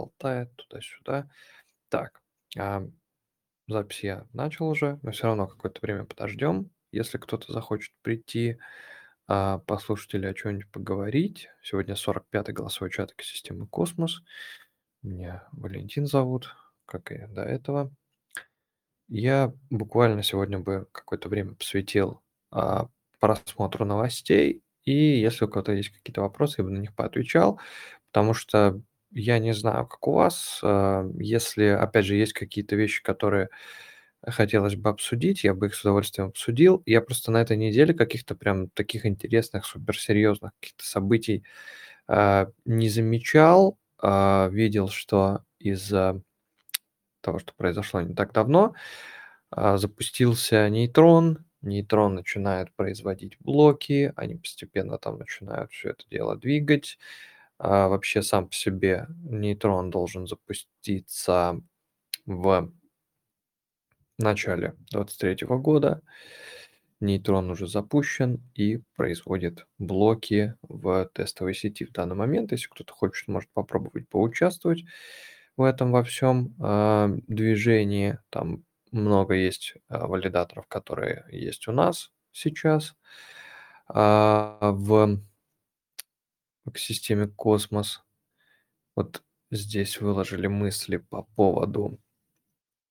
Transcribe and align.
болтает 0.00 0.54
туда-сюда. 0.56 1.28
Так, 1.90 2.22
а, 2.58 2.84
запись 3.68 4.04
я 4.04 4.26
начал 4.32 4.68
уже, 4.68 4.98
но 5.02 5.12
все 5.12 5.24
равно 5.28 5.46
какое-то 5.48 5.80
время 5.82 6.04
подождем. 6.04 6.70
Если 6.92 7.18
кто-то 7.18 7.52
захочет 7.52 7.92
прийти, 8.02 8.58
а, 9.28 9.58
послушать 9.60 10.14
или 10.14 10.26
о 10.26 10.34
чём-нибудь 10.34 10.70
поговорить. 10.72 11.48
Сегодня 11.62 11.96
45-й 11.96 12.52
голосовой 12.54 12.90
чат 12.92 13.12
экосистемы 13.12 13.66
«Космос». 13.68 14.22
Меня 15.02 15.48
Валентин 15.52 16.06
зовут, 16.06 16.56
как 16.86 17.12
и 17.12 17.26
до 17.28 17.42
этого. 17.42 17.92
Я 19.08 19.52
буквально 19.70 20.22
сегодня 20.22 20.58
бы 20.60 20.86
какое-то 20.92 21.28
время 21.28 21.54
посвятил, 21.54 22.22
а, 22.50 22.88
просмотру 23.18 23.84
новостей, 23.84 24.62
и 24.84 24.92
если 25.20 25.44
у 25.44 25.48
кого-то 25.48 25.72
есть 25.72 25.90
какие-то 25.90 26.22
вопросы, 26.22 26.56
я 26.60 26.64
бы 26.64 26.70
на 26.70 26.78
них 26.78 26.94
поотвечал, 26.94 27.60
потому 28.12 28.34
что 28.34 28.80
я 29.12 29.38
не 29.38 29.52
знаю, 29.54 29.86
как 29.86 30.06
у 30.08 30.12
вас, 30.12 30.60
а, 30.62 31.06
если, 31.18 31.64
опять 31.66 32.06
же, 32.06 32.16
есть 32.16 32.32
какие-то 32.34 32.76
вещи, 32.76 33.02
которые 33.02 33.48
хотелось 34.26 34.76
бы 34.76 34.90
обсудить, 34.90 35.44
я 35.44 35.54
бы 35.54 35.66
их 35.68 35.74
с 35.76 35.82
удовольствием 35.82 36.28
обсудил. 36.30 36.82
Я 36.86 37.00
просто 37.02 37.32
на 37.32 37.42
этой 37.42 37.56
неделе 37.58 37.94
каких-то 37.94 38.34
прям 38.36 38.68
таких 38.70 39.06
интересных, 39.06 39.66
суперсерьезных 39.66 40.52
каких-то 40.60 40.84
событий, 40.86 41.44
а, 42.08 42.48
не 42.66 42.88
замечал. 42.90 43.78
А, 44.02 44.48
видел, 44.52 44.88
что 44.90 45.44
из-за 45.60 46.22
того, 47.22 47.38
что 47.40 47.54
произошло 47.56 48.00
не 48.02 48.14
так 48.14 48.32
давно, 48.32 48.74
запустился 49.56 50.68
нейтрон. 50.70 51.38
Нейтрон 51.62 52.14
начинает 52.16 52.72
производить 52.76 53.36
блоки, 53.40 54.12
они 54.16 54.36
постепенно 54.36 54.98
там 54.98 55.18
начинают 55.18 55.72
всё 55.72 55.90
это 55.90 56.04
дело 56.10 56.36
двигать. 56.36 56.98
А, 57.62 57.88
вообще 57.88 58.22
сам 58.22 58.48
по 58.48 58.54
себе 58.54 59.06
нейтрон 59.22 59.90
должен 59.90 60.26
запуститься 60.26 61.60
в 62.26 62.72
начале 64.18 64.74
23 64.90 65.46
года. 65.58 66.02
Нейтрон 67.00 67.50
уже 67.50 67.66
запущен 67.66 68.42
и 68.54 68.80
производит 68.96 69.66
блоки 69.78 70.54
в 70.62 71.10
тестовой 71.14 71.54
сети 71.54 71.84
в 71.86 71.92
данный 71.92 72.16
момент. 72.16 72.52
Если 72.52 72.68
кто-то 72.68 72.92
хочет, 72.92 73.28
может 73.28 73.50
попробовать 73.52 74.08
поучаствовать 74.08 74.84
в 75.56 75.62
этом 75.62 75.92
во 75.92 76.04
всем, 76.04 76.54
а, 76.60 77.08
движении. 77.28 78.18
Там 78.30 78.64
много 78.92 79.34
есть, 79.34 79.74
а, 79.88 80.06
валидаторов, 80.08 80.66
которые 80.68 81.24
есть 81.30 81.68
у 81.68 81.72
нас 81.72 82.12
сейчас, 82.32 82.96
а, 83.88 84.58
в 84.72 85.20
экосистеме 86.66 87.28
Космос. 87.28 88.02
Вот 88.96 89.22
здесь 89.50 90.00
выложили 90.00 90.46
мысли 90.48 90.98
по 90.98 91.22
поводу 91.36 91.98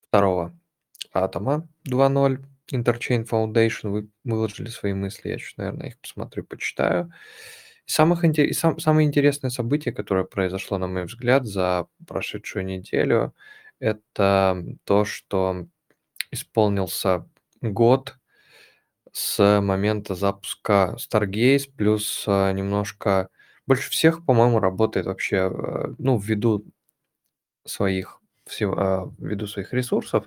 второго 0.10 0.58
атома 1.14 1.68
2.0. 1.88 2.46
Interchain 2.74 3.28
Foundation 3.28 3.90
вы 3.90 4.10
выложили 4.24 4.70
свои 4.70 4.94
мысли. 4.94 5.30
Я 5.30 5.38
сейчас, 5.40 5.58
наверное, 5.58 5.88
их 5.90 6.00
посмотрю, 6.00 6.44
почитаю. 6.46 7.12
Из 7.88 7.94
самых 7.96 8.24
и 8.26 8.54
сам 8.54 8.80
самое 8.80 9.08
интересное 9.08 9.50
событие, 9.52 9.94
которое 9.94 10.26
произошло, 10.26 10.78
на 10.78 10.88
мой 10.88 11.06
взгляд, 11.06 11.46
за 11.48 11.88
прошедшую 12.08 12.66
неделю- 12.66 13.34
это 13.80 14.64
то, 14.86 15.06
что 15.06 15.68
исполнился 16.32 17.28
год 17.62 18.18
с 19.14 19.62
момента 19.62 20.16
запуска 20.16 20.98
Stargaze, 21.00 21.70
плюс, 21.76 22.26
а, 22.28 22.52
немножко 22.54 23.30
больше 23.70 23.92
всех, 23.92 24.26
по-моему, 24.26 24.60
работает 24.62 25.08
вообще, 25.08 25.52
э, 25.54 25.96
ну, 26.00 26.20
ввиду 26.20 26.66
своих 27.66 28.20
всего 28.48 28.76
а, 28.80 29.12
ввиду 29.20 29.48
своих 29.48 29.74
ресурсов, 29.74 30.26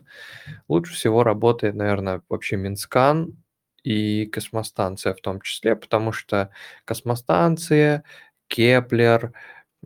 лучше 0.69 0.95
всего 0.95 1.25
работает, 1.25 1.75
наверно, 1.77 2.23
вообще 2.31 2.57
Mintscan 2.57 3.37
и 3.85 4.27
космостанция 4.27 5.15
в 5.15 5.21
том 5.23 5.41
числе, 5.43 5.77
потому 5.77 6.13
что 6.13 6.51
космостанция, 6.87 8.05
Keplr, 8.49 9.33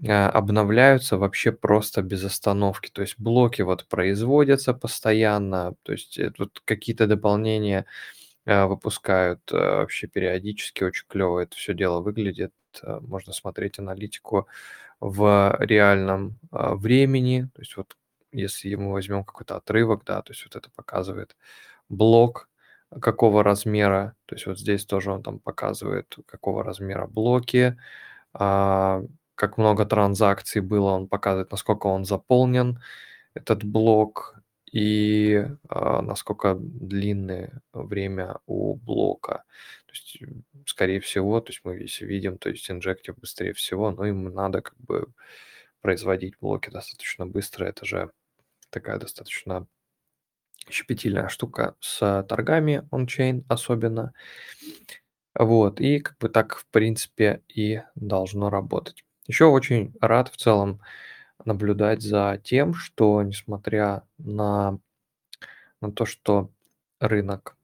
а, 0.08 0.30
обновляются 0.30 1.18
вообще 1.18 1.52
просто 1.52 2.02
без 2.02 2.24
остановки. 2.24 2.90
То 2.92 3.02
есть 3.02 3.16
блоки 3.18 3.62
вот 3.62 3.86
производятся 3.88 4.74
постоянно, 4.74 5.74
то 5.84 5.92
есть 5.92 6.18
вот 6.38 6.60
какие-то 6.66 7.06
дополнения, 7.08 7.86
а, 8.46 8.66
выпускают, 8.68 9.40
вообще 9.52 10.08
периодически. 10.08 10.84
Очень 10.84 11.06
клёво 11.08 11.40
это 11.40 11.56
всё 11.56 11.74
дело 11.74 12.00
выглядит. 12.02 12.52
А, 12.82 13.00
можно 13.00 13.32
смотреть 13.32 13.78
аналитику 13.78 14.48
в 15.00 15.56
реальном, 15.60 16.38
а, 16.50 16.74
времени. 16.74 17.48
То 17.54 17.62
есть 17.62 17.76
вот 17.76 17.96
если 18.32 18.74
мы 18.74 18.92
возьмем 18.92 19.24
какой-то 19.24 19.56
отрывок, 19.56 20.04
да, 20.04 20.22
то 20.22 20.32
есть 20.32 20.44
вот 20.44 20.56
это 20.56 20.70
показывает 20.74 21.36
блок, 21.88 22.48
какого 23.00 23.42
размера. 23.42 24.14
То 24.26 24.34
есть 24.36 24.46
вот 24.46 24.58
здесь 24.58 24.84
тоже 24.86 25.12
он 25.12 25.22
там 25.22 25.38
показывает, 25.40 26.16
какого 26.26 26.64
размера 26.64 27.06
блоки, 27.06 27.76
а, 28.34 29.02
как 29.34 29.58
много 29.58 29.86
транзакций 29.86 30.62
было, 30.62 30.90
он 30.92 31.08
показывает, 31.08 31.50
насколько 31.52 31.86
он 31.88 32.04
заполнен, 32.04 32.80
этот 33.34 33.64
блок, 33.64 34.36
и, 34.76 35.46
а, 35.70 36.02
насколько 36.02 36.54
длинное 36.54 37.62
время 37.72 38.40
у 38.46 38.74
блока. 38.74 39.44
То 39.86 39.92
есть, 39.94 40.18
скорее 40.66 41.00
всего, 41.00 41.40
то 41.40 41.50
есть 41.50 41.62
мы 41.64 41.76
если 41.76 42.04
видим, 42.04 42.36
то 42.36 42.50
есть 42.50 42.70
инжектив 42.70 43.16
быстрее 43.16 43.54
всего, 43.54 43.90
но 43.90 44.04
им 44.04 44.24
надо 44.24 44.60
как 44.60 44.76
бы 44.76 45.06
производить 45.80 46.34
блоки 46.42 46.68
достаточно 46.68 47.26
быстро. 47.26 47.64
Это 47.64 47.86
же 47.86 48.10
такая 48.68 48.98
достаточно 48.98 49.66
щепетильная 50.68 51.28
штука 51.28 51.74
с 51.80 52.22
торгами 52.28 52.86
ончейн 52.90 53.46
особенно. 53.48 54.12
Вот, 55.34 55.80
и 55.80 56.00
как 56.00 56.18
бы 56.18 56.28
так, 56.28 56.54
в 56.58 56.66
принципе, 56.66 57.42
и 57.48 57.80
должно 57.94 58.50
работать. 58.50 59.04
Еще 59.26 59.46
очень 59.46 59.94
рад 60.02 60.28
в 60.28 60.36
целом 60.36 60.82
наблюдать 61.44 62.02
за 62.02 62.40
тем, 62.42 62.74
что 62.74 63.22
несмотря 63.22 64.04
на 64.18 64.78
на 65.82 65.92
то, 65.92 66.06
что 66.06 66.50
рынок 67.00 67.56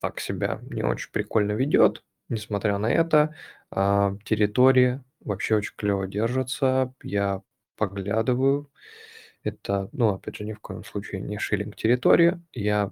так 0.00 0.20
себя 0.20 0.60
не 0.70 0.82
очень 0.84 1.12
прикольно 1.12 1.52
ведет, 1.52 2.04
несмотря 2.28 2.78
на 2.78 2.90
это, 2.92 3.34
а, 3.70 4.16
территории 4.24 5.02
вообще 5.20 5.56
очень 5.56 5.74
клёво 5.76 6.06
держатся. 6.08 6.94
Я 7.02 7.42
поглядываю. 7.76 8.70
Это, 9.44 9.88
ну, 9.92 10.14
опять 10.14 10.36
же, 10.36 10.44
ни 10.44 10.52
в 10.54 10.60
коем 10.60 10.84
случае 10.84 11.20
не 11.22 11.38
шиллинг 11.38 11.76
территории. 11.76 12.40
Я, 12.52 12.90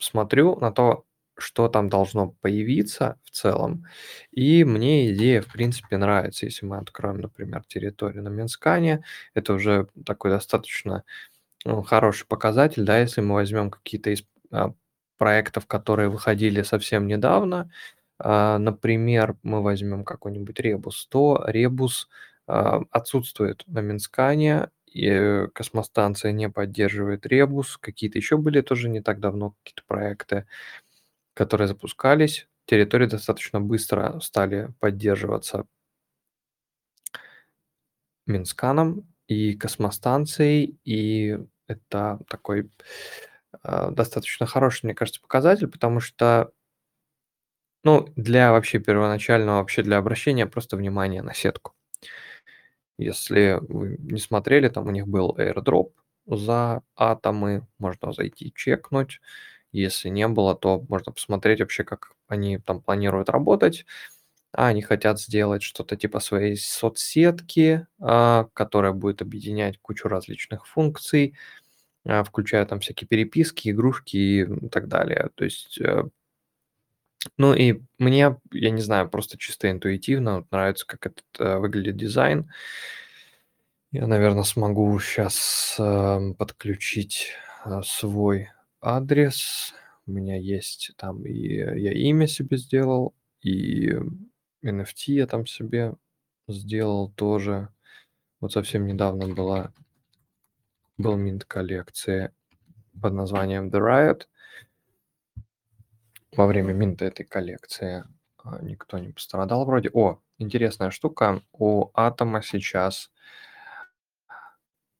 смотрю 0.00 0.56
на 0.60 0.72
то, 0.72 1.04
что 1.40 1.68
там 1.68 1.88
должно 1.88 2.30
появиться 2.42 3.18
в 3.24 3.30
целом, 3.30 3.86
и 4.32 4.64
мне 4.64 5.12
идея, 5.12 5.42
в 5.42 5.48
принципе, 5.52 5.96
нравится. 5.98 6.46
Если 6.46 6.66
мы 6.66 6.78
откроем, 6.78 7.20
например, 7.20 7.64
территорию 7.68 8.22
на 8.24 8.28
Минскане, 8.30 9.04
это 9.34 9.54
уже 9.54 9.88
такой 10.06 10.30
достаточно, 10.30 11.04
ну, 11.64 11.82
хороший 11.82 12.26
показатель, 12.26 12.84
да. 12.84 12.98
Если 13.00 13.20
мы 13.22 13.34
возьмем 13.36 13.70
какие-то 13.70 14.10
из, 14.10 14.24
а, 14.52 14.72
проектов, 15.18 15.66
которые 15.66 16.08
выходили 16.10 16.62
совсем 16.62 17.06
недавно, 17.08 17.70
а, 18.18 18.58
например, 18.58 19.36
мы 19.42 19.62
возьмем 19.62 20.04
какой-нибудь 20.04 20.60
Rebus, 20.60 21.06
то 21.10 21.44
Rebus, 21.48 22.06
а, 22.46 22.82
отсутствует 22.90 23.64
на 23.68 23.80
Минскане, 23.80 24.70
и 24.92 25.46
космостанция 25.54 26.32
не 26.32 26.48
поддерживает 26.50 27.26
Rebus. 27.26 27.76
Какие-то 27.80 28.18
еще 28.18 28.36
были 28.38 28.60
тоже 28.62 28.88
не 28.88 29.00
так 29.02 29.20
давно 29.20 29.54
какие-то 29.62 29.82
проекты, 29.86 30.46
которые 31.40 31.68
запускались. 31.68 32.46
Территории 32.66 33.06
достаточно 33.06 33.62
быстро 33.62 34.20
стали 34.20 34.68
поддерживаться 34.78 35.64
Минсканом 38.26 39.06
и 39.26 39.54
космостанцией, 39.54 40.78
и 40.84 41.38
это 41.66 42.20
такой, 42.28 42.70
а, 43.62 43.90
достаточно 43.90 44.46
хороший, 44.46 44.86
мне 44.86 44.94
кажется, 44.94 45.20
показатель, 45.22 45.68
потому 45.68 46.00
что 46.00 46.52
ну, 47.84 48.08
для 48.16 48.52
вообще 48.52 48.78
первоначального, 48.78 49.58
вообще 49.58 49.82
для 49.82 49.98
обращения 49.98 50.46
просто 50.46 50.76
внимания 50.76 51.22
на 51.22 51.34
сетку. 51.34 51.74
Если 52.98 53.58
вы 53.68 53.96
не 53.98 54.18
смотрели, 54.20 54.68
там 54.68 54.86
у 54.86 54.90
них 54.90 55.08
был 55.08 55.34
airdrop 55.38 55.92
за 56.26 56.82
атомы, 56.96 57.66
можно 57.78 58.12
зайти 58.12 58.52
чекнуть. 58.54 59.20
Если 59.72 60.08
не 60.08 60.28
было, 60.28 60.54
то 60.56 60.84
можно 60.88 61.12
посмотреть 61.12 61.60
вообще, 61.60 61.84
как 61.84 62.12
они 62.28 62.58
там 62.58 62.80
планируют 62.82 63.28
работать. 63.30 63.86
А 64.52 64.68
они 64.68 64.82
хотят 64.82 65.20
сделать 65.20 65.62
что-то 65.62 65.96
типа 65.96 66.20
своей 66.20 66.56
соцсетки, 66.56 67.86
а, 68.00 68.46
которая 68.54 68.92
будет 68.92 69.22
объединять 69.22 69.78
кучу 69.82 70.08
различных 70.08 70.66
функций, 70.68 71.36
а, 72.06 72.24
включая 72.24 72.66
там 72.66 72.80
всякие 72.80 73.08
переписки, 73.08 73.70
игрушки 73.70 74.16
и 74.18 74.68
так 74.70 74.88
далее. 74.88 75.30
То 75.36 75.44
есть, 75.44 75.78
э 75.80 76.04
ну 77.36 77.54
и 77.54 77.80
мне, 77.98 78.36
я 78.52 78.70
не 78.70 78.80
знаю, 78.80 79.08
просто 79.10 79.36
чисто 79.38 79.70
интуитивно 79.70 80.46
нравится, 80.50 80.86
как 80.86 81.06
этот, 81.06 81.24
э, 81.38 81.58
выглядит 81.58 81.96
дизайн. 81.96 82.50
Я, 83.92 84.06
наверно, 84.06 84.44
смогу 84.44 84.96
щас, 85.00 85.74
эм, 85.80 86.34
подключить, 86.34 87.32
э, 87.66 87.82
свой 87.84 88.48
адрес. 88.80 89.74
У 90.06 90.12
меня 90.12 90.36
есть 90.36 90.92
там 90.96 91.24
и 91.24 91.56
я 91.56 91.92
имя 91.92 92.26
себе 92.26 92.56
сделал, 92.56 93.14
и 93.42 93.92
NFT 94.64 95.12
я 95.12 95.26
там 95.26 95.46
себе 95.46 95.94
сделал 96.48 97.10
тоже. 97.10 97.68
Вот 98.40 98.52
совсем 98.52 98.86
недавно 98.86 99.28
была 99.28 99.72
был 100.98 101.16
минт 101.16 101.44
коллекции 101.44 102.32
под 103.00 103.14
названием 103.14 103.68
The 103.68 103.80
Riot. 103.80 104.26
Во 106.36 106.46
время 106.46 106.72
минта 106.72 107.06
этой 107.06 107.24
коллекции, 107.24 108.04
а, 108.38 108.62
никто 108.62 108.98
не 108.98 109.12
пострадал 109.12 109.64
вроде. 109.64 109.90
О, 109.92 110.20
интересная 110.38 110.90
штука, 110.90 111.42
у 111.52 111.90
Атома 111.94 112.42
сейчас 112.42 113.10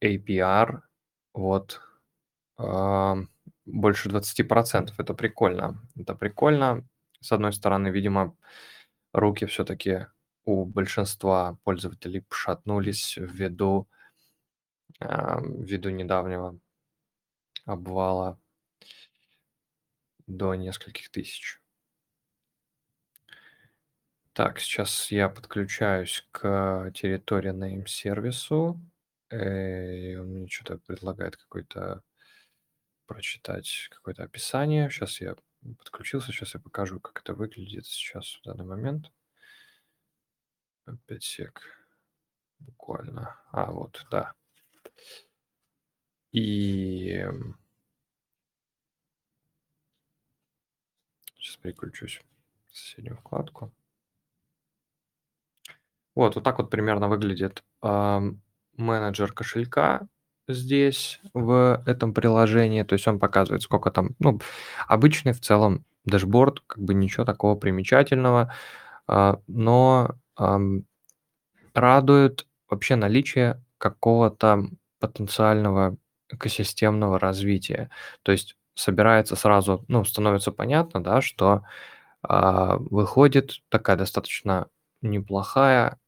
APR, 0.03 0.81
вот, 1.35 1.81
ам, 2.57 3.29
больше 3.67 4.09
20 4.09 4.43
Это 4.99 5.15
прикольно. 5.15 5.81
Это 5.97 6.15
прикольно. 6.15 6.87
С 7.21 7.33
одной 7.33 7.53
стороны, 7.53 7.89
видимо, 7.89 8.37
руки 9.15 9.47
всё-таки 9.47 10.07
у 10.47 10.65
большинства 10.67 11.59
пользователей 11.65 12.23
пошатнулись 12.23 13.17
ввиду 13.19 13.89
ам, 14.99 15.63
ввиду 15.65 15.91
недавнего 15.91 16.59
обвала 17.67 18.39
до 20.29 20.55
нескольких 20.55 21.11
тысяч. 21.11 21.61
Так, 24.37 24.61
сейчас 24.61 25.11
я 25.11 25.29
подключаюсь 25.29 26.25
к 26.31 26.93
территории 26.95 27.53
name 27.53 27.87
сервису. 27.87 28.81
И 29.33 30.17
он 30.21 30.27
мне 30.29 30.47
чё-то 30.49 30.79
предлагает 30.79 31.37
какой-то 31.37 32.03
прочитать 33.11 33.89
какое-то 33.91 34.23
описание. 34.23 34.89
Щас 34.89 35.21
я 35.21 35.35
подключился, 35.79 36.31
щас 36.31 36.55
я 36.55 36.61
покажу, 36.61 37.01
как 37.01 37.21
это 37.21 37.35
выглядит 37.35 37.85
сейчас 37.87 38.39
в 38.41 38.45
данный 38.45 38.65
момент. 38.65 39.11
Э, 40.87 40.93
5 41.07 41.23
сек. 41.25 41.61
Буквально. 42.61 43.37
А, 43.51 43.73
вот, 43.73 44.07
да. 44.13 44.35
И 46.31 47.27
Сейчас 51.37 51.57
переключусь 51.57 52.21
в 52.69 52.77
соседнюю 52.79 53.17
вкладку. 53.17 53.73
Вот, 56.15 56.37
вот 56.37 56.45
так 56.45 56.59
вот 56.59 56.71
примерно 56.71 57.09
выглядит, 57.09 57.65
ам, 57.81 58.41
менеджер 58.77 59.33
кошелька 59.33 60.07
здесь, 60.55 61.21
в 61.35 61.83
этом 61.87 62.15
приложении. 62.15 62.83
То 62.85 62.95
есть 62.95 63.07
он 63.09 63.19
показывает, 63.19 63.63
сколько 63.63 63.91
там, 63.91 64.11
ну, 64.19 64.41
обычный 64.89 65.33
в 65.33 65.41
целом 65.41 65.85
дашборд, 66.05 66.61
как 66.67 66.83
бы 66.83 66.95
ничего 66.95 67.25
такого 67.25 67.57
примечательного, 67.57 68.53
а, 69.09 69.41
но, 69.49 70.17
радует 71.75 72.47
вообще 72.69 72.97
наличие 72.97 73.63
какого-то 73.79 74.65
потенциального 75.01 75.97
экосистемного 76.31 77.19
развития. 77.19 77.91
То 78.23 78.33
есть 78.33 78.57
собирается 78.75 79.37
сразу, 79.37 79.85
ну, 79.89 80.05
становится 80.05 80.53
понятно, 80.53 81.03
да, 81.03 81.21
что, 81.21 81.63
а, 82.23 82.77
выходит 82.79 83.63
такая 83.71 83.97
достаточно 83.97 84.69
неплохая 85.03 85.99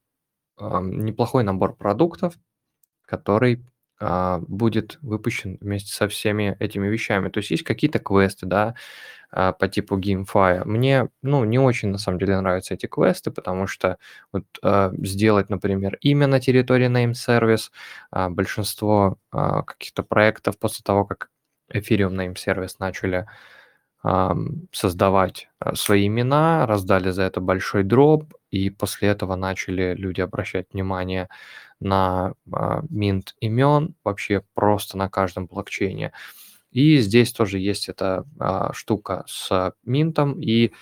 ам, 0.59 1.01
неплохой 1.05 1.45
набор 1.45 1.77
продуктов, 1.77 2.35
который, 3.07 3.65
будет 4.49 4.99
выпущен 5.03 5.59
вместе 5.61 5.93
со 5.93 6.09
всеми 6.09 6.57
этими 6.61 6.89
вещами. 6.89 7.29
То 7.31 7.39
есть 7.39 7.51
есть 7.51 7.63
какие-то 7.65 7.99
квесты, 8.01 8.47
да, 8.47 8.75
а, 9.31 9.53
по 9.53 9.69
типу 9.69 9.99
GameFi. 9.99 10.65
Мне, 10.67 11.09
ну, 11.23 11.45
не 11.45 11.59
очень 11.59 11.89
на 11.91 11.99
самом 11.99 12.19
деле 12.19 12.41
нравятся 12.41 12.75
эти 12.75 12.87
квесты, 12.87 13.31
потому 13.31 13.67
что 13.67 13.99
вот, 14.33 14.45
а, 14.63 14.93
сделать, 14.99 15.51
например, 15.51 15.97
имя 16.03 16.27
на 16.27 16.41
территории 16.41 16.89
name 16.91 17.13
service, 17.13 17.71
а, 18.11 18.31
большинство, 18.31 19.19
а, 19.33 19.63
каких-то 19.63 20.03
проектов 20.03 20.59
после 20.59 20.83
того, 20.85 21.05
как 21.07 21.31
Ethereum 21.73 22.13
name 22.15 22.35
service 22.37 22.77
начали, 22.81 23.27
создавать, 24.73 25.49
а, 25.61 25.75
свои 25.77 26.07
имена, 26.09 26.67
раздали 26.67 27.11
за 27.11 27.23
это 27.23 27.41
большой 27.41 27.85
дроп, 27.85 28.35
и 28.53 28.71
после 28.71 29.09
этого 29.11 29.37
начали 29.37 29.95
люди 29.97 30.23
обращать 30.23 30.69
внимание 30.75 31.29
на, 31.81 32.35
а, 32.53 32.83
минт 32.91 33.35
имен 33.41 33.97
вообще 34.05 34.43
просто 34.55 34.99
на 34.99 35.11
каждом 35.11 35.47
блокчейне. 35.47 36.13
И 36.73 36.99
здесь 36.99 37.33
тоже 37.33 37.59
есть 37.61 37.89
эта, 37.91 38.27
а, 38.41 38.73
штука 38.75 39.25
с 39.29 39.75
минтом. 39.85 40.41
И 40.43 40.73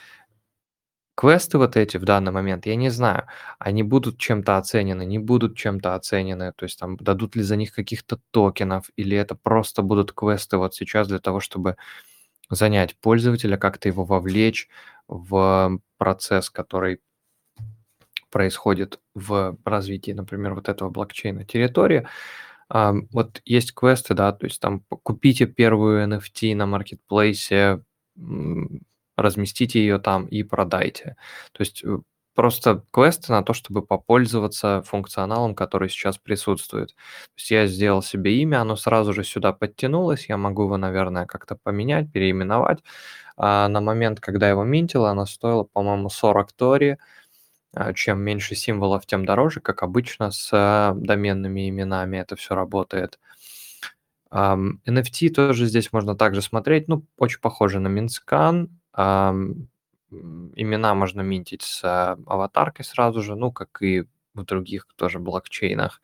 квесты 1.17 1.59
вот 1.59 1.77
эти 1.77 1.97
в 1.99 2.05
данный 2.05 2.33
момент, 2.33 2.67
я 2.67 2.77
не 2.77 2.89
знаю, 2.91 3.27
они 3.59 3.83
будут 3.83 4.19
чем-то 4.19 4.57
оценены, 4.57 5.05
не 5.05 5.19
будут 5.19 5.57
чем-то 5.57 5.95
оценены, 5.95 6.53
то 6.57 6.65
есть 6.65 6.79
там 6.79 6.97
дадут 6.97 7.37
ли 7.37 7.43
за 7.43 7.57
них 7.57 7.73
каких-то 7.75 8.21
токенов, 8.31 8.91
или 8.97 9.17
это 9.17 9.35
просто 9.35 9.83
будут 9.83 10.13
квесты 10.13 10.57
вот 10.57 10.75
сейчас 10.75 11.09
для 11.09 11.19
того, 11.21 11.41
чтобы 11.41 11.77
занять 12.51 12.97
пользователя, 13.01 13.57
как-то 13.59 13.89
его 13.89 14.05
вовлечь 14.05 14.69
в 15.09 15.81
процесс, 15.99 16.51
который 16.51 17.01
происходит 18.31 19.01
в 19.15 19.57
развитии, 19.65 20.13
например, 20.13 20.55
вот 20.55 20.69
этого 20.69 20.91
блокчейна 20.91 21.45
территории. 21.45 22.07
Вот 22.69 23.43
есть 23.45 23.73
квесты, 23.75 24.15
да, 24.15 24.33
то 24.33 24.47
есть 24.47 24.61
там 24.61 24.83
купите 25.03 25.47
первую 25.47 26.07
NFT 26.09 26.55
на 26.55 26.67
маркетплейсе, 26.67 27.83
разместите 29.17 29.81
ее 29.81 29.99
там 29.99 30.27
и 30.27 30.43
продайте. 30.43 31.17
То 31.53 31.61
есть, 31.63 31.85
э, 31.85 31.99
просто 32.35 32.85
квесты 32.93 33.33
на 33.33 33.43
то, 33.43 33.53
чтобы 33.53 33.83
попользоваться 33.83 34.83
функционалом, 34.87 35.55
который 35.55 35.89
сейчас 35.91 36.19
присутствует. 36.19 36.89
То 36.91 36.95
есть 37.37 37.51
я 37.51 37.67
сделал 37.67 38.03
себе 38.03 38.37
имя, 38.39 38.63
оно 38.63 38.77
сразу 38.77 39.13
же 39.13 39.25
сюда 39.25 39.53
подтянулось, 39.53 40.29
я 40.29 40.37
могу 40.37 40.65
его, 40.65 40.77
наверное, 40.77 41.27
как-то 41.27 41.57
поменять, 41.63 42.11
переименовать. 42.13 42.79
А 43.37 43.69
на 43.69 43.81
момент, 43.81 44.21
когда 44.21 44.47
я 44.47 44.53
его 44.53 44.65
минтил, 44.65 45.07
оно 45.07 45.27
стоило, 45.27 45.65
по-моему, 45.65 46.09
40 46.11 46.53
Тори. 46.53 46.99
А, 47.75 47.93
чем 47.93 48.21
меньше 48.21 48.55
символов, 48.57 49.07
тем 49.07 49.25
дороже, 49.25 49.61
как 49.61 49.83
обычно 49.85 50.31
с, 50.33 50.51
а, 50.53 50.93
доменными 50.97 51.69
именами 51.69 52.17
это 52.19 52.35
всё 52.35 52.55
работает. 52.57 53.19
NFT 54.33 55.31
тоже 55.35 55.67
здесь 55.67 55.93
можно 55.93 56.15
также 56.17 56.43
смотреть, 56.43 56.89
ну, 56.89 57.05
очень 57.17 57.41
похоже 57.41 57.81
на 57.81 57.89
Mintscan. 57.89 58.69
Ам, 58.93 59.69
м, 60.13 60.53
имена 60.57 60.95
можно 60.95 61.21
минтить 61.23 61.63
с 61.63 61.83
а, 61.85 62.17
аватаркой 62.27 62.85
сразу 62.85 63.23
же, 63.23 63.35
ну, 63.37 63.51
как 63.53 63.83
и 63.83 64.05
в 64.35 64.45
других 64.45 64.87
тоже 64.97 65.19
блокчейнах. 65.19 66.01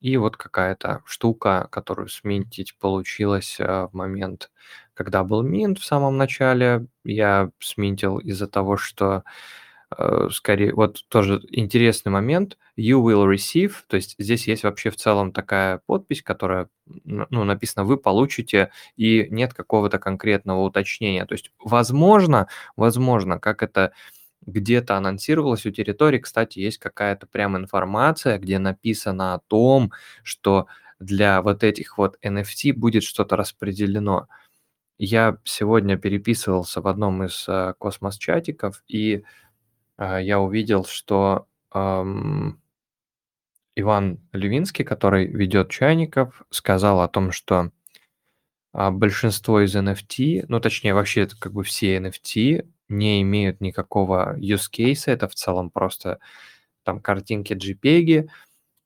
И 0.00 0.16
вот 0.18 0.36
какая-то 0.36 1.02
штука, 1.06 1.68
которую 1.72 2.08
сминтить 2.08 2.76
получилось, 2.78 3.58
а, 3.60 3.88
в 3.88 3.94
момент, 3.94 4.50
когда 4.94 5.24
был 5.24 5.42
минт 5.42 5.78
в 5.78 5.84
самом 5.84 6.18
начале. 6.18 6.86
Я 7.04 7.50
сминтил 7.60 8.18
из-за 8.18 8.46
того, 8.48 8.76
что, 8.78 9.24
э, 9.26 9.30
скорее 10.32 10.74
вот 10.74 11.04
тоже 11.08 11.40
интересный 11.50 12.10
момент: 12.12 12.58
"You 12.78 13.02
will 13.04 13.26
receive", 13.32 13.72
то 13.88 13.96
есть 13.96 14.14
здесь 14.18 14.48
есть 14.48 14.64
вообще 14.64 14.90
в 14.90 14.96
целом 14.96 15.32
такая 15.32 15.80
подпись, 15.86 16.22
которая, 16.22 16.68
ну, 17.04 17.44
написано: 17.44 17.84
"Вы 17.84 17.96
получите", 17.98 18.70
и 18.96 19.26
нет 19.30 19.54
какого-то 19.54 19.98
конкретного 19.98 20.62
уточнения. 20.62 21.26
То 21.26 21.34
есть, 21.34 21.52
возможно 21.64 22.48
возможно, 22.76 23.38
как 23.40 23.62
это 23.62 23.92
где-то 24.46 24.96
анонсировалось 24.96 25.66
у 25.66 25.70
территории, 25.72 26.18
кстати, 26.18 26.58
есть 26.60 26.78
какая-то 26.78 27.26
прям 27.28 27.56
информация, 27.56 28.38
где 28.38 28.58
написано 28.60 29.34
о 29.34 29.40
том, 29.48 29.92
что 30.24 30.66
для 31.00 31.42
вот 31.42 31.64
этих 31.64 31.98
вот 31.98 32.18
NFT 32.24 32.72
будет 32.74 33.04
что-то 33.04 33.36
распределено. 33.36 34.28
Я 34.98 35.38
сегодня 35.44 35.96
переписывался 35.98 36.80
в 36.82 36.86
одном 36.88 37.24
из, 37.24 37.46
а, 37.48 37.74
космос-чатиков, 37.78 38.82
и, 38.88 39.24
а, 39.24 39.26
я 40.20 40.40
увидел, 40.40 40.84
что, 40.84 41.46
ам 41.70 42.58
Иван 43.76 44.20
Левинский, 44.32 44.84
который 44.84 45.26
ведет 45.26 45.70
чайников, 45.70 46.42
сказал 46.50 47.00
о 47.00 47.08
том, 47.08 47.32
что, 47.32 47.70
а, 48.72 48.90
большинство 48.90 49.60
из 49.60 49.74
NFT, 49.76 50.46
ну, 50.48 50.60
точнее, 50.60 50.94
вообще, 50.94 51.22
это 51.22 51.36
как 51.38 51.52
бы 51.52 51.62
все 51.64 51.96
NFT 51.98 52.68
не 52.88 53.22
имеют 53.22 53.60
никакого 53.60 54.36
use 54.38 54.70
case. 54.72 55.04
Это 55.06 55.28
в 55.28 55.34
целом 55.34 55.70
просто 55.70 56.18
там 56.84 57.00
картинки, 57.00 57.54
джпеги. 57.54 58.28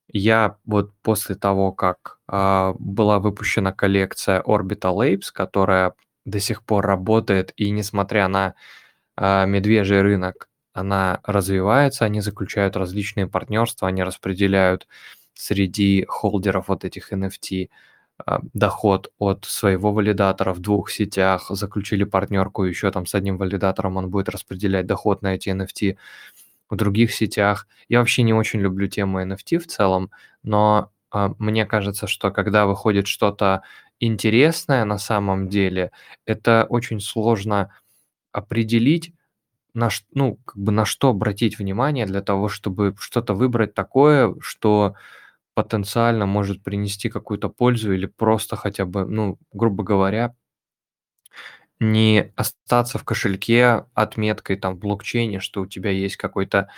Я 0.08 0.58
вот 0.66 0.92
после 1.02 1.36
того, 1.36 1.72
как, 1.72 2.20
а, 2.28 2.74
была 2.78 3.18
выпущена 3.20 3.72
коллекция 3.72 4.42
Orbital 4.42 4.98
Apes, 5.14 5.32
которая 5.32 5.94
до 6.24 6.40
сих 6.40 6.64
пор 6.64 6.86
работает, 6.86 7.52
и 7.56 7.70
несмотря 7.70 8.28
на, 8.28 8.54
а, 9.16 9.46
медвежий 9.46 10.02
рынок, 10.02 10.48
она 10.76 11.20
развивается, 11.24 12.04
они 12.04 12.20
заключают 12.20 12.76
различные 12.76 13.26
партнерства, 13.26 13.88
они 13.88 14.02
распределяют 14.02 14.86
среди 15.34 16.04
холдеров 16.06 16.68
вот 16.68 16.84
этих 16.84 17.12
NFT 17.12 17.70
а, 18.18 18.40
доход 18.52 19.12
от 19.18 19.44
своего 19.46 19.92
валидатора 19.92 20.52
в 20.52 20.60
двух 20.60 20.90
сетях, 20.90 21.46
заключили 21.50 22.04
партнерку 22.04 22.64
еще 22.64 22.90
там 22.90 23.06
с 23.06 23.14
одним 23.14 23.38
валидатором, 23.38 23.96
он 23.96 24.10
будет 24.10 24.28
распределять 24.28 24.86
доход 24.86 25.22
на 25.22 25.34
эти 25.34 25.48
NFT 25.50 25.96
в 26.70 26.76
других 26.76 27.14
сетях. 27.14 27.66
Я 27.88 28.00
вообще 28.00 28.22
не 28.22 28.34
очень 28.34 28.60
люблю 28.60 28.88
тему 28.88 29.22
NFT 29.22 29.58
в 29.58 29.66
целом, 29.66 30.10
но 30.42 30.90
а, 31.10 31.34
мне 31.38 31.64
кажется, 31.66 32.06
что 32.06 32.30
когда 32.30 32.66
выходит 32.66 33.06
что-то 33.06 33.62
интересное 34.00 34.84
на 34.84 34.98
самом 34.98 35.48
деле, 35.48 35.90
это 36.26 36.66
очень 36.68 37.00
сложно 37.00 37.72
определить, 38.32 39.12
на, 39.76 39.90
ну, 40.14 40.36
как 40.46 40.56
бы 40.58 40.72
на 40.72 40.84
что 40.86 41.10
обратить 41.10 41.58
внимание 41.58 42.06
для 42.06 42.22
того, 42.22 42.48
чтобы 42.48 42.94
что-то 42.98 43.34
выбрать 43.34 43.74
такое, 43.74 44.34
что 44.40 44.96
потенциально 45.54 46.26
может 46.26 46.62
принести 46.64 47.10
какую-то 47.10 47.48
пользу 47.50 47.92
или 47.94 48.06
просто 48.06 48.56
хотя 48.56 48.86
бы, 48.86 49.06
ну, 49.06 49.38
грубо 49.52 49.84
говоря, 49.84 50.34
не 51.80 52.32
остаться 52.36 52.98
в 52.98 53.04
кошельке 53.04 53.84
отметкой 53.94 54.56
там 54.56 54.76
в 54.76 54.78
блокчейне, 54.78 55.40
что 55.40 55.62
у 55.62 55.66
тебя 55.66 55.90
есть 55.90 56.16
какой-то 56.16 56.68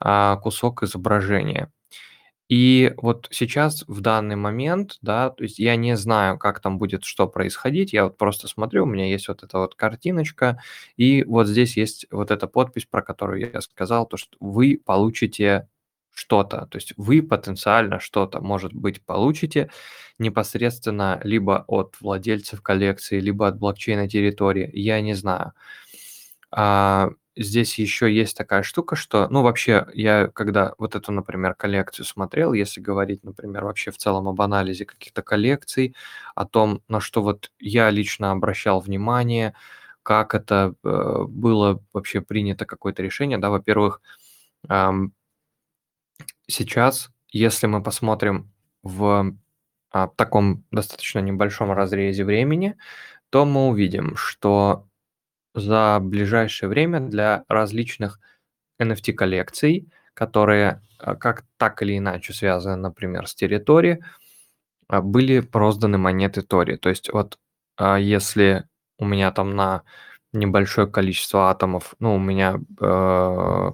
а, 0.00 0.36
кусок 0.36 0.82
изображения. 0.82 1.70
И 2.48 2.94
вот 2.96 3.28
сейчас, 3.30 3.84
в 3.88 4.00
данный 4.00 4.36
момент, 4.36 4.96
да, 5.02 5.28
то 5.30 5.44
есть 5.44 5.58
я 5.58 5.76
не 5.76 5.96
знаю, 5.96 6.38
как 6.38 6.60
там 6.60 6.78
будет 6.78 7.04
что 7.04 7.26
происходить, 7.28 7.92
я 7.92 8.04
вот 8.04 8.16
просто 8.16 8.48
смотрю, 8.48 8.84
у 8.84 8.86
меня 8.86 9.06
есть 9.06 9.28
вот 9.28 9.42
эта 9.42 9.58
вот 9.58 9.74
картиночка, 9.74 10.60
и 10.96 11.24
вот 11.24 11.46
здесь 11.46 11.76
есть 11.76 12.06
вот 12.10 12.30
эта 12.30 12.46
подпись, 12.46 12.86
про 12.86 13.02
которую 13.02 13.50
я 13.52 13.60
сказал, 13.60 14.06
то, 14.06 14.16
что 14.16 14.36
вы 14.40 14.80
получите 14.84 15.68
что-то, 16.14 16.66
то 16.70 16.76
есть 16.78 16.94
вы 16.96 17.22
потенциально 17.22 18.00
что-то, 18.00 18.40
может 18.40 18.72
быть, 18.72 19.02
получите 19.04 19.70
непосредственно 20.18 21.20
либо 21.24 21.64
от 21.68 21.96
владельцев 22.00 22.62
коллекции, 22.62 23.20
либо 23.20 23.46
от 23.48 23.58
блокчейна 23.58 24.08
территории, 24.08 24.70
я 24.72 25.00
не 25.02 25.14
знаю. 25.14 25.52
Здесь 27.40 27.78
еще 27.78 28.12
есть 28.12 28.36
такая 28.36 28.64
штука, 28.64 28.96
что, 28.96 29.28
ну, 29.28 29.42
вообще, 29.42 29.86
я 29.94 30.26
когда 30.26 30.74
вот 30.76 30.96
эту, 30.96 31.12
например, 31.12 31.54
коллекцию 31.54 32.04
смотрел, 32.04 32.52
если 32.52 32.80
говорить, 32.80 33.22
например, 33.22 33.64
вообще 33.64 33.92
в 33.92 33.96
целом 33.96 34.26
об 34.28 34.40
анализе 34.42 34.84
каких-то 34.84 35.22
коллекций, 35.22 35.94
о 36.34 36.46
том, 36.46 36.82
на 36.88 36.98
что 37.00 37.22
вот 37.22 37.52
я 37.60 37.90
лично 37.90 38.32
обращал 38.32 38.80
внимание, 38.80 39.54
как 40.02 40.34
это 40.34 40.74
э, 40.82 41.24
было 41.28 41.80
вообще 41.92 42.20
принято 42.22 42.66
какое-то 42.66 43.04
решение, 43.04 43.38
да, 43.38 43.50
во-первых, 43.50 44.00
эм, 44.68 45.12
сейчас, 46.46 47.10
если 47.30 47.66
мы 47.66 47.82
посмотрим 47.82 48.50
в 48.82 49.34
а, 49.90 50.08
таком 50.08 50.64
достаточно 50.70 51.20
небольшом 51.20 51.72
разрезе 51.72 52.24
времени, 52.24 52.76
то 53.30 53.46
мы 53.46 53.68
увидим, 53.68 54.16
что 54.16 54.87
за 55.54 55.98
ближайшее 56.00 56.68
время 56.68 57.00
для 57.00 57.44
различных 57.48 58.20
NFT-коллекций, 58.80 59.88
которые 60.14 60.82
а, 60.98 61.14
как 61.14 61.44
так 61.56 61.82
или 61.82 61.98
иначе 61.98 62.32
связаны, 62.32 62.76
например, 62.76 63.26
с 63.26 63.34
территорией, 63.34 64.02
а, 64.88 65.00
были 65.02 65.46
розданы 65.52 65.98
монеты 65.98 66.42
Тори. 66.42 66.76
То 66.76 66.88
есть 66.88 67.12
вот 67.12 67.38
а, 67.76 67.98
если 67.98 68.66
у 68.98 69.04
меня 69.04 69.30
там 69.32 69.54
на 69.54 69.82
небольшое 70.32 70.86
количество 70.88 71.50
атомов, 71.50 71.94
ну, 72.00 72.16
у 72.16 72.18
меня 72.18 72.60
э, 72.80 73.72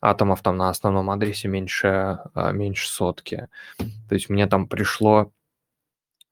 атомов 0.00 0.40
там 0.42 0.56
на 0.56 0.68
основном 0.68 1.10
адресе 1.10 1.48
меньше, 1.48 2.20
меньше 2.52 2.88
сотки. 2.88 3.48
То 3.78 4.14
есть 4.14 4.28
мне 4.28 4.46
там 4.46 4.68
пришло 4.68 5.32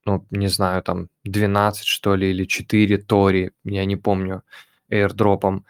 ну, 0.04 0.26
не 0.30 0.48
знаю, 0.48 0.82
там 0.82 1.08
12, 1.24 1.86
что 1.86 2.14
ли, 2.14 2.30
или 2.30 2.44
4 2.44 2.98
Тори, 2.98 3.52
я 3.64 3.84
не 3.84 3.96
помню, 3.96 4.42
airdropом. 4.90 5.64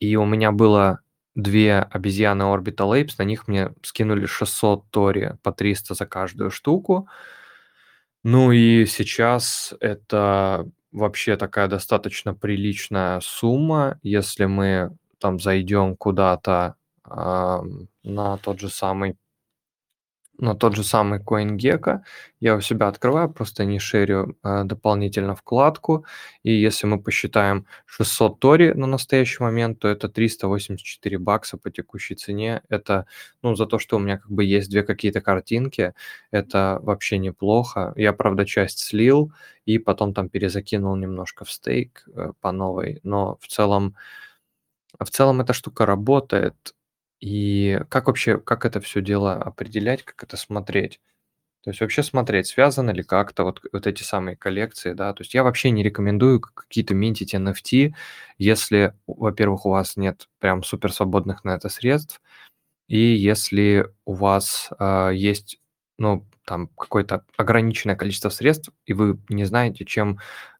И 0.00 0.16
у 0.16 0.24
меня 0.24 0.52
было 0.52 1.00
две 1.34 1.78
обезьяны 1.78 2.42
Orbital 2.42 3.00
Apes, 3.00 3.14
на 3.18 3.24
них 3.24 3.48
мне 3.48 3.72
скинули 3.82 4.26
600 4.26 4.90
Тори 4.90 5.32
по 5.42 5.52
300 5.52 5.94
за 5.94 6.06
каждую 6.06 6.50
штуку. 6.50 7.08
Ну 8.24 8.52
и 8.52 8.86
сейчас 8.86 9.74
это 9.80 10.66
вообще 10.92 11.36
такая 11.36 11.68
достаточно 11.68 12.34
приличная 12.34 13.20
сумма, 13.20 13.98
если 14.02 14.46
мы 14.46 14.96
там 15.18 15.38
зайдем 15.38 15.96
куда-то 15.96 16.74
э, 17.04 17.58
на 18.02 18.36
тот 18.38 18.60
же 18.60 18.68
самый 18.68 19.16
на 20.38 20.54
тот 20.54 20.76
же 20.76 20.84
самый 20.84 21.20
CoinGecko. 21.20 22.00
Я 22.40 22.56
у 22.56 22.60
себя 22.60 22.88
открываю, 22.88 23.30
просто 23.30 23.64
не 23.64 23.78
шерю 23.78 24.36
э, 24.44 24.64
дополнительно 24.64 25.34
вкладку. 25.34 26.04
И 26.42 26.52
если 26.52 26.86
мы 26.86 27.02
посчитаем 27.02 27.66
600 27.86 28.38
Тори 28.40 28.72
на 28.74 28.86
настоящий 28.86 29.42
момент, 29.42 29.78
то 29.78 29.88
это 29.88 30.08
384 30.08 31.18
бакса 31.18 31.56
по 31.56 31.70
текущей 31.70 32.14
цене. 32.14 32.62
Это, 32.68 33.06
ну, 33.42 33.54
за 33.56 33.66
то, 33.66 33.78
что 33.78 33.96
у 33.96 33.98
меня 34.00 34.18
как 34.18 34.30
бы 34.30 34.44
есть 34.44 34.70
две 34.70 34.82
какие-то 34.82 35.20
картинки, 35.20 35.94
это 36.30 36.78
вообще 36.82 37.18
неплохо. 37.18 37.92
Я, 37.96 38.12
правда, 38.12 38.44
часть 38.46 38.78
слил 38.80 39.32
и 39.64 39.78
потом 39.78 40.14
там 40.14 40.28
перезакинул 40.28 40.96
немножко 40.96 41.44
в 41.44 41.50
стейк 41.50 42.04
э, 42.14 42.32
по 42.40 42.52
новой. 42.52 43.00
Но 43.02 43.38
в 43.40 43.46
целом, 43.48 43.96
в 45.00 45.10
целом 45.10 45.40
эта 45.40 45.52
штука 45.52 45.86
работает. 45.86 46.54
И 47.20 47.80
как 47.88 48.06
вообще, 48.08 48.38
как 48.38 48.64
это 48.66 48.80
все 48.80 49.00
дело 49.00 49.34
определять, 49.34 50.02
как 50.04 50.22
это 50.22 50.36
смотреть? 50.36 51.00
То 51.64 51.70
есть 51.70 51.80
вообще 51.80 52.02
смотреть, 52.04 52.46
связаны 52.48 52.92
ли 52.92 53.02
как-то 53.02 53.44
вот, 53.44 53.60
вот 53.72 53.86
эти 53.88 54.02
самые 54.04 54.36
коллекции, 54.36 54.92
да. 54.94 55.12
То 55.14 55.22
есть 55.22 55.34
я 55.34 55.44
вообще 55.44 55.70
не 55.70 55.82
рекомендую 55.82 56.40
какие-то 56.40 56.94
минтить 56.94 57.34
NFT, 57.34 57.94
если, 58.38 58.94
во-первых, 59.06 59.66
у 59.66 59.70
вас 59.70 59.96
нет 59.96 60.28
прям 60.40 60.62
супер 60.62 60.92
свободных 60.92 61.44
на 61.44 61.56
это 61.56 61.68
средств, 61.68 62.20
и 62.88 62.98
если 62.98 63.88
у 64.04 64.14
вас 64.14 64.70
э, 64.78 65.10
есть, 65.14 65.60
ну, 65.98 66.26
там 66.44 66.68
какое-то 66.68 67.24
ограниченное 67.36 67.96
количество 67.96 68.28
средств, 68.30 68.70
и 68.86 68.92
вы 68.94 69.18
не 69.28 69.44
знаете, 69.44 69.84
чем, 69.84 70.18
э, 70.18 70.18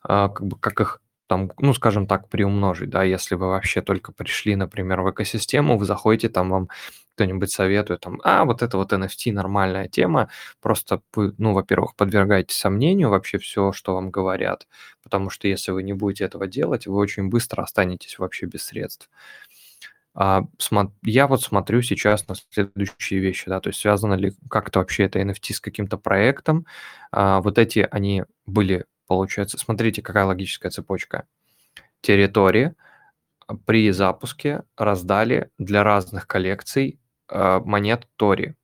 как 0.09 0.43
бы, 0.47 0.59
как 0.59 0.81
их 0.81 1.03
там, 1.27 1.51
ну, 1.59 1.75
скажем 1.75 2.07
так, 2.07 2.29
приумножить, 2.29 2.91
да, 2.91 3.03
если 3.05 3.35
вы 3.35 3.49
вообще 3.49 3.83
только 3.83 4.13
пришли, 4.13 4.57
например, 4.57 5.03
в 5.03 5.11
экосистему, 5.11 5.79
вы 5.79 5.85
заходите, 5.85 6.29
там 6.29 6.51
вам 6.51 6.69
кто-нибудь 7.17 7.51
советует, 7.51 8.01
там, 8.01 8.21
а, 8.25 8.45
вот 8.45 8.63
это 8.63 8.77
вот 8.77 8.93
NFT 8.93 9.33
нормальная 9.33 9.89
тема, 9.89 10.29
просто 10.61 11.01
ну, 11.15 11.55
во-первых, 11.55 11.97
подвергаете 11.97 12.55
сомнению 12.55 13.09
вообще 13.11 13.39
все, 13.39 13.73
что 13.73 13.95
вам 13.95 14.11
говорят, 14.11 14.69
потому 15.03 15.31
что 15.31 15.49
если 15.49 15.73
вы 15.73 15.83
не 15.83 15.95
будете 15.95 16.25
этого 16.25 16.47
делать, 16.47 16.87
вы 16.87 16.97
очень 16.97 17.29
быстро 17.29 17.63
останетесь 17.63 18.19
вообще 18.19 18.47
без 18.47 18.65
средств. 18.65 19.09
А, 20.15 20.45
я 21.03 21.27
вот 21.27 21.43
смотрю 21.43 21.83
сейчас 21.83 22.27
на 22.29 22.35
следующие 22.51 23.21
вещи, 23.21 23.45
да, 23.49 23.61
то 23.61 23.69
есть 23.69 23.81
связано 23.81 24.15
ли 24.15 24.35
как-то 24.51 24.79
вообще 24.79 25.05
это 25.05 25.21
NFT 25.21 25.53
с 25.55 25.61
каким-то 25.61 25.99
проектом. 25.99 26.67
А, 27.13 27.41
вот 27.43 27.59
эти, 27.59 27.87
они 27.91 28.25
были 28.47 28.87
Получается, 29.07 29.59
смотрите, 29.59 30.03
какая 30.03 30.25
логическая 30.25 30.71
цепочка. 30.71 31.27
Территории 32.01 32.75
при 33.65 33.91
запуске 33.93 34.63
раздали 34.77 35.51
для 35.59 35.85
разных 35.85 36.27
коллекций 36.27 36.99
э, 37.29 37.61
монет 37.65 38.09
Тори. 38.17 38.55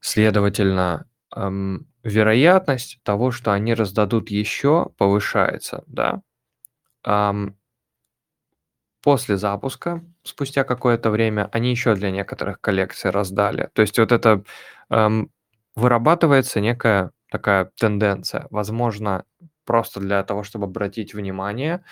Следовательно, 0.00 1.06
эм, 1.36 1.86
вероятность 2.02 3.00
того, 3.04 3.30
что 3.30 3.52
они 3.52 3.74
раздадут 3.74 4.30
еще, 4.30 4.90
повышается, 4.96 5.84
да. 5.86 6.22
Эм, 7.04 7.56
после 9.02 9.36
запуска, 9.36 10.04
спустя 10.22 10.64
какое-то 10.64 11.10
время, 11.10 11.48
они 11.52 11.70
еще 11.70 11.94
для 11.94 12.10
некоторых 12.10 12.60
коллекций 12.60 13.10
раздали. 13.10 13.70
То 13.74 13.82
есть 13.82 13.98
вот 13.98 14.12
это 14.12 14.44
эм, 14.90 15.30
вырабатывается 15.74 16.60
некая 16.60 17.10
такая 17.32 17.72
тенденция. 17.76 18.46
Возможно, 18.50 19.24
просто 19.64 20.00
для 20.00 20.22
того, 20.22 20.42
чтобы 20.44 20.66
обратить 20.66 21.14
внимание, 21.14 21.82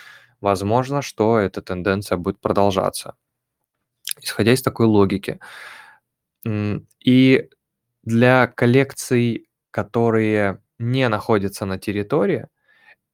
возможно, 0.40 1.00
что 1.02 1.38
эта 1.38 1.62
тенденция 1.62 2.18
будет 2.18 2.40
продолжаться. 2.40 3.14
Исходя 4.20 4.52
из 4.52 4.62
такой 4.62 4.86
логики. 4.86 5.40
И 6.44 7.48
для 8.02 8.46
коллекций, 8.48 9.48
которые 9.70 10.62
не 10.78 11.08
находятся 11.08 11.64
на 11.64 11.78
территории, 11.78 12.46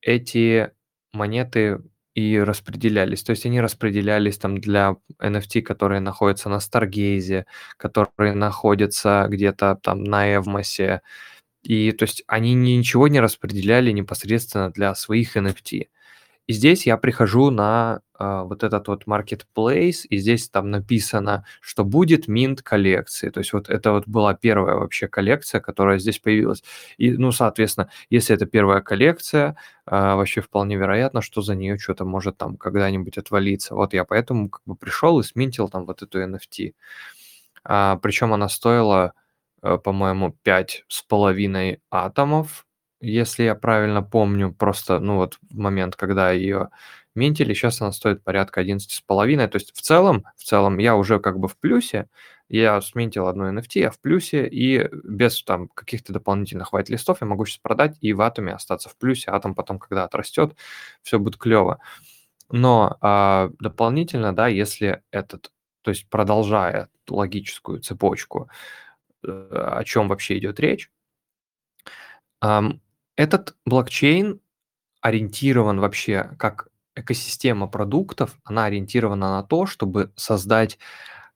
эти 0.00 0.72
монеты 1.12 1.80
и 2.14 2.40
распределялись. 2.40 3.22
То 3.22 3.30
есть 3.30 3.46
они 3.46 3.60
распределялись 3.60 4.38
там 4.38 4.58
для 4.58 4.96
NFT, 5.22 5.62
которые 5.62 6.00
находятся 6.00 6.48
на 6.48 6.56
Stargaze, 6.58 7.44
которые 7.76 8.34
находятся 8.34 9.26
где-то 9.28 9.78
там 9.82 10.02
на 10.02 10.34
Эвмосе, 10.34 11.02
и 11.66 11.92
то 11.92 12.04
есть 12.04 12.22
они 12.28 12.54
ничего 12.54 13.08
не 13.08 13.20
распределяли 13.20 13.90
непосредственно 13.90 14.70
для 14.70 14.94
своих 14.94 15.36
NFT. 15.36 15.88
И 16.46 16.52
здесь 16.52 16.86
я 16.86 16.96
прихожу 16.96 17.50
на 17.50 18.02
а, 18.14 18.44
вот 18.44 18.62
этот 18.62 18.86
вот 18.86 19.04
marketplace, 19.06 20.06
и 20.08 20.16
здесь 20.18 20.48
там 20.48 20.70
написано, 20.70 21.44
что 21.60 21.84
будет 21.84 22.28
минт 22.28 22.62
коллекции. 22.62 23.30
То 23.30 23.40
есть 23.40 23.52
вот 23.52 23.68
это 23.68 23.90
вот 23.92 24.06
была 24.06 24.34
первая 24.34 24.76
вообще 24.76 25.08
коллекция, 25.08 25.60
которая 25.60 25.98
здесь 25.98 26.20
появилась. 26.20 26.62
И, 26.98 27.10
ну, 27.10 27.32
соответственно, 27.32 27.90
если 28.10 28.36
это 28.36 28.46
первая 28.46 28.80
коллекция, 28.80 29.56
а, 29.86 30.14
вообще 30.14 30.40
вполне 30.40 30.76
вероятно, 30.76 31.20
что 31.20 31.42
за 31.42 31.56
нее 31.56 31.78
что-то 31.78 32.04
может 32.04 32.36
там 32.36 32.56
когда-нибудь 32.56 33.18
отвалиться. 33.18 33.74
Вот 33.74 33.92
я 33.92 34.04
поэтому 34.04 34.48
как 34.50 34.62
бы 34.66 34.76
пришел 34.76 35.18
и 35.18 35.24
сминтил 35.24 35.68
там 35.68 35.84
вот 35.84 36.02
эту 36.02 36.22
NFT. 36.22 36.74
А, 37.64 37.96
причем 37.96 38.32
она 38.32 38.48
стоила, 38.48 39.14
э, 39.16 39.25
по-моему, 39.78 40.36
пять 40.42 40.84
с 40.88 41.02
половиной 41.02 41.80
атомов, 41.90 42.66
если 43.00 43.44
я 43.44 43.54
правильно 43.54 44.02
помню, 44.02 44.52
просто, 44.52 44.98
ну 45.00 45.16
вот 45.16 45.38
момент, 45.50 45.96
когда 45.96 46.30
ее 46.32 46.70
минтили, 47.14 47.54
сейчас 47.54 47.80
она 47.80 47.92
стоит 47.92 48.22
порядка 48.24 48.62
11,5. 48.62 49.48
То 49.48 49.56
есть 49.56 49.76
в 49.76 49.80
целом, 49.80 50.24
в 50.36 50.44
целом 50.44 50.78
я 50.78 50.96
уже 50.96 51.18
как 51.20 51.38
бы 51.38 51.48
в 51.48 51.56
плюсе, 51.58 52.08
я 52.48 52.80
сминтил 52.80 53.26
одну 53.26 53.50
NFT, 53.52 53.80
я 53.80 53.90
в 53.90 53.98
плюсе, 54.00 54.46
и 54.46 54.88
без 55.04 55.42
там 55.42 55.68
каких-то 55.68 56.12
дополнительных 56.12 56.72
white-листов 56.72 57.18
я 57.20 57.26
могу 57.26 57.44
сейчас 57.44 57.58
продать 57.58 57.96
и 58.00 58.12
в 58.12 58.20
атоме 58.20 58.52
остаться 58.54 58.88
в 58.88 58.96
плюсе, 58.96 59.30
атом 59.30 59.54
потом, 59.54 59.78
когда 59.78 60.04
отрастет, 60.04 60.54
все 61.02 61.18
будет 61.18 61.38
клево. 61.38 61.80
Но 62.50 62.96
а, 63.00 63.50
дополнительно, 63.58 64.34
да, 64.34 64.46
если 64.46 65.02
этот, 65.10 65.50
то 65.82 65.90
есть 65.90 66.08
продолжая 66.08 66.88
логическую 67.08 67.80
цепочку, 67.80 68.48
э, 68.48 68.54
о 69.26 69.82
чем 69.84 70.08
вообще 70.08 70.38
идет 70.38 70.60
речь, 70.60 70.90
этот 72.40 73.56
блокчейн 73.64 74.40
ориентирован 75.00 75.80
вообще 75.80 76.30
как 76.38 76.68
экосистема 76.94 77.68
продуктов, 77.68 78.38
она 78.44 78.64
ориентирована 78.64 79.30
на 79.30 79.42
то, 79.42 79.66
чтобы 79.66 80.12
создать 80.16 80.78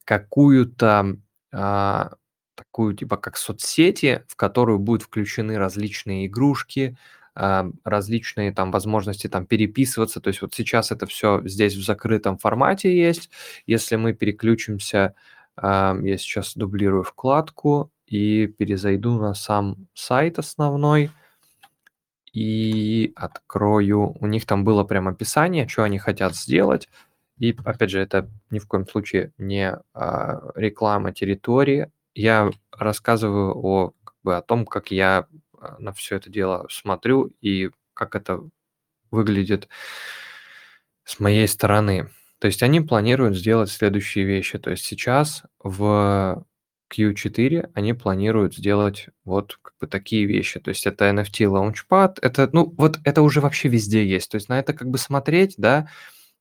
какую-то 0.04 1.18
а, 1.52 2.12
такую 2.54 2.94
типа 2.97 3.16
как 3.16 3.37
соцсети, 3.37 4.25
в 4.26 4.37
которую 4.37 4.78
будут 4.78 5.02
включены 5.02 5.59
различные 5.59 6.26
игрушки, 6.26 6.97
а, 7.35 7.70
различные 7.85 8.52
там 8.52 8.70
возможности 8.70 9.28
там 9.28 9.47
переписываться. 9.47 10.20
То 10.20 10.28
есть 10.28 10.42
вот 10.42 10.54
сейчас 10.54 10.90
это 10.90 11.06
все 11.06 11.42
здесь 11.44 11.75
в 11.75 11.85
закрытом 11.85 12.38
формате 12.38 12.97
есть. 12.97 13.30
Если 13.66 13.97
мы 13.97 14.14
переключимся, 14.14 15.14
я 15.62 16.17
сейчас 16.19 16.55
дублирую 16.57 17.02
вкладку 17.02 17.90
и 18.07 18.47
перезайду 18.47 19.19
на 19.19 19.35
сам 19.35 19.88
сайт 19.95 20.38
основной 20.38 21.11
и 22.33 23.12
открою. 23.17 24.17
У 24.21 24.26
них 24.26 24.47
там 24.47 24.64
было 24.64 24.85
прям 24.85 25.09
описание, 25.09 25.69
что 25.69 25.85
они 25.85 25.99
хотят 25.99 26.35
сделать. 26.35 26.88
И 27.38 27.57
опять 27.64 27.90
же, 27.90 28.00
это 28.00 28.29
ни 28.50 28.59
в 28.59 28.67
коем 28.67 28.87
случае 28.87 29.33
не 29.38 29.79
а, 29.95 30.40
реклама 30.55 31.12
территории. 31.12 31.90
Я 32.14 32.50
рассказываю 32.71 33.57
о, 33.57 33.93
как 34.05 34.14
бы, 34.23 34.37
о 34.37 34.43
том, 34.43 34.67
как 34.67 34.90
я 34.90 35.26
а, 35.59 35.76
на 35.79 35.93
все 35.93 36.17
это 36.17 36.31
дело 36.31 36.67
смотрю 36.69 37.33
и 37.40 37.71
как 37.95 38.14
это 38.14 38.40
выглядит 39.11 39.69
с 41.05 41.19
моей 41.19 41.49
стороны. 41.49 42.11
То 42.40 42.47
есть 42.47 42.62
они 42.62 42.80
планируют 42.80 43.37
сделать 43.37 43.70
следующие 43.70 44.25
вещи. 44.25 44.59
То 44.59 44.70
есть 44.70 44.85
сейчас 44.85 45.42
в 45.62 46.44
Q4 46.92 47.70
они 47.75 47.92
планируют 47.92 48.56
сделать 48.56 49.09
вот 49.25 49.59
как 49.62 49.75
бы 49.78 49.87
такие 49.87 50.25
вещи. 50.25 50.59
То 50.59 50.70
есть 50.70 50.87
это 50.87 51.11
NFT 51.11 51.47
Launchpad, 51.47 52.16
это, 52.23 52.49
ну, 52.52 52.75
вот 52.76 52.99
это 53.04 53.23
уже 53.23 53.40
вообще 53.42 53.68
везде 53.68 54.06
есть. 54.06 54.30
То 54.30 54.37
есть 54.37 54.49
на 54.49 54.59
это 54.59 54.73
как 54.73 54.88
бы 54.88 54.97
смотреть, 54.97 55.54
да, 55.59 55.88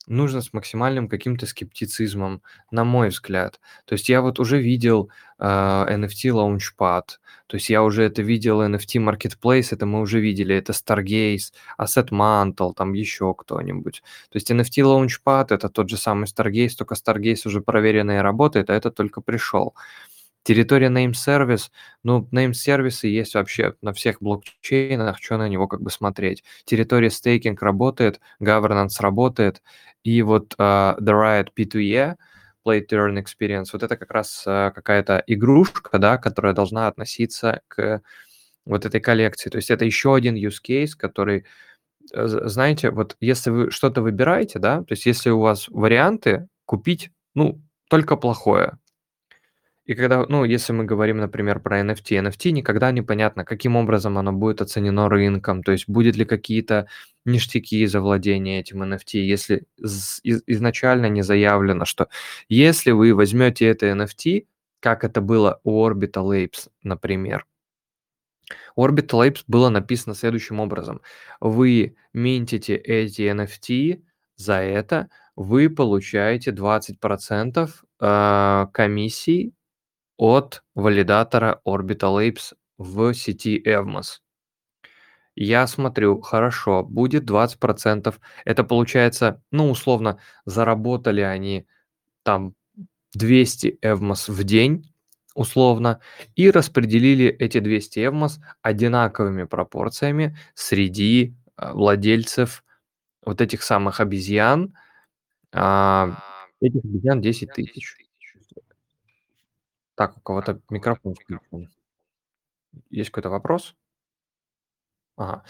нужно 0.09 0.41
с 0.41 0.53
максимальным 0.53 1.07
каким-то 1.07 1.45
скептицизмом, 1.45 2.41
на 2.71 2.83
мой 2.83 3.09
взгляд. 3.09 3.59
То 3.85 3.93
есть 3.93 4.09
я 4.09 4.21
вот 4.21 4.39
уже 4.39 4.59
видел 4.59 5.09
э, 5.37 5.45
NFT 5.45 6.31
Launchpad, 6.31 7.03
то 7.47 7.55
есть 7.55 7.69
я 7.69 7.83
уже 7.83 8.03
это 8.03 8.21
видел, 8.21 8.61
NFT 8.61 8.99
Marketplace, 8.99 9.69
это 9.71 9.85
мы 9.85 10.01
уже 10.01 10.19
видели, 10.19 10.55
это 10.55 10.73
Stargaze, 10.73 11.51
Asset 11.79 12.09
Mantle, 12.09 12.73
там 12.75 12.93
еще 12.93 13.33
кто-нибудь. 13.33 14.03
То 14.29 14.35
есть 14.37 14.51
NFT 14.51 14.83
Launchpad 14.83 15.47
это 15.49 15.69
тот 15.69 15.89
же 15.89 15.97
самый 15.97 16.25
Stargaze, 16.25 16.75
только 16.77 16.95
Stargaze 16.95 17.47
уже 17.47 17.61
проверенный 17.61 18.21
работает, 18.21 18.69
а 18.69 18.73
это 18.73 18.91
только 18.91 19.21
пришел. 19.21 19.73
Территория 20.43 20.87
name 20.87 21.11
service, 21.11 21.69
ну, 22.03 22.27
name 22.31 22.53
сервисы 22.53 23.07
есть 23.07 23.35
вообще 23.35 23.75
на 23.81 23.93
всех 23.93 24.21
блокчейнах, 24.21 25.17
что 25.21 25.37
на 25.37 25.49
него 25.49 25.67
как 25.67 25.81
бы 25.81 25.91
смотреть. 25.91 26.43
Территория 26.65 27.09
стейкинг 27.09 27.61
работает, 27.61 28.19
governance 28.41 28.99
работает, 28.99 29.61
и 30.03 30.21
вот 30.21 30.55
uh, 30.57 30.97
The 30.99 31.11
Riot 31.13 31.49
P2E, 31.57 32.15
Play 32.65 32.87
Turn 32.89 33.21
Experience, 33.23 33.67
вот 33.73 33.83
это 33.83 33.97
как 33.97 34.11
раз 34.11 34.45
uh, 34.47 34.71
какая-то 34.71 35.23
игрушка, 35.27 35.99
да, 35.99 36.17
которая 36.17 36.53
должна 36.53 36.87
относиться 36.87 37.61
к 37.67 38.01
вот 38.65 38.85
этой 38.85 39.01
коллекции. 39.01 39.49
То 39.49 39.57
есть 39.57 39.71
это 39.71 39.83
еще 39.85 40.15
один 40.15 40.35
use 40.35 40.59
case, 40.65 40.91
который, 40.97 41.45
э, 42.13 42.27
знаете, 42.27 42.91
вот 42.91 43.17
если 43.19 43.49
вы 43.49 43.71
что-то 43.71 44.01
выбираете, 44.01 44.59
да, 44.59 44.79
то 44.79 44.91
есть 44.91 45.05
если 45.05 45.31
у 45.31 45.39
вас 45.39 45.67
варианты 45.69 46.47
купить, 46.65 47.11
ну, 47.33 47.61
только 47.89 48.15
плохое, 48.15 48.77
и 49.89 49.95
когда, 49.95 50.23
ну, 50.29 50.43
если 50.43 50.71
мы 50.71 50.85
говорим, 50.85 51.17
например, 51.17 51.59
про 51.59 51.81
NFT, 51.81 52.21
NFT 52.21 52.51
никогда 52.51 52.91
непонятно, 52.91 53.43
каким 53.43 53.75
образом 53.75 54.19
оно 54.19 54.31
будет 54.31 54.61
оценено 54.61 55.09
рынком, 55.09 55.63
то 55.63 55.71
есть 55.71 55.89
будет 55.89 56.15
ли 56.15 56.25
какие-то 56.25 56.87
ништяки 57.25 57.83
за 57.87 57.99
владение 57.99 58.59
этим 58.59 58.83
NFT, 58.83 59.17
если 59.17 59.63
изначально 59.81 61.07
не 61.07 61.23
заявлено, 61.23 61.85
что 61.85 62.07
если 62.49 62.91
вы 62.91 63.15
возьмете 63.15 63.65
это 63.65 63.87
NFT, 63.87 64.45
как 64.79 65.03
это 65.03 65.21
было 65.21 65.59
у 65.63 65.83
Orbital 65.83 66.37
Apes, 66.37 66.69
например, 66.83 67.47
Orbital 68.77 69.27
Apes 69.27 69.43
было 69.47 69.69
написано 69.69 70.13
следующим 70.13 70.59
образом. 70.59 71.01
Вы 71.39 71.95
минтите 72.13 72.75
эти 72.75 73.23
NFT, 73.23 74.03
за 74.35 74.61
это 74.61 75.09
вы 75.35 75.67
получаете 75.67 76.51
20% 76.51 77.69
э, 78.01 78.67
комиссий 78.71 79.55
от 80.19 80.63
валидатора 80.75 81.61
Orbital 81.65 82.19
Apes 82.29 82.53
в 82.77 83.13
сети 83.13 83.57
Evmos. 83.65 84.19
Я 85.35 85.65
смотрю, 85.67 86.19
хорошо, 86.19 86.83
будет 86.83 87.23
20%. 87.23 88.13
Это 88.43 88.63
получается, 88.65 89.41
ну, 89.51 89.71
условно, 89.71 90.19
заработали 90.45 91.21
они 91.21 91.65
там 92.23 92.53
200 93.13 93.79
Evmos 93.81 94.29
в 94.29 94.43
день, 94.43 94.93
условно, 95.35 96.01
и 96.35 96.51
распределили 96.51 97.27
эти 97.27 97.59
200 97.59 97.99
Evmos 97.99 98.39
одинаковыми 98.61 99.45
пропорциями 99.45 100.37
среди 100.53 101.33
а, 101.55 101.73
владельцев 101.73 102.65
вот 103.25 103.39
этих 103.39 103.63
самых 103.63 104.01
обезьян. 104.01 104.73
А, 105.53 106.17
этих 106.59 106.83
обезьян 106.83 107.21
10 107.21 107.53
тысяч. 107.53 108.08
Так, 109.99 110.15
у 110.15 110.21
кого-то 110.21 110.61
микрофон 110.69 111.13
включен. 111.13 111.69
Есть 112.89 113.09
какой-то 113.09 113.29
вопрос? 113.29 113.75
Ага. 115.17 115.43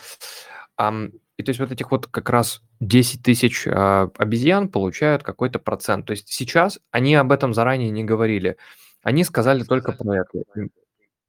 Ам, 0.75 1.11
и 1.37 1.43
то 1.43 1.51
есть 1.51 1.59
вот 1.59 1.71
этих 1.71 1.91
вот 1.91 2.07
как 2.07 2.31
раз 2.31 2.63
10 2.79 3.21
тысяч 3.21 3.67
а, 3.67 4.09
обезьян 4.17 4.67
получают 4.67 5.21
какой-то 5.21 5.59
процент. 5.59 6.07
То 6.07 6.13
есть 6.13 6.29
сейчас 6.29 6.79
они 6.89 7.13
об 7.13 7.31
этом 7.31 7.53
заранее 7.53 7.91
не 7.91 8.03
говорили. 8.03 8.57
Они 9.03 9.23
сказали 9.23 9.63
только 9.63 9.91
про 9.91 10.21
это. 10.21 10.43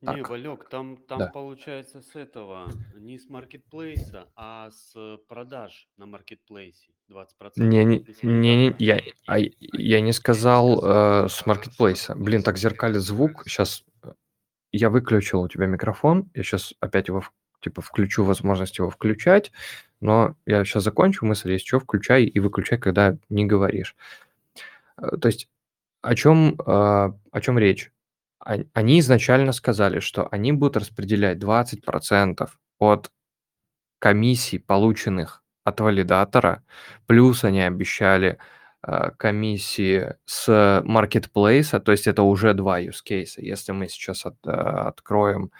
Не, 0.00 0.22
Валек, 0.22 0.70
там, 0.70 0.96
там 0.96 1.18
Да. 1.18 1.26
получается 1.26 2.00
с 2.00 2.16
этого, 2.16 2.70
не 2.94 3.18
с 3.18 3.28
маркетплейса, 3.28 4.30
а 4.34 4.70
с 4.70 5.18
продаж 5.28 5.90
на 5.98 6.06
маркетплейсе 6.06 6.88
20%. 6.88 6.99
Не, 7.56 7.84
не, 7.84 8.04
не, 8.22 8.74
я, 8.78 9.00
а, 9.26 9.38
я 9.38 10.00
не 10.00 10.12
сказал 10.12 10.80
э, 10.82 11.28
с 11.28 11.44
маркетплейса. 11.44 12.14
Блин, 12.14 12.42
так 12.42 12.56
зеркалит 12.56 13.02
звук. 13.02 13.42
Сейчас 13.46 13.84
я 14.72 14.90
выключил 14.90 15.42
у 15.42 15.48
тебя 15.48 15.66
микрофон. 15.66 16.30
Я 16.34 16.42
сейчас 16.42 16.74
опять 16.80 17.08
его 17.08 17.24
типа 17.60 17.82
включу 17.82 18.24
возможность 18.24 18.78
его 18.78 18.90
включать. 18.90 19.52
Но 20.00 20.36
я 20.46 20.64
сейчас 20.64 20.84
закончу 20.84 21.26
мысль, 21.26 21.52
если 21.52 21.66
что, 21.66 21.80
включай 21.80 22.24
и 22.24 22.40
выключай, 22.40 22.78
когда 22.78 23.18
не 23.28 23.44
говоришь. 23.44 23.96
Э, 24.96 25.16
То 25.20 25.28
есть 25.28 25.48
о 26.02 26.14
чем, 26.14 26.54
э, 26.54 26.62
о 26.66 27.40
чем 27.40 27.58
речь? 27.58 27.92
Они 28.38 29.00
изначально 29.00 29.52
сказали, 29.52 30.00
что 30.00 30.26
они 30.30 30.52
будут 30.52 30.78
распределять 30.78 31.38
20% 31.38 32.48
от 32.78 33.10
комиссий, 33.98 34.58
полученных 34.58 35.39
от 35.70 35.80
валидатора, 35.80 36.62
плюс 37.06 37.44
они 37.44 37.62
обещали 37.62 38.38
э, 38.82 39.10
комиссии 39.16 40.14
с 40.26 40.82
маркетплейса, 40.84 41.80
то 41.80 41.92
есть 41.92 42.06
это 42.06 42.22
уже 42.22 42.54
два 42.54 42.80
use 42.80 43.02
case. 43.04 43.34
Если 43.38 43.72
мы 43.72 43.88
сейчас 43.88 44.26
от- 44.26 44.46
э, 44.46 44.50
откроем 44.50 45.50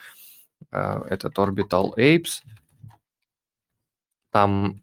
э, 0.73 1.03
этот 1.09 1.39
Orbital 1.39 1.95
Apes, 1.97 2.43
там 4.33 4.81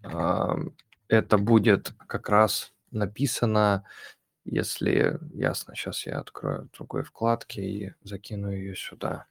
это 1.07 1.37
будет 1.37 1.93
как 2.07 2.29
раз 2.29 2.73
написано, 2.91 3.83
если 4.43 5.19
ясно, 5.33 5.73
сейчас 5.75 6.05
я 6.05 6.19
открою 6.19 6.67
в 6.67 6.77
другой 6.77 7.03
вкладке 7.03 7.61
и 7.61 7.93
закину 8.03 8.51
ее 8.51 8.75
сюда. 8.75 9.25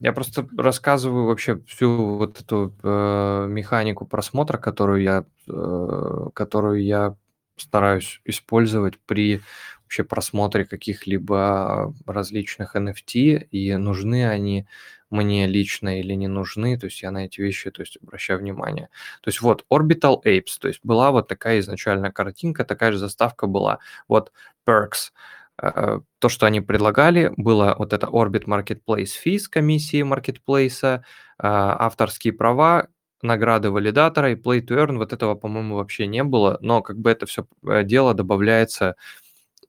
Я 0.00 0.12
просто 0.12 0.46
рассказываю 0.56 1.26
вообще 1.26 1.60
всю 1.66 2.16
вот 2.16 2.40
эту 2.40 2.72
э, 2.84 3.46
механику 3.48 4.06
просмотра, 4.06 4.56
которую 4.56 5.02
я, 5.02 5.24
э, 5.48 6.26
которую 6.34 6.84
я 6.84 7.16
стараюсь 7.56 8.20
использовать 8.24 8.94
при 9.06 9.40
вообще 9.82 10.04
просмотре 10.04 10.64
каких-либо 10.66 11.92
различных 12.06 12.76
NFT, 12.76 13.48
и 13.50 13.74
нужны 13.76 14.28
они 14.28 14.66
мне 15.10 15.46
лично 15.46 15.98
или 15.98 16.12
не 16.14 16.28
нужны, 16.28 16.78
то 16.78 16.84
есть 16.86 17.02
я 17.02 17.10
на 17.10 17.24
эти 17.24 17.40
вещи, 17.40 17.70
то 17.70 17.80
есть 17.82 17.96
обращаю 18.02 18.38
внимание. 18.40 18.88
То 19.22 19.28
есть 19.30 19.40
вот 19.40 19.64
Orbital 19.72 20.22
Apes, 20.24 20.58
то 20.60 20.68
есть 20.68 20.80
была 20.84 21.10
вот 21.10 21.26
такая 21.28 21.58
изначальная 21.60 22.12
картинка, 22.12 22.64
такая 22.64 22.92
же 22.92 22.98
заставка 22.98 23.46
была. 23.46 23.78
Вот 24.06 24.30
Perks, 24.66 25.10
то, 25.60 26.28
что 26.28 26.46
они 26.46 26.60
предлагали, 26.60 27.32
было 27.36 27.74
вот 27.78 27.92
это 27.92 28.06
Orbit 28.06 28.44
Marketplace 28.44 29.10
Fees 29.24 29.42
комиссии 29.50 30.02
маркетплейса, 30.02 31.04
авторские 31.38 32.32
права, 32.32 32.88
награды 33.22 33.70
валидатора 33.70 34.32
и 34.32 34.34
Play 34.36 34.60
to 34.60 34.76
Earn, 34.76 34.96
вот 34.96 35.12
этого, 35.12 35.34
по-моему, 35.34 35.76
вообще 35.76 36.06
не 36.06 36.22
было, 36.22 36.58
но 36.60 36.82
как 36.82 36.98
бы 36.98 37.10
это 37.10 37.26
все 37.26 37.46
э, 37.66 37.84
дело 37.84 38.14
добавляется 38.14 38.96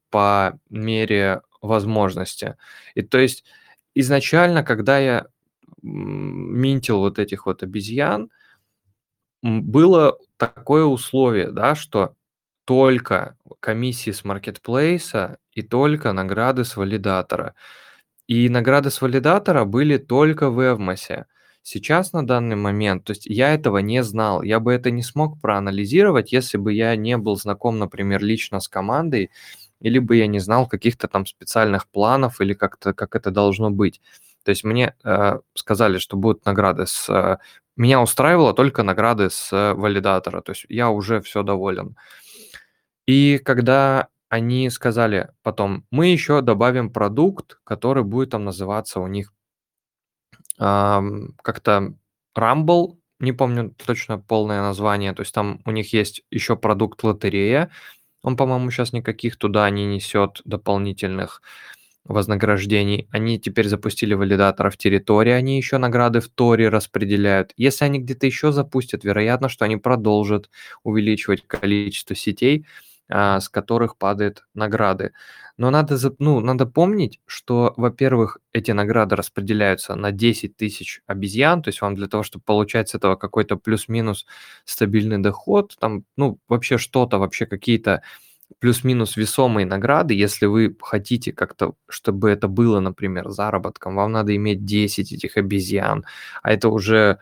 по 0.09 0.59
мере 0.69 1.41
возможности. 1.61 2.55
И 2.95 3.01
то 3.01 3.17
есть 3.17 3.43
изначально, 3.95 4.63
когда 4.63 4.99
я 4.99 5.27
минтил 5.81 6.99
вот 6.99 7.19
этих 7.19 7.45
вот 7.45 7.63
обезьян, 7.63 8.29
было 9.41 10.17
такое 10.37 10.83
условие, 10.83 11.51
да, 11.51 11.75
что 11.75 12.15
только 12.69 13.35
комиссии 13.61 14.11
с 14.11 14.23
маркетплейса 14.23 15.39
и 15.53 15.63
только 15.63 16.13
награды 16.13 16.63
с 16.63 16.77
валидатора. 16.77 17.55
И 18.27 18.47
награды 18.47 18.91
с 18.91 19.01
валидатора 19.01 19.65
были 19.65 19.97
только 19.97 20.51
в 20.51 20.59
Эвмосе. 20.59 21.25
Сейчас 21.63 22.13
на 22.13 22.23
данный 22.23 22.57
момент, 22.57 23.05
то 23.05 23.13
есть 23.13 23.25
я 23.25 23.55
этого 23.55 23.79
не 23.79 24.03
знал, 24.03 24.43
я 24.43 24.59
бы 24.59 24.71
это 24.71 24.91
не 24.91 25.01
смог 25.01 25.41
проанализировать, 25.41 26.31
если 26.31 26.59
бы 26.59 26.71
я 26.71 26.95
не 26.95 27.17
был 27.17 27.35
знаком, 27.37 27.79
например, 27.79 28.23
лично 28.23 28.59
с 28.59 28.67
командой, 28.67 29.31
или 29.81 29.97
бы 29.97 30.17
я 30.17 30.27
не 30.27 30.37
знал 30.37 30.67
каких-то 30.67 31.07
там 31.07 31.25
специальных 31.25 31.87
планов 31.87 32.39
или 32.39 32.53
как-то 32.53 32.93
как 32.93 33.15
это 33.15 33.31
должно 33.31 33.71
быть. 33.71 33.99
То 34.43 34.51
есть 34.51 34.63
мне 34.63 34.93
э, 35.03 35.39
сказали, 35.55 35.97
что 35.97 36.17
будут 36.17 36.45
награды 36.45 36.85
с... 36.85 37.09
Э, 37.09 37.39
меня 37.75 37.99
устраивало 37.99 38.53
только 38.53 38.83
награды 38.83 39.31
с 39.31 39.51
э, 39.51 39.73
валидатора, 39.73 40.41
то 40.41 40.51
есть 40.51 40.67
я 40.69 40.91
уже 40.91 41.19
все 41.21 41.41
доволен. 41.41 41.95
И 43.09 43.39
когда 43.39 44.09
они 44.29 44.69
сказали 44.69 45.29
потом, 45.41 45.83
мы 45.89 46.09
еще 46.09 46.41
добавим 46.41 46.91
продукт, 46.93 47.59
который 47.63 48.03
будет 48.03 48.29
там 48.29 48.45
называться 48.45 48.99
у 48.99 49.07
них 49.07 49.33
э, 50.59 51.01
как-то 51.41 51.95
Rumble, 52.37 52.97
не 53.19 53.31
помню 53.31 53.73
точно 53.83 54.19
полное 54.19 54.61
название, 54.61 55.13
то 55.13 55.23
есть 55.23 55.33
там 55.33 55.59
у 55.65 55.71
них 55.71 55.91
есть 55.91 56.21
еще 56.29 56.55
продукт 56.55 57.03
лотерея, 57.03 57.71
он, 58.21 58.37
по-моему, 58.37 58.69
сейчас 58.69 58.93
никаких 58.93 59.37
туда 59.37 59.67
не 59.71 59.87
несет 59.87 60.41
дополнительных 60.45 61.41
вознаграждений. 62.03 63.07
Они 63.09 63.39
теперь 63.39 63.67
запустили 63.67 64.13
валидаторов 64.13 64.77
территории, 64.77 65.31
они 65.31 65.57
еще 65.57 65.79
награды 65.79 66.19
в 66.19 66.29
Торе 66.29 66.69
распределяют. 66.69 67.53
Если 67.57 67.85
они 67.85 67.97
где-то 67.97 68.27
еще 68.27 68.51
запустят, 68.51 69.03
вероятно, 69.03 69.49
что 69.49 69.65
они 69.65 69.77
продолжат 69.77 70.51
увеличивать 70.83 71.47
количество 71.47 72.15
сетей, 72.15 72.67
а, 73.09 73.39
с 73.39 73.49
которых 73.49 73.97
падают 73.97 74.45
награды. 74.53 75.11
Но 75.57 75.69
надо, 75.71 75.97
ну, 76.19 76.39
надо 76.39 76.65
помнить, 76.65 77.19
что, 77.25 77.73
во-первых, 77.77 78.37
эти 78.53 78.71
награды 78.71 79.15
распределяются 79.15 79.95
на 79.95 80.11
10 80.11 80.55
тысяч 80.57 81.01
обезьян, 81.07 81.61
то 81.61 81.69
есть 81.69 81.81
вам 81.81 81.95
для 81.95 82.07
того, 82.07 82.23
чтобы 82.23 82.43
получать 82.45 82.89
с 82.89 82.95
этого 82.95 83.15
какой-то 83.15 83.57
плюс-минус 83.57 84.25
стабильный 84.65 85.17
доход, 85.19 85.75
там, 85.79 86.05
ну, 86.17 86.39
вообще 86.47 86.77
что-то, 86.77 87.17
вообще 87.19 87.45
какие-то 87.45 88.03
плюс-минус 88.59 89.15
весомые 89.17 89.65
награды, 89.65 90.13
если 90.15 90.45
вы 90.47 90.75
хотите 90.81 91.31
как-то, 91.33 91.73
чтобы 91.87 92.29
это 92.31 92.47
было, 92.47 92.79
например, 92.79 93.29
заработком, 93.29 93.95
вам 93.95 94.11
надо 94.11 94.35
иметь 94.35 94.65
10 94.65 95.11
этих 95.13 95.37
обезьян, 95.37 96.05
а 96.41 96.51
это 96.51 96.69
уже 96.69 97.19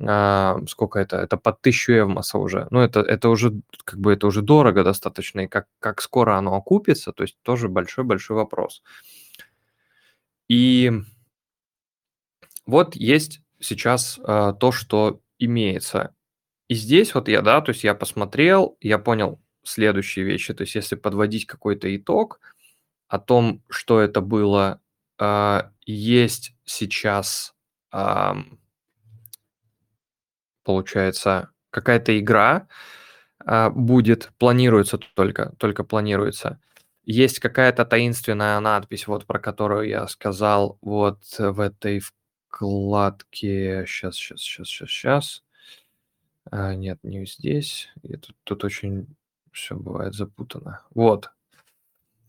а, 0.00 0.58
сколько 0.68 0.98
это? 0.98 1.16
Это 1.16 1.36
под 1.36 1.60
1000 1.60 2.00
эвмоса 2.00 2.38
уже. 2.38 2.68
Ну, 2.70 2.80
это, 2.80 3.00
это 3.00 3.28
уже, 3.28 3.60
как 3.84 3.98
бы, 3.98 4.12
это 4.12 4.26
уже 4.26 4.42
дорого 4.42 4.84
достаточно, 4.84 5.40
и 5.40 5.48
как, 5.48 5.66
как 5.80 6.00
скоро 6.00 6.36
оно 6.36 6.54
окупится, 6.54 7.12
то 7.12 7.24
есть 7.24 7.36
тоже 7.42 7.68
большой-большой 7.68 8.36
вопрос. 8.36 8.82
И 10.48 10.92
вот 12.66 12.94
есть 12.96 13.40
сейчас 13.60 14.20
а, 14.22 14.52
то, 14.52 14.72
что 14.72 15.20
имеется. 15.38 16.14
И 16.68 16.74
здесь 16.74 17.14
вот 17.14 17.28
я, 17.28 17.42
да, 17.42 17.60
то 17.60 17.70
есть 17.70 17.82
я 17.82 17.94
посмотрел, 17.94 18.76
я 18.80 18.98
понял 18.98 19.40
следующие 19.62 20.24
вещи. 20.24 20.54
То 20.54 20.62
есть 20.62 20.74
если 20.74 20.96
подводить 20.96 21.46
какой-то 21.46 21.94
итог 21.96 22.40
о 23.08 23.18
том, 23.18 23.62
что 23.68 24.00
это 24.00 24.20
было, 24.20 24.80
а, 25.18 25.70
есть 25.86 26.54
сейчас... 26.64 27.54
А, 27.90 28.36
получается, 30.68 31.50
какая-то 31.70 32.18
игра 32.18 32.68
а, 33.38 33.70
будет, 33.70 34.30
планируется 34.36 34.98
только, 34.98 35.54
только 35.56 35.82
планируется. 35.82 36.60
Есть 37.04 37.40
какая-то 37.40 37.86
таинственная 37.86 38.60
надпись, 38.60 39.06
вот 39.06 39.24
про 39.24 39.38
которую 39.38 39.88
я 39.88 40.06
сказал, 40.08 40.76
вот 40.82 41.22
в 41.38 41.58
этой 41.58 42.02
вкладке. 42.48 43.86
Сейчас, 43.86 44.16
сейчас, 44.16 44.40
сейчас, 44.40 44.68
сейчас, 44.68 44.88
сейчас. 44.90 45.44
А, 46.50 46.74
нет, 46.74 46.98
не 47.02 47.24
здесь. 47.24 47.88
И 48.02 48.14
тут, 48.18 48.36
тут 48.44 48.64
очень 48.64 49.06
все 49.52 49.74
бывает 49.74 50.12
запутано. 50.12 50.82
Вот. 50.94 51.30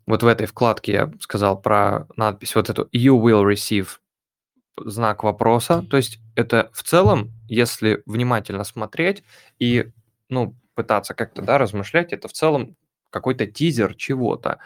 Вот 0.06 0.24
в 0.24 0.28
этой 0.28 0.48
вкладке 0.48 0.94
я 0.94 1.12
сказал 1.20 1.62
про 1.62 2.08
надпись 2.16 2.56
вот 2.56 2.70
эту 2.70 2.84
You 2.96 3.22
will 3.22 3.44
receive 3.44 3.98
знак 4.86 5.24
вопроса. 5.24 5.86
То 5.90 5.98
есть 5.98 6.20
это 6.36 6.70
в 6.74 6.84
целом, 6.84 7.32
если 7.48 8.04
внимательно 8.06 8.64
смотреть 8.64 9.24
и 9.60 9.92
ну, 10.30 10.56
пытаться 10.76 11.14
как-то 11.14 11.42
да, 11.42 11.58
размышлять, 11.58 12.14
это 12.14 12.28
в 12.28 12.34
целом 12.34 12.76
какой-то 13.10 13.48
тизер 13.48 13.96
чего-то, 13.96 14.60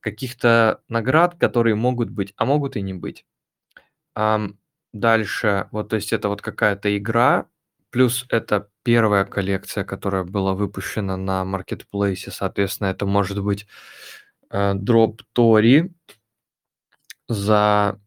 каких-то 0.00 0.80
наград, 0.88 1.36
которые 1.38 1.74
могут 1.74 2.10
быть, 2.10 2.34
а 2.36 2.44
могут 2.44 2.76
и 2.76 2.82
не 2.82 2.94
быть. 2.94 3.24
Um, 4.16 4.56
дальше, 4.92 5.68
вот, 5.70 5.88
то 5.88 5.96
есть 5.96 6.12
это 6.12 6.28
вот 6.28 6.42
какая-то 6.42 6.96
игра, 6.96 7.46
плюс 7.90 8.26
это 8.28 8.68
первая 8.82 9.24
коллекция, 9.24 9.84
которая 9.84 10.24
была 10.24 10.54
выпущена 10.54 11.16
на 11.16 11.44
маркетплейсе, 11.44 12.30
соответственно, 12.30 12.88
это 12.88 13.06
может 13.06 13.42
быть 13.42 13.66
э, 14.50 14.74
дроп 14.74 15.22
Тори 15.32 15.92
за 17.28 18.00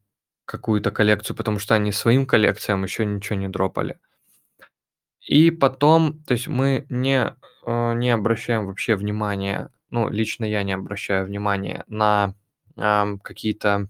какую-то 0.53 0.91
коллекцию, 0.91 1.35
потому 1.35 1.57
что 1.57 1.73
они 1.73 1.91
своим 1.91 2.27
коллекциям 2.27 2.83
еще 2.83 3.07
ничего 3.07 3.39
не 3.39 3.47
дропали. 3.47 3.97
И 5.19 5.49
потом, 5.49 6.23
то 6.25 6.33
есть 6.33 6.47
мы 6.47 6.85
не, 6.89 7.33
э, 7.65 7.93
не 7.95 8.11
обращаем 8.11 8.67
вообще 8.67 8.95
внимания, 8.95 9.71
ну, 9.89 10.09
лично 10.09 10.45
я 10.45 10.61
не 10.61 10.73
обращаю 10.73 11.25
внимания 11.25 11.85
на 11.87 12.35
э, 12.77 13.17
какие-то 13.23 13.87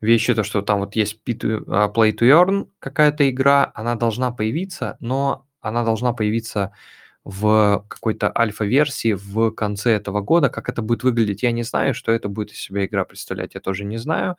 вещи, 0.00 0.34
то, 0.34 0.42
что 0.42 0.62
там 0.62 0.78
вот 0.78 0.96
есть 0.96 1.20
а, 1.26 1.92
Play 1.92 2.16
to 2.16 2.20
Earn, 2.20 2.68
какая-то 2.78 3.28
игра, 3.28 3.70
она 3.74 3.94
должна 3.94 4.30
появиться, 4.30 4.96
но 5.00 5.46
она 5.60 5.84
должна 5.84 6.14
появиться 6.14 6.72
в 7.24 7.84
какой-то 7.88 8.32
альфа-версии 8.34 9.12
в 9.12 9.50
конце 9.50 9.92
этого 9.92 10.22
года. 10.22 10.48
Как 10.48 10.70
это 10.70 10.80
будет 10.80 11.02
выглядеть, 11.02 11.42
я 11.42 11.52
не 11.52 11.64
знаю. 11.64 11.92
Что 11.92 12.12
это 12.12 12.28
будет 12.28 12.52
из 12.52 12.58
себя 12.58 12.86
игра 12.86 13.04
представлять, 13.04 13.54
я 13.54 13.60
тоже 13.60 13.84
не 13.84 13.98
знаю. 13.98 14.36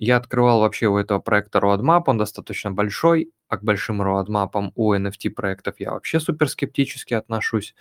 Я 0.00 0.16
открывал 0.16 0.60
вообще 0.60 0.86
у 0.86 0.96
этого 0.96 1.18
проекта 1.18 1.58
roadmap, 1.58 2.04
он 2.06 2.18
достаточно 2.18 2.70
большой, 2.70 3.32
а 3.48 3.58
к 3.58 3.64
большим 3.64 4.00
roadmap 4.00 4.70
у 4.76 4.94
NFT 4.94 5.30
проектов 5.30 5.74
я 5.80 5.90
вообще 5.90 6.20
супер 6.20 6.48
скептически 6.48 7.14
отношусь. 7.14 7.74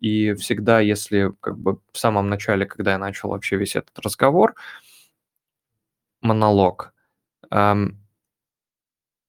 И 0.00 0.32
всегда, 0.34 0.80
если 0.80 1.32
как 1.40 1.58
бы 1.58 1.78
в 1.92 1.98
самом 1.98 2.30
начале, 2.30 2.64
когда 2.66 2.92
я 2.92 2.98
начал 2.98 3.28
вообще 3.30 3.56
весь 3.56 3.76
этот 3.76 3.98
разговор, 3.98 4.54
монолог, 6.22 6.92
эм, 7.50 7.98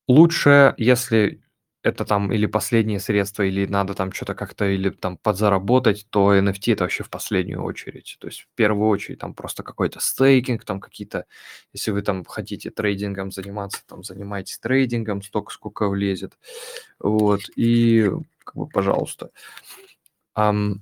лучше, 0.08 0.74
если 0.78 1.41
это 1.84 2.06
там 2.06 2.32
или 2.32 2.46
последние 2.46 3.00
средства, 3.00 3.44
или 3.44 3.66
надо 3.66 3.94
там 3.94 4.12
что-то 4.12 4.36
как-то, 4.36 4.66
или 4.66 4.90
там 4.92 5.18
подзаработать, 5.18 6.06
то 6.10 6.36
NFT 6.36 6.74
это 6.74 6.84
вообще 6.84 7.04
в 7.04 7.10
последнюю 7.10 7.64
очередь. 7.64 8.18
То 8.20 8.28
есть 8.28 8.42
в 8.42 8.48
первую 8.56 8.90
очередь 8.90 9.20
там 9.20 9.34
просто 9.34 9.64
какой-то 9.64 10.00
стейкинг, 10.00 10.64
там 10.64 10.80
какие-то, 10.80 11.26
если 11.74 11.92
вы 11.92 12.04
там 12.04 12.24
хотите 12.26 12.70
трейдингом 12.70 13.32
заниматься, 13.32 13.82
там 13.88 14.04
занимайтесь 14.04 14.60
трейдингом, 14.60 15.22
столько 15.24 15.52
сколько 15.54 15.90
влезет. 15.90 16.38
Вот. 17.00 17.42
И 17.56 18.12
как 18.44 18.56
бы, 18.56 18.68
пожалуйста. 18.68 19.32
Ам, 20.36 20.82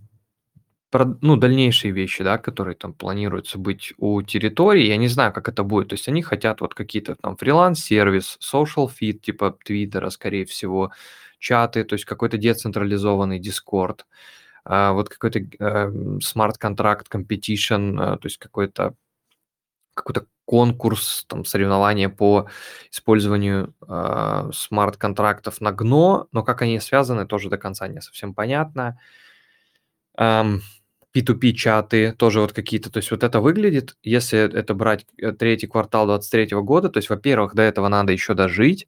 про, 0.91 1.05
ну, 1.21 1.35
дальнейшие 1.37 1.91
вещи, 1.91 2.23
да, 2.23 2.37
которые 2.37 2.75
там 2.75 2.93
планируются 2.93 3.57
быть 3.59 3.93
у 3.97 4.21
территории, 4.21 4.87
я 4.87 4.97
не 4.97 5.07
знаю, 5.07 5.33
как 5.33 5.47
это 5.49 5.63
будет. 5.63 5.89
То 5.89 5.93
есть 5.93 6.07
они 6.07 6.21
хотят 6.23 6.61
вот 6.61 6.73
какие-то 6.73 7.15
там 7.15 7.37
фриланс-сервис, 7.37 8.37
social 8.41 8.89
feed 8.89 9.19
типа 9.19 9.57
Твиттера, 9.63 10.09
скорее 10.09 10.45
всего, 10.45 10.91
чаты, 11.39 11.83
то 11.83 11.93
есть 11.93 12.05
какой-то 12.05 12.37
децентрализованный 12.37 13.39
Discord, 13.39 14.01
а, 14.65 14.93
вот 14.93 15.09
какой-то 15.09 15.39
э, 15.39 16.19
смарт-контракт, 16.21 17.07
competition, 17.13 17.95
а, 17.99 18.17
то 18.17 18.27
есть 18.27 18.37
какой-то 18.37 18.95
какой-то 19.93 20.27
конкурс, 20.45 21.25
там, 21.27 21.45
соревнования 21.45 22.09
по 22.09 22.47
использованию 22.91 23.75
э, 23.87 24.49
смарт-контрактов 24.53 25.61
на 25.61 25.71
ГНО, 25.71 26.27
но 26.31 26.43
как 26.43 26.61
они 26.63 26.79
связаны, 26.79 27.27
тоже 27.27 27.49
до 27.49 27.57
конца 27.57 27.87
не 27.87 28.01
совсем 28.01 28.33
понятно. 28.33 28.97
Эм, 30.17 30.61
P2P-чаты 31.15 32.13
тоже 32.13 32.41
вот 32.41 32.53
какие-то, 32.53 32.91
то 32.91 32.97
есть 32.97 33.11
вот 33.11 33.23
это 33.23 33.41
выглядит, 33.41 33.97
если 34.03 34.39
это 34.39 34.73
брать 34.73 35.05
э, 35.17 35.31
третий 35.31 35.67
квартал 35.67 36.05
2023 36.05 36.57
года, 36.61 36.89
то 36.89 36.97
есть, 36.97 37.09
во-первых, 37.09 37.55
до 37.55 37.63
этого 37.63 37.87
надо 37.87 38.11
еще 38.11 38.35
дожить, 38.35 38.87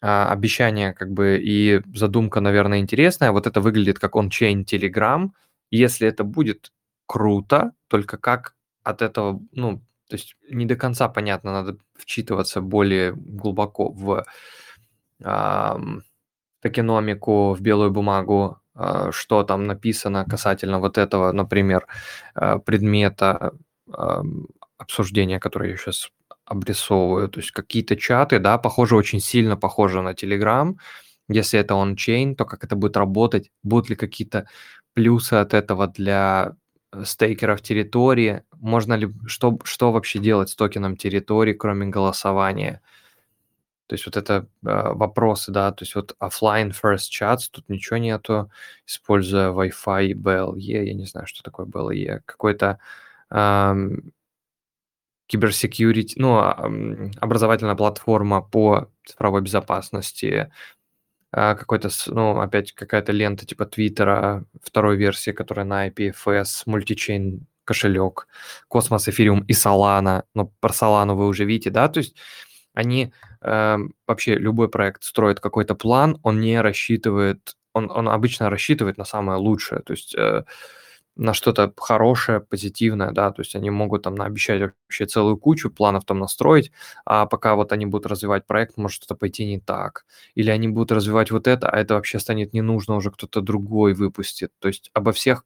а, 0.00 0.30
обещание 0.30 0.92
как 0.92 1.12
бы 1.12 1.40
и 1.42 1.82
задумка, 1.94 2.40
наверное, 2.40 2.78
интересная, 2.80 3.32
вот 3.32 3.46
это 3.46 3.60
выглядит 3.60 3.98
как 3.98 4.16
он-чейн 4.16 4.64
Telegram, 4.64 5.30
если 5.70 6.08
это 6.08 6.24
будет 6.24 6.72
круто, 7.06 7.72
только 7.88 8.18
как 8.18 8.54
от 8.82 9.02
этого, 9.02 9.40
ну, 9.52 9.78
то 10.08 10.16
есть 10.16 10.36
не 10.50 10.66
до 10.66 10.76
конца 10.76 11.08
понятно, 11.08 11.52
надо 11.52 11.78
вчитываться 11.94 12.60
более 12.60 13.14
глубоко 13.14 13.90
в 13.90 14.24
э, 15.22 15.76
токеномику, 16.60 17.54
в 17.54 17.60
белую 17.60 17.90
бумагу, 17.90 18.60
что 19.12 19.42
там 19.44 19.64
написано 19.64 20.24
касательно 20.24 20.80
вот 20.80 20.98
этого, 20.98 21.32
например, 21.32 21.86
э, 22.34 22.58
предмета 22.58 23.52
э, 23.86 24.22
обсуждения, 24.78 25.40
который 25.40 25.70
я 25.70 25.76
сейчас 25.76 26.10
обрисовываю. 26.44 27.28
То 27.28 27.40
есть 27.40 27.52
какие-то 27.52 27.96
чаты, 27.96 28.38
да, 28.38 28.58
похоже, 28.58 28.96
очень 28.96 29.20
сильно 29.20 29.56
похоже 29.56 30.02
на 30.02 30.12
Telegram. 30.12 30.74
Если 31.28 31.58
это 31.58 31.74
он-чейн, 31.74 32.36
то 32.36 32.44
как 32.44 32.64
это 32.64 32.76
будет 32.76 32.96
работать? 32.96 33.50
Будут 33.62 33.90
ли 33.90 33.96
какие-то 33.96 34.46
плюсы 34.94 35.34
от 35.34 35.54
этого 35.54 35.86
для 35.86 36.56
стейкеров 37.04 37.60
территории, 37.62 38.42
можно 38.60 38.94
ли, 38.94 39.12
что, 39.26 39.58
что 39.64 39.92
вообще 39.92 40.18
делать 40.18 40.50
с 40.50 40.54
токеном 40.54 40.96
территории, 40.96 41.52
кроме 41.52 41.86
голосования. 41.86 42.80
То 43.86 43.94
есть 43.94 44.06
вот 44.06 44.16
это 44.16 44.46
э, 44.64 44.92
вопросы, 44.94 45.52
да, 45.52 45.70
то 45.72 45.82
есть 45.84 45.94
вот 45.94 46.16
offline 46.20 46.72
first 46.72 47.10
chats, 47.10 47.48
тут 47.50 47.68
ничего 47.68 47.98
нету, 47.98 48.50
используя 48.86 49.50
Wi-Fi 49.50 50.12
BLE, 50.14 50.58
я 50.58 50.94
не 50.94 51.04
знаю, 51.06 51.26
что 51.26 51.42
такое 51.42 51.66
BLE, 51.66 52.22
какой-то 52.24 52.78
эм, 53.30 54.12
киберсекьюрити, 55.26 56.18
ну, 56.18 56.38
образовательная 57.20 57.74
платформа 57.74 58.42
по 58.42 58.90
цифровой 59.04 59.42
безопасности, 59.42 60.50
а, 61.32 61.54
какой-то, 61.56 61.90
ну, 62.06 62.40
опять 62.40 62.72
какая-то 62.72 63.12
лента 63.12 63.46
типа 63.46 63.66
Твиттера, 63.66 64.44
второй 64.62 64.96
версии, 64.96 65.32
которая 65.32 65.66
на 65.66 65.88
IPFS, 65.88 66.62
мультичейн 66.66 67.46
кошелек, 67.64 68.28
Космос, 68.68 69.08
Эфириум 69.08 69.40
и 69.40 69.52
Solana. 69.52 70.24
Но 70.34 70.52
про 70.60 70.70
Solana 70.72 71.14
вы 71.14 71.26
уже 71.26 71.44
видите, 71.44 71.70
да, 71.70 71.88
то 71.88 71.98
есть 71.98 72.16
они 72.74 73.12
э, 73.40 73.76
вообще 74.06 74.34
любой 74.36 74.68
проект 74.68 75.04
строит 75.04 75.40
какой-то 75.40 75.74
план, 75.74 76.18
он 76.22 76.40
не 76.40 76.60
рассчитывает, 76.60 77.56
он, 77.72 77.90
он 77.90 78.08
обычно 78.08 78.50
рассчитывает 78.50 78.98
на 78.98 79.04
самое 79.04 79.38
лучшее, 79.38 79.80
то 79.80 79.92
есть 79.92 80.14
э, 80.14 80.44
на 81.16 81.32
что-то 81.32 81.72
хорошее, 81.76 82.40
позитивное, 82.40 83.12
да, 83.12 83.30
то 83.30 83.40
есть 83.42 83.54
они 83.54 83.70
могут 83.70 84.02
там 84.02 84.16
наобещать 84.16 84.60
вообще 84.60 85.06
целую 85.06 85.36
кучу 85.36 85.70
планов 85.70 86.04
там 86.04 86.18
настроить, 86.18 86.72
а 87.04 87.26
пока 87.26 87.54
вот 87.54 87.72
они 87.72 87.86
будут 87.86 88.06
развивать 88.06 88.46
проект, 88.46 88.76
может 88.76 88.96
что-то 88.96 89.14
пойти 89.14 89.46
не 89.46 89.60
так. 89.60 90.06
Или 90.34 90.50
они 90.50 90.68
будут 90.68 90.90
развивать 90.92 91.30
вот 91.30 91.46
это, 91.46 91.68
а 91.68 91.78
это 91.78 91.94
вообще 91.94 92.18
станет 92.18 92.52
не 92.52 92.62
нужно, 92.62 92.96
уже 92.96 93.10
кто-то 93.12 93.40
другой 93.40 93.94
выпустит. 93.94 94.50
То 94.58 94.68
есть 94.68 94.90
обо 94.92 95.12
всех 95.12 95.44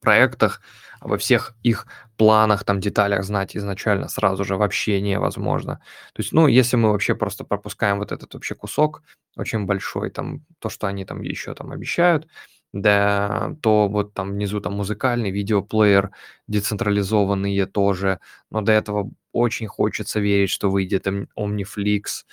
проектах, 0.00 0.60
обо 1.00 1.16
всех 1.18 1.54
их 1.62 1.86
планах, 2.16 2.64
там, 2.64 2.80
деталях 2.80 3.24
знать 3.24 3.56
изначально 3.56 4.08
сразу 4.08 4.44
же 4.44 4.56
вообще 4.56 5.00
невозможно. 5.00 5.80
То 6.14 6.20
есть, 6.22 6.32
ну, 6.32 6.46
если 6.48 6.76
мы 6.76 6.90
вообще 6.90 7.14
просто 7.14 7.44
пропускаем 7.44 7.98
вот 7.98 8.12
этот 8.12 8.34
вообще 8.34 8.54
кусок 8.54 9.02
очень 9.36 9.66
большой, 9.66 10.10
там, 10.10 10.44
то, 10.60 10.68
что 10.70 10.86
они 10.88 11.04
там 11.04 11.22
еще 11.22 11.54
там 11.54 11.70
обещают, 11.72 12.26
да, 12.72 13.54
то 13.62 13.88
вот 13.88 14.14
там 14.14 14.32
внизу 14.32 14.60
там 14.60 14.74
музыкальный 14.74 15.30
видеоплеер, 15.30 16.10
децентрализованные 16.48 17.66
тоже, 17.66 18.20
но 18.50 18.60
до 18.62 18.72
этого 18.72 19.10
очень 19.32 19.68
хочется 19.68 20.20
верить, 20.20 20.50
что 20.50 20.70
выйдет 20.70 21.06
Omniflix, 21.06 22.24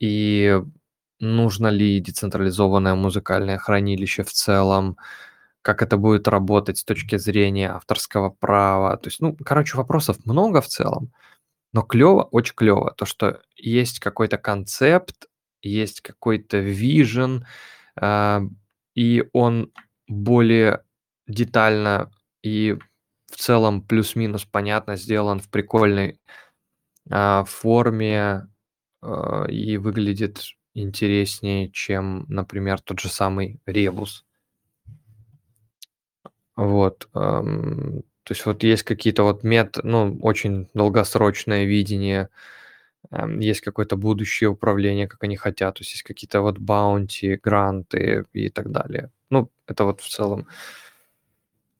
и 0.00 0.60
нужно 1.20 1.68
ли 1.68 2.00
децентрализованное 2.00 2.94
музыкальное 2.94 3.58
хранилище 3.58 4.22
в 4.24 4.32
целом, 4.32 4.96
как 5.66 5.82
это 5.82 5.96
будет 5.96 6.28
работать 6.28 6.78
с 6.78 6.84
точки 6.84 7.18
зрения 7.18 7.72
авторского 7.72 8.30
права. 8.30 8.96
То 8.98 9.08
есть, 9.08 9.20
ну, 9.20 9.36
короче, 9.44 9.76
вопросов 9.76 10.24
много 10.24 10.60
в 10.60 10.68
целом, 10.68 11.12
но 11.72 11.82
клево, 11.82 12.22
очень 12.22 12.54
клево, 12.54 12.94
то, 12.96 13.04
что 13.04 13.40
есть 13.56 13.98
какой-то 13.98 14.38
концепт, 14.38 15.26
есть 15.62 16.02
какой-то 16.02 16.58
вижен, 16.58 17.46
а, 18.00 18.42
и 18.94 19.24
он 19.32 19.72
более 20.06 20.84
детально 21.26 22.12
и 22.44 22.78
в 23.32 23.36
целом 23.36 23.82
плюс-минус 23.82 24.44
понятно 24.44 24.94
сделан 24.94 25.40
в 25.40 25.50
прикольной 25.50 26.20
а, 27.10 27.42
форме 27.42 28.46
а, 29.02 29.46
и 29.46 29.78
выглядит 29.78 30.44
интереснее, 30.74 31.72
чем, 31.72 32.24
например, 32.28 32.80
тот 32.80 33.00
же 33.00 33.08
самый 33.08 33.58
Ребус. 33.66 34.26
Вот. 36.56 37.08
То 37.12 38.02
есть 38.30 38.44
вот 38.44 38.62
есть 38.64 38.82
какие-то 38.82 39.22
вот 39.22 39.44
мет, 39.44 39.78
ну, 39.82 40.18
очень 40.20 40.68
долгосрочное 40.74 41.64
видение 41.64 42.28
есть 43.38 43.60
какое-то 43.60 43.96
будущее 43.96 44.50
управление, 44.50 45.08
как 45.08 45.22
они 45.22 45.36
хотят, 45.36 45.76
то 45.76 45.82
есть 45.82 45.92
есть 45.92 46.02
какие-то 46.02 46.40
вот 46.40 46.58
баунти, 46.58 47.38
гранты 47.42 48.24
и 48.32 48.50
так 48.50 48.70
далее. 48.70 49.10
Ну, 49.30 49.50
это 49.66 49.84
вот 49.84 50.00
в 50.00 50.08
целом. 50.08 50.48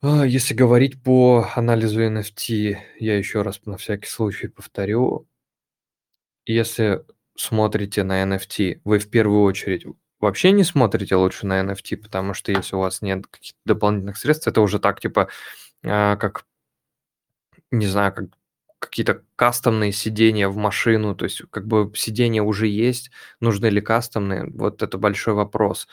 А, 0.03 0.25
если 0.25 0.55
говорить 0.55 1.03
по 1.03 1.49
анализу 1.55 2.03
NFT, 2.03 2.79
я 3.01 3.19
еще 3.19 3.43
раз 3.43 3.61
на 3.67 3.77
всякий 3.77 4.09
случай 4.09 4.49
повторю, 4.49 5.27
если 6.45 7.05
смотрите 7.37 8.05
на 8.05 8.23
NFT, 8.23 8.81
вы 8.85 8.99
в 8.99 9.11
первую 9.11 9.43
очередь 9.43 9.85
вообще 10.21 10.53
не 10.53 10.65
смотрите 10.65 11.17
лучше 11.17 11.47
на 11.47 11.61
NFT, 11.61 11.97
потому 11.99 12.35
что 12.35 12.53
если 12.53 12.77
у 12.77 12.81
вас 12.81 13.03
нет 13.03 13.27
каких-то 13.27 13.59
дополнительных 13.65 14.17
средств, 14.17 14.47
это 14.49 14.61
уже 14.61 14.79
так, 14.79 15.01
типа, 15.01 15.29
а, 15.85 16.17
как, 16.17 16.45
не 17.71 17.87
знаю, 17.87 18.13
как 18.15 18.27
какие-то 18.79 19.23
кастомные 19.37 19.93
сидения 19.93 20.49
в 20.49 20.57
машину, 20.57 21.15
то 21.15 21.25
есть 21.25 21.43
как 21.51 21.67
бы 21.67 21.91
сидения 21.95 22.43
уже 22.43 22.67
есть, 22.69 23.11
нужны 23.41 23.67
ли 23.67 23.81
кастомные, 23.81 24.45
вот 24.51 24.83
это 24.83 24.99
большой 24.99 25.35
вопрос. 25.35 25.89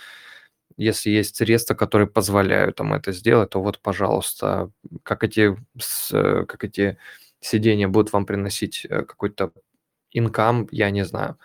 Если 0.78 1.12
есть 1.12 1.36
средства, 1.36 1.76
которые 1.76 2.08
позволяют 2.08 2.78
там 2.78 2.94
это 2.94 3.12
сделать, 3.12 3.52
то 3.52 3.62
вот, 3.62 3.80
пожалуйста, 3.80 4.72
как 5.04 5.24
эти, 5.24 5.56
как 6.12 6.64
эти 6.64 6.98
сидения 7.40 7.88
будут 7.88 8.12
вам 8.14 8.26
приносить 8.26 8.86
э, 8.90 9.04
какой-то 9.04 9.52
инкам, 10.12 10.68
я 10.72 10.90
не 10.90 11.06
знаю. 11.06 11.38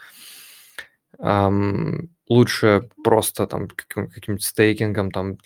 Лучше 2.28 2.90
просто 3.02 3.46
там 3.46 3.68
каким- 3.68 4.10
каким-то 4.10 4.42
стейкингом, 4.44 5.10
там 5.10 5.38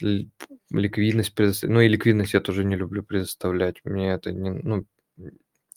ликвидность 0.71 1.35
предоставить. 1.35 1.73
Ну 1.75 1.81
и 1.81 1.89
ликвидность 1.89 2.35
я 2.35 2.41
тоже 2.41 2.65
не 2.65 2.77
люблю 2.77 3.03
предоставлять. 3.03 3.77
Мне 3.85 4.13
это 4.13 4.33
не, 4.33 4.51
ну, 4.51 4.85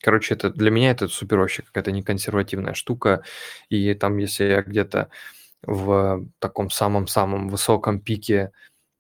Короче, 0.02 0.36
это 0.36 0.52
для 0.52 0.70
меня 0.72 0.92
это 0.92 1.08
супер 1.08 1.40
вообще 1.40 1.64
какая-то 1.64 1.92
неконсервативная 1.92 2.74
штука. 2.74 3.24
И 3.70 3.94
там, 3.96 4.18
если 4.18 4.46
я 4.46 4.62
где-то 4.62 5.10
в 5.64 6.26
таком 6.40 6.70
самом-самом 6.72 7.50
высоком 7.50 8.00
пике 8.02 8.52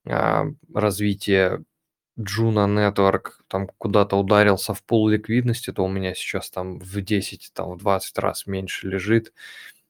а, 0.08 0.48
развития 0.74 1.64
Juno 2.20 2.68
Network 2.68 3.32
там 3.50 3.68
куда-то 3.78 4.18
ударился 4.18 4.74
в 4.74 4.84
пол 4.84 5.10
ликвидности, 5.10 5.72
то 5.74 5.84
у 5.86 5.90
меня 5.90 6.16
сейчас 6.16 6.50
там 6.52 6.80
в 6.80 7.02
10, 7.02 7.52
там 7.54 7.72
в 7.74 7.78
20 7.78 8.18
раз 8.20 8.48
меньше 8.48 8.88
лежит. 8.88 9.34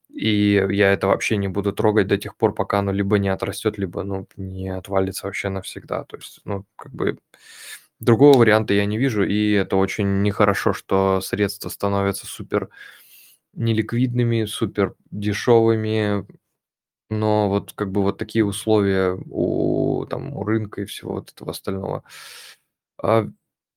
И 0.09 0.53
я 0.71 0.91
это 0.93 1.07
вообще 1.07 1.37
не 1.37 1.47
буду 1.49 1.73
трогать 1.73 2.07
до 2.07 2.17
тех 2.17 2.35
пор, 2.37 2.53
пока 2.53 2.79
оно 2.79 2.91
либо 2.91 3.17
не 3.19 3.29
отрастет, 3.29 3.77
либо 3.77 4.03
ну, 4.03 4.27
не 4.37 4.69
отвалится 4.69 5.27
вообще 5.27 5.49
навсегда. 5.49 6.03
То 6.05 6.17
есть, 6.17 6.41
ну, 6.45 6.65
как 6.77 6.93
бы 6.93 7.17
Другого 7.99 8.37
варианта 8.39 8.73
я 8.73 8.85
не 8.85 8.97
вижу, 8.97 9.23
и 9.23 9.51
это 9.51 9.77
очень 9.77 10.21
нехорошо, 10.21 10.73
что 10.73 11.21
средства 11.21 11.69
становятся 11.69 12.27
супер 12.27 12.69
неликвидными, 13.53 14.45
супер 14.45 14.95
дешевыми, 15.11 16.27
Но 17.09 17.49
вот 17.49 17.73
как 17.73 17.91
бы 17.91 18.03
вот 18.03 18.17
такие 18.19 18.45
условия 18.45 19.17
у, 19.31 20.05
там, 20.09 20.35
у 20.35 20.43
рынка 20.45 20.81
и 20.83 20.85
всего 20.85 21.15
вот 21.15 21.31
этого 21.31 21.51
остального. 21.51 22.03
А, 23.01 23.27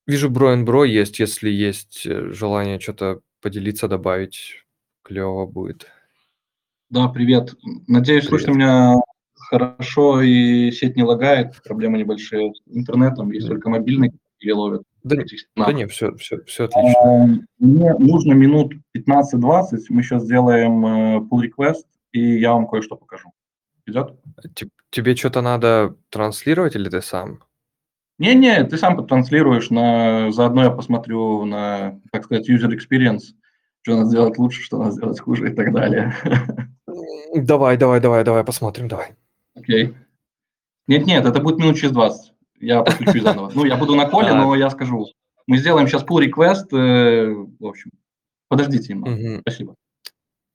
вижу, 0.06 0.30
and 0.30 0.64
Bro 0.66 0.86
есть, 0.88 1.20
если 1.20 1.50
есть 1.50 2.06
э, 2.06 2.32
желание 2.32 2.80
что-то 2.80 3.20
поделиться, 3.42 3.88
добавить, 3.88 4.64
клево 5.04 5.46
будет. 5.46 5.88
Да, 6.90 7.08
привет. 7.08 7.54
Надеюсь, 7.86 8.26
Привет. 8.26 8.44
слышно 8.44 8.56
меня 8.56 8.94
хорошо 9.34 10.22
и 10.22 10.70
сеть 10.70 10.96
не 10.96 11.02
лагает, 11.02 11.62
проблемы 11.62 11.98
небольшие 11.98 12.54
с 12.54 12.60
интернетом, 12.66 13.30
есть 13.30 13.46
М. 13.46 13.52
только 13.52 13.68
мобильный 13.68 14.12
или 14.40 14.52
ловят. 14.52 14.82
Да, 15.02 15.16
да 15.16 15.24
стенах. 15.26 15.74
не, 15.74 15.86
все, 15.86 16.14
все, 16.16 16.42
все 16.44 16.64
отлично. 16.64 16.94
А, 17.02 17.26
Мне 17.58 17.94
нужно 17.94 18.32
минут 18.32 18.72
15-20, 18.96 19.86
мы 19.90 20.02
сейчас 20.02 20.24
сделаем 20.24 20.86
э, 20.86 21.18
pull 21.30 21.42
request, 21.42 21.84
и 22.12 22.38
я 22.38 22.52
вам 22.54 22.66
кое-что 22.66 22.96
покажу. 22.96 23.32
Идет? 23.86 24.18
Те- 24.54 24.68
Тебе 24.90 25.14
что-то 25.14 25.42
надо 25.42 25.94
транслировать 26.08 26.74
или 26.74 26.88
ты 26.88 27.02
сам? 27.02 27.42
Не-не, 28.18 28.64
ты 28.64 28.78
сам 28.78 28.96
потранслируешь, 28.96 29.68
на... 29.70 30.30
заодно 30.32 30.64
я 30.64 30.70
посмотрю 30.70 31.44
на, 31.44 32.00
так 32.10 32.24
сказать, 32.24 32.48
user 32.48 32.70
experience, 32.70 33.34
что 33.82 33.96
надо 33.96 34.08
сделать 34.08 34.38
лучше, 34.38 34.62
что 34.62 34.78
надо 34.78 34.92
сделать 34.92 35.20
хуже 35.20 35.52
и 35.52 35.54
так 35.54 35.72
далее. 35.72 36.14
Давай, 37.34 37.76
давай, 37.76 38.00
давай, 38.00 38.24
давай, 38.24 38.44
посмотрим, 38.44 38.88
давай. 38.88 39.14
Окей. 39.54 39.94
Нет-нет, 40.86 41.24
это 41.26 41.40
будет 41.40 41.58
минут 41.58 41.76
через 41.76 41.92
20. 41.92 42.32
Я 42.60 42.82
подключусь 42.82 43.22
заново. 43.22 43.52
Ну, 43.54 43.64
я 43.64 43.76
буду 43.76 43.94
на 43.94 44.06
коле, 44.08 44.32
но 44.34 44.54
я 44.54 44.70
скажу. 44.70 45.06
Мы 45.46 45.58
сделаем 45.58 45.86
сейчас 45.86 46.02
pull 46.04 46.24
request. 46.26 46.76
э, 46.76 47.32
В 47.60 47.66
общем, 47.66 47.90
подождите 48.48 48.94
немного. 48.94 49.40
Спасибо. 49.40 49.74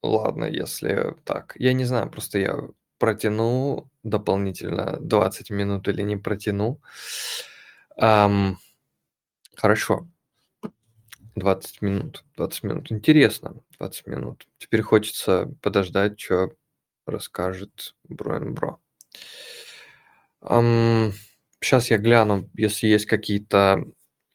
Ладно, 0.02 0.46
если 0.46 1.16
так. 1.24 1.54
Я 1.58 1.74
не 1.74 1.86
знаю, 1.86 2.10
просто 2.10 2.39
я 2.39 2.56
протяну 3.00 3.88
дополнительно 4.04 4.98
20 5.00 5.50
минут 5.50 5.88
или 5.88 6.02
не 6.02 6.18
протяну. 6.18 6.80
Ам, 7.98 8.58
хорошо. 9.56 10.08
20 11.36 11.82
минут. 11.82 12.24
20 12.38 12.63
минут. 12.63 12.91
Интересно. 12.91 13.56
20 13.80 14.08
минут. 14.08 14.48
Теперь 14.58 14.82
хочется 14.82 15.52
подождать, 15.62 16.19
что 16.19 16.52
расскажет 17.06 17.96
Броен 18.08 18.54
Бро. 18.54 18.80
сейчас 20.41 21.89
я 21.89 21.98
гляну, 21.98 22.50
если 22.56 22.88
есть 22.88 23.06
какие-то 23.06 23.86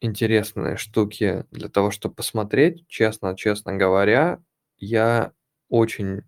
интересные 0.01 0.77
штуки 0.77 1.45
для 1.51 1.69
того, 1.69 1.91
чтобы 1.91 2.15
посмотреть. 2.15 2.87
Честно, 2.87 3.35
честно 3.35 3.73
говоря, 3.73 4.41
я 4.77 5.33
очень 5.67 6.23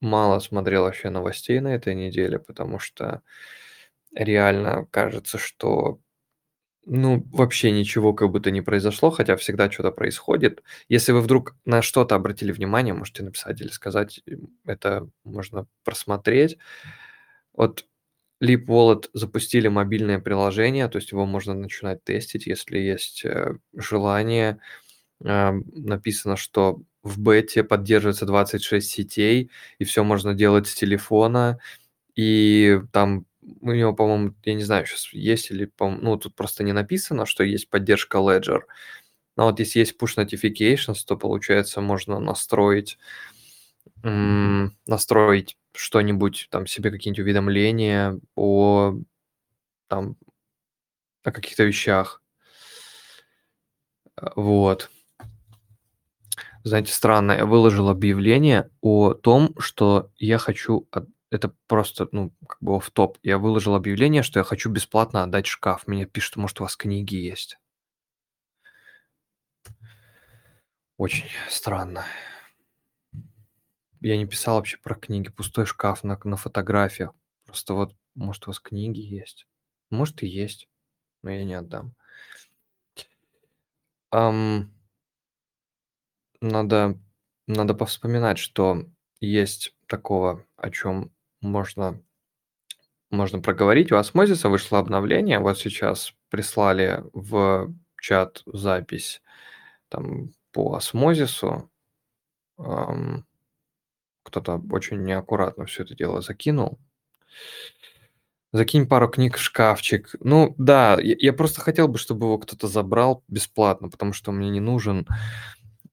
мало 0.00 0.38
смотрел 0.40 0.82
вообще 0.82 1.10
новостей 1.10 1.60
на 1.60 1.74
этой 1.74 1.94
неделе, 1.94 2.38
потому 2.38 2.78
что 2.78 3.22
реально 4.14 4.86
кажется, 4.90 5.38
что 5.38 6.00
ну, 6.86 7.24
вообще 7.32 7.70
ничего 7.70 8.12
как 8.12 8.30
будто 8.30 8.50
не 8.50 8.60
произошло, 8.60 9.10
хотя 9.10 9.36
всегда 9.36 9.70
что-то 9.70 9.90
происходит. 9.90 10.62
Если 10.88 11.12
вы 11.12 11.20
вдруг 11.20 11.56
на 11.64 11.82
что-то 11.82 12.14
обратили 12.14 12.52
внимание, 12.52 12.94
можете 12.94 13.22
написать 13.22 13.60
или 13.60 13.68
сказать, 13.68 14.20
это 14.66 15.08
можно 15.24 15.66
просмотреть. 15.84 16.58
Вот 17.54 17.86
Leap 18.42 18.66
Wallet 18.66 19.08
запустили 19.14 19.68
мобильное 19.68 20.18
приложение, 20.18 20.88
то 20.88 20.96
есть 20.96 21.12
его 21.12 21.26
можно 21.26 21.54
начинать 21.54 22.04
тестить, 22.04 22.46
если 22.46 22.78
есть 22.78 23.24
э, 23.24 23.56
желание. 23.74 24.58
А, 25.24 25.52
Написано, 25.52 26.36
что 26.36 26.82
в 27.02 27.20
бете 27.20 27.64
поддерживается 27.64 28.26
26 28.26 28.88
сетей, 28.90 29.50
и 29.78 29.84
все 29.84 30.04
можно 30.04 30.34
делать 30.34 30.66
с 30.66 30.74
телефона. 30.74 31.58
И 32.16 32.80
там 32.92 33.26
у 33.60 33.72
него, 33.72 33.94
по-моему, 33.94 34.34
я 34.44 34.54
не 34.54 34.62
знаю, 34.64 34.86
сейчас 34.86 35.12
есть 35.12 35.50
или, 35.50 35.70
ну, 35.80 36.16
тут 36.16 36.34
просто 36.34 36.64
не 36.64 36.72
написано, 36.72 37.26
что 37.26 37.44
есть 37.44 37.68
поддержка 37.70 38.18
Ledger. 38.18 38.62
Но 39.36 39.46
вот 39.46 39.60
если 39.60 39.80
есть 39.80 39.96
push 40.00 40.16
notifications, 40.18 40.98
то, 41.06 41.16
получается, 41.16 41.80
можно 41.82 42.20
настроить, 42.20 42.98
м, 44.02 44.76
настроить 44.86 45.56
что-нибудь, 45.74 46.48
там, 46.50 46.66
себе 46.66 46.90
какие-нибудь 46.90 47.20
уведомления 47.24 48.18
о, 48.36 48.94
там, 49.88 50.16
о 51.24 51.32
каких-то 51.32 51.64
вещах. 51.64 52.22
А, 54.16 54.32
Вот. 54.36 54.90
Знаете, 56.64 56.92
странно, 56.92 57.32
я 57.32 57.46
выложил 57.46 57.88
объявление 57.88 58.70
о 58.80 59.12
том, 59.14 59.54
что 59.58 60.10
я 60.16 60.38
хочу... 60.38 60.86
от- 60.90 61.08
Это 61.34 61.52
просто, 61.66 62.08
ну, 62.12 62.32
как 62.48 62.62
бы 62.62 62.78
в 62.78 62.90
топ. 62.92 63.18
Я 63.24 63.38
выложил 63.38 63.74
объявление, 63.74 64.22
что 64.22 64.38
я 64.38 64.44
хочу 64.44 64.70
бесплатно 64.70 65.24
отдать 65.24 65.46
шкаф. 65.46 65.88
Мне 65.88 66.06
пишут, 66.06 66.36
может, 66.36 66.60
у 66.60 66.62
вас 66.62 66.76
книги 66.76 67.16
есть. 67.16 67.58
Очень 70.96 71.28
странно. 71.50 72.04
Я 74.00 74.16
не 74.16 74.26
писал 74.26 74.58
вообще 74.58 74.76
про 74.76 74.94
книги. 74.94 75.28
Пустой 75.28 75.66
шкаф 75.66 76.04
на, 76.04 76.20
на 76.22 76.36
фотографиях. 76.36 77.12
Просто 77.46 77.74
вот, 77.74 77.96
может, 78.14 78.46
у 78.46 78.50
вас 78.50 78.60
книги 78.60 79.00
есть. 79.00 79.48
Может, 79.90 80.22
и 80.22 80.28
есть, 80.28 80.68
но 81.22 81.32
я 81.32 81.44
не 81.44 81.54
отдам. 81.54 81.96
Ам, 84.12 84.72
надо, 86.40 86.96
надо 87.48 87.74
повспоминать, 87.74 88.38
что 88.38 88.86
есть 89.18 89.74
такого, 89.88 90.46
о 90.56 90.70
чем 90.70 91.10
можно, 91.44 92.00
можно 93.10 93.40
проговорить. 93.40 93.92
У 93.92 93.96
Осмозиса 93.96 94.48
вышло 94.48 94.78
обновление. 94.78 95.38
Вот 95.38 95.58
сейчас 95.58 96.14
прислали 96.30 97.04
в 97.12 97.72
чат 98.00 98.42
запись 98.46 99.22
там 99.88 100.30
по 100.52 100.74
Осмозису. 100.74 101.70
Ам, 102.58 103.24
кто-то 104.22 104.60
очень 104.70 105.02
неаккуратно 105.02 105.66
все 105.66 105.82
это 105.82 105.94
дело 105.94 106.20
закинул. 106.20 106.78
Закинь 108.52 108.86
пару 108.86 109.08
книг 109.08 109.36
в 109.36 109.40
шкафчик. 109.40 110.14
Ну 110.20 110.54
да, 110.58 110.98
я, 111.00 111.16
я 111.18 111.32
просто 111.32 111.60
хотел 111.60 111.88
бы, 111.88 111.98
чтобы 111.98 112.26
его 112.26 112.38
кто-то 112.38 112.68
забрал 112.68 113.24
бесплатно, 113.28 113.88
потому 113.88 114.12
что 114.12 114.30
мне 114.30 114.48
не 114.50 114.60
нужен. 114.60 115.06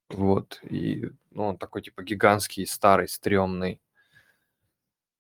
Вот. 0.10 0.60
И 0.70 1.10
ну, 1.32 1.48
он 1.48 1.58
такой 1.58 1.82
типа 1.82 2.04
гигантский, 2.04 2.68
старый, 2.68 3.08
стрёмный. 3.08 3.82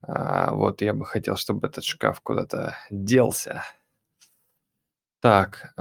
А, 0.01 0.53
вот 0.53 0.81
я 0.81 0.93
бы 0.93 1.05
хотел, 1.05 1.35
чтобы 1.37 1.67
этот 1.67 1.83
шкаф 1.83 2.21
куда-то 2.21 2.75
делся. 2.89 3.63
Так, 5.19 5.73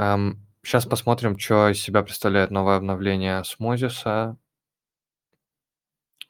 сейчас 0.63 0.85
посмотрим, 0.85 1.39
что 1.39 1.71
из 1.71 1.81
себя 1.81 2.03
представляет 2.03 2.51
новое 2.51 2.77
обновление 2.77 3.43
Смозиса. 3.45 4.37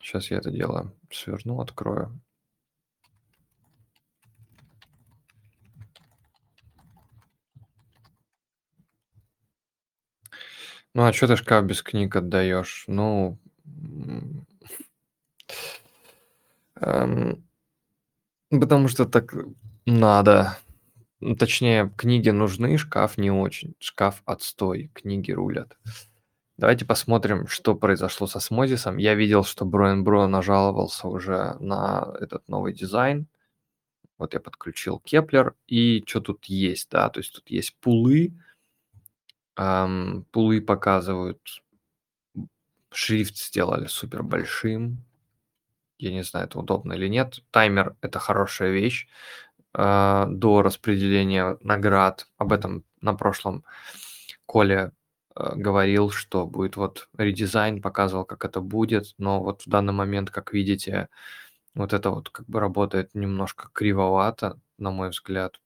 Сейчас 0.00 0.30
я 0.30 0.38
это 0.38 0.50
дело 0.50 0.92
сверну, 1.10 1.60
открою. 1.60 2.20
Ну, 10.94 11.04
а 11.04 11.12
что 11.12 11.28
ты 11.28 11.36
шкаф 11.36 11.64
без 11.64 11.82
книг 11.82 12.16
отдаешь? 12.16 12.84
Ну, 12.88 13.38
эм, 16.80 17.48
потому 18.50 18.88
что 18.88 19.06
так 19.06 19.34
надо. 19.86 20.58
Ну, 21.20 21.36
Точнее, 21.36 21.92
книги 21.96 22.30
нужны, 22.30 22.78
шкаф 22.78 23.18
не 23.18 23.30
очень. 23.30 23.74
Шкаф 23.78 24.22
отстой, 24.24 24.90
книги 24.94 25.32
рулят. 25.32 25.76
Давайте 26.56 26.84
посмотрим, 26.84 27.46
что 27.46 27.74
произошло 27.74 28.26
с 28.26 28.40
Osmosis 28.40 28.81
ом. 28.81 28.98
Я 28.98 29.14
видел, 29.14 29.44
что 29.44 29.64
Bro 29.64 29.94
n 29.94 30.04
Bro 30.04 30.26
нажаловался 30.26 31.08
уже 31.08 31.56
на 31.58 32.14
этот 32.20 32.46
новый 32.48 32.74
дизайн. 32.74 33.26
Вот 34.18 34.34
я 34.34 34.40
подключил 34.40 34.98
Keplr, 34.98 35.54
и 35.66 36.04
что 36.06 36.20
тут 36.20 36.44
есть, 36.44 36.90
да, 36.90 37.08
то 37.08 37.20
есть 37.20 37.34
тут 37.34 37.48
есть 37.48 37.74
пулы, 37.80 38.34
Ам, 39.56 40.24
пулы 40.32 40.60
показывают, 40.60 41.62
шрифт 42.92 43.36
сделали 43.36 43.86
супер 43.86 44.22
большим. 44.22 45.04
Я 46.00 46.12
не 46.12 46.22
знаю, 46.22 46.46
это 46.46 46.58
удобно 46.58 46.94
или 46.94 47.08
нет. 47.08 47.40
Таймер– 47.50 47.94
это 48.00 48.18
хорошая 48.18 48.70
вещь 48.70 49.06
а, 49.74 50.26
до 50.26 50.62
распределения 50.62 51.58
наград. 51.60 52.26
Об 52.38 52.52
этом 52.52 52.84
на 53.02 53.14
прошлом 53.14 53.64
Коля 54.46 54.92
а, 55.34 55.54
говорил, 55.54 56.10
что 56.10 56.46
будет 56.46 56.76
вот 56.76 57.08
редизайн, 57.18 57.82
показывал, 57.82 58.24
как 58.24 58.46
это 58.46 58.62
будет. 58.62 59.14
Но 59.18 59.42
вот 59.42 59.62
в 59.62 59.68
данный 59.68 59.92
момент, 59.92 60.30
как 60.30 60.54
видите, 60.54 61.08
вот 61.74 61.92
это 61.92 62.10
вот 62.10 62.30
как 62.30 62.46
бы 62.46 62.60
работает 62.60 63.14
немножко 63.14 63.68
кривовато, 63.72 64.58
на 64.78 64.90
мой 64.90 65.10
взгляд. 65.10 65.60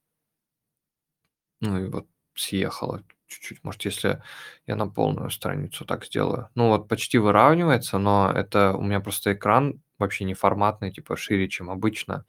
Ну 1.60 1.78
и 1.78 1.88
вот 1.88 2.08
съехало 2.34 3.04
чуть-чуть, 3.34 3.64
может, 3.64 3.84
если 3.84 4.22
я 4.66 4.76
на 4.76 4.88
полную 4.88 5.30
страницу 5.30 5.84
так 5.84 6.04
сделаю. 6.06 6.50
Ну 6.54 6.68
вот 6.68 6.88
почти 6.88 7.18
выравнивается, 7.18 7.98
но 7.98 8.30
это 8.30 8.74
у 8.74 8.82
меня 8.82 9.00
просто 9.00 9.32
экран 9.34 9.82
вообще 9.98 10.24
не 10.24 10.34
форматный, 10.34 10.92
типа 10.92 11.16
шире, 11.16 11.48
чем 11.48 11.70
обычно. 11.70 12.24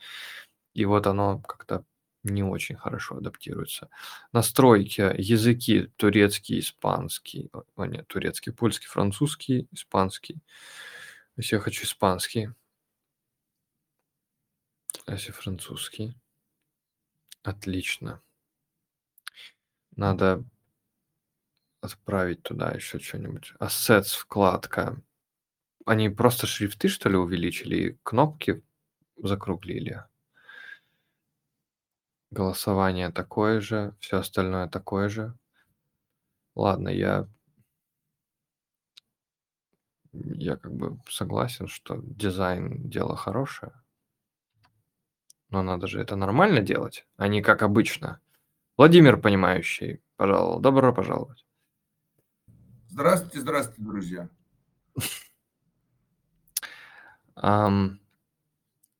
И 0.73 0.85
вот 0.85 1.07
оно 1.07 1.39
как-то 1.39 1.85
не 2.23 2.43
очень 2.43 2.75
хорошо 2.75 3.17
адаптируется. 3.17 3.89
Настройки, 4.33 5.01
языки, 5.17 5.89
турецкий, 5.95 6.59
испанский, 6.59 7.51
о 7.75 7.85
нет, 7.85 8.07
турецкий, 8.07 8.51
польский, 8.51 8.87
французский, 8.87 9.67
испанский. 9.71 10.41
Если 11.37 11.55
я 11.55 11.61
хочу 11.61 11.85
испанский, 11.85 12.49
а 15.05 15.13
если 15.13 15.31
французский, 15.31 16.17
отлично. 17.43 18.21
Надо 19.95 20.43
отправить 21.81 22.43
туда 22.43 22.71
еще 22.71 22.99
что-нибудь. 22.99 23.53
Assets 23.59 24.17
вкладка. 24.17 25.01
Они 25.85 26.09
просто 26.09 26.47
шрифты, 26.47 26.87
что 26.87 27.09
ли, 27.09 27.17
увеличили 27.17 27.75
и 27.77 27.99
кнопки 28.03 28.63
закруглили? 29.17 30.03
Голосование 32.31 33.11
такое 33.11 33.61
же, 33.61 33.95
все 33.99 34.17
остальное 34.17 34.67
такое 34.67 35.09
же. 35.09 35.37
Ладно, 36.55 36.89
я 36.89 37.27
я 40.13 40.55
как 40.55 40.73
бы 40.73 40.97
согласен, 41.09 41.67
что 41.67 41.99
дизайн 42.01 42.89
дело 42.89 43.15
хорошее. 43.15 43.73
Но 45.49 45.61
надо 45.61 45.87
же 45.87 46.01
это 46.01 46.15
нормально 46.15 46.61
делать, 46.61 47.05
а 47.17 47.27
не 47.27 47.41
как 47.41 47.61
обычно. 47.61 48.19
Владимир 48.77 49.19
Понимающий, 49.19 50.01
пожалуйста, 50.17 50.61
добро 50.61 50.93
пожаловать. 50.93 51.44
Здравствуйте, 52.95 53.41
здравствуйте, 53.41 53.81
друзья. 53.81 54.29
Ам, 57.35 57.99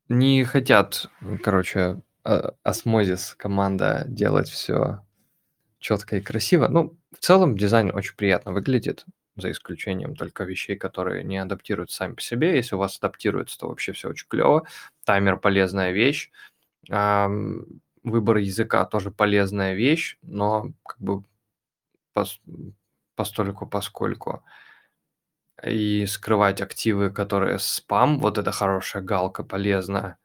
не 0.10 0.44
хотят, 0.44 1.10
короче, 1.42 2.02
осмозис 2.24 3.36
команда 3.36 4.04
делать 4.06 4.50
все 4.50 5.02
четко 5.80 6.18
и 6.18 6.22
красиво. 6.22 6.68
Ну, 6.68 6.98
в 7.14 7.20
целом 7.20 7.58
дизайн 7.58 7.90
очень 7.96 8.18
приятно 8.18 8.52
выглядит, 8.52 9.06
за 9.38 9.52
исключением 9.52 10.18
только 10.18 10.44
вещей, 10.44 10.76
которые 10.76 11.24
не 11.24 11.38
адаптируются 11.38 11.96
сами 11.96 12.16
по 12.16 12.22
себе. 12.22 12.58
Если 12.58 12.76
у 12.76 12.80
вас 12.80 12.98
адаптируется, 12.98 13.58
то 13.58 13.70
вообще 13.70 13.94
все 13.94 14.10
очень 14.10 14.28
клево. 14.28 14.68
Таймер 15.06 15.38
полезная 15.38 15.94
вещь. 15.94 16.32
Ам, 16.90 17.66
выбор 18.04 18.36
языка 18.40 18.84
тоже 18.84 19.10
полезная 19.12 19.74
вещь, 19.74 20.18
но 20.22 20.74
как 20.84 21.00
бы 21.00 21.24
постольку 23.16 23.66
поскольку. 23.68 24.44
И 25.64 26.06
скрывать 26.06 26.62
активы, 26.62 27.10
которые 27.12 27.60
спам, 27.60 28.20
вот 28.20 28.38
это 28.38 28.52
хорошая 28.52 29.02
галка, 29.04 29.44
полезная. 29.44 30.18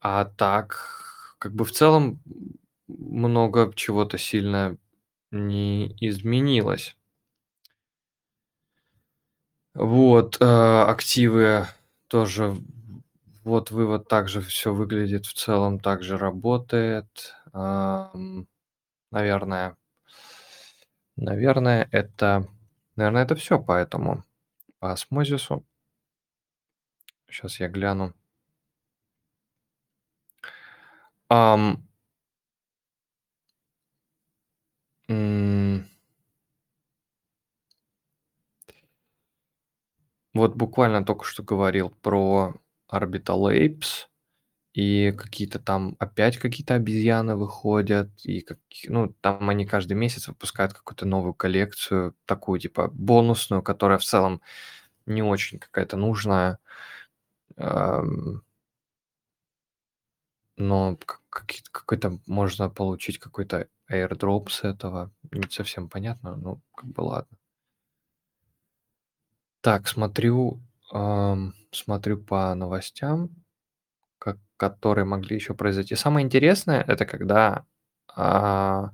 А 0.00 0.24
так, 0.24 1.36
как 1.38 1.52
бы 1.54 1.64
в 1.64 1.72
целом 1.72 2.20
много 2.88 3.72
чего-то 3.74 4.18
сильно 4.18 4.76
не 5.30 5.96
изменилось. 6.00 6.96
Вот, 9.74 10.38
э, 10.40 10.44
активы 10.44 11.66
тоже, 12.08 12.56
вот 13.44 13.70
вывод 13.70 14.08
также 14.08 14.40
все 14.40 14.72
выглядит 14.72 15.26
в 15.26 15.34
целом, 15.34 15.78
также 15.80 16.16
работает. 16.18 17.34
Ам, 17.52 18.46
наверное, 19.12 19.76
наверное, 21.16 21.88
это, 21.92 22.48
наверное, 22.96 23.24
это 23.24 23.34
все 23.36 23.62
по 23.62 23.72
этому, 23.72 24.24
по 24.78 24.92
осмозису. 24.92 25.64
Сейчас 27.28 27.60
я 27.60 27.68
гляну. 27.68 28.14
Ам, 31.28 31.86
Вот 40.36 40.54
буквально 40.54 41.02
только 41.02 41.24
что 41.24 41.42
говорил 41.42 41.88
про 42.02 42.54
Orbital 42.92 43.50
Apes, 43.56 44.06
и 44.76 45.12
какие-то 45.12 45.58
там 45.58 45.96
опять 45.98 46.36
какие-то 46.36 46.74
обезьяны 46.74 47.34
выходят, 47.36 48.10
и 48.24 48.42
как, 48.42 48.58
ну, 48.88 49.08
там 49.22 49.48
они 49.48 49.64
каждый 49.64 49.94
месяц 49.94 50.28
выпускают 50.28 50.74
какую-то 50.74 51.06
новую 51.06 51.32
коллекцию, 51.32 52.14
такую 52.26 52.60
типа 52.60 52.90
бонусную, 52.92 53.62
которая 53.62 53.96
в 53.98 54.04
целом 54.04 54.42
не 55.06 55.22
очень 55.22 55.58
какая-то 55.58 55.96
нужная. 55.96 56.58
Ам, 57.56 58.42
но 60.58 60.98
какой-то 61.30 62.18
можно 62.26 62.68
получить 62.68 63.18
какой-то 63.18 63.68
airdrop 63.90 64.50
с 64.50 64.62
этого. 64.62 65.10
Не 65.30 65.48
совсем 65.50 65.88
понятно, 65.88 66.36
ну, 66.36 66.60
как 66.74 66.90
бы 66.90 67.00
ладно. 67.00 67.38
Так, 69.62 69.88
смотрю, 69.88 70.60
смотрю 71.72 72.18
по 72.22 72.54
новостям, 72.54 73.30
которые 74.56 75.04
могли 75.04 75.36
еще 75.36 75.54
произойти. 75.54 75.94
Самое 75.96 76.24
интересное 76.24 76.82
это 76.82 77.04
когда, 77.06 77.64
а, 78.14 78.90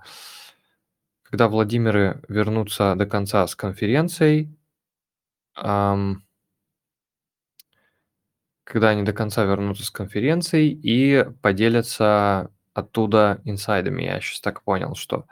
когда 1.23 1.49
Владимиры 1.49 2.23
вернутся 2.29 2.95
до 2.97 3.07
конца 3.07 3.47
с 3.47 3.57
конференцией, 3.57 4.55
ам, 5.55 6.23
когда 8.65 8.91
они 8.91 9.03
до 9.03 9.13
конца 9.13 9.45
вернутся 9.45 9.85
с 9.85 9.91
конференцией 9.91 10.71
и 10.71 11.25
поделятся 11.43 12.51
оттуда 12.75 13.41
инсайдами. 13.45 14.05
Я 14.05 14.21
сейчас 14.21 14.41
так 14.41 14.63
понял, 14.63 14.95
что 14.95 15.27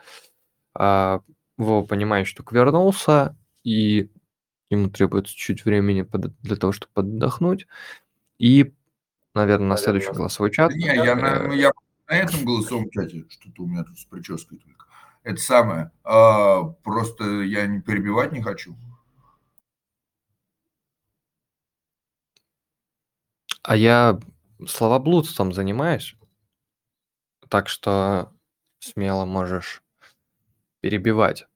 а, 0.75 1.21
Вова 1.57 1.87
понимающий 1.87 2.37
только 2.37 2.55
вернулся, 2.55 3.37
и 3.65 4.11
ему 4.71 4.91
требуется 4.91 5.35
чуть 5.37 5.65
времени 5.65 6.07
для 6.43 6.57
того, 6.57 6.73
чтобы 6.73 6.93
отдохнуть. 6.97 7.67
И, 8.39 8.73
наверное, 9.35 9.69
на 9.69 9.77
следующий 9.77 10.13
голосовой 10.13 10.51
чат. 10.51 10.71
Да 10.71 10.77
не, 10.77 10.87
я 10.87 11.15
на, 11.15 11.45
ну, 11.45 11.53
я 11.53 11.73
на 12.09 12.15
этом 12.15 12.45
голосовом 12.45 12.91
чате, 12.91 13.25
что-то 13.29 13.63
у 13.63 13.67
меня 13.67 13.85
тут 13.85 13.99
с 13.99 14.05
прической 14.05 14.59
только. 14.59 14.87
Это 15.23 15.41
самое. 15.41 15.91
а, 16.03 16.65
просто 16.83 17.43
я 17.43 17.67
не 17.67 17.81
перебивать 17.81 18.33
не 18.33 18.43
хочу. 18.43 18.75
А 23.63 23.77
я 23.77 24.19
словоблудством 24.67 25.53
занимаюсь, 25.53 26.17
так 27.49 27.69
что 27.69 28.33
смело 28.79 29.27
можешь 29.27 29.83
перебивать. 30.81 31.47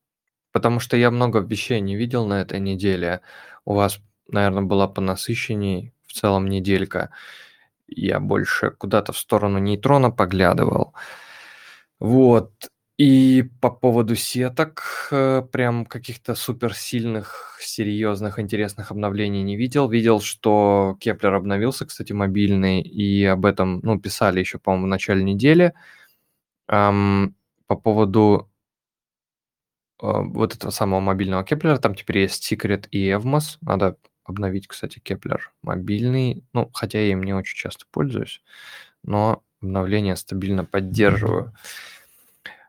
Потому 0.53 0.79
что 0.79 0.97
я 0.97 1.11
много 1.11 1.41
вещей 1.41 1.81
не 1.81 1.97
видел 1.97 2.27
на 2.27 2.41
этой 2.41 2.61
неделе. 2.61 3.23
У 3.65 3.75
вас, 3.75 3.99
наверное, 4.29 4.63
была 4.63 4.87
понасыщенней 4.87 5.93
в 6.07 6.13
целом 6.13 6.47
неделька. 6.47 7.11
Я 7.89 8.21
больше 8.21 8.71
куда-то 8.71 9.13
в 9.13 9.19
сторону 9.19 9.59
нейтрона 9.59 10.11
поглядывал. 10.11 10.95
Вот. 12.01 12.53
И 12.97 13.43
по 13.61 13.71
поводу 13.71 14.15
сеток 14.15 15.09
э, 15.11 15.43
прям 15.51 15.85
каких-то 15.85 16.37
суперсильных, 16.37 17.59
серьезных, 17.61 18.39
интересных 18.39 18.93
обновлений 18.93 19.43
не 19.43 19.57
видел. 19.57 19.89
Видел, 19.89 20.21
что 20.21 20.97
Keplr 21.01 21.35
обновился, 21.35 21.87
кстати, 21.87 22.13
мобильный, 22.13 22.83
и 22.83 23.25
об 23.25 23.47
этом, 23.47 23.81
ну, 23.83 23.99
писали 23.99 24.39
еще, 24.41 24.59
по-моему, 24.59 24.87
в 24.87 24.91
начале 24.91 25.25
недели. 25.25 25.75
Ам, 26.69 27.35
по 27.67 27.77
поводу 27.77 28.51
э, 30.01 30.07
вот 30.07 30.55
этого 30.55 30.71
самого 30.71 31.01
мобильного 31.01 31.45
Keplr 31.45 31.69
а, 31.69 31.79
там 31.79 31.95
теперь 31.95 32.19
есть 32.19 32.53
Secret 32.53 32.89
и 32.91 33.09
Evmos. 33.11 33.59
Надо 33.61 33.97
обновить, 34.25 34.67
кстати, 34.67 34.99
Keplr 34.99 35.53
мобильный. 35.63 36.45
Ну, 36.53 36.71
хотя 36.73 36.99
я 36.99 37.13
им 37.13 37.23
не 37.23 37.35
очень 37.35 37.57
часто 37.57 37.85
пользуюсь, 37.91 38.43
но 39.03 39.43
обновление 39.61 40.17
стабильно 40.17 40.65
поддерживаю. 40.65 41.55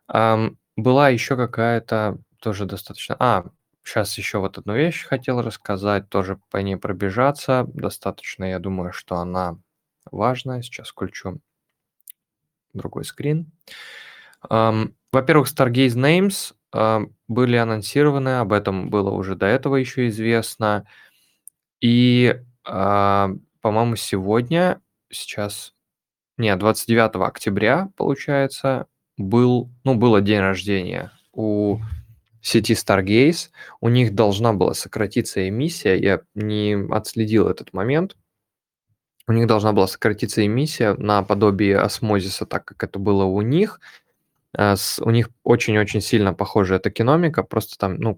Ам, 0.08 0.58
была 0.76 1.10
еще 1.10 1.36
какая-то 1.36 2.18
тоже 2.39 2.66
достаточно... 2.66 3.16
А, 3.20 3.45
сейчас 3.84 4.18
еще 4.18 4.39
вот 4.39 4.58
одну 4.58 4.76
вещь 4.76 5.03
хотел 5.03 5.41
рассказать, 5.41 6.10
тоже 6.10 6.39
по 6.51 6.58
ней 6.58 6.76
пробежаться. 6.76 7.66
Достаточно, 7.74 8.45
я 8.45 8.60
думаю, 8.60 8.93
что 8.93 9.18
она 9.18 9.58
важная. 10.12 10.62
Сейчас 10.62 10.89
включу 10.89 11.39
другой 12.74 13.06
скрин. 13.06 13.51
Ам, 14.49 14.93
во-первых, 15.12 15.47
Stargaze 15.47 15.95
Names 15.95 16.53
ам, 16.72 17.16
были 17.28 17.56
анонсированы, 17.56 18.39
об 18.39 18.53
этом 18.53 18.89
было 18.89 19.12
уже 19.12 19.36
до 19.36 19.45
этого 19.45 19.78
еще 19.78 20.08
известно. 20.10 20.86
И, 21.82 22.39
а, 22.63 23.32
по-моему, 23.61 23.95
сегодня, 23.95 24.82
сейчас, 25.09 25.73
нет, 26.38 26.59
29 26.59 27.15
октября, 27.28 27.89
получается, 27.95 28.88
был, 29.17 29.69
ну, 29.84 29.95
было 29.95 30.21
день 30.21 30.39
рождения 30.39 31.11
у 31.32 31.80
сети 32.41 32.73
Stargaze. 32.73 33.49
У 33.82 33.89
них 33.89 34.13
должна 34.13 34.53
была 34.53 34.73
сократиться 34.73 35.47
эмиссия. 35.47 35.95
Я 35.95 36.21
не 36.36 36.76
отследил 36.91 37.47
этот 37.47 37.73
момент. 37.73 38.15
У 39.28 39.34
них 39.34 39.47
должна 39.47 39.73
была 39.73 39.88
сократиться 39.88 40.45
эмиссия 40.45 40.93
на 40.93 41.23
подобие 41.23 41.80
осмозиса, 41.80 42.45
так 42.45 42.65
как 42.65 42.84
это 42.84 42.99
было 42.99 43.23
у 43.23 43.41
них. 43.41 43.80
А, 44.55 44.76
у 45.01 45.09
них 45.09 45.30
очень-очень 45.43 46.01
сильно 46.01 46.34
похожая 46.34 46.80
токеномика, 46.80 47.43
просто 47.43 47.78
там 47.78 47.95
ну, 47.95 48.17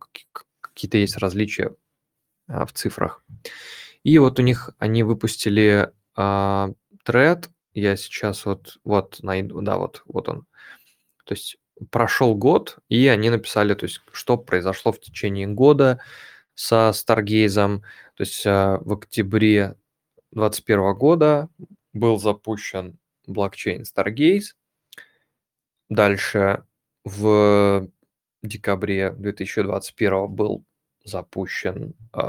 какие-то 0.62 0.98
есть 0.98 1.18
различия 1.18 1.74
в 2.48 2.70
цифрах. 2.74 3.24
И 4.04 4.18
вот 4.20 4.40
у 4.40 4.42
них 4.42 4.72
они 4.80 5.04
выпустили 5.04 5.92
а, 6.16 6.72
тред. 7.04 7.50
Я 7.74 7.96
сейчас 7.96 8.46
вот, 8.46 8.78
вот 8.84 9.18
найду, 9.22 9.62
да, 9.62 9.78
вот, 9.78 10.02
вот 10.06 10.30
он. 10.30 10.46
То 11.26 11.34
есть 11.34 11.58
прошел 11.92 12.34
год, 12.36 12.80
и 12.90 13.08
они 13.08 13.30
написали, 13.30 13.74
то 13.74 13.86
есть, 13.86 14.02
что 14.12 14.38
произошло 14.38 14.92
в 14.92 15.00
течение 15.00 15.48
года 15.48 16.00
со 16.56 16.92
Stargaze. 16.94 17.82
То 18.16 18.24
есть 18.24 18.46
а, 18.48 18.80
в 18.82 18.94
октябре 18.94 19.76
2021 20.32 20.94
года 20.96 21.50
был 21.94 22.20
запущен 22.20 22.98
блокчейн 23.28 23.84
Stargaze. 23.84 24.54
Дальше 25.90 26.64
в 27.04 27.88
декабре 28.44 29.12
2021 29.12 30.28
был 30.28 30.64
запущен 31.08 31.94
э, 32.14 32.20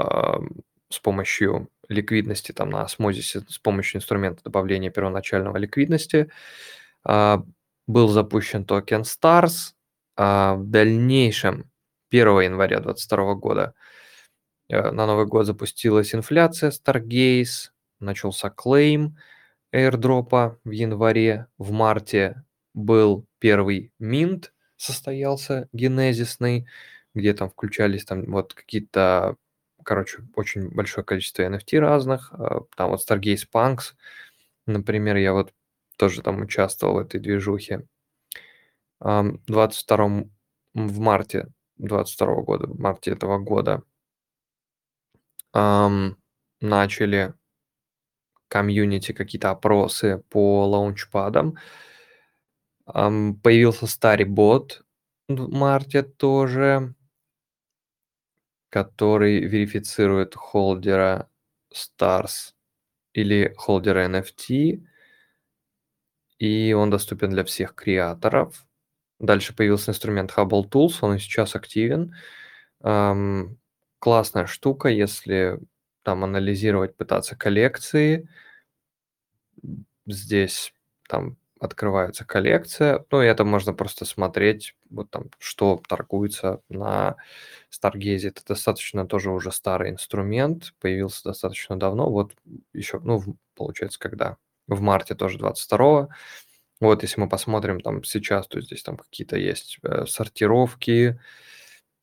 с 0.89 0.99
помощью 0.99 1.69
ликвидности 1.87 2.51
там 2.51 2.69
на 2.69 2.83
осмозисе, 2.83 3.41
с 3.47 3.57
помощью 3.57 3.99
инструмента 3.99 4.43
добавления 4.43 4.91
первоначального 4.91 5.57
ликвидности. 5.57 6.29
Э, 7.07 7.37
был 7.87 8.07
запущен 8.07 8.65
токен 8.65 9.01
Stars. 9.01 9.73
Э, 10.17 10.53
в 10.55 10.63
дальнейшем 10.65 11.69
1 12.11 12.41
января 12.41 12.79
2022 12.79 13.35
года 13.35 13.73
э, 14.69 14.91
на 14.91 15.05
Новый 15.05 15.25
год 15.25 15.45
запустилась 15.45 16.15
инфляция 16.15 16.71
Stargaze, 16.71 17.69
начался 17.99 18.49
клейм 18.49 19.17
airdropа 19.73 20.57
в 20.63 20.71
январе, 20.71 21.47
в 21.57 21.71
марте 21.71 22.43
был 22.73 23.25
первый 23.39 23.91
минт, 23.99 24.53
состоялся 24.77 25.67
генезисный, 25.73 26.67
где 27.13 27.33
там 27.33 27.49
включались 27.49 28.05
там 28.05 28.25
вот 28.31 28.53
какие-то, 28.53 29.35
короче, 29.83 30.23
очень 30.35 30.69
большое 30.69 31.05
количество 31.05 31.43
NFT 31.43 31.79
разных, 31.79 32.31
а, 32.33 32.61
там 32.75 32.91
вот 32.91 33.01
Stargaze 33.07 33.47
Punks, 33.53 33.93
например, 34.65 35.17
я 35.17 35.33
вот 35.33 35.53
тоже 35.97 36.21
там 36.21 36.41
участвовал 36.41 36.95
в 36.95 36.99
этой 36.99 37.19
движухе. 37.19 37.85
22 39.01 40.25
в 40.73 40.99
марте 40.99 41.47
22 41.77 42.41
года, 42.41 42.67
в 42.67 42.79
марте 42.79 43.11
этого 43.11 43.37
года 43.39 43.83
начали 46.61 47.33
комьюнити 48.47 49.13
какие-то 49.13 49.51
опросы 49.51 50.23
по 50.29 50.65
лаунчпадам. 50.67 51.57
Появился 52.85 53.87
старый 53.87 54.25
бот 54.25 54.83
в 55.27 55.51
марте 55.51 56.01
тоже, 56.03 56.95
который 58.69 59.39
верифицирует 59.41 60.35
холдера 60.35 61.29
Stars 61.73 62.53
или 63.13 63.53
холдера 63.57 64.07
NFT, 64.07 64.83
и 66.39 66.73
он 66.73 66.89
доступен 66.89 67.29
для 67.31 67.43
всех 67.43 67.75
креаторов. 67.75 68.65
Дальше 69.19 69.53
появился 69.55 69.91
инструмент 69.91 70.31
Hubble 70.35 70.69
Tools, 70.69 70.99
он 71.01 71.19
сейчас 71.19 71.55
активен. 71.55 72.15
классная 73.99 74.45
штука, 74.47 74.89
если 74.89 75.59
там 76.03 76.23
анализировать, 76.23 76.95
пытаться 76.95 77.35
коллекции. 77.35 78.29
Здесь 80.05 80.73
там 81.07 81.37
открывается 81.59 82.25
коллекция, 82.25 83.05
ну 83.11 83.21
и 83.21 83.25
это 83.25 83.43
можно 83.45 83.73
просто 83.73 84.05
смотреть, 84.05 84.75
вот 84.89 85.09
там, 85.09 85.25
что 85.39 85.81
торгуется 85.87 86.61
на 86.69 87.17
Stargaze. 87.71 88.29
Это 88.29 88.41
достаточно 88.47 89.05
тоже 89.07 89.31
уже 89.31 89.51
старый 89.51 89.91
инструмент, 89.91 90.73
появился 90.79 91.23
достаточно 91.25 91.77
давно, 91.79 92.09
вот 92.09 92.33
еще, 92.73 92.99
ну, 92.99 93.21
получается, 93.55 93.99
когда? 93.99 94.37
В 94.67 94.81
марте 94.81 95.15
тоже 95.15 95.37
22 95.39 96.09
Вот, 96.81 97.03
если 97.03 97.19
мы 97.21 97.29
посмотрим 97.29 97.81
там 97.81 98.03
сейчас, 98.03 98.47
то 98.47 98.61
здесь 98.61 98.83
там 98.83 98.97
какие-то 98.97 99.37
есть 99.37 99.79
э, 99.83 100.05
сортировки 100.07 101.19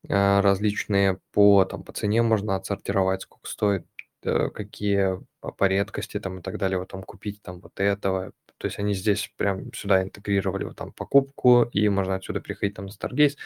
э, 0.08 0.40
различные 0.40 1.18
по, 1.32 1.64
там, 1.64 1.82
по 1.84 1.92
цене 1.92 2.22
можно 2.22 2.56
отсортировать, 2.56 3.22
сколько 3.22 3.48
стоит, 3.48 3.86
э, 4.22 4.50
какие 4.50 5.20
по 5.40 5.64
редкости 5.68 6.20
там 6.20 6.40
и 6.40 6.42
так 6.42 6.58
далее, 6.58 6.78
вот 6.78 6.88
там 6.88 7.02
купить 7.02 7.42
там 7.42 7.60
вот 7.60 7.80
этого, 7.80 8.32
то 8.58 8.66
есть 8.66 8.78
они 8.78 8.94
здесь 8.94 9.30
прям 9.36 9.72
сюда 9.72 10.02
интегрировали 10.02 10.64
вот 10.64 10.76
там 10.76 10.92
покупку, 10.92 11.64
и 11.72 11.88
можно 11.88 12.14
отсюда 12.14 12.40
приходить 12.40 12.74
там 12.76 12.86
на 12.86 12.90
Stargaze. 12.90 13.36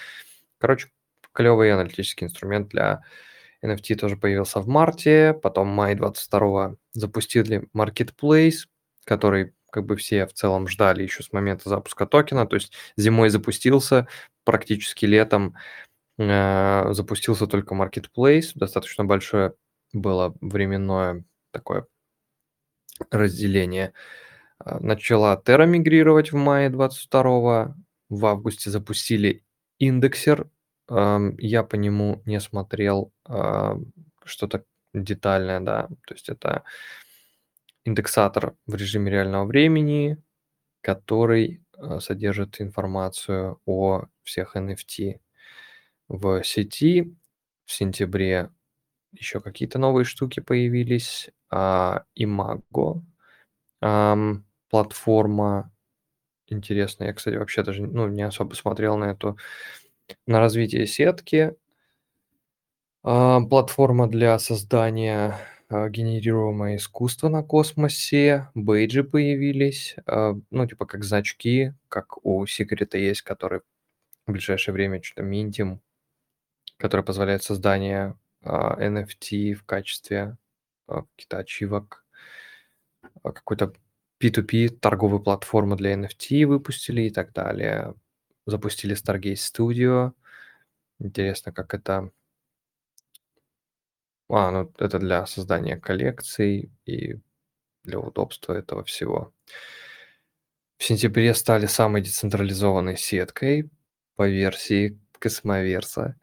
Короче, 0.58 0.88
клевый 1.32 1.72
аналитический 1.72 2.26
инструмент 2.26 2.68
для 2.68 3.02
NFT 3.64 3.96
тоже 3.96 4.16
появился 4.16 4.60
в 4.60 4.68
марте, 4.68 5.34
потом 5.42 5.68
май 5.68 5.94
22 5.94 6.76
запустили 6.92 7.68
Marketplace, 7.74 8.66
который 9.04 9.54
как 9.70 9.86
бы 9.86 9.96
все 9.96 10.26
в 10.26 10.32
целом 10.32 10.66
ждали 10.68 11.02
еще 11.02 11.22
с 11.22 11.32
момента 11.32 11.68
запуска 11.68 12.06
токена, 12.06 12.46
то 12.46 12.56
есть 12.56 12.72
зимой 12.96 13.30
запустился, 13.30 14.08
практически 14.44 15.06
летом 15.06 15.54
э, 16.18 16.92
запустился 16.92 17.46
только 17.46 17.74
Marketplace, 17.74 18.52
достаточно 18.54 19.04
большое 19.04 19.54
было 19.92 20.34
временное 20.40 21.24
такое 21.52 21.86
разделение. 23.10 23.88
А, 23.88 24.29
начала 24.64 25.40
Terra 25.44 25.66
мигрировать 25.66 26.32
в 26.32 26.36
мае 26.36 26.70
22 26.70 27.74
в 28.08 28.26
августе 28.26 28.70
запустили 28.70 29.44
индексер. 29.78 30.50
Я 30.88 31.62
по 31.62 31.76
нему 31.76 32.22
не 32.26 32.40
смотрел 32.40 33.12
что-то 34.24 34.64
детальное, 34.92 35.60
да. 35.60 35.88
То 36.06 36.14
есть 36.14 36.28
это 36.28 36.64
индексатор 37.84 38.54
в 38.66 38.74
режиме 38.74 39.10
реального 39.10 39.44
времени, 39.44 40.18
который 40.82 41.62
а, 41.76 42.00
содержит 42.00 42.60
информацию 42.60 43.60
о 43.66 44.06
всех 44.22 44.56
NFT 44.56 45.20
в 46.08 46.42
сети. 46.44 47.14
В 47.66 47.72
сентябре 47.72 48.50
еще 49.12 49.40
какие-то 49.40 49.78
новые 49.78 50.04
штуки 50.04 50.40
появились. 50.40 51.30
Imago 51.52 53.02
платформа 54.70 55.72
интересная. 56.46 57.08
Я, 57.08 57.14
кстати, 57.14 57.36
вообще 57.36 57.62
даже 57.62 57.86
ну, 57.86 58.08
не 58.08 58.22
особо 58.22 58.54
смотрел 58.54 58.96
на 58.96 59.10
эту, 59.10 59.36
на 60.26 60.40
развитие 60.40 60.86
сетки. 60.86 61.54
А, 63.02 63.40
платформа 63.40 64.08
для 64.08 64.38
создания 64.38 65.38
а, 65.68 65.88
генерируемого 65.88 66.76
искусства 66.76 67.28
на 67.28 67.42
космосе. 67.42 68.50
Бейджи 68.54 69.04
появились, 69.04 69.96
а, 70.06 70.34
ну, 70.50 70.66
типа 70.66 70.86
как 70.86 71.04
значки, 71.04 71.72
как 71.88 72.24
у 72.24 72.46
Секрета 72.46 72.98
есть, 72.98 73.22
который 73.22 73.60
в 74.26 74.32
ближайшее 74.32 74.74
время 74.74 75.02
что-то 75.02 75.22
минтим, 75.22 75.80
который 76.76 77.04
позволяет 77.04 77.42
создание 77.42 78.16
NFT 78.42 79.54
в 79.54 79.64
качестве 79.64 80.36
каких-то 80.86 81.38
ачивок, 81.38 82.04
какой-то 83.22 83.74
P2P 84.20 84.68
торговую 84.68 85.20
платформу 85.20 85.76
для 85.76 85.94
NFT 85.94 86.46
выпустили 86.46 87.02
и 87.02 87.10
так 87.10 87.32
далее. 87.32 87.94
Запустили 88.46 88.94
Stargaze 88.94 89.34
Studio. 89.34 90.12
Интересно, 90.98 91.52
как 91.52 91.74
это... 91.74 92.10
А, 94.28 94.50
ну 94.50 94.72
это 94.78 94.98
для 94.98 95.26
создания 95.26 95.76
коллекций 95.76 96.70
и 96.84 97.18
для 97.82 97.98
удобства 97.98 98.52
этого 98.52 98.84
всего. 98.84 99.32
В 100.76 100.84
сентябре 100.84 101.34
стали 101.34 101.66
самой 101.66 102.02
децентрализованной 102.02 102.96
сеткой 102.96 103.70
по 104.16 104.28
версии 104.28 104.98
Космоверса. 105.18 106.16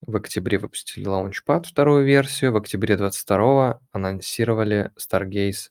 В 0.00 0.16
октябре 0.16 0.58
выпустили 0.58 1.06
Launchpad 1.06 1.64
вторую 1.64 2.04
версию. 2.04 2.52
В 2.52 2.56
октябре 2.56 2.96
22 2.96 3.80
анонсировали 3.92 4.92
Stargaze 4.96 5.70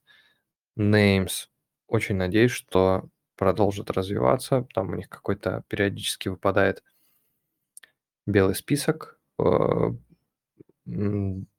Names. 0.78 1.48
Очень 1.88 2.16
надеюсь, 2.16 2.52
что 2.52 3.10
продолжит 3.38 3.92
развиваться. 3.92 4.68
Там 4.74 4.90
у 4.92 4.96
них 4.96 5.10
какой-то 5.10 5.64
периодически 5.68 6.30
выпадает 6.30 6.84
белый 8.26 8.56
список. 8.56 9.20
Э, 9.40 9.92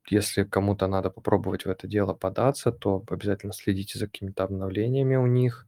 если 0.09 0.43
кому-то 0.43 0.87
надо 0.87 1.09
попробовать 1.09 1.65
в 1.65 1.69
это 1.69 1.87
дело 1.87 2.13
податься, 2.13 2.71
то 2.71 3.03
обязательно 3.09 3.53
следите 3.53 3.99
за 3.99 4.07
какими-то 4.07 4.43
обновлениями 4.43 5.15
у 5.15 5.25
них. 5.27 5.67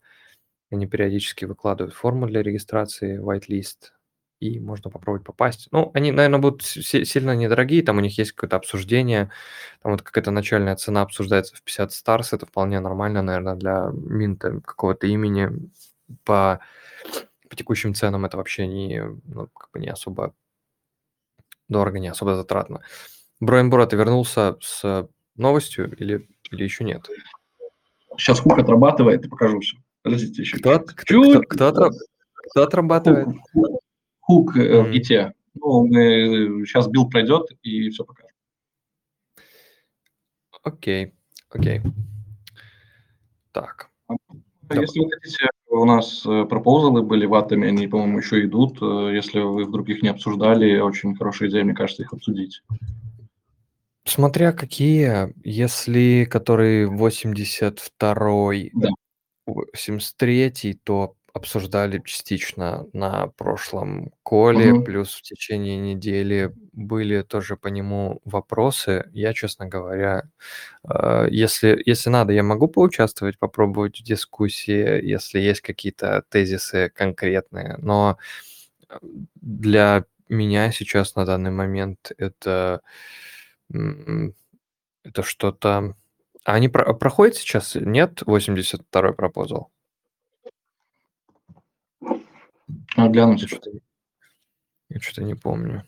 Они 0.71 0.87
периодически 0.87 1.45
выкладывают 1.45 1.95
форму 1.95 2.27
для 2.27 2.43
регистрации, 2.43 3.19
whitelist. 3.19 3.91
И 4.39 4.59
можно 4.59 4.89
попробовать 4.89 5.23
попасть. 5.23 5.67
Ну, 5.71 5.91
они, 5.93 6.11
наверное, 6.11 6.39
будут 6.39 6.63
си- 6.63 7.05
сильно 7.05 7.35
недорогие, 7.35 7.83
там 7.83 7.97
у 7.97 8.01
них 8.01 8.17
есть 8.17 8.31
какое-то 8.31 8.55
обсуждение, 8.55 9.31
там 9.83 9.91
вот 9.91 10.01
какая-то 10.01 10.31
начальная 10.31 10.75
цена 10.75 11.01
обсуждается 11.01 11.55
в 11.55 11.61
50 11.61 11.91
старс, 11.91 12.33
это 12.33 12.45
вполне 12.45 12.79
нормально, 12.79 13.21
наверное, 13.21 13.55
для 13.55 13.89
минта 13.93 14.61
какого-то 14.61 15.07
имени 15.07 15.49
по, 16.23 16.59
по 17.49 17.55
текущим 17.55 17.93
ценам 17.93 18.25
это 18.25 18.37
вообще 18.37 18.67
не, 18.67 19.03
ну, 19.25 19.47
как 19.47 19.71
бы 19.71 19.79
не 19.79 19.89
особо 19.89 20.33
дорого, 21.67 21.99
не 21.99 22.07
особо 22.07 22.35
затратно. 22.35 22.81
Броенбора, 23.39 23.85
ты 23.85 23.95
вернулся 23.95 24.57
с 24.61 25.07
новостью 25.35 25.93
или, 25.97 26.27
или 26.51 26.63
еще 26.63 26.83
нет? 26.83 27.07
Сейчас 28.17 28.39
Хук 28.39 28.57
отрабатывает 28.57 29.25
и 29.25 29.29
покажу 29.29 29.59
все. 29.59 29.77
Подождите 30.01 30.41
еще. 30.41 30.57
Кто, 30.57 30.79
чуть. 30.79 30.91
кто, 30.91 31.41
кто, 31.41 31.71
кто, 31.71 31.91
кто 32.49 32.63
отрабатывает? 32.63 33.27
Hook, 33.53 33.81
hook, 34.29 34.53
hook, 34.53 34.57
э, 34.57 34.83
в 34.83 34.91
Git 34.91 35.16
е. 35.16 35.33
Ну, 35.55 35.87
мы, 35.87 36.63
сейчас 36.67 36.87
build 36.87 37.09
пройдет 37.09 37.47
и 37.63 37.89
все 37.89 38.03
покажем. 38.03 38.29
Окей, 40.61 41.13
окей. 41.49 41.81
Так, 43.51 43.89
Да. 44.07 44.81
Если 44.81 44.99
вы 44.99 45.09
хотите, 45.09 45.47
у 45.69 45.83
нас 45.83 46.23
э, 46.27 46.45
proposal 46.45 46.95
ы 46.95 47.01
были 47.01 47.25
в 47.25 47.33
Атоме, 47.33 47.69
они, 47.69 47.87
по-моему, 47.87 48.19
еще 48.19 48.45
идут. 48.45 48.77
Э, 48.83 49.11
Если 49.15 49.39
вы 49.39 49.65
вдруг 49.65 49.89
их 49.89 50.03
не 50.03 50.09
обсуждали, 50.09 50.77
очень 50.79 51.15
хорошая 51.15 51.49
идея, 51.49 51.63
мне 51.63 51.73
кажется, 51.73 52.03
их 52.03 52.13
обсудить. 52.13 52.61
смотря 54.05 54.51
какие, 54.53 55.33
если 55.43 56.27
который 56.29 56.85
82-й, 56.85 58.71
Да. 58.75 58.89
73-й, 59.75 60.75
то 60.83 61.15
обсуждали 61.33 62.01
частично 62.05 62.87
на 62.93 63.27
прошлом 63.37 64.11
коле, 64.23 64.73
Мгм. 64.73 64.83
плюс 64.85 65.13
в 65.15 65.21
течение 65.21 65.77
недели 65.77 66.53
были 66.73 67.21
тоже 67.23 67.55
по 67.57 67.67
нему 67.69 68.21
вопросы. 68.25 69.09
Я, 69.13 69.33
честно 69.33 69.65
говоря, 69.67 70.23
э, 70.89 71.27
если, 71.31 71.81
если 71.85 72.09
надо, 72.09 72.33
я 72.33 72.43
могу 72.43 72.67
поучаствовать, 72.67 73.39
попробовать 73.39 73.99
в 73.99 74.03
дискуссии, 74.03 75.03
если 75.05 75.39
есть 75.39 75.61
какие-то 75.61 76.23
тезисы 76.29 76.89
конкретные, 76.95 77.77
но 77.79 78.17
э, 78.89 78.97
для 79.41 80.05
меня 80.29 80.71
сейчас 80.71 81.15
на 81.15 81.25
данный 81.25 81.51
момент 81.51 82.11
это, 82.17 82.81
м, 83.73 84.35
это 85.03 85.23
что-то... 85.23 85.95
А 86.45 86.53
они 86.55 86.69
про- 86.69 86.93
проходят 86.95 87.35
сейчас? 87.37 87.75
Нет? 87.75 88.23
82-й 88.25 89.13
пропозал? 89.13 89.71
А, 92.95 93.07
Гляну 93.07 93.33
Я 93.33 93.47
что-то 93.47 93.71
я 94.89 94.99
что-то 94.99 95.23
не 95.23 95.35
помню. 95.35 95.83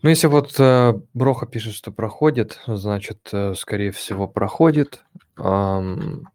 Ну, 0.00 0.10
если 0.10 0.28
вот 0.28 0.54
э, 0.60 0.94
Броха 1.12 1.46
пишет, 1.46 1.74
что 1.74 1.90
проходит, 1.90 2.60
значит, 2.68 3.28
э, 3.32 3.54
скорее 3.54 3.90
всего, 3.90 4.28
проходит. 4.28 5.02
Ам, 5.36 6.28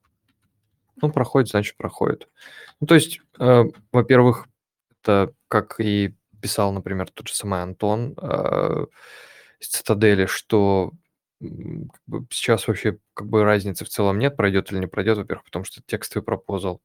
ну, 1.02 1.12
проходит, 1.12 1.50
значит, 1.50 1.78
проходит. 1.78 2.28
Ну, 2.82 2.88
то 2.88 2.96
есть, 2.96 3.22
э, 3.40 3.64
во-первых, 3.94 4.50
это 5.02 5.34
как 5.48 5.80
и 5.80 6.14
писал, 6.44 6.74
например, 6.74 7.10
тот 7.10 7.30
же 7.30 7.34
самый 7.34 7.62
Антон 7.64 8.16
э, 8.22 8.86
из 9.62 9.68
Цитадели, 9.70 10.26
что 10.26 10.92
сейчас 12.30 12.68
вообще 12.68 13.00
как 13.14 13.28
бы 13.28 13.44
разницы 13.46 13.86
в 13.86 13.90
целом 13.90 14.20
нет, 14.20 14.36
пройдет 14.36 14.72
или 14.72 14.80
не 14.80 14.88
пройдет, 14.88 15.18
во-первых, 15.18 15.46
потому 15.46 15.64
что 15.64 15.82
текстовый 15.86 16.26
пропозал. 16.26 16.82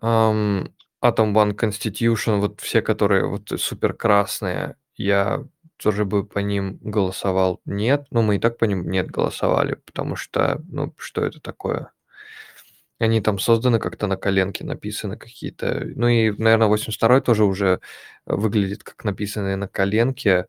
Ам, 0.00 0.74
Atom 1.00 1.32
One 1.32 1.54
Constitution, 1.54 2.40
вот 2.40 2.60
все, 2.60 2.82
которые 2.82 3.26
вот 3.26 3.52
супер 3.56 3.94
красные, 3.94 4.76
я 4.96 5.44
тоже 5.76 6.04
бы 6.04 6.26
по 6.26 6.40
ним 6.40 6.78
голосовал 6.82 7.60
нет. 7.66 8.06
Ну, 8.10 8.22
мы 8.22 8.36
и 8.36 8.38
так 8.40 8.58
по 8.58 8.64
ним 8.64 8.90
нет 8.90 9.10
голосовали, 9.10 9.74
потому 9.86 10.16
что, 10.16 10.60
ну, 10.68 10.92
что 10.98 11.24
это 11.24 11.40
такое? 11.40 11.92
Они 12.98 13.20
там 13.20 13.38
созданы 13.38 13.78
как-то 13.78 14.06
на 14.06 14.16
коленке, 14.16 14.64
написаны 14.64 15.16
какие-то. 15.18 15.82
Ну 15.96 16.08
и, 16.08 16.30
наверное, 16.30 16.68
82-й 16.68 17.20
тоже 17.22 17.44
уже 17.44 17.80
выглядит 18.26 18.84
как 18.84 19.04
написанные 19.04 19.56
на 19.56 19.68
коленке. 19.68 20.46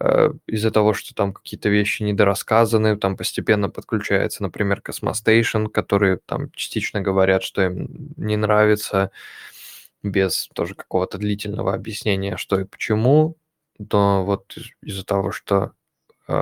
э, 0.00 0.30
Из-за 0.46 0.70
того, 0.72 0.94
что 0.94 1.14
там 1.14 1.32
какие-то 1.34 1.68
вещи 1.70 2.02
недорассказаны, 2.04 2.96
там 2.98 3.16
постепенно 3.16 3.70
подключается, 3.70 4.42
например, 4.42 4.82
Cosmostation, 4.86 5.68
которые 5.68 6.18
там 6.26 6.50
частично 6.52 7.00
говорят, 7.02 7.42
что 7.44 7.62
им 7.64 7.88
не 8.16 8.36
нравится, 8.36 9.10
без 10.02 10.48
тоже 10.54 10.74
какого-то 10.74 11.18
длительного 11.18 11.74
объяснения, 11.74 12.36
что 12.36 12.60
и 12.60 12.64
почему. 12.64 13.36
То 13.88 14.24
вот 14.24 14.54
из- 14.56 14.70
из-за 14.82 15.04
того, 15.04 15.32
что 15.32 15.72
э, 16.28 16.32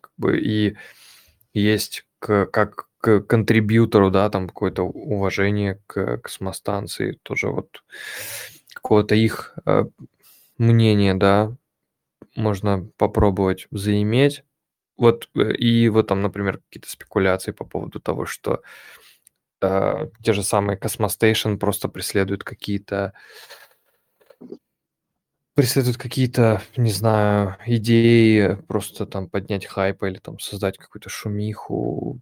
как 0.00 0.10
бы 0.18 0.38
и 0.40 0.76
есть 1.54 2.06
к, 2.18 2.46
как 2.46 2.88
к 3.02 3.20
контрибьютору, 3.22 4.10
да, 4.10 4.30
там 4.30 4.46
какое-то 4.46 4.84
уважение 4.84 5.80
к 5.88 6.18
космостанции, 6.18 7.18
тоже 7.24 7.48
вот 7.48 7.82
какого-то 8.72 9.16
их 9.16 9.58
э, 9.66 9.84
мнения, 10.56 11.14
да, 11.14 11.56
можно 12.36 12.88
попробовать 12.96 13.66
заиметь. 13.72 14.44
Вот, 14.96 15.28
э, 15.34 15.52
и 15.54 15.88
вот 15.88 16.06
там, 16.06 16.22
например, 16.22 16.58
какие-то 16.58 16.88
спекуляции 16.88 17.50
по 17.50 17.64
поводу 17.64 17.98
того, 17.98 18.24
что 18.24 18.62
э, 19.62 20.08
те 20.22 20.32
же 20.32 20.44
самые 20.44 20.78
Cosmostation 20.78 21.56
просто 21.58 21.88
преследуют 21.88 22.44
какие-то 22.44 23.14
преследуют 25.54 25.98
какие-то, 25.98 26.62
не 26.76 26.92
знаю, 26.92 27.56
идеи, 27.66 28.56
просто 28.68 29.06
там 29.06 29.28
поднять 29.28 29.66
хайп 29.66 30.04
или 30.04 30.18
там 30.18 30.38
создать 30.38 30.78
какую-то 30.78 31.10
шумиху. 31.10 32.20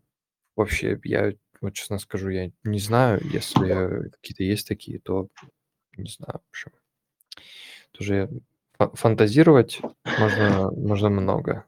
Вообще, 0.57 0.98
я 1.05 1.32
вот 1.61 1.74
честно 1.74 1.98
скажу, 1.98 2.28
я 2.30 2.51
не 2.64 2.78
знаю, 2.78 3.20
если 3.24 4.11
какие-то 4.11 4.42
есть 4.42 4.66
такие, 4.66 4.98
то 4.98 5.28
не 5.96 6.11
знаю, 6.11 6.40
в 6.44 6.48
общем. 6.51 6.72
Тоже 7.92 8.30
фа- 8.78 8.90
фантазировать 8.94 9.80
можно, 10.18 10.70
можно 10.72 11.11
много. 11.11 11.64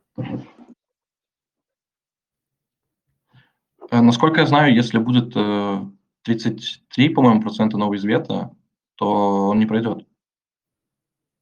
Э, 3.90 4.00
Насколько 4.00 4.40
я 4.40 4.46
знаю, 4.46 4.74
если 4.74 4.98
будет 4.98 5.32
э, 5.36 5.80
33, 6.22 7.08
по-моему, 7.10 7.42
процента 7.42 7.76
нового 7.76 7.96
извета, 7.96 8.50
то 8.94 9.48
он 9.48 9.58
не 9.58 9.66
пройдет. 9.66 10.06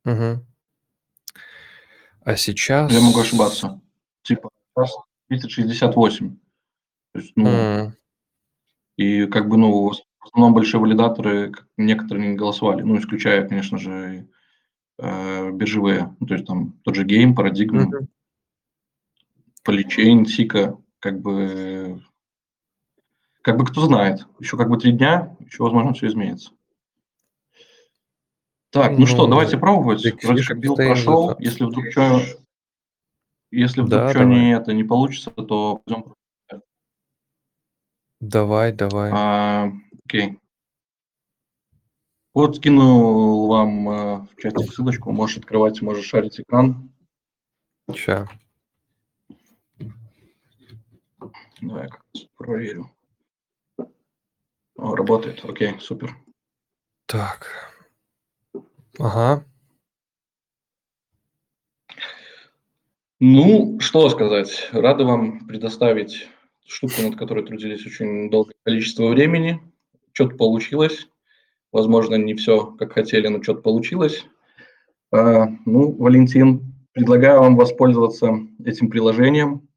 Мгм. 0.05 0.47
А 2.23 2.37
сейчас... 2.37 2.93
Я 2.93 3.01
могу 3.01 3.21
ошибаться. 3.21 3.81
Типа, 4.23 4.51
сейчас 4.75 4.95
368. 5.29 6.39
То 7.13 7.21
есть, 7.21 7.33
ну, 7.37 7.49
М, 7.49 7.97
и 8.97 9.27
как 9.27 9.49
бы, 9.49 9.57
ну, 9.57 9.91
в 9.91 10.27
основном 10.27 10.55
большие 10.55 10.81
валидаторы, 10.81 11.53
некоторые 11.77 12.29
не 12.29 12.37
голосовали, 12.37 12.83
ну, 12.83 12.99
исключая, 12.99 13.49
конечно 13.49 13.79
же, 13.79 14.29
э, 14.99 15.51
биржевые, 15.51 16.15
ну, 16.21 16.27
то 16.27 16.35
есть 16.35 16.47
там 16.47 16.75
тот 16.85 16.95
же 16.95 17.05
Game, 17.05 17.35
Paradigm, 17.35 17.73
мгм. 17.73 18.09
Polychain, 19.67 20.25
Sikka, 20.27 20.79
как 21.01 21.21
бы, 21.21 22.03
как 23.43 23.57
бы 23.57 23.65
кто 23.65 23.83
знает. 23.83 24.27
Еще 24.39 24.57
как 24.57 24.69
бы 24.69 24.79
три 24.79 24.93
дня, 24.93 25.37
еще, 25.41 25.63
возможно, 25.63 25.95
все 25.95 26.07
изменится. 26.07 26.53
Так, 28.71 28.97
ну, 28.99 29.07
что, 29.07 29.25
Ну, 29.25 29.31
давайте 29.31 29.59
пробовать. 29.59 30.07
Big 30.07 30.19
Вроде 30.23 30.45
как 30.45 30.59
build 30.59 30.77
прошел. 30.77 31.35
Если 31.41 31.65
вдруг 31.65 31.87
что, 31.91 32.21
если 33.51 33.81
вдруг 33.81 34.03
Да, 34.03 34.11
что 34.11 34.25
не 34.25 34.55
это 34.55 34.73
не 34.73 34.85
получится, 34.85 35.31
то 35.31 35.81
пойдем. 35.85 36.15
Давай, 38.21 38.73
давай. 38.73 39.11
А, 39.15 39.73
окей. 40.05 40.39
Вот 42.35 42.57
скинул 42.57 43.49
вам 43.49 43.89
э, 43.89 44.19
в 44.21 44.37
чате 44.37 44.65
ссылочку. 44.65 45.11
Можешь 45.11 45.39
открывать, 45.39 45.81
можешь 45.81 46.07
шарить 46.07 46.39
экран. 46.39 46.93
Ща. 47.95 48.29
Давай 51.61 51.89
я 52.15 52.27
проверю. 52.37 52.91
О, 54.77 54.95
работает. 54.95 55.45
Окей, 55.45 55.79
супер. 55.81 56.17
Так. 57.07 57.75
Ага. 58.99 59.45
Ну, 63.19 63.81
что 63.81 64.09
сказать. 64.09 64.69
Рады 64.73 65.05
вам 65.05 65.47
предоставить 65.47 66.29
штуку, 66.71 67.03
над 67.03 67.17
которой 67.17 67.45
трудились 67.45 67.85
очень 67.87 68.31
долгое 68.31 68.55
количество 68.63 69.09
времени. 69.09 69.61
Что-то 70.13 70.37
получилось. 70.37 71.09
Возможно, 71.73 72.17
не 72.17 72.35
все, 72.35 72.67
как 72.79 72.93
хотели, 72.93 73.29
но 73.29 73.43
что-то 73.43 73.63
получилось. 73.63 74.25
А, 75.13 75.47
Ну, 75.67 75.93
Валентин, 75.93 76.75
предлагаю 76.93 77.41
вам 77.41 77.57
воспользоваться 77.57 78.41
этим 78.65 78.91
приложением. 78.91 79.69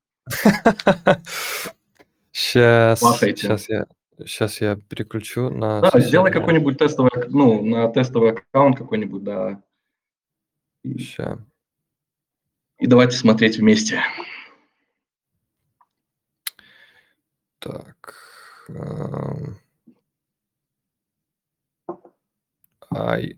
Сейчас, 2.31 2.99
сейчас 2.99 3.69
я, 3.69 3.85
сейчас 4.19 4.59
я 4.59 4.75
переключу 4.89 5.49
на 5.49 5.81
Да, 5.81 5.99
сделай 5.99 6.31
какой-нибудь 6.31 6.79
тестовый, 6.79 7.11
ну, 7.29 7.63
на 7.63 7.87
тестовый 7.89 8.31
аккаунт 8.31 8.77
какой-нибудь, 8.77 9.23
да. 9.23 9.61
Ща. 10.97 11.37
и 12.79 12.87
давайте 12.87 13.15
смотреть 13.15 13.57
вместе. 13.57 14.01
Так. 17.63 18.15
эм. 18.67 19.57
Ай. 22.91 23.37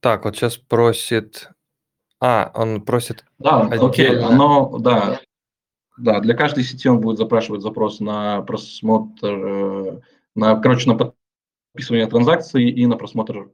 Так, 0.00 0.24
вот 0.24 0.36
сейчас 0.36 0.56
просит... 0.56 1.50
А, 2.20 2.50
он 2.54 2.82
просит... 2.82 3.24
Да, 3.38 3.60
окей, 3.62 4.08
Отдельно. 4.08 4.28
оно, 4.28 4.78
да, 4.78 5.20
да, 5.98 6.20
для 6.20 6.34
каждой 6.34 6.64
сети 6.64 6.88
он 6.88 7.00
будет 7.00 7.18
запрашивать 7.18 7.62
запрос 7.62 8.00
на 8.00 8.40
просмотр, 8.42 9.28
э, 9.28 10.00
на, 10.34 10.56
короче, 10.60 10.90
на 10.90 10.96
подписывание 11.74 12.06
транзакций 12.06 12.70
и 12.70 12.86
на 12.86 12.96
просмотр 12.96 13.50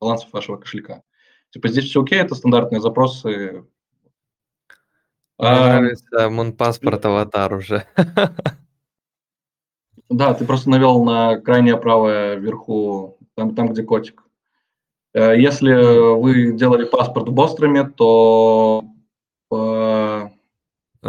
балансов 0.00 0.32
вашего 0.32 0.56
кошелька. 0.56 1.02
Типа 1.50 1.68
здесь 1.68 1.84
все 1.86 2.02
окей, 2.02 2.18
это 2.20 2.34
стандартные 2.34 2.80
запросы. 2.80 3.64
Мне 5.38 5.48
А, 5.48 5.80
нравится 5.80 6.30
Мунпаспорт 6.30 7.04
аватар 7.04 7.54
уже. 7.54 7.86
Да, 10.08 10.34
ты 10.34 10.44
просто 10.44 10.70
навел 10.70 11.02
на 11.04 11.38
крайнее 11.40 11.76
правое 11.76 12.36
вверху, 12.36 13.18
там, 13.34 13.54
там 13.54 13.68
где 13.72 13.82
котик. 13.82 14.22
Э, 15.14 15.38
Если 15.40 15.72
вы 16.18 16.52
делали 16.52 16.84
паспорт 16.84 17.28
в 17.28 17.32
Бостроме, 17.32 17.84
то 17.84 18.84
э, 19.50 19.54
Ну, 19.56 20.28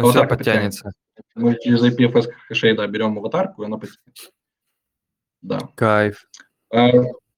Аватарка 0.00 0.36
подтянется. 0.36 0.92
мы 1.34 1.56
через 1.60 1.82
IPFS 1.84 2.30
хэшей 2.48 2.74
да, 2.76 2.86
берем 2.86 3.18
аватарку, 3.18 3.62
и 3.62 3.66
она 3.66 3.76
потянется. 3.78 4.30
Да. 5.42 5.58
Кайф. 5.74 6.26
А, 6.74 6.90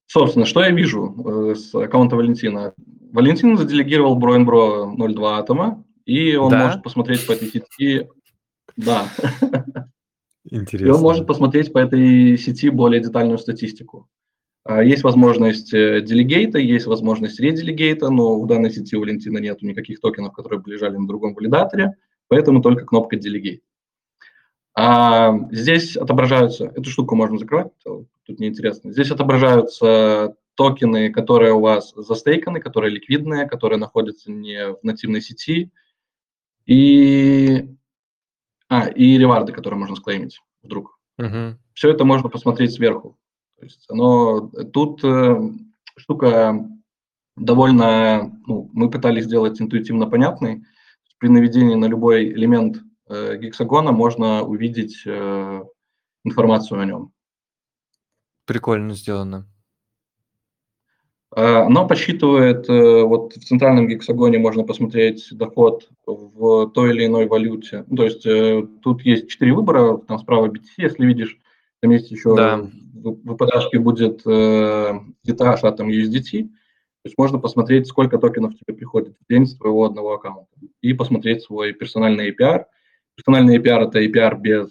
Собственно, 0.07 0.45
что 0.45 0.61
я 0.61 0.71
вижу 0.71 1.51
э, 1.51 1.55
с 1.55 1.73
аккаунта 1.75 2.15
Валентина? 2.15 2.73
Валентин 3.13 3.55
заделегировал 3.57 4.15
Броенбро 4.15 4.87
02 4.97 5.37
атома, 5.37 5.83
и 6.05 6.35
он 6.35 6.49
Да? 6.51 6.65
может 6.65 6.83
посмотреть 6.83 7.25
по 7.27 7.33
этой 7.33 7.47
сети... 7.49 8.09
Да, 8.77 9.05
и 10.49 10.55
Интересно. 10.55 10.95
он 10.95 11.01
может 11.01 11.27
посмотреть 11.27 11.71
по 11.71 11.77
этой 11.77 12.37
сети 12.37 12.69
более 12.69 13.01
детальную 13.01 13.37
статистику. 13.37 14.09
А, 14.63 14.83
Есть 14.83 15.03
возможность 15.03 15.73
э, 15.73 16.01
делегейта, 16.01 16.57
есть 16.59 16.85
возможность 16.85 17.39
ределегейта, 17.39 18.09
но 18.09 18.39
в 18.41 18.47
данной 18.47 18.71
сети 18.71 18.95
у 18.95 19.01
Валентина 19.01 19.39
нет 19.39 19.61
никаких 19.61 19.99
токенов, 19.99 20.33
которые 20.33 20.59
бы 20.59 20.71
лежали 20.71 20.97
на 20.97 21.07
другом 21.07 21.33
валидаторе, 21.33 21.95
поэтому 22.27 22.61
только 22.61 22.85
кнопка 22.85 23.15
делегейт. 23.17 23.61
А 24.73 25.37
здесь 25.51 25.97
отображаются, 25.97 26.65
эту 26.75 26.89
штуку 26.89 27.15
можно 27.15 27.37
закрывать, 27.37 27.71
то- 27.83 28.05
тут 28.23 28.39
неинтересно. 28.39 28.91
Здесь 28.93 29.11
отображаются 29.11 30.35
токены, 30.55 31.11
которые 31.11 31.53
у 31.53 31.59
вас 31.59 31.93
застейканы, 31.95 32.59
которые 32.59 32.91
ликвидные, 32.93 33.47
которые 33.47 33.79
находятся 33.79 34.31
не 34.31 34.73
в 34.73 34.79
нативной 34.83 35.21
сети, 35.21 35.71
и, 36.65 37.67
а, 38.71 38.87
и 38.87 39.17
реварды, 39.17 39.51
которые 39.51 39.77
можно 39.77 39.97
склеймить 39.97 40.39
вдруг. 40.63 40.97
Мгм. 41.17 41.59
Все 41.73 41.89
это 41.89 42.05
можно 42.05 42.29
посмотреть 42.29 42.71
сверху. 42.71 43.17
То 43.59 43.65
есть 43.65 43.85
оно, 43.89 44.47
тут 44.71 45.03
э, 45.03 45.41
штука 45.97 46.65
довольно, 47.35 48.31
ну, 48.47 48.69
мы 48.71 48.89
пытались 48.89 49.25
сделать 49.25 49.59
интуитивно 49.59 50.09
понятной. 50.09 50.63
При 51.17 51.27
наведении 51.27 51.75
на 51.75 51.83
любой 51.83 52.29
элемент 52.29 52.77
э, 53.09 53.35
гексагона 53.39 53.91
можно 53.91 54.41
увидеть 54.41 55.03
э, 55.05 55.63
информацию 56.23 56.79
о 56.79 56.85
нем. 56.85 57.11
Прикольно 58.45 58.93
сделано. 58.93 59.49
Э, 61.35 61.63
Оно 61.65 61.87
подсчитывает, 61.87 62.69
э, 62.69 63.03
вот 63.03 63.33
в 63.33 63.45
центральном 63.45 63.87
гексагоне 63.87 64.37
можно 64.37 64.63
посмотреть 64.63 65.27
доход 65.31 65.87
в 66.05 66.69
той 66.71 66.91
или 66.91 67.05
иной 67.05 67.27
валюте. 67.27 67.85
Ну, 67.87 67.97
то 67.97 68.03
есть 68.03 68.25
э, 68.25 68.67
тут 68.81 69.03
есть 69.03 69.29
четыре 69.29 69.53
выбора, 69.53 69.97
там 69.97 70.19
справа 70.19 70.47
BTC, 70.47 70.73
если 70.77 71.05
видишь, 71.05 71.37
там 71.81 71.91
есть 71.91 72.11
еще 72.11 72.35
Да. 72.35 72.57
в 72.57 73.27
выпадашке 73.27 73.79
будет 73.79 74.21
э, 74.25 74.99
ETH, 75.25 75.59
а 75.61 75.71
там 75.71 75.87
USDT. 75.87 76.49
То 77.03 77.07
есть 77.07 77.17
можно 77.17 77.39
посмотреть, 77.39 77.87
сколько 77.87 78.17
токенов 78.19 78.53
тебе 78.53 78.75
приходит 78.75 79.15
в 79.17 79.33
день 79.33 79.47
с 79.47 79.55
твоего 79.55 79.85
одного 79.85 80.13
аккаунта 80.13 80.51
и 80.81 80.93
посмотреть 80.93 81.43
свой 81.43 81.73
персональный 81.73 82.29
APR. 82.31 82.65
Персональный 83.15 83.57
APR– 83.57 83.87
это 83.87 84.03
APR 84.03 84.37
без 84.37 84.67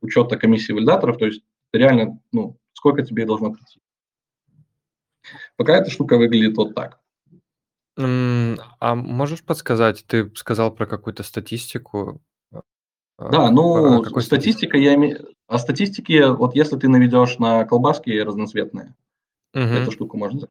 учета 0.00 0.36
комиссии 0.36 0.72
валидаторов, 0.72 1.18
то 1.18 1.26
есть 1.26 1.42
реально, 1.72 2.20
ну, 2.32 2.56
сколько 2.72 3.02
тебе 3.02 3.26
должно 3.26 3.50
прийти. 3.50 3.80
Пока 5.56 5.76
эта 5.76 5.90
штука 5.90 6.16
выглядит 6.16 6.56
вот 6.56 6.74
так. 6.74 7.00
А 7.96 8.94
можешь 8.94 9.42
подсказать, 9.42 10.04
ты 10.06 10.30
сказал 10.34 10.72
про 10.72 10.86
какую-то 10.86 11.22
статистику? 11.22 12.20
А, 12.52 13.30
Да, 13.30 13.50
ну, 13.50 14.02
какой 14.02 14.22
статистика, 14.22 14.78
я 14.78 14.94
имею... 14.94 15.28
О 15.46 15.58
статистике, 15.58 16.28
вот 16.28 16.54
если 16.54 16.76
ты 16.76 16.88
наведешь 16.88 17.38
на 17.38 17.64
колбаски 17.64 18.10
разноцветные, 18.10 18.94
Мгм. 19.52 19.64
эту 19.74 19.90
штуку 19.90 20.16
можно. 20.16 20.48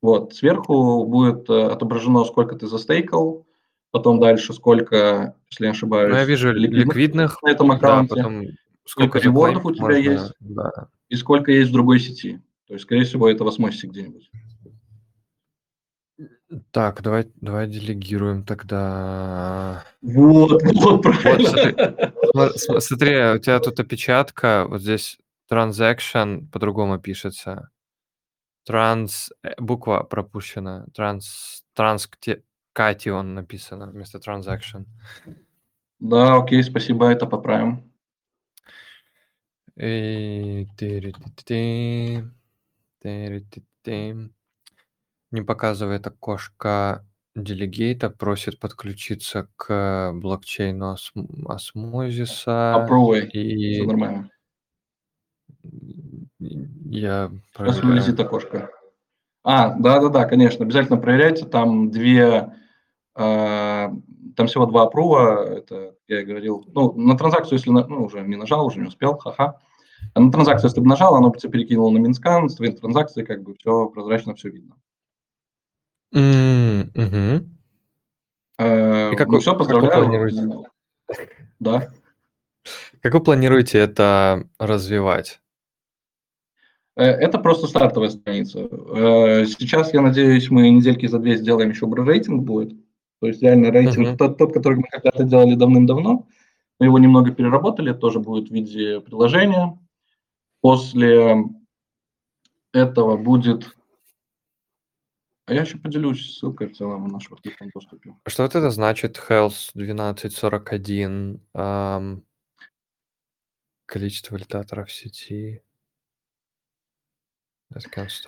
Вот, 0.00 0.34
сверху 0.34 1.04
будет 1.04 1.50
э, 1.50 1.66
отображено, 1.66 2.24
сколько 2.24 2.56
ты 2.56 2.66
застейкал, 2.66 3.46
потом 3.90 4.20
дальше 4.20 4.54
сколько, 4.54 5.36
если 5.50 5.64
не 5.64 5.70
ошибаюсь, 5.70 6.12
Ну, 6.12 6.16
я 6.18 6.24
вижу 6.24 6.52
ликвидных, 6.52 7.42
на 7.42 7.50
этом 7.50 7.68
да, 7.68 7.74
аккаунте, 7.74 8.14
потом 8.14 8.46
сколько 8.86 9.18
ревордов 9.18 9.64
заклеймить 9.64 9.64
у 9.64 9.74
тебя 9.74 9.96
можно, 9.96 10.22
есть? 10.22 10.34
Да. 10.40 10.88
и 11.08 11.16
сколько 11.16 11.50
есть 11.52 11.70
в 11.70 11.72
другой 11.72 12.00
сети. 12.00 12.40
То 12.68 12.74
есть, 12.74 12.84
скорее 12.84 13.04
всего, 13.04 13.28
это 13.28 13.44
в 13.44 13.48
осмосисе 13.48 13.86
где-нибудь. 13.86 14.30
Так, 16.70 17.02
давай, 17.02 17.30
давай 17.36 17.66
делегируем 17.66 18.44
тогда. 18.44 19.84
Вот, 20.02 20.62
вот, 20.74 21.02
правильно. 21.02 22.12
Сма- 22.34 22.52
см- 22.56 22.80
Смотри, 22.80 23.16
у 23.36 23.38
тебя 23.38 23.58
тут 23.60 23.80
опечатка, 23.80 24.66
вот 24.68 24.82
здесь 24.82 25.18
transaction 25.50 26.46
по-другому 26.50 26.98
пишется. 26.98 27.70
Транс, 28.66 29.30
э, 29.42 29.54
буква 29.58 30.02
пропущена. 30.02 30.86
Транс, 30.94 31.64
транскатион 31.74 33.34
написано 33.34 33.86
вместо 33.86 34.18
transaction. 34.18 34.84
Да, 36.00 36.36
окей, 36.36 36.62
спасибо, 36.62 37.08
это 37.10 37.26
поправим. 37.26 37.90
И 39.76 40.66
тыры-ты-ты. 43.00 44.30
Не 45.30 45.42
показывает 45.42 46.06
окошко 46.06 47.04
делегейта, 47.36 48.10
просит 48.10 48.58
подключиться 48.58 49.48
к 49.56 50.12
блокчейну 50.14 50.94
осм- 50.94 51.46
осмозиса. 51.46 52.74
Попробуй, 52.76 53.26
И 53.28 53.74
все 53.74 53.84
нормально. 53.86 54.30
я 56.38 57.28
Сейчас 57.30 57.52
проверяю. 57.54 57.86
вылезет 57.86 58.20
окошко. 58.20 58.70
А, 59.44 59.74
да-да-да, 59.74 60.24
конечно, 60.24 60.64
обязательно 60.64 60.98
проверяйте. 60.98 61.46
Там 61.46 61.90
две, 61.90 62.54
э, 63.14 63.88
там 64.36 64.46
всего 64.46 64.66
два 64.66 64.82
апрува, 64.84 65.44
это 65.46 65.94
я 66.08 66.22
и 66.22 66.24
говорил. 66.24 66.64
Ну, 66.74 66.92
на 66.94 67.16
транзакцию, 67.16 67.58
если 67.58 67.70
на- 67.70 67.86
ну, 67.86 68.04
уже 68.04 68.20
не 68.22 68.36
нажал, 68.36 68.66
уже 68.66 68.80
не 68.80 68.88
успел, 68.88 69.16
ха-ха. 69.18 69.60
А 70.14 70.20
на 70.20 70.30
транзакцию, 70.32 70.68
если 70.68 70.80
бы 70.80 70.86
нажал, 70.86 71.14
оно 71.14 71.30
бы 71.30 71.38
тебя 71.38 71.50
перекинуло 71.52 71.90
на 71.90 71.98
Mintscan, 71.98 72.48
с 72.48 72.56
твоей 72.56 72.72
транзакции 72.74 73.22
как 73.24 73.42
бы 73.42 73.54
все 73.54 73.88
прозрачно, 73.88 74.34
все 74.34 74.48
видно. 74.50 74.74
Э, 78.58 79.12
И 79.12 79.16
как 79.16 79.28
ну 79.28 79.34
вы- 79.34 79.40
все, 79.40 79.52
как 79.52 79.60
вы 79.60 79.64
поздравляю. 79.66 80.04
планируете? 80.04 80.68
Да. 81.60 81.92
Как 83.00 83.14
вы 83.14 83.20
планируете 83.20 83.78
это 83.78 84.48
развивать? 84.58 85.40
Э, 86.96 87.04
Это 87.04 87.38
просто 87.38 87.66
стартовая 87.68 88.10
страница. 88.10 88.60
Э, 88.60 89.46
Сейчас, 89.46 89.94
я 89.94 90.00
надеюсь, 90.00 90.50
мы 90.50 90.68
недельки 90.70 91.06
за 91.06 91.18
две 91.18 91.36
сделаем 91.36 91.70
еще 91.70 91.86
рейтинг 91.86 92.42
будет. 92.44 92.72
То 93.20 93.28
есть 93.28 93.42
реально 93.42 93.70
рейтинг, 93.70 94.08
Мгм. 94.08 94.16
тот, 94.16 94.38
тот, 94.38 94.52
который 94.52 94.78
мы 94.78 94.84
когда-то 94.90 95.22
делали 95.24 95.54
давным-давно, 95.54 96.26
мы 96.80 96.86
его 96.86 96.98
немного 96.98 97.30
переработали, 97.32 97.92
тоже 97.92 98.18
будет 98.20 98.48
в 98.48 98.52
виде 98.52 99.00
приложения. 99.00 99.78
После 100.60 101.44
этого 102.72 103.16
будет... 103.16 103.76
А 105.46 105.54
я 105.54 105.62
еще 105.62 105.78
поделюсь 105.78 106.36
ссылкой 106.36 106.68
в 106.68 106.76
целом 106.76 107.08
нашем 107.08 107.34
открытом 107.34 107.70
доступе. 107.70 108.14
А 108.24 108.30
Что 108.30 108.42
вот 108.42 108.54
это 108.54 108.70
значит 108.70 109.16
Health 109.16 109.70
1241? 109.74 111.40
ам, 111.54 112.22
количество 113.86 114.34
валидаторов 114.34 114.88
в 114.88 114.92
сети. 114.92 115.62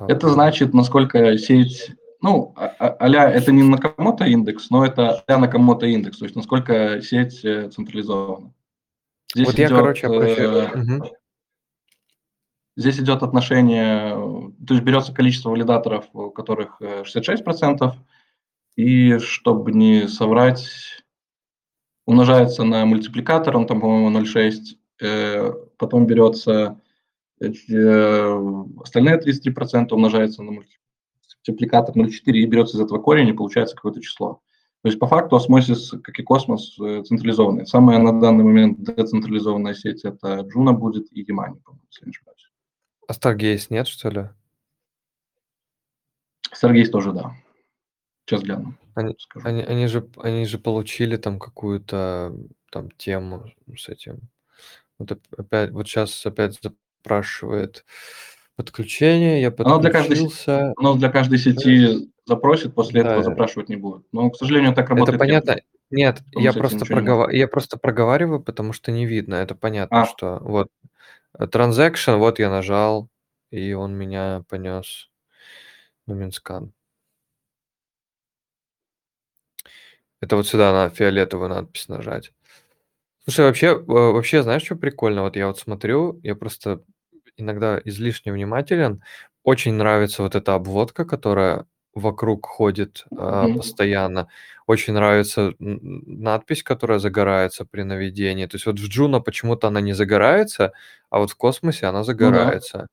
Это 0.09 0.29
значит, 0.31 0.73
насколько 0.73 1.37
сеть 1.37 1.93
ну, 2.23 2.53
а- 2.57 2.75
а- 2.79 2.97
а-ля 3.01 3.31
это 3.31 3.51
не 3.51 3.63
Накамото 3.63 4.25
индекс, 4.25 4.69
но 4.71 4.85
это 4.85 5.21
а-ля 5.21 5.39
Накамото 5.39 5.87
индекс, 5.87 6.19
то 6.19 6.25
есть 6.27 6.37
насколько 6.37 7.01
сеть 7.01 7.43
э, 7.45 7.71
централизована. 7.71 8.53
Здесь 9.35 9.47
Вот 9.47 9.59
я, 9.59 9.67
идет, 9.67 9.79
короче, 9.79 10.07
обращаю... 10.07 10.53
э. 10.53 11.01
Здесь 12.77 12.99
идет 12.99 13.23
отношение, 13.23 14.15
э, 14.15 14.67
то 14.67 14.75
есть 14.75 14.85
берется 14.85 15.13
количество 15.13 15.51
валидаторов, 15.51 16.07
у 16.13 16.31
которых 16.31 16.77
э, 16.81 17.03
66%, 17.03 17.95
и 18.77 19.19
чтобы 19.19 19.73
не 19.73 20.09
соврать, 20.09 20.67
умножается 22.07 22.65
на 22.65 22.85
мультипликатор, 22.87 23.57
он 23.57 23.67
там, 23.67 23.81
по-моему, 23.81 24.19
0,6, 24.19 24.77
э, 25.03 25.53
потом 25.77 26.07
берется 26.07 26.81
э, 27.41 27.47
остальные 28.83 29.21
33% 29.21 29.89
умножается 29.93 30.43
на 30.43 30.53
мультипликатор 30.53 31.95
0,4 31.97 32.33
и 32.33 32.47
берется 32.47 32.77
из 32.77 32.81
этого 32.81 32.99
корень, 33.01 33.29
и 33.29 33.33
получается 33.33 33.75
какое-то 33.75 34.01
число. 34.01 34.41
То 34.83 34.89
есть 34.89 34.99
по 34.99 35.07
факту 35.07 35.37
осмосис, 35.37 35.91
как 36.03 36.19
и 36.19 36.23
космос, 36.23 36.79
э, 36.81 37.03
централизованный. 37.03 37.67
Самая 37.67 37.99
на 37.99 38.19
данный 38.19 38.45
момент 38.45 38.81
децентрализованная 38.81 39.75
сеть 39.75 40.05
это 40.05 40.47
Juno 40.55 40.73
будет 40.73 41.13
и 41.13 41.23
Yimani, 41.23 41.61
по-моему. 41.63 41.83
А 43.11 43.13
Stargaze 43.13 43.67
нет, 43.71 43.89
что 43.89 44.09
ли? 44.09 44.29
Сергей 46.55 46.87
тоже, 46.87 47.11
да. 47.13 47.35
Сейчас 48.25 48.43
гляну. 48.43 48.75
Они, 48.95 49.17
скажу. 49.19 49.45
они, 49.49 49.63
они, 49.65 49.89
же, 49.89 50.09
они 50.19 50.45
же 50.47 50.59
получили 50.59 51.17
там 51.17 51.41
какую-то 51.41 52.33
там 52.71 52.89
тему 52.93 53.51
с 53.77 53.89
этим. 53.89 54.21
Вот 55.01 55.11
оп- 55.11 55.27
опять, 55.37 55.73
вот 55.73 55.89
сейчас 55.89 56.25
опять 56.25 56.57
запрашивает 56.63 57.85
подключение, 58.55 59.41
я 59.43 59.53
Оно 59.59 59.79
для 59.79 59.91
каждой. 59.91 60.73
Оно 60.77 60.95
для 60.95 61.09
каждой 61.09 61.39
сети 61.39 62.13
запросит, 62.27 62.77
после 62.77 63.01
этого 63.01 63.17
Да. 63.17 63.23
запрашивать 63.25 63.69
не 63.71 63.77
будет. 63.77 64.05
Но, 64.13 64.31
к 64.31 64.37
сожалению, 64.37 64.73
так 64.73 64.85
Это 64.85 64.95
работает. 64.95 65.19
понятно. 65.19 65.55
техника. 65.55 65.69
Нет, 65.91 66.23
я 66.37 66.53
просто, 66.53 66.85
прогова- 66.85 67.29
я 67.33 67.49
просто 67.49 67.77
проговариваю, 67.77 68.41
потому 68.41 68.73
что 68.73 68.93
не 68.93 69.05
видно. 69.05 69.35
Это 69.35 69.57
понятно, 69.57 70.03
А. 70.03 70.07
что 70.07 70.39
вот 70.43 70.69
transaction, 71.39 72.19
вот 72.19 72.39
я 72.39 72.51
нажал, 72.51 73.09
и 73.51 73.73
он 73.73 73.95
меня 73.97 74.45
понес 74.49 75.11
на 76.07 76.15
Mintscan. 76.15 76.73
Это 80.21 80.37
вот 80.37 80.47
сюда 80.47 80.73
на 80.73 80.91
фиолетовую 80.91 81.49
надпись 81.49 81.89
нажать. 81.89 82.33
Слушай, 83.25 83.47
вообще, 83.47 83.77
вообще, 83.79 84.43
знаешь, 84.43 84.65
что 84.65 84.77
прикольно? 84.77 85.23
Вот 85.23 85.37
я 85.37 85.49
вот 85.49 85.59
смотрю, 85.59 86.21
я 86.23 86.35
просто 86.37 86.83
иногда 87.37 87.81
излишне 87.85 88.33
внимателен. 88.33 89.03
Очень 89.45 89.75
нравится 89.75 90.23
вот 90.23 90.35
эта 90.37 90.55
обводка, 90.55 91.05
которая 91.05 91.67
вокруг 92.01 92.47
ходит 92.47 93.05
Мгм. 93.11 93.57
постоянно. 93.59 94.29
Очень 94.67 94.95
нравится 94.95 95.55
надпись, 95.59 96.63
которая 96.63 96.99
загорается 96.99 97.65
при 97.65 97.83
наведении. 97.83 98.47
То 98.47 98.57
есть 98.57 98.67
вот 98.67 98.79
в 98.81 98.89
Джуно 98.89 99.21
почему-то 99.21 99.69
она 99.69 99.81
не 99.81 99.93
загорается, 99.93 100.73
а 101.11 101.19
вот 101.19 101.31
в 101.31 101.37
космосе 101.37 101.87
она 101.87 102.03
загорается. 102.05 102.89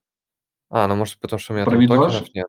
А, 0.69 0.87
ну 0.87 0.95
может 0.95 1.17
потому 1.19 1.39
что 1.39 1.53
у 1.53 1.55
меня 1.55 1.65
там 1.65 1.73
Проведешь? 1.73 1.97
токенов 1.97 2.33
нет. 2.35 2.47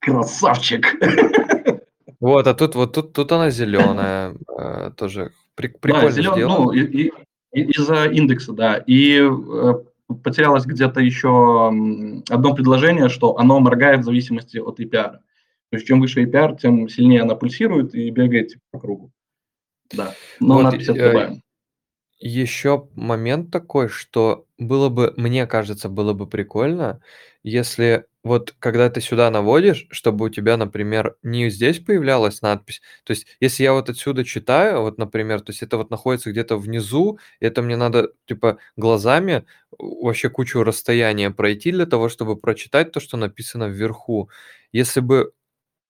Красавчик! 0.00 0.94
Вот, 2.20 2.46
а 2.46 2.54
тут 2.54 2.76
вот 2.76 2.92
тут, 2.94 3.12
тут 3.14 3.32
она 3.32 3.50
зеленая, 3.50 4.36
тоже 4.96 5.32
при- 5.56 5.66
прикольно 5.66 6.06
да, 6.06 6.12
зелен- 6.12 6.34
сделано. 6.34 6.56
ну, 6.66 6.70
и- 6.70 6.84
и- 7.08 7.12
и- 7.52 7.62
из-за 7.72 8.04
индекса, 8.04 8.52
да. 8.52 8.76
И 8.86 9.18
э, 9.20 9.74
потерялось 10.22 10.66
где-то 10.66 11.00
еще 11.00 11.68
одно 12.28 12.54
предложение, 12.54 13.08
что 13.08 13.38
оно 13.38 13.60
моргает 13.60 14.00
в 14.00 14.04
зависимости 14.04 14.58
от 14.58 14.80
APR. 14.80 15.18
То 15.70 15.76
есть 15.76 15.86
чем 15.86 16.00
выше 16.00 16.24
APR, 16.24 16.58
тем 16.58 16.88
сильнее 16.88 17.22
она 17.22 17.34
пульсирует 17.34 17.94
и 17.94 18.10
бегает 18.10 18.52
по 18.70 18.78
кругу. 18.78 19.10
Да. 19.92 20.14
Но 20.40 20.56
Вот, 20.56 20.62
надпись 20.64 20.88
э, 20.88 20.92
открываем. 20.92 21.42
Еще 22.24 22.88
момент 22.94 23.50
такой, 23.50 23.88
что 23.88 24.46
было 24.56 24.88
бы, 24.88 25.12
мне 25.16 25.44
кажется, 25.46 25.88
было 25.88 26.12
бы 26.12 26.28
прикольно, 26.28 27.00
если 27.42 28.04
вот 28.22 28.54
когда 28.60 28.88
ты 28.90 29.00
сюда 29.00 29.28
наводишь, 29.30 29.88
чтобы 29.90 30.26
у 30.26 30.28
тебя, 30.28 30.56
например, 30.56 31.16
не 31.24 31.50
здесь 31.50 31.80
появлялась 31.80 32.40
надпись. 32.40 32.80
То 33.02 33.10
есть, 33.12 33.26
если 33.40 33.64
я 33.64 33.72
вот 33.72 33.90
отсюда 33.90 34.24
читаю, 34.24 34.82
вот, 34.82 34.98
например, 34.98 35.40
то 35.40 35.50
есть 35.50 35.62
это 35.64 35.76
вот 35.78 35.90
находится 35.90 36.30
где-то 36.30 36.56
внизу, 36.58 37.18
это 37.40 37.60
мне 37.62 37.76
надо, 37.76 38.12
типа, 38.26 38.58
глазами 38.76 39.44
вообще 39.76 40.30
кучу 40.30 40.62
расстояния 40.62 41.30
пройти 41.32 41.72
для 41.72 41.86
того, 41.86 42.08
чтобы 42.08 42.36
прочитать 42.36 42.92
то, 42.92 43.00
что 43.00 43.16
написано 43.16 43.64
вверху. 43.64 44.30
Если 44.70 45.00
бы 45.00 45.32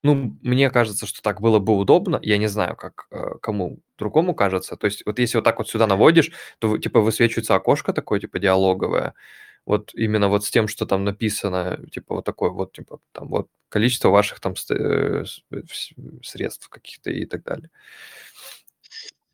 ну, 0.03 0.37
мне 0.43 0.71
кажется, 0.71 1.07
что 1.07 1.23
так 1.23 1.41
было 1.41 1.59
бы 1.61 1.77
удобно. 1.77 2.19
Я 2.23 2.39
не 2.39 2.49
знаю, 2.49 2.77
как 2.77 3.07
э, 3.11 3.39
кому 3.41 3.79
другому 3.99 4.35
кажется. 4.35 4.77
То 4.77 4.87
есть 4.87 5.05
вот 5.07 5.19
если 5.19 5.39
вот 5.39 5.45
так 5.45 5.59
вот 5.59 5.69
сюда 5.69 5.87
наводишь, 5.87 6.33
то 6.59 6.77
типа 6.79 7.01
высвечивается 7.01 7.55
окошко 7.55 7.93
такое, 7.93 8.19
типа 8.21 8.39
диалоговое. 8.39 9.15
Вот 9.65 9.95
именно 9.95 10.29
вот 10.29 10.45
с 10.45 10.51
тем, 10.51 10.67
что 10.67 10.87
там 10.87 11.05
написано, 11.05 11.79
типа 11.93 12.17
вот 12.17 12.25
такое 12.25 12.51
вот, 12.51 12.73
типа 12.73 12.99
там 13.13 13.29
вот 13.29 13.47
количество 13.69 14.09
ваших 14.09 14.41
там 14.41 14.55
э, 14.71 15.25
с- 15.25 15.43
вс- 15.53 16.23
средств 16.23 16.69
каких-то 16.69 17.11
и 17.11 17.25
так 17.25 17.45
далее. 17.45 17.71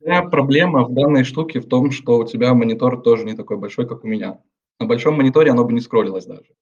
Вся 0.00 0.22
проблема 0.22 0.84
в 0.84 0.92
данной 0.92 1.24
штуке 1.24 1.60
в 1.60 1.68
том, 1.68 1.90
что 1.90 2.18
у 2.18 2.26
тебя 2.26 2.52
монитор 2.52 3.00
тоже 3.00 3.24
не 3.24 3.34
такой 3.34 3.56
большой, 3.56 3.88
как 3.88 4.04
у 4.04 4.06
меня. 4.06 4.38
На 4.78 4.86
большом 4.86 5.14
мониторе 5.14 5.50
оно 5.50 5.64
бы 5.64 5.72
не 5.72 5.80
скроллилось 5.80 6.26
даже. 6.26 6.52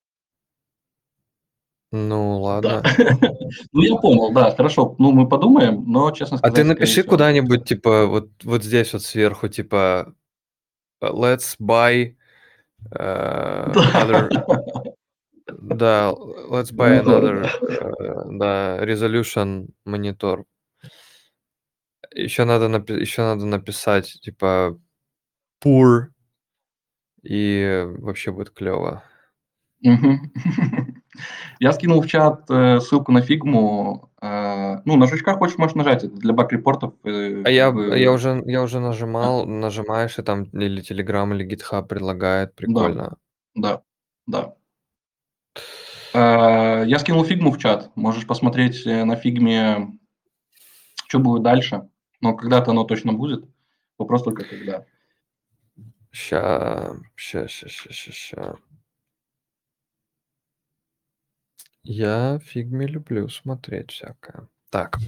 Ну, 1.97 2.41
ладно. 2.41 2.83
Ну, 3.73 3.83
я 3.83 3.97
понял, 3.97 4.33
да, 4.33 4.55
хорошо. 4.55 4.95
Ну, 4.99 5.13
мы 5.13 5.29
подумаем, 5.29 5.85
но, 5.87 6.11
честно 6.11 6.37
А 6.37 6.39
сказать... 6.39 6.55
ты 6.55 6.61
скорее 6.63 6.75
напиши 6.75 7.03
куда-нибудь, 7.03 7.65
типа, 7.65 8.07
вот, 8.07 8.29
вот 8.43 8.63
здесь 8.63 8.93
вот 8.93 9.03
сверху, 9.03 9.49
типа, 9.49 10.15
let's 11.03 11.57
buy 11.61 12.15
э, 12.93 13.73
other... 13.73 14.29
Да, 15.47 16.13
let's 16.51 16.73
buy 16.73 17.03
Монитор, 17.03 17.25
another, 17.25 17.51
э, 17.61 18.39
да, 18.39 18.85
resolution 18.85 19.69
монитор. 19.85 20.45
Еще 22.13 22.45
надо, 22.45 22.67
напи- 22.67 22.99
еще 22.99 23.23
надо 23.23 23.47
написать, 23.47 24.19
типа, 24.21 24.77
poor, 25.65 26.09
и 27.23 27.85
вообще 27.99 28.33
будет 28.33 28.51
клево. 28.51 29.05
Я 31.61 31.73
скинул 31.73 32.01
в 32.03 32.07
чат 32.07 32.45
э, 32.51 32.81
ссылку 32.81 33.13
на 33.13 33.23
фигму. 33.23 34.11
Э, 34.23 34.81
ну, 34.85 34.97
на 34.97 35.07
жучках 35.07 35.39
хочешь, 35.39 35.59
можешь 35.59 35.75
нажать. 35.77 36.05
Это 36.05 36.15
для 36.17 36.33
баг-репортов. 36.33 36.95
э, 37.05 37.43
А 37.45 37.51
я, 37.51 37.71
бы- 37.73 37.99
я 37.99 38.13
уже, 38.13 38.43
я 38.47 38.63
уже 38.63 38.81
нажимал, 38.81 39.47
нажимаешь, 39.47 40.19
и 40.19 40.23
там 40.23 40.45
или 40.45 40.83
Telegram, 40.83 41.35
или 41.35 41.47
GitHub 41.47 41.87
предлагает, 41.87 42.55
прикольно. 42.55 43.17
Да, 43.55 43.83
да. 44.27 44.55
Э, 46.15 46.85
Я 46.87 46.99
скинул 46.99 47.25
фигму 47.25 47.51
в 47.53 47.59
чат. 47.59 47.91
Можешь 47.97 48.27
посмотреть 48.27 48.87
э, 48.87 49.05
на 49.05 49.17
фигме, 49.17 49.99
что 51.09 51.19
будет 51.19 51.43
дальше. 51.43 51.89
Но 52.21 52.35
когда-то 52.35 52.71
оно 52.71 52.85
точно 52.85 53.13
будет. 53.13 53.45
Вопрос 53.99 54.23
только 54.23 54.45
когда. 54.45 54.85
Ща, 56.13 56.97
ща, 57.15 57.47
ща, 57.49 57.69
ща, 57.69 57.93
ща, 57.93 58.13
ща. 58.13 58.55
Я 61.89 62.41
фигме 62.41 62.85
люблю 62.89 63.29
смотреть 63.29 63.93
всякое. 63.93 64.49
Так. 64.71 64.99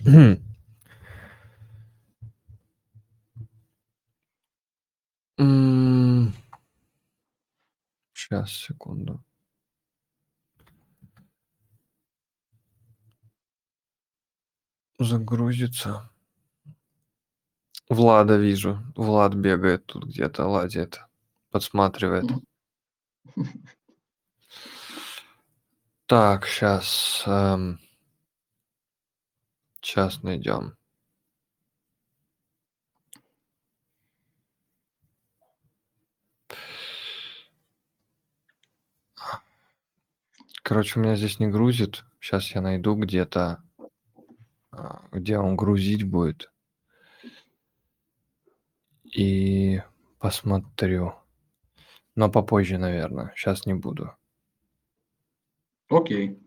Сейчас, 8.14 8.52
секунду. 8.52 9.24
Загрузится. 15.00 16.08
Влада 17.88 18.36
вижу. 18.36 18.78
Влад 18.94 19.34
бегает 19.34 19.84
тут 19.86 20.04
где-то, 20.04 20.46
ладит. 20.46 21.00
Подсматривает. 21.50 22.30
Так, 26.08 26.46
сейчас. 26.46 27.22
Сейчас 29.82 30.22
найдем. 30.22 30.74
Короче, 40.62 40.98
у 40.98 41.02
меня 41.02 41.14
здесь 41.14 41.38
не 41.40 41.46
грузит. 41.46 42.04
Сейчас 42.20 42.52
я 42.52 42.62
найду 42.62 42.94
где-то, 42.94 43.62
а, 44.70 45.02
где 45.12 45.38
он 45.38 45.56
грузить 45.56 46.04
будет. 46.04 46.50
И 49.04 49.82
посмотрю. 50.18 51.14
Но 52.14 52.30
попозже, 52.30 52.78
наверное. 52.78 53.32
Сейчас 53.36 53.66
не 53.66 53.74
буду. 53.74 54.17
Окей. 55.88 56.38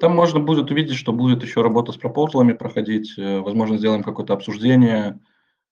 Там 0.00 0.14
можно 0.14 0.40
будет 0.40 0.70
увидеть, 0.70 0.96
что 0.96 1.12
будет 1.12 1.42
еще 1.42 1.62
работа 1.62 1.92
с 1.92 1.96
пропозалами 1.96 2.52
проходить, 2.52 3.14
э, 3.18 3.40
возможно, 3.40 3.78
сделаем 3.78 4.02
какое-то 4.02 4.34
обсуждение 4.34 5.18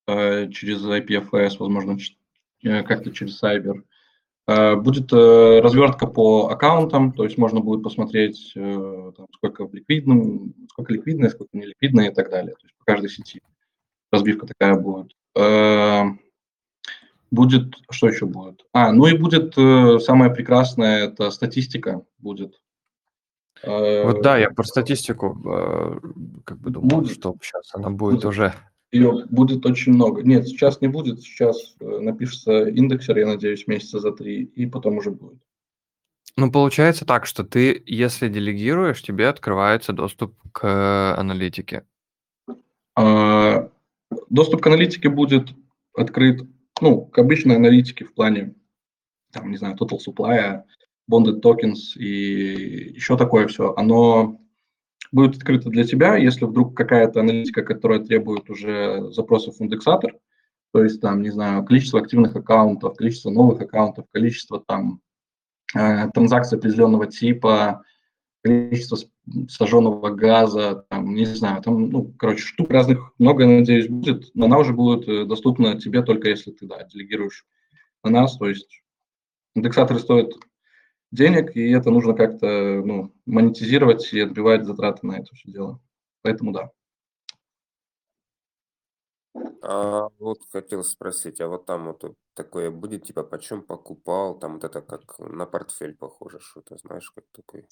э, 0.06 0.50
через 0.50 0.84
IPFS, 0.84 1.56
возможно, 1.58 1.96
э, 2.62 2.82
как-то 2.82 3.12
через 3.12 3.42
Cyber. 3.42 3.82
Будет 4.48 5.12
развертка 5.12 6.06
по 6.06 6.50
аккаунтам, 6.50 7.10
то 7.10 7.24
есть 7.24 7.36
можно 7.36 7.58
будет 7.58 7.82
посмотреть, 7.82 8.52
там, 8.54 9.26
сколько, 9.34 9.66
в 9.66 9.74
ликвидном, 9.74 10.54
сколько 10.70 10.92
ликвидное, 10.92 11.30
сколько 11.30 11.50
не 11.58 11.66
ликвидное 11.66 12.12
и 12.12 12.14
так 12.14 12.30
далее. 12.30 12.54
То 12.54 12.60
есть 12.62 12.76
по 12.78 12.84
каждой 12.84 13.10
сети 13.10 13.42
разбивка 14.12 14.46
такая 14.46 14.78
будет. 14.78 15.16
Будет, 17.30 17.74
что 17.90 18.08
еще 18.08 18.26
будет? 18.26 18.64
А, 18.72 18.92
ну 18.92 19.06
и 19.06 19.16
будет 19.16 19.54
самое 20.02 20.32
прекрасное, 20.32 21.04
это 21.06 21.30
статистика 21.30 22.02
будет 22.18 22.60
вот 23.64 24.22
да, 24.22 24.38
я 24.38 24.50
про 24.50 24.64
статистику 24.64 25.40
э, 25.48 25.98
как 26.44 26.58
бы 26.58 26.70
думал, 26.70 27.00
будет. 27.00 27.12
что 27.12 27.36
сейчас 27.40 27.74
она 27.74 27.90
будет, 27.90 28.16
будет 28.16 28.24
уже. 28.26 28.54
Ее 28.92 29.24
будет 29.30 29.64
очень 29.66 29.92
много. 29.92 30.22
Нет, 30.22 30.46
сейчас 30.46 30.80
не 30.80 30.88
будет. 30.88 31.22
Сейчас 31.22 31.74
э, 31.80 31.98
напишется 32.00 32.68
индексер, 32.68 33.18
я 33.18 33.26
надеюсь, 33.26 33.66
месяца 33.66 33.98
за 33.98 34.12
три, 34.12 34.44
и 34.44 34.66
потом 34.66 34.98
уже 34.98 35.10
будет. 35.10 35.38
Ну, 36.36 36.52
получается 36.52 37.06
так, 37.06 37.24
что 37.24 37.44
ты, 37.44 37.82
если 37.86 38.28
делегируешь, 38.28 39.02
тебе 39.02 39.28
открывается 39.28 39.92
доступ 39.92 40.34
к 40.52 41.14
аналитике. 41.16 41.84
А, 42.94 43.70
доступ 44.28 44.60
к 44.60 44.66
аналитике 44.66 45.08
будет 45.08 45.48
открыт, 45.94 46.42
ну, 46.80 47.06
к 47.06 47.18
обычной 47.18 47.56
аналитике 47.56 48.04
в 48.04 48.14
плане, 48.14 48.54
там, 49.32 49.50
не 49.50 49.56
знаю, 49.56 49.76
total 49.76 49.98
supply, 49.98 50.62
bonded 51.10 51.40
tokens 51.42 51.96
и 51.96 52.92
еще 52.94 53.16
такое 53.16 53.46
все, 53.46 53.74
оно 53.76 54.40
будет 55.12 55.36
открыто 55.36 55.70
для 55.70 55.84
тебя, 55.84 56.16
если 56.16 56.44
вдруг 56.44 56.76
какая-то 56.76 57.20
аналитика, 57.20 57.62
которая 57.62 58.00
требует 58.00 58.50
уже 58.50 59.10
запросов 59.12 59.56
в 59.56 59.62
индексатор, 59.62 60.14
то 60.72 60.82
есть 60.82 61.00
там, 61.00 61.22
не 61.22 61.30
знаю, 61.30 61.64
количество 61.64 62.00
активных 62.00 62.36
аккаунтов, 62.36 62.96
количество 62.96 63.30
новых 63.30 63.60
аккаунтов, 63.60 64.06
количество 64.12 64.62
там 64.66 65.00
э, 65.74 66.10
транзакций 66.12 66.58
определенного 66.58 67.06
типа, 67.06 67.82
количество 68.46 68.98
сожженного 69.48 70.10
газа, 70.10 70.86
там, 70.88 71.14
не 71.14 71.24
знаю, 71.24 71.62
там, 71.62 71.90
ну, 71.90 72.14
короче, 72.18 72.42
штук 72.42 72.70
разных 72.70 73.12
много, 73.18 73.46
надеюсь, 73.46 73.88
будет, 73.88 74.30
но 74.34 74.46
она 74.46 74.58
уже 74.58 74.72
будет 74.72 75.08
э, 75.08 75.24
доступна 75.24 75.80
тебе 75.80 76.02
только 76.02 76.28
если 76.28 76.52
ты, 76.52 76.66
да, 76.66 76.84
делегируешь 76.84 77.44
на 78.04 78.10
нас, 78.10 78.36
то 78.36 78.48
есть 78.48 78.82
индексаторы 79.54 79.98
стоят 79.98 80.32
денег, 81.10 81.56
и 81.56 81.70
это 81.70 81.90
нужно 81.90 82.14
как-то 82.14 82.82
ну, 82.84 83.12
монетизировать 83.26 84.12
и 84.12 84.20
отбивать 84.20 84.64
затраты 84.64 85.06
на 85.06 85.18
это 85.18 85.34
все 85.34 85.50
дело. 85.50 85.80
Поэтому 86.22 86.52
да. 86.52 86.70
А 89.62 90.08
вот 90.18 90.38
хотел 90.52 90.84
спросить, 90.84 91.40
а 91.40 91.48
вот 91.48 91.66
там 91.66 91.86
вот 91.86 92.14
такое 92.34 92.70
будет, 92.70 93.04
типа, 93.04 93.24
почем 93.24 93.62
покупал, 93.62 94.38
там 94.38 94.54
вот 94.54 94.64
это 94.64 94.80
как 94.80 95.18
на 95.18 95.46
портфель 95.46 95.96
похоже, 95.96 96.38
что-то, 96.40 96.76
знаешь, 96.76 97.10
как 97.10 97.24
такой? 97.32 97.66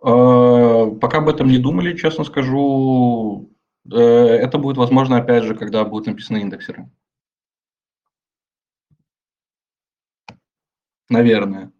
А, 0.00 0.90
пока 0.90 1.18
об 1.18 1.28
этом 1.28 1.48
не 1.48 1.58
думали, 1.58 1.96
честно 1.96 2.24
скажу. 2.24 3.50
Э, 3.90 3.98
это 3.98 4.58
будет 4.58 4.76
возможно, 4.76 5.16
опять 5.16 5.44
же, 5.44 5.54
когда 5.54 5.84
будут 5.84 6.06
написаны 6.06 6.38
индексеры. 6.38 6.90
Наверное. 11.08 11.72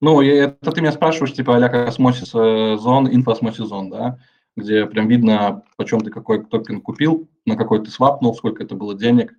Ну, 0.00 0.20
это 0.20 0.72
ты 0.72 0.80
меня 0.80 0.92
спрашиваешь, 0.92 1.32
типа, 1.32 1.56
а-ля 1.56 1.68
как 1.68 1.88
Osmosis 1.88 2.30
zone, 2.30 3.08
info 3.08 3.29
Osmosis 3.29 3.66
zone, 3.66 3.88
да, 3.88 4.18
где 4.56 4.84
прям 4.86 5.08
видно, 5.08 5.62
почем 5.76 6.00
ты 6.00 6.10
какой 6.10 6.44
токен 6.44 6.80
купил, 6.80 7.30
на 7.46 7.56
какой 7.56 7.82
ты 7.82 7.90
swap 7.90 8.12
нул, 8.12 8.34
сколько 8.34 8.62
это 8.62 8.74
было 8.74 8.94
денег 8.94 9.32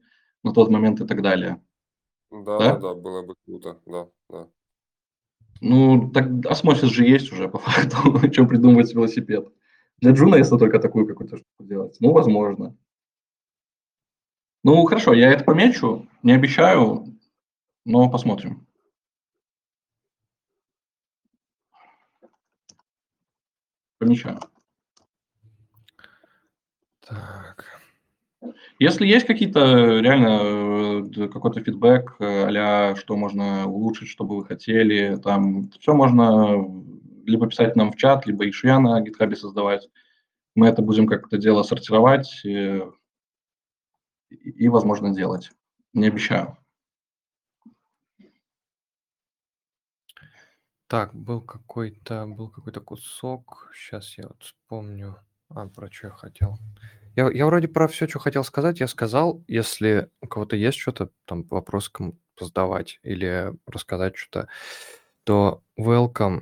на 0.43 0.53
тот 0.53 0.69
момент 0.69 1.01
и 1.01 1.05
так 1.05 1.21
далее. 1.21 1.61
Да, 2.31 2.57
да, 2.57 2.75
да, 2.77 2.93
было 2.95 3.21
бы 3.21 3.35
круто, 3.45 3.77
да, 3.85 4.07
да. 4.29 4.47
Ну, 5.61 6.11
так 6.11 6.45
Osmosis 6.45 6.89
же 6.89 7.05
есть 7.05 7.31
уже, 7.31 7.47
по 7.47 7.57
факту, 7.59 8.29
чем 8.29 8.47
придумывать 8.47 8.93
велосипед. 8.93 9.47
Для 9.99 10.11
Джуна, 10.11 10.35
если 10.35 10.57
только 10.57 10.79
такую 10.79 11.07
какую-то 11.07 11.37
штуку 11.37 11.63
делать, 11.63 11.97
ну, 11.99 12.11
возможно. 12.11 12.75
Ну, 14.63 14.83
хорошо, 14.85 15.13
я 15.13 15.31
это 15.31 15.43
помечу, 15.43 16.07
не 16.23 16.33
обещаю, 16.33 17.05
но 17.85 18.09
посмотрим. 18.09 18.65
помечаю. 24.05 24.39
Так. 27.01 27.74
Если 28.79 29.05
есть 29.05 29.25
какие-то 29.25 29.99
реально 29.99 31.03
э, 31.15 31.27
какой-то 31.27 31.61
фидбэк, 31.61 32.15
а 32.19 32.95
что 32.95 33.15
можно 33.15 33.67
улучшить, 33.67 34.09
что 34.09 34.23
бы 34.23 34.37
вы 34.37 34.45
хотели, 34.45 35.17
там 35.23 35.69
все 35.79 35.93
можно 35.93 36.65
либо 37.25 37.47
писать 37.47 37.75
нам 37.75 37.91
в 37.91 37.95
чат, 37.95 38.25
либо 38.25 38.47
ишья 38.49 38.79
на 38.79 39.01
гитхабе 39.01 39.35
создавать. 39.35 39.89
Мы 40.55 40.67
это 40.67 40.81
будем 40.81 41.07
как-то 41.07 41.37
дело 41.37 41.63
сортировать 41.63 42.41
и, 42.45 42.81
и, 44.29 44.69
возможно, 44.69 45.13
делать. 45.13 45.51
Не 45.93 46.07
обещаю. 46.07 46.57
Так, 50.87 51.15
был 51.15 51.41
какой-то 51.41 52.27
был 52.27 52.49
какой-то 52.49 52.79
кусок. 52.79 53.71
Сейчас 53.75 54.17
я 54.17 54.27
вот 54.27 54.43
вспомню. 54.43 55.17
А, 55.49 55.67
про 55.67 55.91
что 55.91 56.07
я 56.07 56.13
хотел. 56.13 56.57
Я, 57.15 57.31
я 57.31 57.45
вроде 57.45 57.67
про 57.67 57.87
все, 57.87 58.07
что 58.07 58.19
хотел 58.19 58.43
сказать, 58.43 58.79
я 58.79 58.87
сказал. 58.87 59.43
Если 59.47 60.09
у 60.21 60.27
кого-то 60.27 60.55
есть 60.55 60.77
что-то, 60.77 61.11
там, 61.25 61.43
вопрос 61.43 61.87
кому 61.87 62.17
задавать 62.39 62.99
или 63.03 63.53
рассказать 63.65 64.17
что-то, 64.17 64.49
то 65.23 65.63
welcome. 65.79 66.41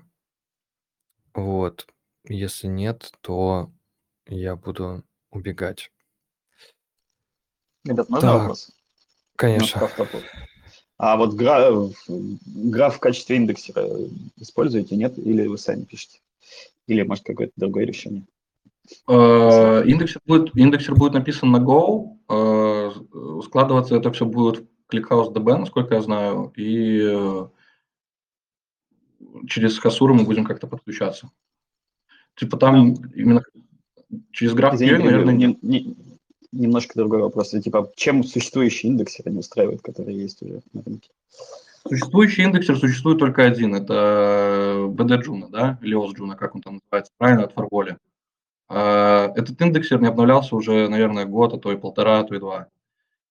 Вот. 1.35 1.87
Если 2.27 2.67
нет, 2.67 3.11
то 3.21 3.71
я 4.27 4.55
буду 4.55 5.03
убегать. 5.29 5.91
Ребят, 7.85 8.09
можно 8.09 8.29
Так, 8.29 8.39
вопрос? 8.39 8.71
конечно. 9.35 9.89
А 10.97 11.17
вот 11.17 11.33
граф, 11.33 11.91
граф 12.07 12.95
в 12.95 12.99
качестве 12.99 13.35
индексера 13.35 13.87
используете, 14.37 14.95
нет? 14.95 15.17
Или 15.17 15.47
вы 15.47 15.57
сами 15.57 15.83
пишете? 15.83 16.19
Или, 16.87 17.03
может, 17.03 17.25
какое-то 17.25 17.53
другое 17.57 17.85
решение? 17.85 18.25
Э, 19.07 19.83
индексер 19.85 20.21
будет, 20.25 20.55
индексер 20.55 20.95
будет 20.95 21.13
написан 21.13 21.51
на 21.51 21.57
Go, 21.57 22.17
э, 22.29 22.91
складываться 23.43 23.95
это 23.95 24.11
все 24.11 24.25
будет 24.25 24.65
в 24.87 24.93
ClickHouse 24.93 25.33
DB, 25.33 25.57
насколько 25.57 25.95
я 25.95 26.01
знаю, 26.01 26.51
и 26.55 27.01
э, 27.01 27.47
через 29.47 29.79
Хасуру 29.79 30.13
мы 30.13 30.25
будем 30.25 30.45
как-то 30.45 30.67
подключаться. 30.67 31.31
Типа 32.35 32.57
там 32.57 32.93
именно 33.13 33.43
через 34.31 34.53
граф 34.53 34.75
Извините, 34.75 35.03
наверное, 35.03 35.33
не, 35.33 35.57
не, 35.61 35.95
немножко 36.51 36.93
другой 36.95 37.21
вопрос. 37.21 37.51
Типа, 37.51 37.91
чем 37.95 38.23
существующий 38.23 38.87
индексер 38.87 39.29
не 39.29 39.39
устраивает, 39.39 39.81
который 39.81 40.15
есть 40.15 40.41
уже 40.41 40.61
на 40.73 40.83
рынке? 40.83 41.09
Существующий 41.87 42.43
индексер 42.43 42.77
существует 42.77 43.19
только 43.19 43.43
один. 43.43 43.75
Это 43.75 44.87
BD 44.89 45.21
Juno, 45.21 45.49
да, 45.49 45.77
или 45.81 45.97
OS 45.97 46.15
Juno, 46.15 46.35
как 46.35 46.55
он 46.55 46.61
там 46.61 46.79
называется, 46.83 47.11
правильно, 47.17 47.43
от 47.43 47.53
Fargoli. 47.53 47.97
А, 48.75 49.31
этот 49.35 49.61
индексер 49.61 50.01
не 50.01 50.07
обновлялся 50.07 50.55
уже, 50.55 50.87
наверное, 50.87 51.25
год, 51.25 51.53
а 51.53 51.59
то 51.59 51.71
и 51.71 51.77
полтора, 51.77 52.19
а 52.19 52.23
то 52.23 52.33
и 52.33 52.39
два. 52.39 52.69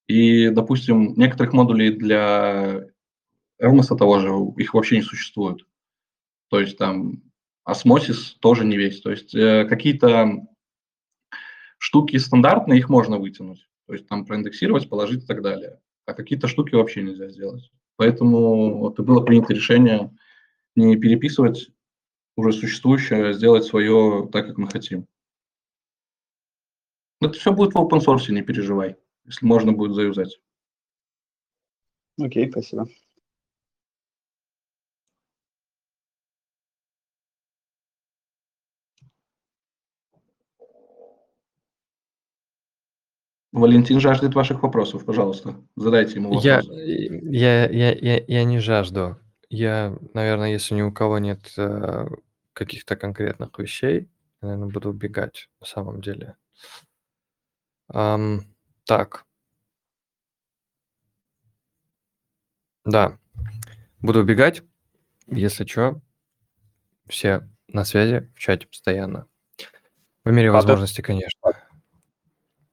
И, 0.07 0.51
допустим, 0.51 1.14
некоторых 1.16 1.53
модулей 1.53 1.90
для 1.90 2.84
Elmas 3.61 3.88
того 3.97 4.20
же, 4.20 4.28
их 4.57 4.74
вообще 4.74 4.97
не 4.97 5.03
существует. 5.03 5.66
То 6.49 6.61
есть 6.61 6.78
там 6.78 7.22
осмосис 7.64 8.34
тоже 8.40 8.64
не 8.64 8.76
весь. 8.76 9.01
То 9.01 9.11
есть 9.11 9.34
э, 9.34 9.64
какие-то 9.64 10.47
штуки 11.78 12.18
стандартные, 12.18 12.78
их 12.78 12.88
можно 12.88 13.18
вытянуть. 13.18 13.68
То 13.88 13.95
есть 13.95 14.07
там 14.07 14.24
проиндексировать, 14.24 14.88
положить 14.88 15.24
и 15.24 15.26
так 15.26 15.43
далее. 15.43 15.80
А 16.07 16.14
какие-то 16.14 16.47
штуки 16.47 16.76
вообще 16.76 17.03
нельзя 17.03 17.28
сделать. 17.28 17.72
Поэтому 17.97 18.78
вот 18.78 18.99
и 19.01 19.03
было 19.03 19.20
принято 19.22 19.55
решение 19.55 20.16
не 20.76 20.97
переписывать 20.97 21.70
уже 22.36 22.53
существующее, 22.53 23.30
а 23.30 23.32
сделать 23.32 23.64
свое 23.64 24.28
так, 24.32 24.47
как 24.47 24.59
мы 24.59 24.68
хотим. 24.68 25.07
Это 27.24 27.38
все 27.38 27.52
будет 27.52 27.74
в 27.74 27.76
open 27.76 28.00
source, 28.00 28.30
не 28.30 28.42
переживай, 28.42 28.96
если 29.24 29.46
можно 29.46 29.72
будет 29.72 29.94
заюзать. 29.94 30.40
Окей, 32.20 32.50
спасибо. 32.50 32.88
Валентин 43.52 44.00
жаждет 44.00 44.34
ваших 44.34 44.62
вопросов, 44.62 45.04
пожалуйста, 45.04 45.54
задайте 45.76 46.14
ему 46.14 46.30
вопрос. 46.30 46.44
Я, 46.44 46.62
я, 46.70 47.68
я, 47.68 47.92
я, 47.92 48.24
я 48.26 48.44
не 48.44 48.58
жажду. 48.60 49.18
Я, 49.50 49.94
наверное, 50.14 50.52
если 50.52 50.74
ни 50.74 50.80
у 50.80 50.90
кого 50.90 51.18
нет 51.18 51.52
э, 51.58 52.06
каких-то 52.54 52.96
конкретных 52.96 53.58
вещей, 53.58 54.08
Я, 54.40 54.48
наверное, 54.48 54.72
буду 54.72 54.88
убегать 54.88 55.50
на 55.60 55.66
самом 55.66 56.00
деле. 56.00 56.36
Ам, 57.89 58.43
так. 58.85 59.24
Да, 62.85 63.18
буду 64.01 64.20
убегать. 64.20 64.62
Если 65.26 65.64
что, 65.64 66.01
все 67.09 67.49
на 67.68 67.85
связи 67.85 68.30
в 68.35 68.39
чате 68.39 68.66
постоянно. 68.66 69.28
В 70.24 70.30
мере 70.30 70.49
А 70.49 70.53
ты- 70.53 70.57
возможности, 70.57 71.01
конечно. 71.01 71.53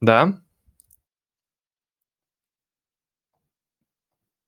Да? 0.02 0.42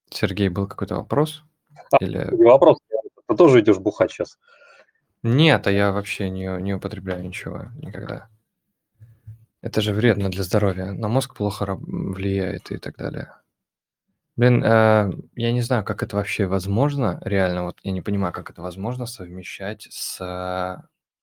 Сергей, 0.10 0.50
был 0.50 0.68
какой-то 0.68 0.96
вопрос? 0.96 1.44
А, 1.92 1.98
Или... 2.00 2.28
Не 2.36 2.44
вопрос, 2.44 2.80
ты 3.28 3.36
тоже 3.36 3.62
идешь 3.62 3.80
бухать 3.80 4.12
сейчас. 4.12 4.38
Нет, 5.24 5.68
а 5.68 5.72
я 5.72 5.92
вообще 5.92 6.30
не, 6.30 6.48
не 6.62 6.74
употребляю 6.74 7.24
ничего 7.24 7.66
никогда. 7.76 8.30
Это 9.64 9.82
же 9.82 9.92
вредно 9.94 10.30
для 10.30 10.44
здоровья. 10.44 10.92
На 10.92 11.08
мозг 11.08 11.34
плохо 11.36 11.76
влияет 11.80 12.72
и 12.72 12.78
так 12.78 12.96
далее. 12.96 13.34
Блин, 14.38 14.64
э, 14.64 15.12
я 15.36 15.52
не 15.52 15.62
знаю, 15.62 15.84
как 15.84 16.04
это 16.04 16.16
вообще 16.16 16.48
возможно, 16.48 17.20
реально, 17.24 17.64
вот 17.66 17.80
я 17.84 17.92
не 17.92 18.02
понимаю, 18.02 18.34
как 18.34 18.50
это 18.50 18.62
возможно 18.62 19.06
совмещать 19.06 19.88
с 19.92 20.20
э, 20.22 20.82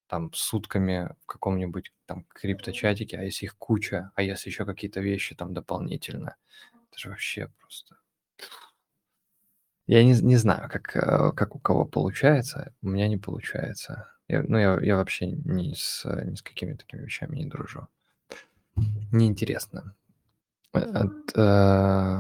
там 0.09 0.31
сутками 0.35 1.11
в 1.23 1.27
каком-нибудь 1.27 1.93
там 2.07 2.25
крипточатике, 2.29 3.19
а 3.19 3.23
если 3.23 3.47
их 3.47 3.57
куча, 3.57 4.11
а 4.15 4.23
если 4.23 4.51
еще 4.51 4.67
какие-то 4.67 5.01
вещи 5.01 5.35
там 5.35 5.55
дополнительно. 5.55 6.37
Это 6.91 6.99
же 6.99 7.09
вообще 7.11 7.51
просто... 7.61 7.97
Я 9.89 10.05
не, 10.05 10.13
не 10.21 10.37
знаю, 10.37 10.69
как, 10.71 10.95
э, 10.97 11.33
как 11.35 11.57
у 11.57 11.59
кого 11.59 11.85
получается, 11.85 12.75
у 12.83 12.89
меня 12.89 13.09
не 13.09 13.17
получается. 13.17 14.13
Я- 14.29 14.43
ну, 14.47 14.59
я, 14.59 14.79
я 14.83 14.97
вообще 14.97 15.27
ни 15.27 15.73
с, 15.75 16.05
ни 16.25 16.35
с 16.35 16.43
какими 16.43 16.75
такими 16.75 17.03
вещами 17.03 17.37
не 17.37 17.47
дружу. 17.47 17.89
Неинтересно. 19.13 19.95
От, 20.73 21.35
э, 21.35 22.19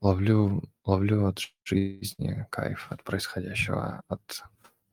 ловлю, 0.00 0.62
ловлю 0.84 1.26
от 1.26 1.40
жизни 1.64 2.46
кайф, 2.50 2.86
от 2.90 3.02
происходящего, 3.02 4.02
от 4.08 4.42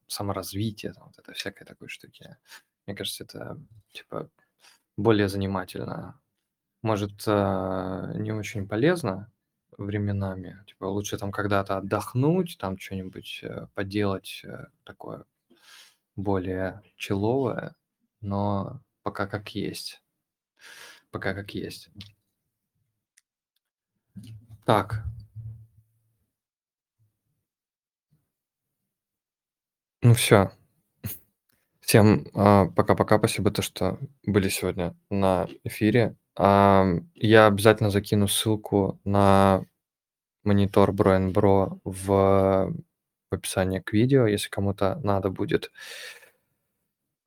саморазвития, 0.07 0.93
вот 0.97 1.17
это 1.17 1.33
всякой 1.33 1.65
такой 1.65 1.89
штуки. 1.89 2.37
Мне 2.85 2.95
кажется, 2.95 3.23
это 3.23 3.59
типа 3.91 4.29
более 4.97 5.29
занимательно. 5.29 6.19
Может, 6.81 7.23
э, 7.27 8.13
не 8.15 8.31
очень 8.31 8.67
полезно 8.67 9.31
временами. 9.77 10.63
Типа 10.67 10.85
лучше 10.85 11.17
там 11.17 11.31
когда-то 11.31 11.77
отдохнуть, 11.77 12.57
там 12.59 12.77
что-нибудь 12.79 13.41
э, 13.43 13.67
поделать 13.73 14.41
э, 14.43 14.65
такое 14.83 15.25
более 16.15 16.81
человое, 16.95 17.75
но 18.21 18.81
пока 19.03 19.27
как 19.27 19.49
есть. 19.49 20.01
Пока 21.18 21.34
как 21.34 21.55
есть. 21.55 21.89
Так. 24.68 25.03
Ну 30.03 30.13
все. 30.13 30.51
Всем 31.80 32.28
а, 32.36 32.68
пока-пока. 32.68 33.18
Спасибо, 33.18 33.49
то, 33.49 33.63
что 33.63 33.97
были 34.28 34.47
сегодня 34.49 34.95
на 35.09 35.47
эфире. 35.63 36.15
А, 36.36 36.86
Я 37.15 37.47
обязательно 37.47 37.89
закину 37.89 38.28
ссылку 38.28 38.99
на 39.03 39.65
монитор 40.43 40.91
Bro 40.91 41.34
Bro 41.34 41.80
в, 41.84 42.05
в 42.05 43.34
описании 43.34 43.80
к 43.80 43.91
видео, 43.91 44.28
если 44.28 44.49
кому-то 44.49 44.99
надо 45.03 45.32
будет. 45.32 45.72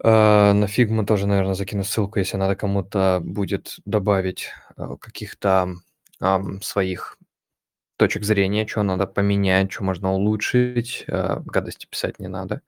А, 0.02 0.52
На 0.54 0.64
Figma 0.64 1.04
тоже, 1.04 1.26
наверное, 1.26 1.54
закину 1.54 1.84
ссылку, 1.84 2.18
если 2.18 2.36
надо 2.36 2.56
кому-то 2.56 3.20
будет 3.22 3.76
добавить 3.84 4.48
а, 4.76 4.96
каких-то 4.96 5.76
своих 6.62 7.16
точек 7.98 8.24
зрения, 8.24 8.66
что 8.66 8.82
надо 8.82 9.06
поменять, 9.06 9.72
что 9.72 9.84
можно 9.84 10.12
улучшить. 10.12 11.04
а, 11.08 11.40
Гадости 11.46 11.86
писать 11.86 12.18
не 12.18 12.28
надо. 12.28 12.62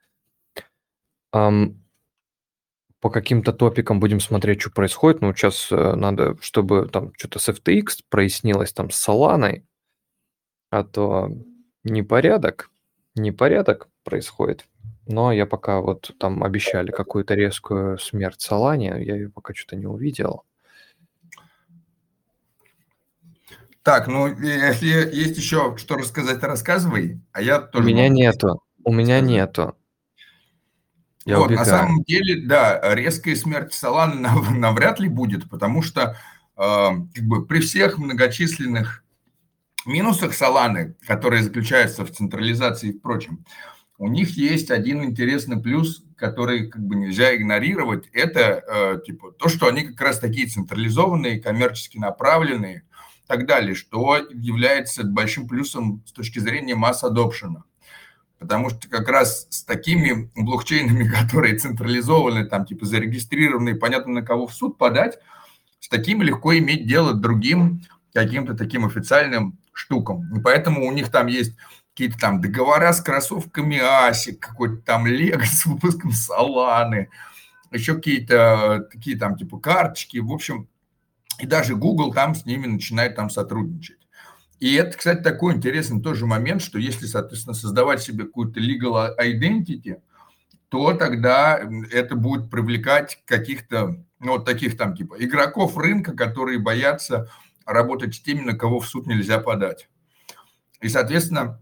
По 3.01 3.11
каким-то 3.11 3.53
топикам 3.53 3.99
будем 4.01 4.21
смотреть, 4.21 4.61
что 4.61 4.71
происходит. 4.71 5.21
Ну, 5.23 5.35
сейчас 5.35 5.69
надо, 5.71 6.37
чтобы 6.41 6.89
там 6.89 7.13
что-то 7.17 7.39
с 7.41 7.49
FTX 7.49 8.03
прояснилось 8.09 8.73
там 8.73 8.91
с 8.91 9.09
Solana, 9.09 9.63
а 10.71 10.85
то 10.85 11.29
непорядок, 11.85 12.71
непорядок 13.15 13.89
происходит. 14.05 14.67
Но 15.07 15.33
я 15.33 15.47
пока 15.47 15.81
вот 15.81 16.13
там 16.19 16.45
обещали 16.45 16.91
какую-то 16.91 17.35
резкую 17.35 17.99
смерть 17.99 18.41
Солане, 18.41 19.03
я 19.05 19.17
ее 19.17 19.31
пока 19.31 19.53
что-то 19.55 19.77
не 19.77 19.87
увидел. 19.87 20.45
Так, 23.83 24.07
ну, 24.07 24.29
если 24.29 24.87
есть 24.87 25.37
еще 25.37 25.77
что 25.77 25.97
рассказать, 25.97 26.41
рассказывай, 26.43 27.21
а 27.33 27.43
я 27.43 27.59
У 27.59 27.67
тоже... 27.67 27.89
меня 27.89 28.05
могу 28.05 28.15
нету, 28.15 28.63
у 28.85 28.93
меня 28.93 29.21
нету. 29.21 29.77
Я 31.25 31.39
вот, 31.39 31.51
на 31.51 31.63
убегаю. 31.63 31.67
самом 31.67 32.03
деле, 32.05 32.47
да, 32.47 32.95
резкая 32.95 33.35
смерть 33.35 33.75
Соланы 33.75 34.15
нав- 34.21 34.51
навряд 34.51 35.01
ли 35.01 35.09
будет, 35.09 35.51
потому 35.51 35.83
что 35.83 36.17
э, 36.57 36.89
как 37.15 37.25
бы 37.25 37.45
при 37.45 37.61
всех 37.61 37.99
многочисленных 37.99 39.03
минусах 39.85 40.35
Соланы, 40.35 40.95
которые 41.07 41.43
заключаются 41.43 42.05
в 42.05 42.13
централизации 42.13 42.91
и 42.91 42.99
прочем, 42.99 43.45
у 44.03 44.09
них 44.09 44.31
есть 44.31 44.73
один 44.73 45.05
интересный 45.05 45.63
плюс, 45.63 46.03
который 46.17 46.67
как 46.67 46.83
бы 46.85 46.97
нельзя 46.97 47.37
игнорировать. 47.37 48.09
Это 48.13 48.65
э, 48.67 49.01
типа 49.07 49.31
то, 49.31 49.49
что 49.49 49.69
они 49.69 49.83
как 49.83 50.01
раз 50.01 50.19
такие 50.19 50.49
централизованные, 50.49 51.41
коммерчески 51.41 51.99
направленные 51.99 52.79
и 52.79 53.29
так 53.29 53.47
далее, 53.47 53.77
что 53.77 54.17
является 54.33 55.05
большим 55.05 55.47
плюсом 55.47 56.03
с 56.05 56.11
точки 56.11 56.41
зрения 56.41 56.75
масс-адопшена. 56.75 57.63
Потому 58.41 58.71
что 58.71 58.89
как 58.89 59.09
раз 59.09 59.47
с 59.51 59.63
такими 59.63 60.33
блокчейнами, 60.35 61.09
которые 61.21 61.57
централизованы, 61.57 62.47
там 62.47 62.67
типа 62.67 62.87
зарегистрированы, 62.87 63.77
понятно 63.77 64.15
на 64.15 64.23
кого 64.23 64.49
в 64.49 64.53
суд 64.53 64.79
подать, 64.79 65.21
с 65.79 65.89
такими 65.89 66.25
легко 66.25 66.59
иметь 66.59 66.89
дело 66.89 67.15
другим 67.15 67.83
каким-то 68.13 68.55
таким 68.55 68.85
официальным 68.85 69.61
штукам. 69.73 70.37
И 70.37 70.41
поэтому 70.41 70.89
у 70.89 70.91
них 70.91 71.09
там 71.09 71.29
есть 71.29 71.57
какие-то 71.93 72.19
там 72.19 72.41
договора 72.41 72.93
с 72.93 73.01
кроссовками 73.01 73.77
ASIC, 73.77 74.37
какой-то 74.39 74.77
там 74.79 75.07
Лего 75.07 75.45
с 75.45 75.67
выпуском 75.67 76.13
Соланы, 76.13 77.11
еще 77.71 77.95
какие-то 77.95 78.89
такие 78.91 79.19
там 79.19 79.37
типа 79.37 79.59
карточки, 79.59 80.19
в 80.19 80.33
общем, 80.33 80.69
и 81.39 81.47
даже 81.47 81.77
Google 81.77 82.13
там 82.13 82.35
с 82.35 82.45
ними 82.47 82.67
начинает 82.67 83.17
там 83.17 83.31
сотрудничать. 83.31 83.99
И 84.61 84.75
это, 84.75 84.97
кстати, 84.97 85.23
такой 85.23 85.55
интересный 85.55 86.01
тоже 86.01 86.25
момент, 86.25 86.63
что 86.63 86.79
если, 86.79 87.07
соответственно, 87.07 87.55
создавать 87.55 88.01
себе 88.01 88.25
какую-то 88.25 88.61
legal 88.61 89.11
identity, 89.19 90.01
то 90.69 90.95
тогда 90.95 91.61
это 91.91 92.15
будет 92.15 92.49
привлекать 92.49 93.21
каких-то, 93.25 93.97
ну, 94.21 94.33
вот 94.33 94.45
таких 94.45 94.79
там 94.79 94.97
типа 94.97 95.17
игроков 95.19 95.77
рынка, 95.77 96.13
которые 96.13 96.61
боятся 96.61 97.29
работать 97.67 98.15
с 98.15 98.21
теми, 98.21 98.43
на 98.43 98.57
кого 98.57 98.81
в 98.81 98.87
суд 98.87 99.07
нельзя 99.07 99.39
подать. 99.39 99.89
И, 100.81 100.89
соответственно, 100.89 101.61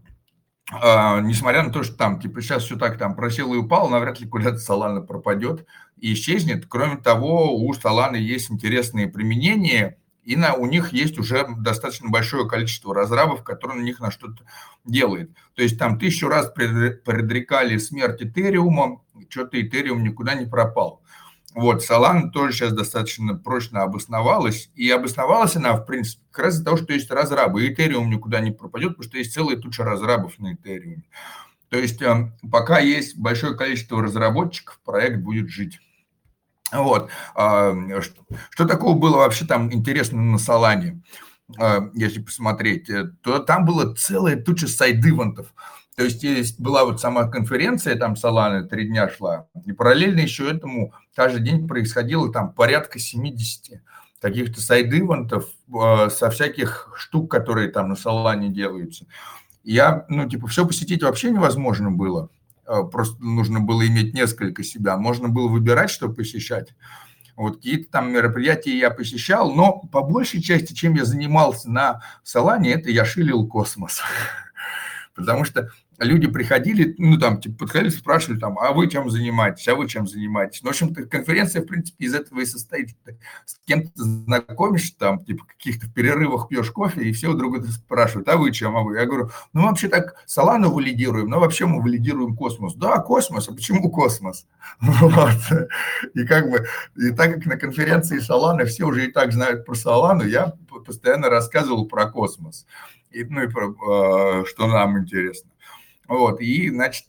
несмотря 0.69 1.63
на 1.63 1.71
то, 1.71 1.83
что 1.83 1.95
там 1.95 2.19
типа 2.19 2.41
сейчас 2.41 2.63
все 2.63 2.77
так 2.77 2.97
там 2.97 3.15
просел 3.15 3.53
и 3.53 3.57
упал, 3.57 3.89
навряд 3.89 4.19
ли 4.19 4.27
куда-то 4.27 4.57
Solana 4.57 5.01
пропадет 5.01 5.65
и 5.97 6.13
исчезнет. 6.13 6.65
Кроме 6.67 6.97
того, 6.97 7.55
у 7.55 7.73
Solana 7.73 8.17
есть 8.17 8.51
интересные 8.51 9.07
применения, 9.07 9.97
и 10.23 10.35
на, 10.35 10.53
у 10.53 10.67
них 10.67 10.93
есть 10.93 11.17
уже 11.17 11.45
достаточно 11.57 12.09
большое 12.09 12.47
количество 12.47 12.93
разрабов, 12.93 13.43
которые 13.43 13.79
на 13.79 13.83
них 13.83 13.99
на 13.99 14.11
что-то 14.11 14.43
делают. 14.85 15.31
То 15.55 15.63
есть 15.63 15.77
там 15.79 15.97
тысячу 15.97 16.27
раз 16.27 16.49
предрекали 16.51 17.77
смерть 17.77 18.21
Этериума, 18.21 19.01
что-то 19.29 19.59
Этериум 19.59 20.03
никуда 20.03 20.35
не 20.35 20.45
пропал. 20.45 21.00
Вот, 21.53 21.83
Solana 21.83 22.29
тоже 22.31 22.53
сейчас 22.53 22.73
достаточно 22.73 23.35
прочно 23.35 23.83
обосновалась, 23.83 24.69
и 24.73 24.89
обосновалась 24.89 25.55
она, 25.55 25.73
в 25.73 25.85
принципе, 25.85 26.23
как 26.31 26.45
раз 26.45 26.53
из-за 26.53 26.63
того, 26.63 26.77
что 26.77 26.93
есть 26.93 27.11
разрабы, 27.11 27.65
и 27.65 27.73
Ethereum 27.73 28.05
никуда 28.05 28.39
не 28.39 28.51
пропадет, 28.51 28.91
потому 28.91 29.03
что 29.03 29.17
есть 29.17 29.33
целая 29.33 29.57
туча 29.57 29.83
разрабов 29.83 30.39
на 30.39 30.53
Ethereum. 30.53 31.01
То 31.69 31.77
есть 31.77 32.01
э, 32.01 32.31
пока 32.49 32.79
есть 32.79 33.17
большое 33.17 33.55
количество 33.55 34.01
разработчиков, 34.01 34.79
проект 34.85 35.19
будет 35.19 35.49
жить. 35.49 35.79
Вот. 36.71 37.09
Что 37.33 38.65
такого 38.65 38.97
было 38.97 39.17
вообще 39.17 39.45
там 39.45 39.73
интересно 39.73 40.21
на 40.21 40.37
Солане, 40.37 41.01
если 41.93 42.21
посмотреть, 42.21 42.89
то 43.21 43.39
там 43.39 43.65
была 43.65 43.93
целая 43.93 44.37
туча 44.37 44.69
сайд-ивентов. 44.69 45.53
То 46.01 46.05
есть, 46.05 46.23
есть 46.23 46.59
была 46.59 46.83
вот 46.83 46.99
сама 46.99 47.27
конференция, 47.27 47.95
там 47.95 48.15
Солана 48.15 48.63
три 48.63 48.87
дня 48.87 49.07
шла, 49.07 49.45
и 49.67 49.71
параллельно 49.71 50.21
еще 50.21 50.49
этому 50.49 50.95
каждый 51.15 51.43
день 51.43 51.67
происходило 51.67 52.33
там 52.33 52.53
порядка 52.53 52.97
70 52.97 53.79
каких-то 54.19 54.59
сайд-ивентов 54.59 55.47
со 56.09 56.31
всяких 56.31 56.91
штук, 56.95 57.29
которые 57.29 57.69
там 57.69 57.89
на 57.89 57.95
Солане 57.95 58.49
делаются. 58.49 59.05
Я, 59.63 60.07
ну, 60.09 60.27
типа, 60.27 60.47
все 60.47 60.65
посетить 60.65 61.03
вообще 61.03 61.29
невозможно 61.29 61.91
было. 61.91 62.31
э, 62.65 62.81
просто 62.91 63.21
нужно 63.23 63.59
было 63.59 63.85
иметь 63.85 64.15
несколько 64.15 64.63
себя, 64.63 64.97
можно 64.97 65.29
было 65.29 65.49
выбирать, 65.49 65.91
что 65.91 66.09
посещать. 66.09 66.73
Вот 67.35 67.57
какие-то 67.57 67.91
там 67.91 68.11
мероприятия 68.11 68.75
я 68.75 68.89
посещал, 68.89 69.53
но 69.53 69.81
по 69.91 70.01
большей 70.01 70.41
части, 70.41 70.73
чем 70.73 70.95
я 70.95 71.05
занимался 71.05 71.69
на 71.69 72.01
Салане, 72.23 72.71
это 72.71 72.89
я 72.89 73.05
шилил 73.05 73.47
космос. 73.47 74.01
Потому 75.15 75.43
что 75.43 75.69
люди 76.03 76.27
приходили, 76.27 76.95
ну, 76.97 77.17
там, 77.17 77.39
типа, 77.39 77.59
подходили, 77.59 77.89
спрашивали, 77.89 78.39
там, 78.39 78.57
а 78.59 78.71
вы 78.71 78.89
чем 78.89 79.09
занимаетесь, 79.09 79.67
а 79.67 79.75
вы 79.75 79.87
чем 79.87 80.07
занимаетесь? 80.07 80.61
Ну, 80.61 80.69
в 80.69 80.71
общем-то, 80.71 81.03
конференция, 81.05 81.61
в 81.61 81.65
принципе, 81.65 82.05
из 82.05 82.13
этого 82.13 82.39
и 82.39 82.45
состоит. 82.45 82.95
С 83.45 83.57
кем-то 83.65 83.91
знакомишься, 83.95 84.97
там, 84.97 85.23
типа, 85.23 85.45
каких-то 85.45 85.87
перерывах 85.87 86.47
пьешь 86.47 86.71
кофе, 86.71 87.03
и 87.03 87.11
все 87.11 87.29
у 87.29 87.33
друга 87.33 87.63
спрашивают, 87.67 88.27
а 88.29 88.37
вы 88.37 88.51
чем, 88.51 88.75
а 88.77 88.81
вы? 88.81 88.97
Я 88.97 89.05
говорю, 89.05 89.29
ну, 89.53 89.63
вообще 89.63 89.87
так 89.87 90.15
Солану 90.25 90.71
валидируем, 90.71 91.27
но 91.27 91.39
вообще 91.39 91.65
мы 91.65 91.81
валидируем 91.81 92.35
космос. 92.35 92.73
Да, 92.75 92.99
космос, 92.99 93.47
а 93.49 93.53
почему 93.53 93.89
космос? 93.89 94.45
Вот. 94.79 95.69
И 96.13 96.25
как 96.25 96.49
бы, 96.49 96.65
и 96.95 97.11
так 97.11 97.35
как 97.35 97.45
на 97.45 97.57
конференции 97.57 98.19
Солана 98.19 98.65
все 98.65 98.85
уже 98.85 99.05
и 99.05 99.11
так 99.11 99.33
знают 99.33 99.65
про 99.65 99.75
Солану, 99.75 100.25
я 100.25 100.53
постоянно 100.85 101.29
рассказывал 101.29 101.87
про 101.87 102.09
космос. 102.09 102.65
И, 103.11 103.23
ну, 103.25 103.43
и 103.43 103.47
про, 103.47 103.69
э, 103.69 104.45
что 104.45 104.67
нам 104.67 104.97
интересно. 104.97 105.50
Вот, 106.11 106.41
и, 106.41 106.69
значит, 106.69 107.05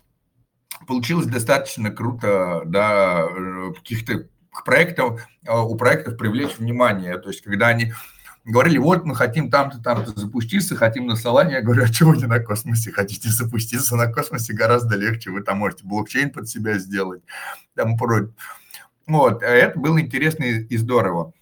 получилось 0.87 1.27
достаточно 1.27 1.91
круто, 1.91 2.62
да, 2.65 3.27
э, 3.29 3.73
каких-то 3.74 4.29
проектов, 4.65 5.27
э, 5.45 5.53
у 5.53 5.74
проектов 5.74 6.16
привлечь 6.16 6.57
внимание. 6.57 7.19
То 7.19 7.31
есть, 7.31 7.43
когда 7.43 7.66
они 7.66 7.95
говорили, 8.45 8.79
вот 8.79 9.05
мы 9.05 9.16
хотим 9.16 9.51
там-то, 9.51 9.83
там-то 9.83 10.12
запуститься, 10.12 10.77
хотим 10.77 11.09
на 11.09 11.16
Солане, 11.16 11.55
я 11.55 11.62
говорю, 11.62 11.83
а 11.83 11.89
чего 11.89 12.15
не 12.15 12.27
на 12.27 12.39
космосе 12.39 12.93
хотите 12.93 13.29
запуститься? 13.29 13.97
На 13.97 14.07
космосе 14.07 14.53
гораздо 14.53 14.95
легче, 14.95 15.33
вы 15.33 15.43
там 15.43 15.59
можете 15.59 15.85
блокчейн 15.85 16.31
под 16.31 16.49
себя 16.49 16.79
сделать, 16.79 17.24
там 17.74 17.97
прочее. 17.97 18.33
Вот, 19.09 19.43
а 19.43 19.47
это 19.47 19.77
было 19.81 20.01
интересно 20.01 20.45
и 20.45 20.77
здорово. 20.77 21.33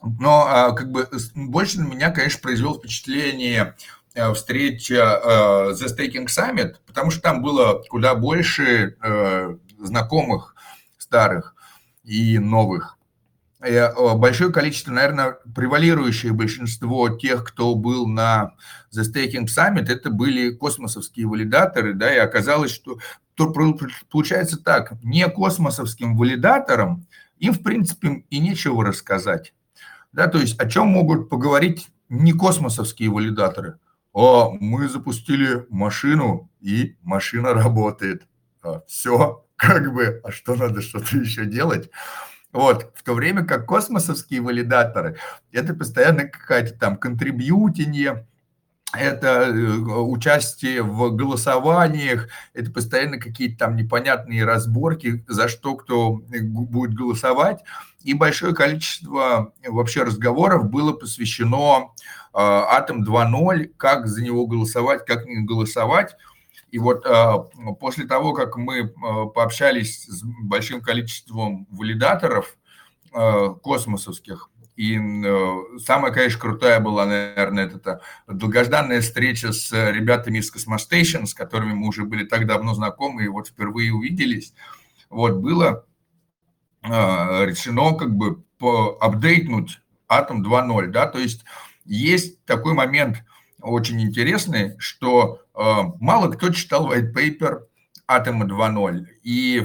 Но 0.00 0.46
а, 0.48 0.72
как 0.72 0.90
бы 0.90 1.06
больше 1.34 1.82
на 1.82 1.86
меня, 1.86 2.10
конечно, 2.12 2.40
произвел 2.40 2.78
впечатление 2.78 3.74
встреча 4.34 4.94
э, 4.94 5.72
The 5.72 5.86
Staking 5.86 6.26
Summit, 6.26 6.76
потому 6.86 7.10
что 7.10 7.20
там 7.20 7.42
было 7.42 7.82
куда 7.88 8.14
больше 8.14 8.96
э, 9.02 9.56
знакомых 9.78 10.54
старых 10.98 11.54
и 12.04 12.38
новых. 12.38 12.96
Большое 13.60 14.52
количество, 14.52 14.92
наверное, 14.92 15.38
превалирующее 15.54 16.32
большинство 16.32 17.08
тех, 17.08 17.44
кто 17.44 17.74
был 17.74 18.06
на 18.06 18.52
The 18.94 19.02
Staking 19.02 19.46
Summit, 19.46 19.90
это 19.90 20.10
были 20.10 20.50
космосовские 20.50 21.26
валидаторы, 21.26 21.94
да, 21.94 22.14
и 22.14 22.18
оказалось, 22.18 22.72
что 22.72 22.98
получается 24.10 24.58
так, 24.62 24.92
не 25.02 25.26
космосовским 25.28 26.16
валидаторам 26.16 27.06
им, 27.38 27.54
в 27.54 27.62
принципе, 27.62 28.24
и 28.28 28.38
нечего 28.38 28.84
рассказать. 28.84 29.54
Да, 30.12 30.28
то 30.28 30.38
есть 30.38 30.60
о 30.60 30.68
чем 30.68 30.88
могут 30.88 31.30
поговорить 31.30 31.88
не 32.10 32.32
космосовские 32.32 33.08
валидаторы? 33.08 33.78
О, 34.14 34.56
мы 34.60 34.88
запустили 34.88 35.66
машину, 35.68 36.48
и 36.60 36.96
машина 37.02 37.52
работает. 37.52 38.26
А, 38.62 38.80
Все, 38.86 39.44
как 39.56 39.92
бы, 39.92 40.20
а 40.24 40.30
что 40.30 40.54
надо 40.54 40.80
что-то 40.80 41.18
еще 41.18 41.44
делать? 41.44 41.90
Вот, 42.52 42.92
в 42.94 43.02
то 43.02 43.14
время 43.14 43.44
как 43.44 43.66
космосовские 43.66 44.40
валидаторы, 44.40 45.18
это 45.50 45.74
постоянно 45.74 46.28
какая-то 46.28 46.78
там 46.78 46.96
контрибьютинье, 46.96 48.28
это 48.96 49.46
э, 49.48 49.52
участие 49.52 50.82
в 50.82 51.10
голосованиях, 51.10 52.28
это 52.52 52.70
постоянно 52.70 53.18
какие-то 53.18 53.58
там 53.58 53.76
непонятные 53.76 54.44
разборки, 54.44 55.24
за 55.28 55.48
что 55.48 55.76
кто 55.76 56.20
будет 56.28 56.94
голосовать. 56.94 57.60
И 58.02 58.14
большое 58.14 58.54
количество 58.54 59.52
вообще 59.66 60.02
разговоров 60.02 60.70
было 60.70 60.92
посвящено 60.92 61.92
Атом 62.32 63.02
2.0, 63.04 63.72
как 63.76 64.06
за 64.06 64.22
него 64.22 64.46
голосовать, 64.46 65.06
как 65.06 65.24
не 65.24 65.44
голосовать. 65.44 66.16
И 66.70 66.78
вот 66.78 67.06
после 67.78 68.06
того, 68.06 68.34
как 68.34 68.56
мы 68.56 68.88
пообщались 69.34 70.04
с 70.06 70.22
большим 70.22 70.82
количеством 70.82 71.66
валидаторов 71.70 72.56
космосовских, 73.12 74.50
и 74.76 74.98
самая, 75.78 76.12
конечно, 76.12 76.40
крутая 76.40 76.80
была, 76.80 77.06
наверное, 77.06 77.66
это 77.66 78.00
долгожданная 78.26 79.00
встреча 79.00 79.52
с 79.52 79.72
ребятами 79.72 80.38
из 80.38 80.52
Cosmostation, 80.52 81.26
с 81.26 81.34
которыми 81.34 81.74
мы 81.74 81.88
уже 81.88 82.04
были 82.04 82.24
так 82.24 82.46
давно 82.46 82.74
знакомы 82.74 83.24
и 83.24 83.28
вот 83.28 83.48
впервые 83.48 83.92
увиделись. 83.92 84.52
Вот 85.10 85.34
было 85.34 85.84
решено 86.82 87.94
как 87.94 88.14
бы 88.14 88.42
апдейтнуть 89.00 89.80
Атом 90.08 90.42
2.0, 90.44 90.88
да, 90.88 91.06
то 91.06 91.18
есть 91.18 91.44
есть 91.84 92.44
такой 92.44 92.74
момент 92.74 93.24
очень 93.60 94.00
интересный, 94.02 94.76
что 94.78 95.40
э, 95.54 95.60
мало 96.00 96.30
кто 96.30 96.50
читал 96.50 96.92
white 96.92 97.12
paper 97.14 97.62
Атома 98.06 98.46
2.0. 98.46 99.06
И, 99.22 99.56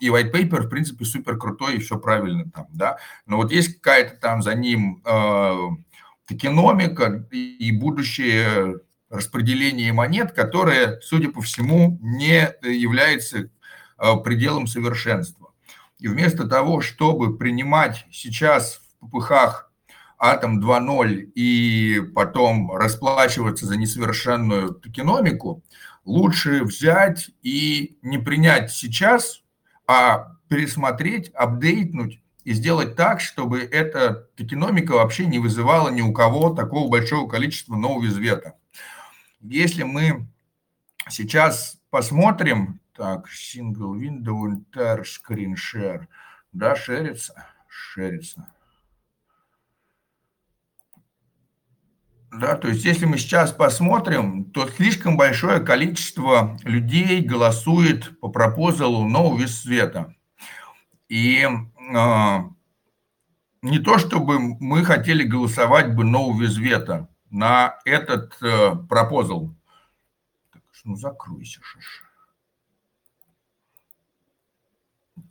и 0.00 0.08
white 0.08 0.32
paper, 0.32 0.62
в 0.62 0.68
принципе, 0.68 1.04
супер 1.04 1.36
крутой, 1.36 1.78
все 1.78 1.98
правильно 1.98 2.50
там, 2.50 2.66
да. 2.70 2.98
Но 3.26 3.36
вот 3.36 3.52
есть 3.52 3.80
какая-то 3.80 4.16
там 4.20 4.42
за 4.42 4.54
ним 4.54 5.02
э, 5.04 5.56
токеномика 6.26 7.26
и 7.30 7.72
будущее 7.72 8.80
распределение 9.10 9.92
монет, 9.92 10.32
которое, 10.32 11.00
судя 11.00 11.30
по 11.30 11.40
всему, 11.40 11.98
не 12.02 12.54
является 12.62 13.38
э, 13.38 14.16
пределом 14.22 14.66
совершенства. 14.66 15.52
И 15.98 16.08
вместо 16.08 16.46
того, 16.46 16.80
чтобы 16.80 17.36
принимать 17.36 18.06
сейчас 18.10 18.80
в 19.00 19.08
ППХ 19.08 19.68
Атом 20.20 20.60
2.0 20.60 21.30
и 21.36 22.00
потом 22.12 22.74
расплачиваться 22.74 23.66
за 23.66 23.76
несовершенную 23.76 24.74
токеномику, 24.74 25.62
лучше 26.08 26.64
взять 26.64 27.30
и 27.42 27.98
не 28.02 28.18
принять 28.18 28.72
сейчас, 28.72 29.42
а 29.86 30.36
пересмотреть, 30.48 31.28
апдейтнуть 31.34 32.20
и 32.44 32.54
сделать 32.54 32.96
так, 32.96 33.20
чтобы 33.20 33.60
эта 33.60 34.26
токеномика 34.36 34.92
вообще 34.92 35.26
не 35.26 35.38
вызывала 35.38 35.90
ни 35.90 36.00
у 36.00 36.12
кого 36.14 36.54
такого 36.54 36.88
большого 36.88 37.28
количества 37.28 37.76
нового 37.76 38.06
извета. 38.06 38.54
Если 39.40 39.82
мы 39.82 40.26
сейчас 41.10 41.78
посмотрим, 41.90 42.80
так, 42.96 43.26
single 43.28 43.94
window 43.94 44.46
entire 44.46 45.04
screen 45.04 45.54
share, 45.54 46.06
да, 46.52 46.74
шерится, 46.74 47.46
шерится. 47.68 48.46
Да, 52.30 52.56
то 52.56 52.68
есть 52.68 52.84
если 52.84 53.06
мы 53.06 53.16
сейчас 53.16 53.52
посмотрим, 53.52 54.44
то 54.50 54.68
слишком 54.68 55.16
большое 55.16 55.60
количество 55.60 56.58
людей 56.62 57.22
голосует 57.22 58.20
по 58.20 58.28
пропозалу 58.28 59.08
нового 59.08 59.38
вид 59.38 59.50
света. 59.50 60.14
И 61.08 61.42
э, 61.42 62.38
не 63.62 63.78
то, 63.78 63.98
чтобы 63.98 64.38
мы 64.38 64.84
хотели 64.84 65.24
голосовать 65.24 65.94
бы 65.94 66.04
нового 66.04 66.46
света 66.48 67.08
на 67.30 67.78
этот 67.86 68.36
э, 68.42 68.74
пропозал. 68.88 69.54
Ну 70.84 70.96
закройся, 70.96 71.60
шиш. 71.62 72.04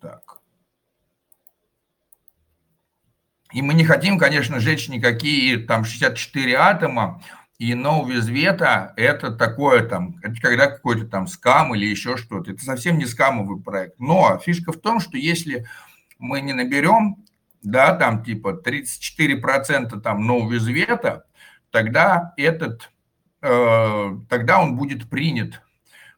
Так. 0.01 0.41
И 3.53 3.61
мы 3.61 3.73
не 3.73 3.85
хотим, 3.85 4.17
конечно, 4.17 4.59
жечь 4.59 4.89
никакие 4.89 5.57
там 5.57 5.85
64 5.85 6.55
атома, 6.57 7.21
и 7.57 7.73
no 7.73 8.05
вета 8.05 8.93
это 8.97 9.31
такое 9.31 9.83
там, 9.83 10.17
это 10.21 10.35
когда 10.39 10.67
какой-то 10.67 11.07
там 11.07 11.27
скам 11.27 11.73
или 11.73 11.85
еще 11.85 12.17
что-то. 12.17 12.51
Это 12.51 12.63
совсем 12.63 12.97
не 12.99 13.05
скамовый 13.05 13.59
проект. 13.61 13.99
Но 13.99 14.37
фишка 14.37 14.71
в 14.71 14.77
том, 14.77 14.99
что 14.99 15.17
если 15.17 15.65
мы 16.19 16.41
не 16.41 16.53
наберем, 16.53 17.25
да, 17.63 17.95
там 17.95 18.23
типа 18.23 18.61
34% 18.63 19.99
там 20.01 20.29
no 20.29 20.47
вета, 20.47 21.25
тогда 21.71 22.33
этот, 22.37 22.91
э, 23.41 24.17
тогда 24.29 24.61
он 24.61 24.75
будет 24.75 25.09
принят. 25.09 25.61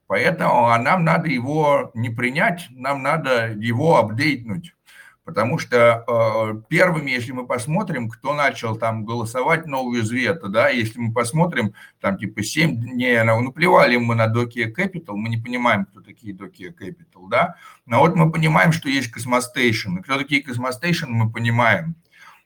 Поэтому 0.07 0.69
а 0.69 0.79
нам 0.79 1.05
надо 1.05 1.29
его 1.29 1.91
не 1.93 2.09
принять, 2.09 2.67
нам 2.71 3.03
надо 3.03 3.51
его 3.53 3.97
update 3.97 4.39
нуть. 4.39 4.73
Потому 5.29 5.59
что 5.59 6.03
э, 6.07 6.61
первыми, 6.69 7.11
если 7.11 7.33
мы 7.33 7.45
посмотрим, 7.45 8.09
кто 8.09 8.33
начал 8.33 8.75
там 8.75 9.05
голосовать 9.05 9.67
no 9.67 10.03
with 10.03 10.23
veto, 10.23 10.47
да, 10.47 10.69
если 10.69 10.99
мы 10.99 11.13
посмотрим, 11.13 11.75
там 12.01 12.17
типа 12.17 12.41
7 12.41 12.81
дней, 12.81 13.21
ну, 13.21 13.51
плевали 13.51 13.95
мы 13.97 14.15
на 14.15 14.25
Dokia 14.25 14.73
Capital, 14.75 15.13
мы 15.13 15.29
не 15.29 15.37
понимаем, 15.37 15.85
кто 15.85 16.01
такие 16.01 16.33
Dokia 16.33 16.73
Capital, 16.75 17.29
да, 17.29 17.57
но 17.85 17.99
вот 17.99 18.15
мы 18.15 18.31
понимаем, 18.31 18.71
что 18.71 18.89
есть 18.89 19.11
Cosmostation, 19.11 19.97
и 19.97 20.01
кто 20.01 20.17
такие 20.17 20.41
Cosmostation, 20.41 21.11
мы 21.11 21.31
понимаем. 21.31 21.95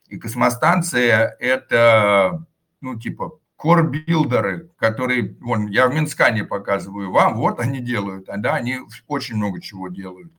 И 0.09 0.17
космостанция– 0.17 1.37
это, 1.39 2.45
ну, 2.81 2.99
типа, 2.99 3.39
core-билдеры, 3.57 4.71
которые, 4.77 5.37
вон, 5.39 5.67
я 5.67 5.87
в 5.87 5.93
Минскане 5.93 6.43
показываю 6.43 7.11
вам, 7.11 7.35
вот 7.35 7.61
они 7.61 7.79
делают, 7.79 8.27
а, 8.27 8.35
да, 8.35 8.55
они 8.55 8.79
очень 9.07 9.37
много 9.37 9.61
чего 9.61 9.87
делают. 9.87 10.33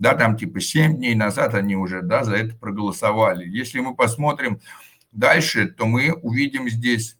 Да, 0.00 0.14
там 0.14 0.34
типа 0.34 0.60
7 0.60 0.96
дней 0.96 1.14
назад 1.14 1.54
они 1.54 1.76
уже, 1.76 2.00
да, 2.00 2.24
за 2.24 2.36
это 2.36 2.56
проголосовали. 2.56 3.46
Если 3.46 3.80
мы 3.80 3.94
посмотрим 3.94 4.60
дальше, 5.12 5.66
то 5.66 5.84
мы 5.84 6.14
увидим 6.14 6.70
здесь 6.70 7.18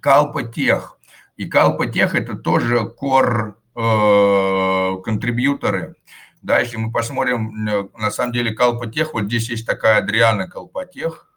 Калпотех. 0.00 0.98
И 1.36 1.44
Калпотех 1.44 2.14
это 2.14 2.34
тоже 2.34 2.78
core 2.98 3.56
э, 3.76 5.02
контрибьюторы. 5.02 5.96
Да, 6.40 6.60
если 6.60 6.78
мы 6.78 6.90
посмотрим, 6.90 7.68
э, 7.68 7.88
на 7.98 8.10
самом 8.10 8.32
деле 8.32 8.54
Калпотех, 8.54 9.12
вот 9.12 9.24
здесь 9.24 9.50
есть 9.50 9.66
такая 9.66 9.98
Адриана 9.98 10.48
Калпотех 10.48 11.30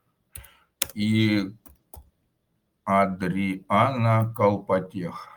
и 0.94 1.52
Адриана 2.86 4.34
Колпотех. 4.38 5.28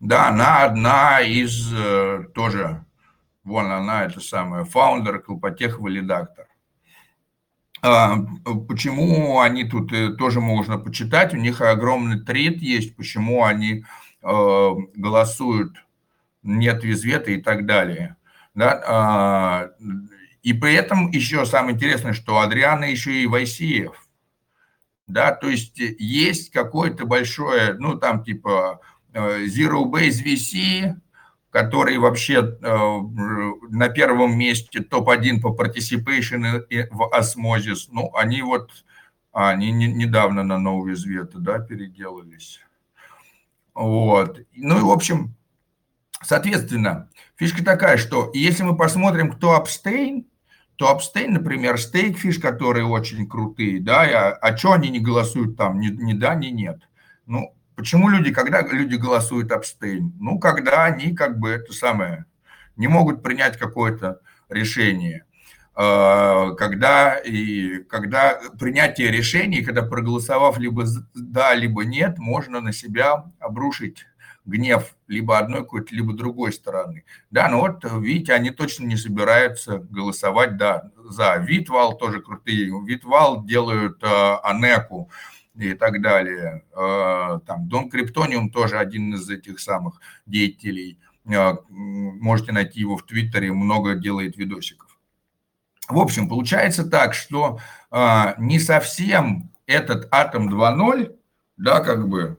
Да, 0.00 0.28
она 0.28 0.64
одна 0.64 1.20
из 1.20 1.70
э, 1.70 2.24
тоже, 2.34 2.86
вон 3.44 3.70
она, 3.70 4.04
это 4.04 4.20
самая, 4.20 4.64
фаундер 4.64 5.20
Колпотех 5.20 5.78
валидактор. 5.80 6.46
А, 7.82 8.16
почему 8.68 9.40
они 9.40 9.64
тут 9.64 9.92
э, 9.92 10.10
тоже 10.10 10.40
можно 10.40 10.78
почитать, 10.78 11.32
у 11.32 11.38
них 11.38 11.60
огромный 11.60 12.20
тред 12.20 12.58
есть, 12.58 12.94
почему 12.96 13.44
они 13.44 13.84
э, 14.22 14.70
голосуют 14.94 15.76
нет 16.42 16.84
визвета 16.84 17.30
и 17.30 17.40
так 17.40 17.66
далее. 17.66 18.16
Да? 18.54 18.82
А, 18.86 19.70
и 20.42 20.52
при 20.52 20.74
этом 20.74 21.10
еще 21.10 21.46
самое 21.46 21.74
интересное, 21.74 22.12
что 22.12 22.40
Адриана 22.40 22.84
еще 22.84 23.12
и 23.22 23.26
Вайсиев– 23.26 23.94
да, 25.10 25.32
то 25.32 25.48
есть 25.48 25.80
э, 25.80 25.94
есть 25.98 26.50
какое-то 26.50 27.04
большое, 27.04 27.74
ну, 27.74 27.98
там 27.98 28.22
типа 28.24 28.80
Zero 29.12 29.84
Base 29.90 30.24
VC, 30.24 30.94
который 31.50 31.98
вообще 31.98 32.58
э, 32.62 33.00
на 33.70 33.88
первом 33.88 34.38
месте 34.38 34.80
топ-1 34.80 35.40
по 35.40 35.48
participation 35.48 36.64
в 36.90 37.14
осмозис, 37.14 37.88
ну, 37.90 38.14
они 38.14 38.42
вот, 38.42 38.70
они 39.32 39.72
недавно 39.72 40.44
на 40.44 40.58
новый 40.58 40.94
Вета, 40.94 41.38
да, 41.38 41.58
переделались. 41.58 42.60
Вот. 43.74 44.40
Ну 44.54 44.78
и, 44.78 44.82
в 44.82 44.90
общем, 44.90 45.34
соответственно, 46.22 47.08
фишка 47.36 47.64
такая, 47.64 47.96
что 47.96 48.30
если 48.32 48.62
мы 48.62 48.76
посмотрим, 48.76 49.32
кто 49.32 49.54
абстейн, 49.56 50.26
то 50.76 50.88
абстейн, 50.88 51.34
например, 51.34 51.78
стейкфиш, 51.78 52.38
которые 52.38 52.86
очень 52.86 53.28
крутые, 53.28 53.80
да, 53.80 54.02
а, 54.02 54.30
а 54.32 54.56
что 54.56 54.72
они 54.72 54.88
не 54.88 55.00
голосуют 55.00 55.56
там, 55.56 55.78
ни, 55.78 55.88
ни 55.88 56.14
да, 56.14 56.34
ни 56.34 56.46
нет? 56.46 56.88
Ну, 57.26 57.54
почему 57.80 58.10
люди, 58.10 58.30
когда 58.30 58.60
люди 58.60 58.96
голосуют 58.96 59.50
абстейн? 59.52 60.12
Ну, 60.20 60.38
когда 60.38 60.84
они 60.84 61.14
как 61.16 61.38
бы 61.38 61.48
это 61.48 61.72
самое, 61.72 62.26
не 62.76 62.88
могут 62.88 63.22
принять 63.22 63.56
какое-то 63.56 64.20
решение. 64.50 65.24
А, 65.74 66.50
когда, 66.56 67.16
и, 67.16 67.78
когда 67.84 68.38
принятие 68.58 69.10
решений, 69.10 69.62
когда 69.62 69.80
проголосовав 69.80 70.58
либо 70.58 70.84
да, 71.14 71.54
либо 71.54 71.86
нет, 71.86 72.18
можно 72.18 72.60
на 72.60 72.74
себя 72.74 73.24
обрушить 73.38 74.04
гнев 74.44 74.94
либо 75.06 75.38
одной 75.38 75.60
какой-то, 75.60 75.94
либо 75.94 76.12
другой 76.12 76.52
стороны. 76.52 77.04
Да, 77.30 77.48
ну 77.48 77.60
вот, 77.60 77.82
видите, 78.02 78.34
они 78.34 78.50
точно 78.50 78.84
не 78.84 78.96
собираются 78.96 79.78
голосовать 79.78 80.58
да, 80.58 80.90
за 81.08 81.36
Витвал, 81.36 81.96
тоже 81.96 82.20
крутые. 82.20 82.70
Витвал 82.84 83.42
делают 83.42 84.02
э, 84.02 84.36
Анеку 84.42 85.10
и 85.66 85.74
так 85.74 86.00
далее. 86.00 86.64
Э, 86.74 87.40
там 87.46 87.68
Дон 87.68 87.90
Криптониум 87.90 88.50
тоже 88.50 88.78
один 88.78 89.14
из 89.14 89.28
этих 89.28 89.60
самых 89.60 90.00
деятелей. 90.26 90.98
Э, 91.26 91.54
можете 91.68 92.52
найти 92.52 92.80
его 92.80 92.96
в 92.96 93.04
Твиттере, 93.04 93.52
много 93.52 93.94
делает 93.94 94.36
видосиков. 94.36 94.98
В 95.88 95.98
общем, 95.98 96.28
получается 96.28 96.84
так, 96.84 97.14
что 97.14 97.58
э, 97.90 98.34
не 98.38 98.58
совсем 98.58 99.50
этот 99.66 100.08
Атом 100.12 100.48
2.0, 100.48 101.16
да, 101.56 101.80
как 101.80 102.08
бы 102.08 102.38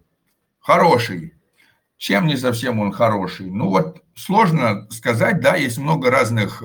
хороший, 0.59 1.33
чем 1.97 2.25
не 2.25 2.35
совсем 2.37 2.79
он 2.79 2.91
хороший? 2.91 3.49
Ну 3.49 3.69
вот 3.69 4.01
сложно 4.15 4.87
сказать, 4.89 5.39
да, 5.39 5.55
есть 5.55 5.77
много 5.77 6.09
разных 6.09 6.63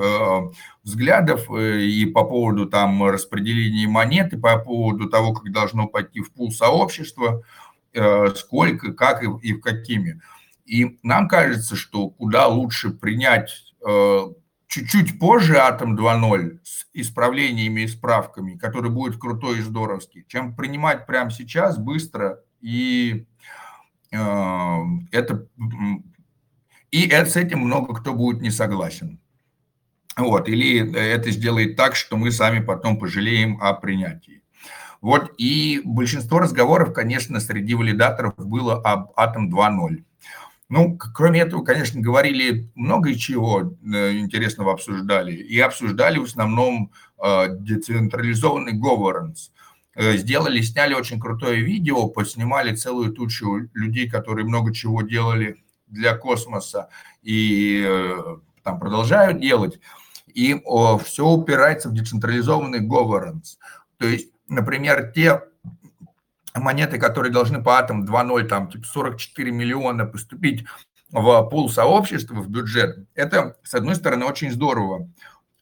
взглядов 0.86 1.50
э, 1.50 1.82
и 1.82 2.06
по 2.06 2.24
поводу 2.24 2.66
там 2.66 3.02
распределения 3.02 3.88
монет, 3.88 4.32
и 4.32 4.38
по 4.38 4.56
поводу 4.58 5.10
того, 5.10 5.32
как 5.32 5.52
должно 5.52 5.88
пойти 5.88 6.20
в 6.20 6.32
пул 6.32 6.52
сообщества, 6.52 7.42
э, 7.92 8.28
сколько, 8.36 8.92
как 8.92 9.24
и, 9.24 9.26
и 9.42 9.52
в 9.52 9.60
какими. 9.60 10.22
И 10.64 10.98
нам 11.02 11.26
кажется, 11.26 11.74
что 11.74 12.08
куда 12.08 12.46
лучше 12.46 12.90
принять 12.90 13.74
э, 13.84 14.20
чуть-чуть 14.68 15.18
позже 15.18 15.58
Атом 15.58 15.98
2.0 15.98 16.60
с 16.62 16.86
исправлениями 16.92 17.80
и 17.80 17.88
справками, 17.88 18.56
который 18.56 18.90
будет 18.90 19.20
крутой 19.20 19.58
и 19.58 19.62
здоровский, 19.62 20.24
чем 20.28 20.54
принимать 20.54 21.04
прямо 21.06 21.30
сейчас 21.32 21.78
быстро 21.78 22.40
и 22.60 23.26
это, 24.12 25.48
и 26.90 27.10
с 27.10 27.36
этим 27.36 27.58
много 27.58 27.92
кто 27.92 28.14
будет 28.14 28.40
не 28.40 28.50
согласен. 28.50 29.20
Вот, 30.16 30.48
или 30.48 30.94
это 30.94 31.30
сделает 31.30 31.76
так, 31.76 31.94
что 31.94 32.16
мы 32.16 32.30
сами 32.30 32.60
потом 32.60 32.98
пожалеем 32.98 33.60
о 33.60 33.74
принятии. 33.74 34.42
Вот, 35.02 35.32
и 35.36 35.82
большинство 35.84 36.38
разговоров, 36.38 36.94
конечно, 36.94 37.38
среди 37.38 37.74
валидаторов 37.74 38.34
было 38.38 38.80
об 38.80 39.12
Атом 39.16 39.54
2.0. 39.54 40.02
Ну, 40.68 40.98
кроме 41.14 41.40
этого, 41.40 41.62
конечно, 41.62 42.00
говорили 42.00 42.68
много 42.74 43.14
чего 43.14 43.76
э, 43.84 44.18
интересного 44.18 44.72
обсуждали. 44.72 45.32
И 45.32 45.60
обсуждали 45.60 46.18
в 46.18 46.24
основном 46.24 46.90
э, 47.22 47.46
децентрализованный 47.60 48.72
governance. 48.72 49.50
Э, 49.94 50.16
сделали, 50.16 50.60
сняли 50.62 50.94
очень 50.94 51.20
крутое 51.20 51.60
видео, 51.60 52.08
поснимали 52.08 52.74
целую 52.74 53.12
тучу 53.12 53.68
людей, 53.74 54.10
которые 54.10 54.44
много 54.44 54.74
чего 54.74 55.02
делали 55.02 55.62
для 55.86 56.16
космоса 56.16 56.88
и 57.22 57.84
э, 57.86 58.36
там 58.64 58.80
продолжают 58.80 59.40
делать. 59.40 59.78
И 60.36 60.54
о, 60.66 60.98
все 60.98 61.26
упирается 61.26 61.88
в 61.88 61.94
децентрализованный 61.94 62.86
governance. 62.86 63.56
То 63.96 64.06
есть, 64.06 64.30
например, 64.48 65.10
те 65.14 65.40
монеты, 66.54 66.98
которые 66.98 67.32
должны 67.32 67.62
по 67.62 67.78
атом 67.78 68.04
2.0, 68.04 68.44
там 68.44 68.70
типа 68.70 68.84
44 68.86 69.50
миллиона 69.50 70.04
поступить 70.04 70.66
в 71.10 71.48
пул 71.48 71.70
сообщества, 71.70 72.34
в 72.34 72.50
бюджет, 72.50 72.98
это, 73.14 73.56
с 73.62 73.74
одной 73.74 73.94
стороны, 73.94 74.26
очень 74.26 74.52
здорово. 74.52 75.08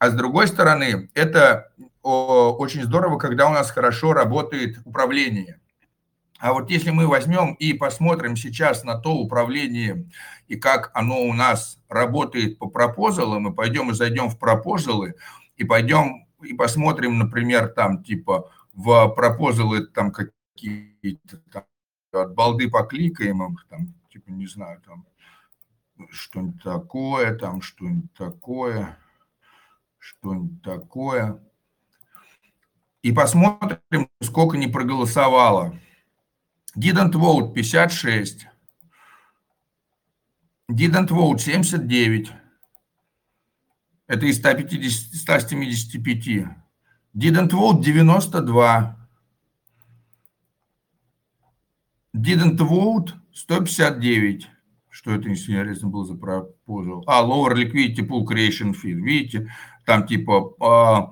А 0.01 0.11
с 0.11 0.15
другой 0.15 0.49
стороны, 0.49 1.09
это 1.15 1.71
очень 2.03 2.83
здорово, 2.83 3.19
когда 3.19 3.49
у 3.49 3.53
нас 3.53 3.71
хорошо 3.71 4.13
работает 4.13 4.79
управление. 4.85 5.61
А 6.45 6.53
вот 6.53 6.69
если 6.69 6.91
мы 6.91 7.07
возьмем 7.07 7.55
и 7.55 7.73
посмотрим 7.73 8.37
сейчас 8.37 8.85
на 8.85 8.99
то 8.99 9.17
управление 9.17 10.07
и 10.47 10.57
как 10.57 10.91
оно 10.93 11.23
у 11.23 11.33
нас 11.33 11.79
работает 11.89 12.59
по 12.59 12.69
пропозалам, 12.69 13.49
и 13.49 13.55
пойдем 13.55 13.91
и 13.91 13.95
зайдем 13.95 14.29
в 14.29 14.39
пропозалы, 14.39 15.15
и 15.57 15.65
пойдем 15.65 16.27
и 16.43 16.53
посмотрим, 16.53 17.19
например, 17.19 17.69
там 17.69 18.05
типа 18.05 18.53
в 18.75 19.09
пропозалы 19.15 19.87
там 19.87 20.13
какие-то 20.13 21.39
там, 21.51 21.65
от 22.13 22.35
балды 22.35 22.69
покликаем 22.69 23.43
их, 23.55 23.67
там, 23.71 23.95
типа, 24.13 24.29
не 24.29 24.47
знаю, 24.47 24.83
там 24.83 25.07
что-нибудь 26.11 26.63
такое, 26.63 27.39
там 27.39 27.63
что-нибудь 27.63 28.13
такое, 28.13 28.99
что-нибудь 29.99 30.61
такое 30.61 31.41
и 33.01 33.13
посмотрим, 33.13 34.11
сколько 34.21 34.59
не 34.59 34.67
проголосовало. 34.67 35.79
Didn't 36.77 37.15
vote 37.15 37.55
56. 37.55 38.47
Didn't 40.71 41.09
vote 41.09 41.39
79. 41.39 42.33
Это 44.07 44.27
из 44.27 44.39
150, 44.39 45.15
175. 45.15 46.49
Didn't 47.15 47.51
vote 47.51 47.81
92. 47.83 48.97
Didn't 52.15 52.59
vote 52.59 53.13
159. 53.33 54.49
Что 54.91 55.11
это 55.13 55.29
интересно 55.29 55.89
было 55.89 56.05
за 56.05 56.15
пропозал? 56.15 57.05
А, 57.07 57.23
lower 57.23 57.55
liquidity 57.55 58.07
pool 58.07 58.25
creation 58.25 58.73
fee. 58.73 58.93
Видите, 58.93 59.51
там 59.85 60.07
типа 60.07 60.55
а, 60.61 61.11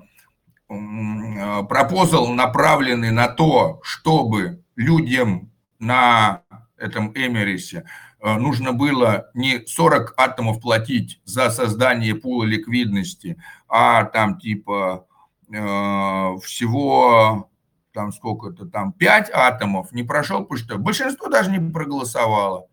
Э, 0.73 1.63
пропозал, 1.63 2.29
направленный 2.29 3.11
на 3.11 3.27
то, 3.27 3.79
чтобы 3.83 4.63
людям 4.75 5.51
на 5.83 6.43
этом 6.77 7.11
Эмерисе 7.13 7.85
э, 8.19 8.33
нужно 8.37 8.73
было 8.73 9.29
не 9.33 9.65
40 9.65 10.13
атомов 10.17 10.61
платить 10.61 11.21
за 11.23 11.49
создание 11.49 12.15
пула 12.15 12.45
ликвидности, 12.45 13.37
а 13.67 14.05
там 14.05 14.39
типа 14.39 15.07
э, 15.51 16.37
всего 16.43 17.49
там 17.93 18.11
сколько-то 18.11 18.65
там, 18.65 18.91
5 18.91 19.29
атомов 19.33 19.91
не 19.91 20.03
прошел, 20.03 20.41
потому 20.41 20.57
что 20.57 20.77
большинство 20.77 21.29
даже 21.29 21.51
не 21.51 21.71
проголосовало. 21.71 22.67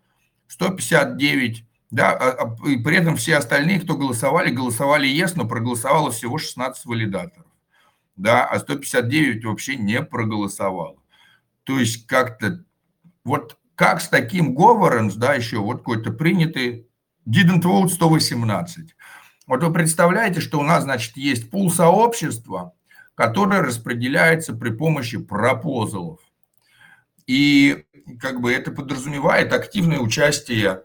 159, 0.49 1.65
да, 1.91 2.11
а, 2.13 2.31
а, 2.31 2.69
и 2.69 2.77
при 2.77 2.97
этом 2.97 3.17
все 3.17 3.37
остальные, 3.37 3.81
кто 3.81 3.97
голосовали, 3.97 4.51
голосовали 4.51 5.09
yes, 5.09 5.33
но 5.37 5.47
проголосовало 5.47 6.11
всего 6.11 6.39
16 6.39 6.85
валидаторов, 6.87 7.47
да, 8.17 8.45
а 8.47 8.59
159 8.59 9.45
вообще 9.45 9.77
не 9.77 10.03
проголосовало. 10.03 10.97
То 11.65 11.79
есть 11.79 12.07
как-то, 12.07 12.65
вот 13.31 13.59
как 13.77 14.01
с 14.01 14.09
таким 14.09 14.57
governance, 14.59 15.15
да, 15.17 15.35
еще 15.35 15.59
вот 15.59 15.79
какой-то 15.79 16.11
принятый, 16.11 16.89
didn't 17.27 17.63
vote 17.63 17.89
118. 17.89 18.95
Вот 19.47 19.63
вы 19.63 19.73
представляете, 19.73 20.41
что 20.41 20.59
у 20.59 20.63
нас, 20.63 20.83
значит, 20.83 21.17
есть 21.17 21.49
пул 21.49 21.71
сообщества, 21.71 22.73
которое 23.15 23.63
распределяется 23.63 24.53
при 24.53 24.71
помощи 24.71 25.19
пропозалов. 25.19 26.19
И 27.27 27.85
как 28.19 28.41
бы 28.41 28.53
это 28.53 28.73
подразумевает 28.73 29.53
активное 29.53 30.01
участие 30.01 30.83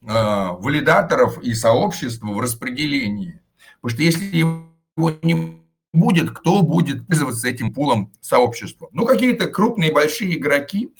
э, 0.00 0.06
валидаторов 0.06 1.42
и 1.42 1.52
сообщества 1.52 2.28
в 2.28 2.40
распределении. 2.40 3.40
Потому 3.80 3.96
что 3.96 4.02
если 4.02 4.36
его 4.36 5.12
не 5.22 5.62
будет, 5.92 6.30
кто 6.30 6.62
будет 6.62 7.06
пользоваться 7.06 7.48
этим 7.48 7.72
пулом 7.72 8.12
сообщества? 8.20 8.88
Ну, 8.92 9.04
какие-то 9.04 9.48
крупные 9.48 9.92
большие 9.92 10.38
игроки, 10.38 10.92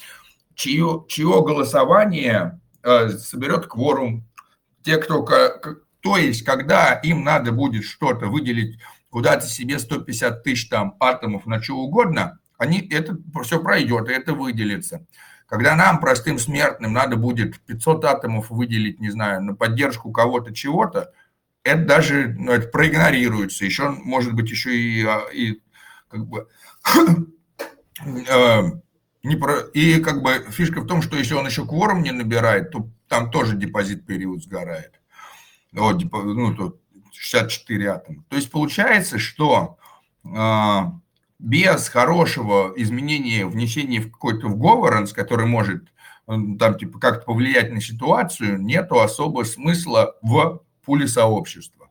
чье, 0.55 1.05
чье 1.09 1.43
голосование 1.43 2.61
э, 2.83 3.09
соберет 3.11 3.67
кворум. 3.67 4.27
Те, 4.83 4.97
кто 4.97 5.25
то 6.03 6.17
есть, 6.17 6.45
когда 6.45 6.95
им 6.95 7.23
надо 7.23 7.53
будет 7.53 7.85
что-то 7.85 8.27
выделить, 8.27 8.79
куда-то 9.11 9.47
себе 9.47 9.79
150 9.79 10.43
тысяч 10.43 10.69
там 10.69 10.97
атомов 10.99 11.47
на 11.47 11.63
что 11.63 11.77
угодно, 11.77 12.41
они, 12.59 12.81
это 12.91 13.17
все 13.45 13.63
пройдет, 13.63 14.09
это 14.09 14.35
выделится. 14.35 15.07
Когда 15.47 15.77
нам, 15.77 16.01
простым 16.01 16.39
смертным, 16.39 16.93
надо 16.93 17.17
будет 17.17 17.61
500 17.67 18.05
атомов 18.05 18.51
выделить, 18.51 19.01
не 19.01 19.11
знаю, 19.11 19.43
на 19.43 19.55
поддержку 19.55 20.11
кого-то 20.11 20.55
чего-то, 20.55 21.13
это 21.63 21.85
даже 21.85 22.35
ну, 22.39 22.53
это 22.53 22.69
проигнорируется. 22.69 23.65
Еще, 23.65 23.91
может 23.91 24.33
быть, 24.33 24.51
еще 24.51 24.77
и, 24.77 25.05
а, 25.05 25.29
и 25.33 25.61
как 26.09 26.27
бы 26.27 26.49
э, 28.05 28.63
не 29.23 29.37
про, 29.37 29.61
и 29.61 30.01
как 30.01 30.23
бы 30.23 30.45
фишка 30.51 30.81
в 30.81 30.87
том, 30.87 31.03
что 31.03 31.17
если 31.17 31.35
он 31.35 31.47
еще 31.47 31.65
кворум 31.67 32.03
не 32.03 32.13
набирает, 32.13 32.71
то 32.71 32.89
там 33.09 33.31
тоже 33.31 33.57
депозит 33.57 34.07
период 34.07 34.43
сгорает 34.43 35.03
о, 35.77 35.93
ну, 35.93 36.55
тут 36.55 36.81
64 37.13 37.91
атома. 37.91 38.25
То 38.29 38.37
есть 38.37 38.51
получается, 38.51 39.19
что 39.19 39.79
э, 40.25 40.79
без 41.39 41.89
хорошего 41.89 42.73
изменения, 42.77 43.47
внесения 43.47 44.01
в 44.01 44.11
какой-то 44.11 44.49
в 44.49 44.57
governance, 44.57 45.15
который 45.15 45.47
может 45.47 45.85
э, 46.27 46.35
там 46.59 46.79
типа 46.79 46.99
как-то 46.99 47.27
повлиять 47.27 47.73
на 47.73 47.81
ситуацию, 47.81 48.61
нету 48.61 49.01
особого 49.01 49.45
смысла 49.45 50.17
в 50.23 50.63
пуле 50.85 51.07
сообщества. 51.09 51.89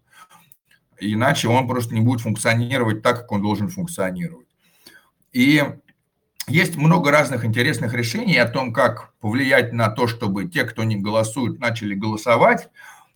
Иначе 0.99 1.47
он 1.47 1.67
просто 1.67 1.95
не 1.95 2.01
будет 2.01 2.21
функционировать 2.21 3.01
так, 3.01 3.21
как 3.21 3.31
он 3.31 3.41
должен 3.41 3.69
функционировать. 3.69 4.47
И 5.31 5.63
есть 6.47 6.75
много 6.75 7.11
разных 7.11 7.45
интересных 7.45 7.93
решений 7.93 8.37
о 8.37 8.47
том, 8.47 8.73
как 8.73 9.13
повлиять 9.19 9.73
на 9.73 9.89
то, 9.89 10.07
чтобы 10.07 10.47
те, 10.47 10.63
кто 10.63 10.83
не 10.83 10.95
голосуют, 10.95 11.59
начали 11.59 11.93
голосовать 11.95 12.69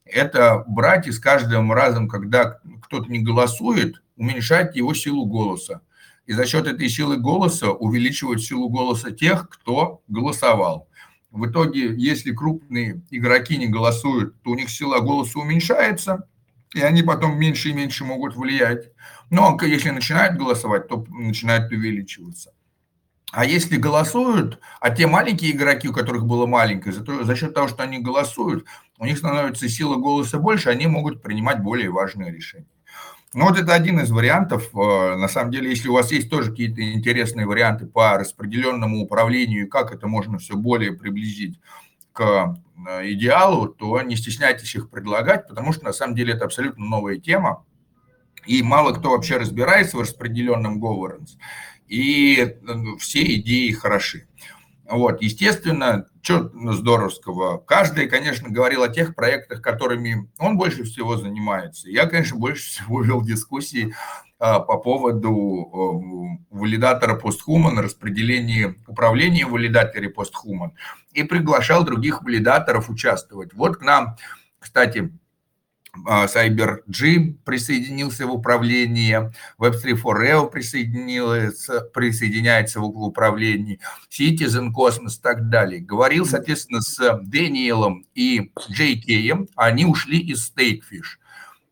это 0.05 0.63
брать 0.67 1.07
и 1.07 1.11
с 1.11 1.19
каждым 1.19 1.73
разом, 1.73 2.07
когда 2.07 2.59
кто-то 2.83 3.11
не 3.11 3.19
голосует, 3.19 4.01
уменьшать 4.15 4.75
его 4.75 4.93
силу 4.93 5.25
голоса. 5.25 5.81
И 6.25 6.33
за 6.33 6.45
счет 6.45 6.67
этой 6.67 6.89
силы 6.89 7.17
голоса 7.17 7.71
увеличивать 7.71 8.41
силу 8.41 8.69
голоса 8.69 9.11
тех, 9.11 9.49
кто 9.49 10.01
голосовал. 10.07 10.87
В 11.31 11.47
итоге, 11.47 11.93
если 11.95 12.31
крупные 12.31 13.01
игроки 13.11 13.57
не 13.57 13.67
голосуют, 13.67 14.41
то 14.41 14.51
у 14.51 14.55
них 14.55 14.69
сила 14.69 14.99
голоса 14.99 15.39
уменьшается, 15.39 16.27
и 16.73 16.81
они 16.81 17.03
потом 17.03 17.37
меньше 17.37 17.69
и 17.69 17.73
меньше 17.73 18.05
могут 18.05 18.35
влиять. 18.35 18.91
Но 19.29 19.57
если 19.61 19.89
начинают 19.89 20.37
голосовать, 20.37 20.87
то 20.87 21.05
начинает 21.09 21.71
увеличиваться. 21.71 22.53
А 23.35 23.43
если 23.43 23.75
голосуют, 23.75 24.61
а 24.79 24.89
те 24.91 25.07
маленькие 25.07 25.51
игроки, 25.51 25.89
у 25.89 25.93
которых 25.93 26.25
было 26.25 26.45
маленькое, 26.45 26.95
за, 26.95 27.03
то, 27.03 27.25
за 27.25 27.35
счет 27.35 27.53
того, 27.53 27.67
что 27.67 27.83
они 27.83 27.99
голосуют, 27.99 28.65
у 28.97 29.05
них 29.05 29.17
становится 29.17 29.67
сила 29.67 29.97
голоса 29.97 30.39
больше, 30.39 30.69
они 30.69 30.87
могут 30.87 31.21
принимать 31.21 31.61
более 31.61 31.89
важные 31.89 32.31
решения. 32.31 32.69
Ну 33.33 33.43
вот 33.43 33.59
это 33.59 33.73
один 33.73 33.99
из 33.99 34.09
вариантов. 34.09 34.69
Э, 34.73 35.17
на 35.17 35.27
самом 35.27 35.51
деле, 35.51 35.69
если 35.69 35.89
у 35.89 35.93
вас 35.93 36.13
есть 36.13 36.29
тоже 36.29 36.51
какие-то 36.51 36.81
интересные 36.93 37.45
варианты 37.45 37.87
по 37.87 38.17
распределенному 38.17 39.01
управлению, 39.01 39.67
как 39.67 39.93
это 39.93 40.07
можно 40.07 40.37
все 40.37 40.55
более 40.55 40.93
приблизить 40.93 41.59
к 42.13 42.55
э, 42.87 43.11
идеалу, 43.11 43.67
то 43.67 44.01
не 44.01 44.15
стесняйтесь 44.15 44.73
их 44.75 44.89
предлагать, 44.89 45.49
потому 45.49 45.73
что 45.73 45.83
на 45.83 45.91
самом 45.91 46.15
деле 46.15 46.35
это 46.35 46.45
абсолютно 46.45 46.85
новая 46.85 47.17
тема. 47.17 47.65
И 48.45 48.63
мало 48.63 48.93
кто 48.93 49.09
вообще 49.09 49.35
разбирается 49.35 49.97
в 49.97 50.01
распределенном 50.01 50.81
governance. 50.81 51.31
И 51.87 52.57
все 52.99 53.35
идеи 53.35 53.71
хороши. 53.71 54.27
Вот, 54.89 55.21
естественно, 55.21 56.05
что 56.21 56.51
здоровского. 56.73 57.57
Каждый, 57.57 58.07
конечно, 58.07 58.49
говорил 58.49 58.83
о 58.83 58.89
тех 58.89 59.15
проектах, 59.15 59.61
которыми 59.61 60.29
он 60.37 60.57
больше 60.57 60.83
всего 60.83 61.17
занимается. 61.17 61.89
Я, 61.89 62.05
конечно, 62.05 62.37
больше 62.37 62.69
всего 62.69 63.01
вел 63.01 63.21
дискуссии 63.21 63.95
а, 64.37 64.59
по 64.59 64.77
поводу 64.77 66.39
валидатора 66.51 67.15
постхуман, 67.15 67.79
распределения 67.79 68.75
управления 68.87 69.45
валидаторе 69.45 70.09
постхуман 70.09 70.73
и 71.13 71.23
приглашал 71.23 71.83
других 71.83 72.21
валидаторов 72.21 72.89
участвовать. 72.89 73.53
Вот 73.53 73.77
к 73.77 73.81
нам, 73.81 74.17
кстати, 74.59 75.11
CyberG 76.05 77.37
присоединился 77.45 78.27
в 78.27 78.31
управление, 78.31 79.33
Web3 79.59 80.01
for 80.01 80.21
Real 80.21 80.49
присоединился, 80.49 81.81
присоединяется 81.81 82.79
в 82.79 82.85
управлении, 82.85 83.79
Citizen 84.09 84.71
Cosmos 84.71 85.17
и 85.17 85.21
так 85.21 85.49
далее. 85.49 85.81
Говорил, 85.81 86.25
соответственно, 86.25 86.81
с 86.81 87.19
Дэниелом 87.23 88.05
и 88.13 88.51
Кеем, 88.75 89.47
они 89.55 89.85
ушли 89.85 90.19
из 90.19 90.51
Stakefish. 90.51 91.17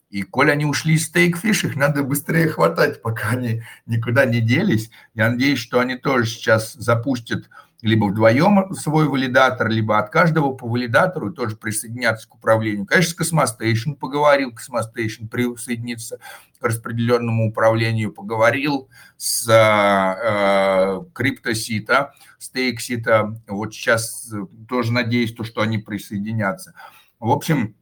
И 0.09 0.21
коль 0.21 0.51
они 0.51 0.65
ушли 0.65 0.93
из 0.93 1.11
Stakefish, 1.11 1.67
их 1.67 1.75
надо 1.75 2.03
быстрее 2.03 2.47
хватать, 2.47 3.01
пока 3.01 3.29
они 3.29 3.63
никуда 3.87 4.25
не 4.25 4.41
делись. 4.41 4.91
Я 5.15 5.31
надеюсь, 5.31 5.57
что 5.57 5.79
они 5.79 5.95
тоже 5.95 6.27
сейчас 6.27 6.73
запустят 6.73 7.49
либо 7.83 8.05
вдвоем 8.05 8.73
свой 8.73 9.09
валидатор, 9.09 9.67
либо 9.67 9.99
от 9.99 10.09
каждого 10.09 10.53
по 10.53 10.67
валидатору 10.69 11.33
тоже 11.33 11.57
присоединяться 11.57 12.29
к 12.29 12.35
управлению. 12.35 12.85
Конечно, 12.85 13.25
с 13.25 13.31
Cosmostation 13.33 13.95
поговорил, 13.95 14.51
Cosmostation 14.51 15.27
присоединиться 15.29 16.19
к 16.59 16.65
распределенному 16.65 17.49
управлению, 17.49 18.13
поговорил 18.13 18.89
с 19.17 19.49
э, 19.49 21.03
криптосита, 21.13 22.13
стейксита, 22.39 23.37
вот 23.47 23.73
сейчас 23.73 24.31
э, 24.31 24.45
тоже 24.69 24.93
надеюсь, 24.93 25.33
то, 25.33 25.43
что 25.43 25.59
они 25.59 25.77
присоединятся. 25.77 26.73
В 27.19 27.31
общем, 27.31 27.75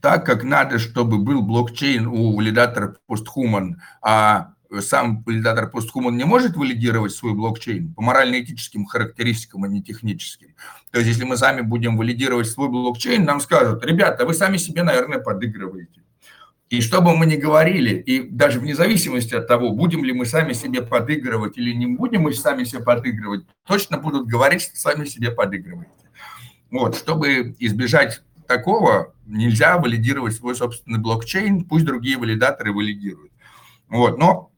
так 0.00 0.24
как 0.24 0.44
надо, 0.44 0.78
чтобы 0.78 1.18
был 1.18 1.42
блокчейн 1.42 2.06
у 2.06 2.36
валидатора 2.36 2.96
PostHuman, 3.08 3.74
а 4.00 4.52
сам 4.82 5.22
валидатор 5.22 5.70
PostHuman 5.72 6.12
не 6.12 6.24
может 6.24 6.56
валидировать 6.56 7.12
свой 7.12 7.34
блокчейн 7.34 7.94
по 7.94 8.02
морально-этическим 8.02 8.86
характеристикам, 8.86 9.64
а 9.64 9.68
не 9.68 9.82
техническим. 9.82 10.54
То 10.90 10.98
есть, 10.98 11.10
если 11.10 11.24
мы 11.24 11.36
сами 11.36 11.60
будем 11.60 11.96
валидировать 11.96 12.48
свой 12.48 12.68
блокчейн, 12.68 13.24
нам 13.24 13.40
скажут, 13.40 13.84
ребята, 13.84 14.24
вы 14.24 14.34
сами 14.34 14.56
себе, 14.56 14.82
наверное, 14.82 15.18
подыгрываете. 15.18 16.02
И 16.68 16.80
что 16.80 17.00
бы 17.00 17.16
мы 17.16 17.26
ни 17.26 17.36
говорили, 17.36 17.94
и 17.94 18.28
даже 18.28 18.58
вне 18.58 18.74
зависимости 18.74 19.34
от 19.34 19.46
того, 19.46 19.70
будем 19.70 20.04
ли 20.04 20.12
мы 20.12 20.26
сами 20.26 20.52
себе 20.52 20.82
подыгрывать 20.82 21.56
или 21.56 21.72
не 21.72 21.86
будем 21.86 22.22
мы 22.22 22.34
сами 22.34 22.64
себе 22.64 22.82
подыгрывать, 22.82 23.44
точно 23.66 23.98
будут 23.98 24.26
говорить, 24.26 24.62
что 24.62 24.76
сами 24.76 25.04
себе 25.04 25.30
подыгрываете. 25.30 25.92
Вот, 26.72 26.96
чтобы 26.96 27.54
избежать 27.60 28.22
такого, 28.48 29.14
нельзя 29.26 29.78
валидировать 29.78 30.34
свой 30.34 30.56
собственный 30.56 30.98
блокчейн, 30.98 31.64
пусть 31.64 31.84
другие 31.84 32.18
валидаторы 32.18 32.72
валидируют. 32.72 33.32
Вот, 33.88 34.18
но 34.18 34.50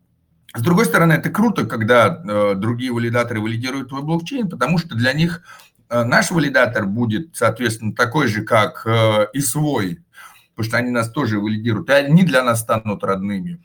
с 0.59 0.63
другой 0.63 0.85
стороны, 0.85 1.15
это 1.15 1.31
круто, 1.31 1.65
когда 1.65 2.23
э, 2.23 2.55
другие 2.57 2.93
валидаторы 2.93 3.41
валидируют 3.41 3.89
твой 3.89 4.03
блокчейн, 4.03 4.49
потому 4.49 4.79
что 4.79 4.95
для 4.95 5.13
них 5.13 5.43
э, 5.89 6.05
наш 6.05 6.31
валидатор 6.31 6.87
будет, 6.87 7.37
соответственно, 7.37 7.95
такой 7.95 8.27
же, 8.27 8.43
как 8.43 8.87
э, 8.87 9.29
и 9.33 9.41
свой, 9.41 10.01
потому 10.55 10.69
что 10.69 10.77
они 10.79 10.91
нас 10.91 11.11
тоже 11.11 11.39
валидируют, 11.39 11.89
и 11.91 11.93
они 11.93 12.25
для 12.25 12.43
нас 12.43 12.61
станут 12.61 13.05
родными. 13.05 13.65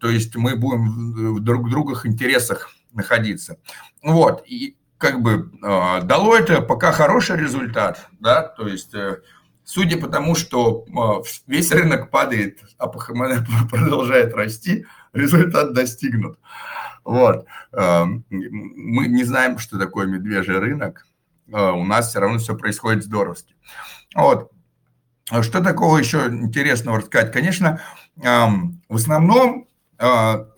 То 0.00 0.08
есть 0.08 0.36
мы 0.36 0.56
будем 0.56 1.34
в 1.34 1.40
друг 1.40 1.68
других 1.68 2.06
интересах 2.06 2.70
находиться. 2.92 3.58
Вот, 4.02 4.44
и 4.46 4.76
как 4.98 5.20
бы 5.22 5.50
э, 5.62 6.00
дало 6.02 6.36
это 6.36 6.60
пока 6.60 6.92
хороший 6.92 7.36
результат, 7.36 8.08
да, 8.20 8.42
то 8.42 8.66
есть 8.66 8.94
э, 8.94 9.20
судя 9.64 9.98
по 9.98 10.08
тому, 10.08 10.34
что 10.34 10.84
э, 10.86 11.24
весь 11.46 11.72
рынок 11.72 12.10
падает, 12.10 12.60
а 12.78 12.86
продолжает 13.70 14.34
расти, 14.34 14.86
результат 15.14 15.72
достигнут. 15.72 16.38
Вот. 17.04 17.46
Э, 17.72 18.04
мы 18.30 19.06
не 19.08 19.24
знаем, 19.24 19.58
что 19.58 19.78
такое 19.78 20.06
медвежий 20.06 20.58
рынок. 20.58 21.06
Э, 21.48 21.70
у 21.70 21.84
нас 21.84 22.10
все 22.10 22.20
равно 22.20 22.38
все 22.38 22.56
происходит 22.56 23.04
здоровски. 23.04 23.54
Вот. 24.14 24.50
Что 25.40 25.62
такого 25.62 25.96
еще 25.96 26.26
интересного 26.26 26.98
рассказать? 26.98 27.32
Конечно, 27.32 27.80
в 28.14 28.94
основном 28.94 29.68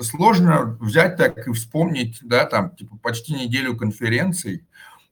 сложно 0.00 0.76
взять 0.80 1.16
так 1.16 1.46
и 1.46 1.52
вспомнить, 1.52 2.18
да, 2.20 2.46
там, 2.46 2.74
типа, 2.74 2.98
почти 3.00 3.34
неделю 3.34 3.76
конференций, 3.76 4.66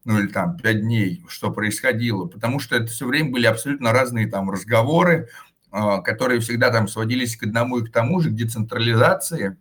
ну 0.04 0.18
или 0.18 0.26
там 0.26 0.56
пять 0.56 0.80
дней, 0.80 1.24
что 1.28 1.50
происходило, 1.50 2.26
потому 2.26 2.60
что 2.60 2.76
это 2.76 2.86
все 2.86 3.06
время 3.06 3.30
были 3.30 3.46
абсолютно 3.46 3.92
разные 3.92 4.26
там 4.26 4.50
разговоры, 4.50 5.28
а, 5.52 5.53
которые 6.02 6.40
всегда 6.40 6.70
там 6.70 6.86
сводились 6.88 7.36
к 7.36 7.42
одному 7.42 7.78
и 7.78 7.84
к 7.84 7.92
тому 7.92 8.20
же, 8.20 8.30
к 8.30 8.34
децентрализации. 8.34 9.56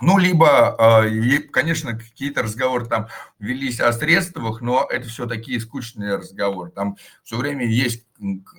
Ну, 0.00 0.16
либо, 0.18 0.74
а, 0.78 1.04
конечно, 1.52 1.96
какие-то 1.96 2.42
разговоры 2.42 2.86
там 2.86 3.08
велись 3.38 3.80
о 3.80 3.92
средствах, 3.92 4.62
но 4.62 4.88
это 4.90 5.08
все 5.08 5.26
такие 5.26 5.60
скучные 5.60 6.16
разговоры. 6.16 6.70
Там 6.70 6.96
все 7.22 7.36
время 7.36 7.66
есть 7.66 8.06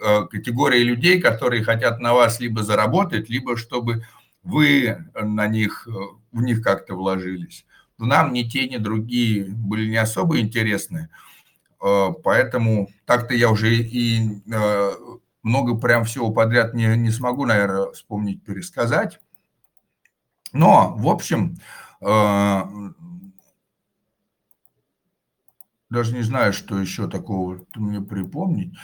а, 0.03 0.27
категория 0.27 0.83
людей, 0.83 1.19
которые 1.19 1.63
хотят 1.63 1.99
на 1.99 2.13
вас 2.13 2.39
либо 2.39 2.63
заработать, 2.63 3.27
либо 3.29 3.57
чтобы 3.57 4.05
вы 4.43 5.05
на 5.19 5.47
них, 5.47 5.87
в 6.31 6.41
них 6.41 6.61
как-то 6.61 6.95
вложились 6.95 7.65
нам 8.05 8.33
ни 8.33 8.43
те, 8.43 8.67
ни 8.67 8.77
другие 8.77 9.45
были 9.45 9.89
не 9.89 9.97
особо 9.97 10.39
интересны, 10.39 11.09
э, 11.81 12.07
поэтому 12.23 12.89
так-то 13.05 13.33
я 13.33 13.49
уже 13.49 13.75
и 13.75 14.41
э, 14.51 14.91
много 15.43 15.75
прям 15.75 16.05
всего 16.05 16.31
подряд 16.31 16.73
не, 16.73 16.95
не 16.97 17.11
смогу, 17.11 17.45
наверное, 17.45 17.91
вспомнить, 17.91 18.43
пересказать. 18.43 19.19
Но, 20.53 20.95
в 20.95 21.07
общем, 21.07 21.57
э, 22.01 22.61
даже 25.89 26.13
не 26.13 26.23
знаю, 26.23 26.53
что 26.53 26.79
еще 26.79 27.07
такого 27.07 27.65
мне 27.75 28.01
припомнить. 28.01 28.75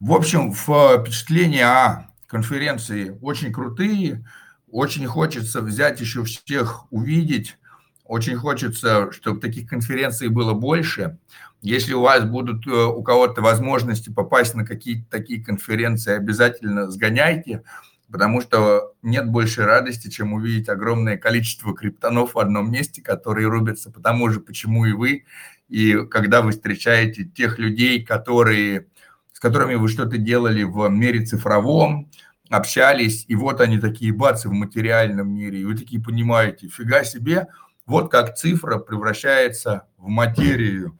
В 0.00 0.12
общем, 0.12 0.52
впечатления 0.52 1.66
о 1.66 2.10
конференции 2.26 3.18
очень 3.22 3.52
крутые, 3.52 4.26
очень 4.70 5.06
хочется 5.06 5.60
взять 5.60 6.00
еще 6.00 6.24
всех 6.24 6.90
увидеть, 6.92 7.58
очень 8.04 8.36
хочется, 8.36 9.10
чтобы 9.12 9.40
таких 9.40 9.68
конференций 9.68 10.28
было 10.28 10.52
больше. 10.52 11.18
Если 11.62 11.94
у 11.94 12.02
вас 12.02 12.24
будут 12.24 12.66
э, 12.66 12.70
у 12.70 13.02
кого-то 13.02 13.40
возможности 13.40 14.10
попасть 14.10 14.54
на 14.54 14.66
какие-то 14.66 15.08
такие 15.10 15.42
конференции, 15.42 16.14
обязательно 16.14 16.90
сгоняйте, 16.90 17.62
потому 18.10 18.42
что 18.42 18.92
нет 19.02 19.26
больше 19.28 19.64
радости, 19.64 20.10
чем 20.10 20.34
увидеть 20.34 20.68
огромное 20.68 21.16
количество 21.16 21.74
криптонов 21.74 22.34
в 22.34 22.38
одном 22.38 22.70
месте, 22.70 23.00
которые 23.00 23.48
рубятся 23.48 23.90
по 23.90 24.00
тому 24.00 24.28
же, 24.28 24.40
почему 24.40 24.84
и 24.84 24.92
вы. 24.92 25.24
И 25.70 25.94
когда 26.10 26.42
вы 26.42 26.52
встречаете 26.52 27.24
тех 27.24 27.58
людей, 27.58 28.04
которые, 28.04 28.88
с 29.32 29.40
которыми 29.40 29.76
вы 29.76 29.88
что-то 29.88 30.18
делали 30.18 30.64
в 30.64 30.86
мире 30.90 31.24
цифровом, 31.24 32.10
общались, 32.50 33.24
и 33.28 33.34
вот 33.34 33.62
они 33.62 33.78
такие 33.78 34.12
бацы 34.12 34.50
в 34.50 34.52
материальном 34.52 35.34
мире, 35.34 35.60
и 35.60 35.64
вы 35.64 35.74
такие 35.74 36.02
понимаете, 36.02 36.68
фига 36.68 37.02
себе– 37.04 37.46
вот 37.86 38.10
как 38.10 38.36
цифра 38.36 38.78
превращается 38.78 39.86
в 39.98 40.08
материю. 40.08 40.98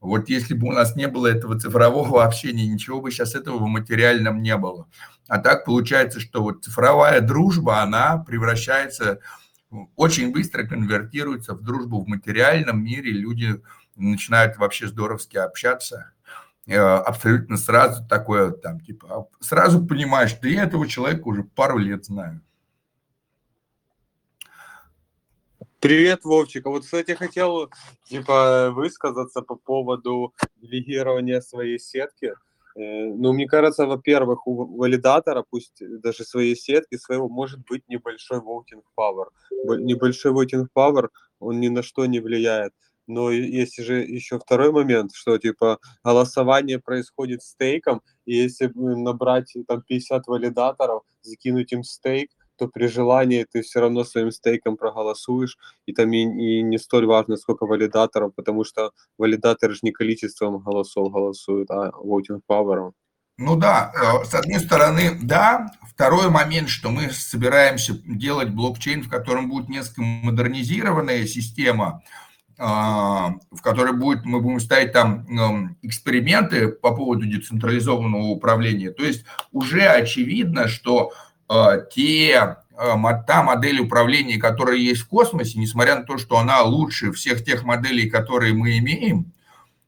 Вот 0.00 0.28
если 0.28 0.54
бы 0.54 0.68
у 0.68 0.72
нас 0.72 0.96
не 0.96 1.08
было 1.08 1.28
этого 1.28 1.58
цифрового 1.58 2.24
общения, 2.24 2.66
ничего 2.66 3.00
бы 3.00 3.10
сейчас 3.10 3.34
этого 3.34 3.56
в 3.58 3.66
материальном 3.66 4.42
не 4.42 4.56
было. 4.56 4.86
А 5.28 5.38
так 5.38 5.64
получается, 5.64 6.20
что 6.20 6.42
вот 6.42 6.64
цифровая 6.64 7.20
дружба, 7.20 7.80
она 7.80 8.18
превращается, 8.18 9.20
очень 9.96 10.32
быстро 10.32 10.64
конвертируется 10.64 11.54
в 11.54 11.62
дружбу 11.62 12.04
в 12.04 12.08
материальном 12.08 12.84
мире. 12.84 13.12
Люди 13.12 13.62
начинают 13.96 14.58
вообще 14.58 14.88
здоровски 14.88 15.38
общаться 15.38 16.12
э, 16.66 16.76
абсолютно 16.78 17.56
сразу 17.56 18.06
такое 18.06 18.50
там, 18.50 18.80
типа, 18.80 19.28
сразу 19.40 19.84
понимаешь, 19.86 20.36
да 20.40 20.48
я 20.48 20.64
этого 20.64 20.86
человека 20.86 21.22
уже 21.28 21.44
пару 21.44 21.78
лет 21.78 22.04
знаю. 22.04 22.42
Привет, 25.84 26.24
Вовчик. 26.24 26.64
А 26.66 26.70
вот, 26.70 26.84
кстати, 26.84 27.10
хотел 27.10 27.68
типа 28.08 28.70
высказаться 28.70 29.42
по 29.42 29.54
поводу 29.54 30.32
делегирования 30.56 31.42
своей 31.42 31.78
сетки. 31.78 32.32
Э, 32.74 33.12
ну, 33.12 33.34
мне 33.34 33.46
кажется, 33.46 33.84
во-первых, 33.84 34.46
у 34.46 34.78
валидатора, 34.78 35.44
пусть 35.50 35.82
даже 36.00 36.24
своей 36.24 36.56
сетки, 36.56 36.96
своего 36.96 37.28
может 37.28 37.60
быть 37.68 37.86
небольшой 37.86 38.38
voting 38.38 38.82
power. 38.98 39.26
Небольшой 39.50 40.32
voting 40.32 40.68
power, 40.74 41.10
он 41.38 41.60
ни 41.60 41.68
на 41.68 41.82
что 41.82 42.06
не 42.06 42.20
влияет. 42.20 42.72
Но 43.06 43.30
есть 43.30 43.76
же 43.84 43.96
еще 43.96 44.38
второй 44.38 44.72
момент, 44.72 45.10
что 45.12 45.36
типа 45.36 45.80
голосование 46.02 46.78
происходит 46.78 47.42
стейком, 47.42 48.00
и 48.24 48.34
если 48.34 48.72
набрать 48.74 49.54
там 49.68 49.82
50 49.82 50.28
валидаторов, 50.28 51.02
закинуть 51.20 51.72
им 51.72 51.84
стейк, 51.84 52.30
то 52.56 52.68
при 52.68 52.86
желании 52.86 53.46
ты 53.50 53.62
все 53.62 53.80
равно 53.80 54.04
своим 54.04 54.30
стейком 54.30 54.76
проголосуешь, 54.76 55.56
и 55.86 55.92
там 55.92 56.12
и, 56.12 56.22
и 56.22 56.62
не 56.62 56.78
столь 56.78 57.06
важно, 57.06 57.36
сколько 57.36 57.66
валидаторов, 57.66 58.34
потому 58.34 58.64
что 58.64 58.92
валидаторы 59.18 59.74
же 59.74 59.80
не 59.82 59.92
количеством 59.92 60.58
голосов 60.58 61.12
голосуют, 61.12 61.70
а 61.70 61.90
voting 61.90 62.40
power. 62.48 62.92
Ну 63.36 63.56
да, 63.56 63.92
э, 63.94 64.24
с 64.24 64.34
одной 64.34 64.60
стороны, 64.60 65.18
да. 65.20 65.66
Второй 65.82 66.30
момент, 66.30 66.68
что 66.68 66.90
мы 66.90 67.10
собираемся 67.10 67.94
делать 68.04 68.50
блокчейн, 68.50 69.02
в 69.02 69.08
котором 69.08 69.48
будет 69.48 69.68
несколько 69.68 70.02
модернизированная 70.02 71.26
система, 71.26 72.02
а, 72.56 73.34
в 73.50 73.60
которой 73.62 73.92
будет, 73.92 74.24
мы 74.24 74.40
будем 74.40 74.60
ставить 74.60 74.92
там 74.92 75.26
эм, 75.26 75.76
эксперименты 75.82 76.68
по 76.68 76.94
поводу 76.94 77.26
децентрализованного 77.26 78.26
управления. 78.26 78.90
То 78.90 79.04
есть 79.04 79.24
уже 79.50 79.82
очевидно, 79.82 80.68
что 80.68 81.12
те, 81.92 82.56
э, 82.76 82.94
та 83.26 83.42
модель 83.42 83.80
управления, 83.80 84.38
которая 84.38 84.76
есть 84.76 85.02
в 85.02 85.08
космосе, 85.08 85.58
несмотря 85.58 85.96
на 85.96 86.04
то, 86.04 86.18
что 86.18 86.38
она 86.38 86.62
лучше 86.62 87.12
всех 87.12 87.44
тех 87.44 87.64
моделей, 87.64 88.08
которые 88.08 88.54
мы 88.54 88.78
имеем, 88.78 89.32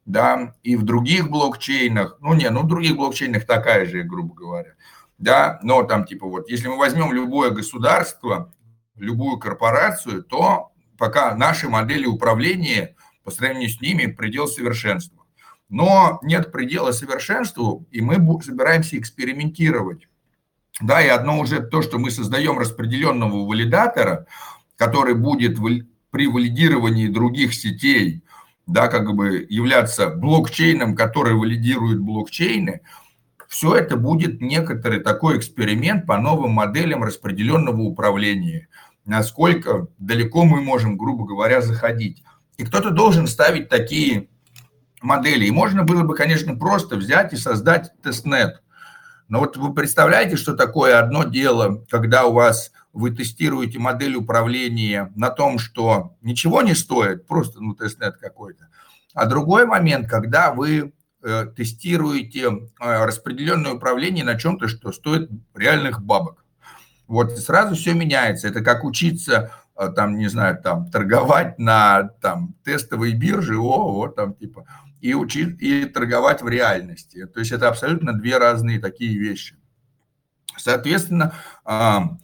да, 0.05 0.55
и 0.63 0.77
в 0.77 0.85
других 0.85 1.31
блокчейнах, 1.31 2.19
ну 2.21 2.35
не, 2.35 2.49
ну 2.51 2.63
в 2.63 2.69
других 2.69 2.97
блокчейнах 2.97 3.45
такая 3.45 3.87
же, 3.87 4.03
грубо 4.03 4.35
говоря, 4.35 4.75
да, 5.19 5.59
но 5.63 5.83
там 5.83 6.05
типа 6.05 6.27
вот, 6.27 6.49
если 6.49 6.69
мы 6.69 6.79
возьмем 6.79 7.13
любое 7.13 7.51
государство, 7.51 8.53
любую 8.97 9.39
корпорацию, 9.39 10.23
то 10.23 10.71
пока 10.97 11.35
наши 11.35 11.69
модели 11.69 12.07
управления 12.07 12.95
по 13.25 13.31
сравнению 13.31 13.71
с 13.71 13.81
ними 13.81 14.07
предел 14.07 14.47
совершенства. 14.47 15.25
Но 15.69 16.21
нет 16.23 16.53
предела 16.53 16.93
совершенству, 16.93 17.87
и 17.91 18.01
мы 18.01 18.15
собираемся 18.43 18.97
экспериментировать 18.97 20.07
да, 20.81 21.01
и 21.03 21.09
одно 21.09 21.39
уже 21.39 21.61
то, 21.61 21.81
что 21.83 21.99
мы 21.99 22.11
создаем 22.11 22.59
распределенного 22.59 23.47
валидатора, 23.47 24.27
который 24.77 25.15
будет 25.15 25.59
при 26.11 26.27
валидировании 26.27 27.09
других 27.09 27.55
сетей, 27.55 28.23
да, 28.67 28.89
как 28.89 29.15
бы 29.15 29.47
являться 29.49 30.11
блокчейном, 30.11 30.95
который 30.95 31.35
валидирует 31.35 32.01
блокчейны, 32.01 32.83
все 33.49 33.75
это 33.75 33.97
будет 33.97 34.43
некоторый 34.43 35.01
такой 35.01 35.39
эксперимент 35.39 36.05
по 36.05 36.19
новым 36.19 36.51
моделям 36.51 37.05
распределенного 37.05 37.81
управления. 37.83 38.69
Насколько 39.07 39.87
далеко 39.99 40.45
мы 40.45 40.61
можем, 40.61 40.99
грубо 40.99 41.25
говоря, 41.25 41.63
заходить. 41.63 42.23
И 42.59 42.65
кто-то 42.65 42.91
должен 42.91 43.29
ставить 43.29 43.69
такие 43.69 44.29
модели. 45.01 45.47
И 45.47 45.51
можно 45.53 45.85
было 45.85 46.03
бы, 46.03 46.17
конечно, 46.17 46.57
просто 46.57 46.97
взять 46.97 47.33
и 47.33 47.37
создать 47.37 47.93
testnet– 48.03 48.61
но 49.29 49.41
вот 49.41 49.57
вы 49.57 49.75
представляете, 49.75 50.37
что 50.37 50.55
такое 50.55 50.99
одно 50.99 51.25
дело, 51.25 51.85
когда 51.91 52.27
у 52.27 52.33
вас 52.33 52.71
вы 52.93 53.11
тестируете 53.11 53.79
модель 53.79 54.17
управления 54.17 55.13
на 55.17 55.31
том, 55.31 55.59
что 55.59 56.17
ничего 56.23 56.63
не 56.63 56.75
стоит, 56.75 57.27
просто 57.27 57.61
ну, 57.61 57.75
testnet 57.75 58.17
какой-то. 58.17 58.69
А 59.15 59.27
другой 59.27 59.67
момент, 59.67 60.09
когда 60.09 60.53
вы 60.53 60.93
э, 61.23 61.47
тестируете 61.57 62.71
э, 62.81 63.05
распределенное 63.05 63.73
управление 63.73 64.25
на 64.25 64.39
чем-то, 64.39 64.69
что 64.69 64.93
стоит 64.93 65.31
реальных 65.55 66.03
бабок. 66.03 66.45
Вот 67.07 67.33
сразу 67.39 67.75
все 67.75 67.93
меняется. 67.95 68.49
Это 68.49 68.63
как 68.63 68.85
учиться, 68.85 69.53
там, 69.95 70.17
не 70.17 70.29
знаю, 70.29 70.61
там, 70.63 70.91
торговать 70.91 71.59
на 71.59 72.11
там, 72.21 72.55
тестовой 72.65 73.13
бирже, 73.13 73.59
о, 73.59 73.93
вот 73.93 74.17
там, 74.17 74.35
типа, 74.35 74.67
и, 75.01 75.15
учить, 75.15 75.61
и 75.61 75.85
торговать 75.85 76.43
в 76.43 76.49
реальности. 76.49 77.27
То 77.27 77.41
есть 77.41 77.53
это 77.53 77.69
абсолютно 77.69 78.13
две 78.13 78.39
разные 78.39 78.81
такие 78.81 79.19
вещи. 79.19 79.57
Соответственно, 80.57 81.35
а, 81.65 82.17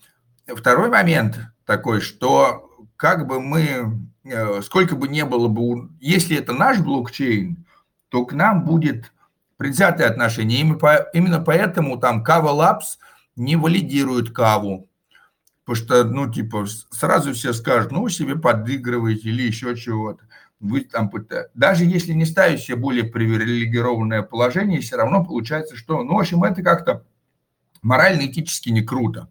второй 0.46 0.88
момент 0.88 1.38
такой, 1.66 2.00
что 2.00 2.70
как 2.96 3.26
бы 3.26 3.40
мы, 3.40 4.08
э, 4.24 4.62
сколько 4.62 4.96
бы 4.96 5.08
не 5.08 5.24
было 5.24 5.48
бы, 5.48 5.90
если 6.00 6.36
это 6.36 6.52
наш 6.52 6.78
блокчейн, 6.78 7.66
то 8.08 8.24
к 8.24 8.32
нам 8.32 8.64
будет 8.64 9.12
предвзятое 9.56 10.08
отношение. 10.08 10.60
Именно 10.60 11.40
поэтому 11.40 11.98
там 11.98 12.24
Kava 12.24 12.52
Labs 12.56 12.98
не 13.36 13.56
валидирует 13.56 14.32
Каву. 14.32 14.88
Потому 15.64 15.76
что, 15.76 16.04
ну, 16.04 16.32
типа, 16.32 16.66
сразу 16.90 17.32
все 17.34 17.52
скажут, 17.52 17.92
ну, 17.92 18.02
вы 18.02 18.10
себе 18.10 18.36
подыгрываете 18.36 19.28
или 19.28 19.42
еще 19.42 19.76
чего-то. 19.76 20.24
Вы 20.58 20.82
там 20.82 21.08
пыта- 21.08 21.48
Даже 21.54 21.84
если 21.84 22.12
не 22.12 22.24
ставить 22.24 22.60
себе 22.60 22.76
более 22.76 23.04
привилегированное 23.04 24.22
положение, 24.22 24.80
все 24.80 24.96
равно 24.96 25.24
получается, 25.24 25.76
что, 25.76 26.02
ну, 26.02 26.14
в 26.14 26.20
общем, 26.20 26.42
это 26.44 26.62
как-то 26.62 27.04
морально-этически 27.82 28.70
не 28.70 28.82
круто. 28.82 29.28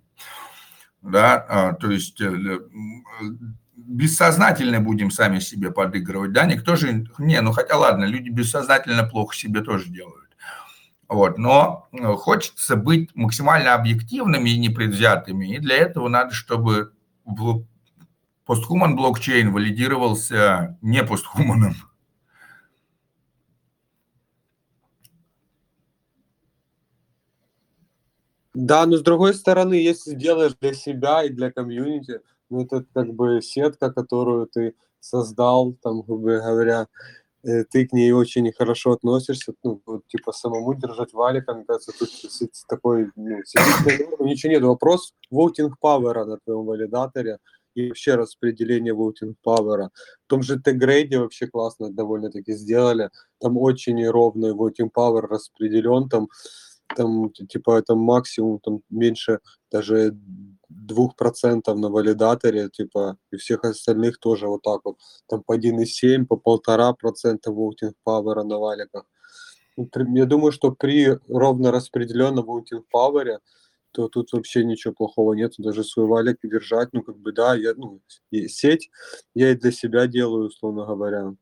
Да, 1.01 1.45
а, 1.49 1.73
то 1.73 1.89
есть 1.89 2.21
э, 2.21 2.59
бессознательно 3.75 4.79
будем 4.79 5.09
сами 5.09 5.39
себе 5.39 5.71
подыгрывать, 5.71 6.31
да, 6.31 6.45
никто 6.45 6.75
же, 6.75 7.07
не, 7.17 7.41
ну 7.41 7.51
хотя 7.53 7.77
ладно, 7.77 8.05
люди 8.05 8.29
бессознательно 8.29 9.03
плохо 9.03 9.35
себе 9.35 9.61
тоже 9.61 9.89
делают. 9.89 10.20
Вот, 11.11 11.37
но 11.37 11.89
э, 11.91 12.13
хочется 12.13 12.77
быть 12.77 13.13
максимально 13.15 13.73
объективными 13.73 14.51
и 14.51 14.57
непредвзятыми, 14.57 15.55
и 15.55 15.59
для 15.59 15.75
этого 15.75 16.07
надо, 16.07 16.33
чтобы 16.33 16.93
постхуман 18.45 18.95
блокчейн 18.95 19.51
валидировался 19.51 20.77
не 20.81 21.03
постхуманом. 21.03 21.75
Да, 28.53 28.85
но 28.85 28.95
с 28.95 29.01
другой 29.01 29.33
стороны, 29.33 29.73
если 29.73 30.15
делаешь 30.15 30.55
для 30.61 30.73
себя 30.73 31.25
и 31.25 31.29
для 31.29 31.51
комьюнити, 31.51 32.21
ну 32.49 32.63
это 32.63 32.85
как 32.93 33.13
бы 33.13 33.41
сетка, 33.41 33.91
которую 33.91 34.47
ты 34.47 34.75
создал, 35.01 35.73
там, 35.73 36.03
грубо 36.03 36.37
говоря, 36.39 36.87
ты 37.43 37.87
к 37.87 37.93
ней 37.93 38.11
очень 38.11 38.51
хорошо 38.51 38.91
относишься, 38.91 39.53
ну, 39.63 39.81
вот, 39.85 40.07
типа, 40.07 40.31
самому 40.31 40.73
держать 40.73 41.13
валика, 41.13 41.53
мне 41.53 41.65
кажется, 41.65 41.91
тут 41.97 42.09
такой, 42.67 43.11
ну, 43.15 43.37
ничего 44.25 44.51
нет. 44.51 44.63
Вопрос 44.63 45.13
voting 45.33 45.71
power 45.83 46.25
на 46.25 46.37
твоем 46.37 46.65
валидаторе 46.65 47.37
и 47.73 47.87
вообще 47.87 48.15
распределение 48.15 48.93
voting 48.93 49.35
power. 49.45 49.89
В 50.25 50.27
том 50.27 50.43
же 50.43 50.59
T-грейде 50.59 51.19
вообще 51.19 51.47
классно 51.47 51.89
довольно-таки 51.89 52.53
сделали. 52.53 53.09
Там 53.39 53.57
очень 53.57 54.05
ровный 54.07 54.51
voting 54.51 54.89
power 54.95 55.21
распределен, 55.21 56.09
там 56.09 56.27
там, 56.95 57.31
типа, 57.31 57.79
это 57.79 57.95
максимум, 57.95 58.59
там, 58.59 58.81
меньше 58.89 59.39
даже 59.71 60.13
двух 60.71 61.15
процентов 61.15 61.77
на 61.77 61.89
валидаторе, 61.89 62.69
типа, 62.69 63.17
и 63.31 63.37
всех 63.37 63.63
остальных 63.63 64.19
тоже 64.19 64.47
вот 64.47 64.61
так 64.61 64.81
вот, 64.83 64.97
там 65.27 65.43
по 65.43 65.57
1,7, 65.57 66.25
по 66.25 66.37
полтора 66.37 66.93
процента 66.93 67.51
voting 67.51 67.93
power 68.07 68.43
на 68.43 68.57
валиках. 68.57 69.05
Ну, 69.77 69.89
я 70.15 70.25
думаю, 70.25 70.51
что 70.51 70.71
при 70.71 71.17
ровно 71.27 71.71
распределенном 71.71 72.45
voting 72.45 72.83
power, 72.93 73.39
то 73.91 74.07
тут 74.07 74.33
вообще 74.33 74.63
ничего 74.63 74.93
плохого 74.93 75.33
нет, 75.33 75.53
даже 75.57 75.83
свой 75.83 76.07
валик 76.07 76.37
держать, 76.43 76.89
ну, 76.93 77.03
как 77.03 77.17
бы, 77.17 77.31
да, 77.33 77.55
я, 77.55 77.73
ну, 77.75 78.01
сеть 78.47 78.89
я 79.35 79.51
и 79.51 79.55
для 79.55 79.71
себя 79.71 80.07
делаю, 80.07 80.47
условно 80.47 80.85
говоря. 80.85 81.33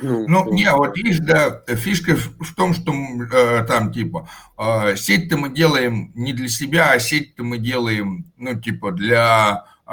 Ну, 0.00 0.28
ну 0.28 0.52
не, 0.52 0.70
вот 0.72 0.96
видишь, 0.96 1.18
да, 1.18 1.62
фишка 1.66 2.14
в 2.16 2.54
том, 2.54 2.72
что 2.72 2.92
э, 2.92 3.64
там, 3.64 3.92
типа, 3.92 4.28
э, 4.56 4.94
сеть-то 4.96 5.36
мы 5.36 5.48
делаем 5.50 6.12
не 6.14 6.32
для 6.32 6.48
себя, 6.48 6.92
а 6.92 7.00
сеть-то 7.00 7.42
мы 7.42 7.58
делаем, 7.58 8.32
ну, 8.36 8.60
типа, 8.60 8.92
для 8.92 9.64
э, 9.86 9.90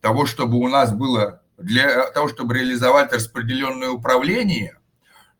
того, 0.00 0.26
чтобы 0.26 0.58
у 0.58 0.68
нас 0.68 0.92
было, 0.92 1.42
для 1.58 2.10
того, 2.10 2.28
чтобы 2.28 2.54
реализовать 2.54 3.12
распределенное 3.12 3.90
управление, 3.90 4.78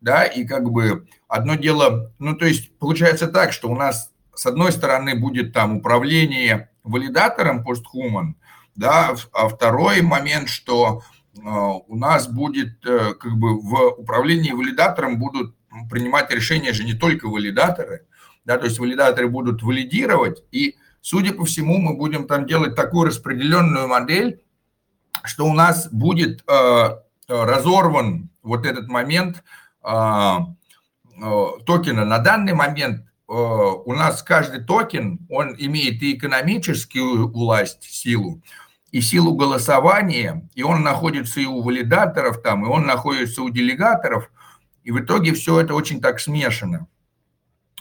да, 0.02 0.24
и 0.24 0.44
как 0.44 0.70
бы 0.70 1.06
одно 1.26 1.54
дело, 1.54 2.12
ну, 2.18 2.36
то 2.36 2.44
есть 2.44 2.76
получается 2.78 3.26
так, 3.26 3.52
что 3.52 3.70
у 3.70 3.74
нас 3.74 4.12
с 4.34 4.44
одной 4.44 4.72
стороны 4.72 5.14
будет 5.14 5.54
там 5.54 5.78
управление 5.78 6.70
валидатором 6.84 7.64
постхуман, 7.64 8.36
да, 8.74 9.14
а 9.32 9.48
второй 9.48 10.02
момент, 10.02 10.48
что 10.48 11.02
у 11.34 11.96
нас 11.96 12.28
будет 12.28 12.84
э, 12.86 13.14
как 13.14 13.36
бы 13.36 13.60
в 13.60 13.94
управлении 13.98 14.52
валидатором 14.52 15.18
будут 15.18 15.54
принимать 15.90 16.30
решения 16.30 16.72
же 16.72 16.84
не 16.84 16.94
только 16.94 17.28
валидаторы, 17.28 18.06
да, 18.44 18.58
то 18.58 18.66
есть 18.66 18.78
валидаторы 18.78 19.28
будут 19.28 19.62
валидировать, 19.62 20.42
и, 20.52 20.76
судя 21.00 21.32
по 21.32 21.44
всему, 21.44 21.78
мы 21.78 21.96
будем 21.96 22.26
там 22.26 22.46
делать 22.46 22.74
такую 22.74 23.06
распределенную 23.06 23.88
модель, 23.88 24.42
что 25.24 25.46
у 25.46 25.54
нас 25.54 25.88
будет 25.90 26.44
э, 26.46 26.96
разорван 27.28 28.28
вот 28.42 28.66
этот 28.66 28.88
момент 28.88 29.42
э, 29.82 29.90
э, 29.90 31.46
токена. 31.64 32.04
На 32.04 32.18
данный 32.18 32.54
момент 32.54 33.06
э, 33.28 33.32
у 33.32 33.94
нас 33.94 34.22
каждый 34.22 34.64
токен, 34.64 35.20
он 35.30 35.54
имеет 35.58 36.02
и 36.02 36.14
экономическую 36.14 37.28
власть, 37.28 37.84
силу, 37.84 38.42
и 38.92 39.00
силу 39.00 39.34
голосования, 39.34 40.46
и 40.54 40.62
он 40.62 40.82
находится 40.82 41.40
и 41.40 41.46
у 41.46 41.62
валидаторов 41.62 42.42
там, 42.42 42.64
и 42.64 42.68
он 42.68 42.86
находится 42.86 43.42
у 43.42 43.48
делегаторов, 43.48 44.30
и 44.84 44.92
в 44.92 45.00
итоге 45.00 45.32
все 45.32 45.60
это 45.60 45.74
очень 45.74 46.00
так 46.00 46.20
смешано. 46.20 46.86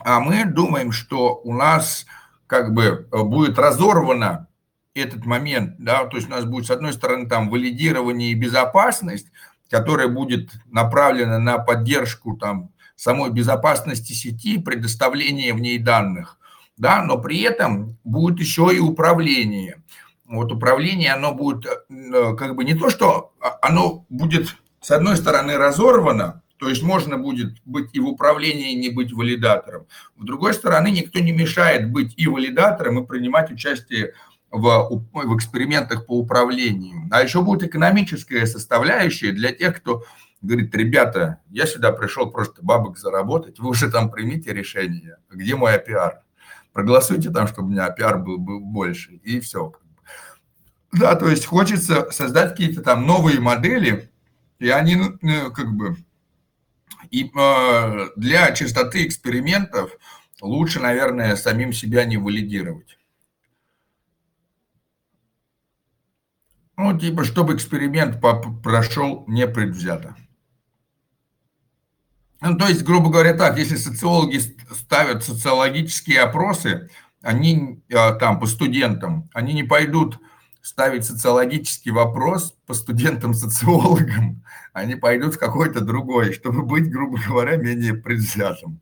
А 0.04 0.22
мы 0.22 0.46
думаем, 0.46 0.94
что 0.94 1.42
у 1.44 1.54
нас 1.54 2.06
как 2.48 2.74
бы 2.74 3.08
э, 3.12 3.24
будет 3.24 3.60
разорвано 3.60 4.48
этот 4.94 5.26
момент, 5.26 5.76
да, 5.80 6.06
то 6.06 6.16
есть 6.16 6.30
у 6.30 6.32
нас 6.32 6.46
будет, 6.46 6.68
с 6.68 6.72
одной 6.72 6.94
стороны, 6.94 7.28
там 7.28 7.50
валидирование 7.50 8.32
и 8.32 8.36
безопасность, 8.36 9.28
которая 9.70 10.08
будет 10.08 10.52
направлена 10.68 11.40
на 11.40 11.58
поддержку 11.58 12.38
там 12.38 12.72
самой 12.96 13.32
безопасности 13.32 14.14
сети, 14.14 14.60
предоставление 14.60 15.54
в 15.54 15.60
ней 15.60 15.78
данных, 15.78 16.38
да, 16.78 17.04
но 17.04 17.18
при 17.18 17.42
этом 17.42 17.98
будет 18.06 18.40
еще 18.40 18.70
и 18.74 18.80
управление– 18.80 19.84
вот 20.38 20.52
управление, 20.52 21.14
оно 21.14 21.34
будет 21.34 21.66
э, 21.66 22.36
как 22.36 22.56
бы 22.56 22.64
не 22.64 22.74
то, 22.74 22.90
что 22.90 23.34
а, 23.40 23.58
оно 23.62 24.06
будет, 24.10 24.56
с 24.82 24.92
одной 24.92 25.18
стороны, 25.18 25.58
разорвано, 25.58 26.42
то 26.58 26.70
есть 26.70 26.84
можно 26.84 27.18
будет 27.18 27.58
быть 27.66 27.90
и 27.94 28.00
в 28.00 28.08
управлении, 28.08 28.74
и 28.74 28.80
не 28.80 28.90
быть 28.90 29.12
валидатором. 29.12 29.88
С 30.20 30.24
другой 30.24 30.54
стороны, 30.54 30.92
никто 30.92 31.20
не 31.20 31.32
мешает 31.32 31.92
быть 31.92 32.14
и 32.18 32.28
валидатором, 32.28 33.00
и 33.00 33.08
принимать 33.08 33.52
участие 33.52 34.14
в, 34.52 35.02
в 35.12 35.36
экспериментах 35.36 36.06
по 36.06 36.20
управлению. 36.20 37.08
А 37.10 37.24
еще 37.24 37.42
будет 37.42 37.64
экономическая 37.64 38.46
составляющая 38.46 39.32
для 39.32 39.52
тех, 39.52 39.78
кто 39.78 40.04
говорит, 40.42 40.76
ребята, 40.76 41.40
я 41.50 41.66
сюда 41.66 41.92
пришел 41.92 42.30
просто 42.30 42.64
бабок 42.64 42.98
заработать, 42.98 43.60
вы 43.60 43.70
уже 43.70 43.90
там 43.90 44.12
примите 44.12 44.54
решение, 44.54 45.18
где 45.30 45.56
мой 45.56 45.76
APR? 45.76 46.20
Проголосуйте 46.74 47.32
там, 47.32 47.48
чтобы 47.48 47.70
у 47.70 47.72
меня 47.72 47.90
APR 47.90 48.20
был, 48.20 48.38
был 48.38 48.60
больше, 48.60 49.14
и 49.24 49.40
все. 49.40 49.74
Да, 50.92 51.16
то 51.16 51.30
есть 51.30 51.46
хочется 51.46 52.12
создать 52.12 52.52
какие-то 52.52 52.82
там 52.82 53.06
новые 53.06 53.40
модели, 53.40 54.12
и 54.60 54.70
они, 54.70 54.96
ну, 54.96 55.18
ну, 55.22 55.52
как 55.52 55.74
бы, 55.74 55.98
и 57.10 57.32
э, 57.34 58.08
для 58.16 58.52
чистоты 58.54 59.06
экспериментов 59.06 59.92
лучше, 60.42 60.80
наверное, 60.80 61.36
самим 61.36 61.72
себя 61.72 62.06
не 62.06 62.18
валидировать. 62.18 62.98
Ну, 66.78 66.98
типа, 66.98 67.24
чтобы 67.26 67.56
эксперимент 67.56 68.22
прошел 68.64 69.24
непредвзято. 69.28 70.16
Ну, 72.42 72.58
то 72.58 72.68
есть, 72.68 72.84
грубо 72.84 73.12
говоря, 73.12 73.36
так, 73.36 73.58
если 73.60 73.76
социологи 73.76 74.40
ставят 74.72 75.24
социологические 75.24 76.22
опросы, 76.22 76.90
они 77.22 77.84
э, 77.88 78.14
там 78.16 78.40
по 78.40 78.48
студентам, 78.48 79.30
они 79.34 79.54
не 79.54 79.64
пойдут 79.64 80.20
ставить 80.62 81.06
социологический 81.06 81.92
вопрос 81.92 82.56
по 82.66 82.74
студентам-социологам, 82.74 84.44
они 84.74 84.96
пойдут 84.96 85.36
в 85.36 85.40
какой-то 85.40 85.82
другой, 85.82 86.34
чтобы 86.34 86.64
быть, 86.64 86.90
грубо 86.92 87.18
говоря, 87.28 87.58
менее 87.58 87.94
предвзятым. 87.94 88.80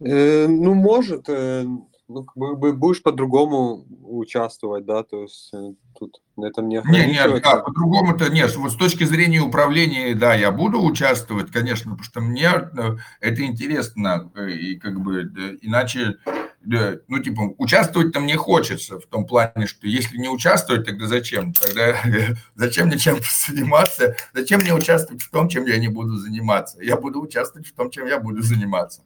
Э, 0.00 0.46
ну, 0.46 0.74
может, 0.74 1.28
э, 1.28 1.64
ну, 2.08 2.26
будешь 2.36 3.02
по-другому 3.02 3.86
участвовать, 4.02 4.84
да, 4.84 5.02
то 5.02 5.22
есть 5.22 5.50
э, 5.54 5.72
тут 5.98 6.20
на 6.36 6.46
этом 6.46 6.68
не 6.68 6.82
Не, 6.84 7.06
нет, 7.06 7.42
да, 7.42 7.56
по-другому-то 7.56 8.28
нет. 8.30 8.54
Вот 8.56 8.72
с 8.72 8.76
точки 8.76 9.04
зрения 9.04 9.40
управления, 9.40 10.14
да, 10.14 10.34
я 10.34 10.50
буду 10.50 10.82
участвовать, 10.82 11.50
конечно, 11.50 11.92
потому 11.92 12.04
что 12.04 12.20
мне 12.20 12.48
э, 12.48 12.96
это 13.20 13.44
интересно, 13.44 14.30
и 14.36 14.76
как 14.76 15.00
бы 15.00 15.22
иначе 15.62 16.16
ну, 16.64 17.18
типа, 17.18 17.54
участвовать-то 17.58 18.20
мне 18.20 18.36
хочется 18.36 18.98
в 18.98 19.06
том 19.06 19.26
плане, 19.26 19.66
что 19.66 19.86
если 19.86 20.16
не 20.16 20.28
участвовать, 20.28 20.86
тогда 20.86 21.06
зачем? 21.06 21.52
Тогда 21.52 21.96
зачем 22.54 22.88
мне 22.88 22.98
чем-то 22.98 23.26
заниматься? 23.46 24.16
Зачем 24.32 24.60
мне 24.60 24.74
участвовать 24.74 25.22
в 25.22 25.30
том, 25.30 25.48
чем 25.48 25.66
я 25.66 25.78
не 25.78 25.88
буду 25.88 26.16
заниматься? 26.16 26.82
Я 26.82 26.96
буду 26.96 27.20
участвовать 27.20 27.68
в 27.68 27.74
том, 27.74 27.90
чем 27.90 28.06
я 28.06 28.18
буду 28.18 28.42
заниматься. 28.42 29.02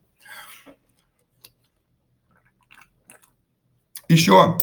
Еще 4.09 4.59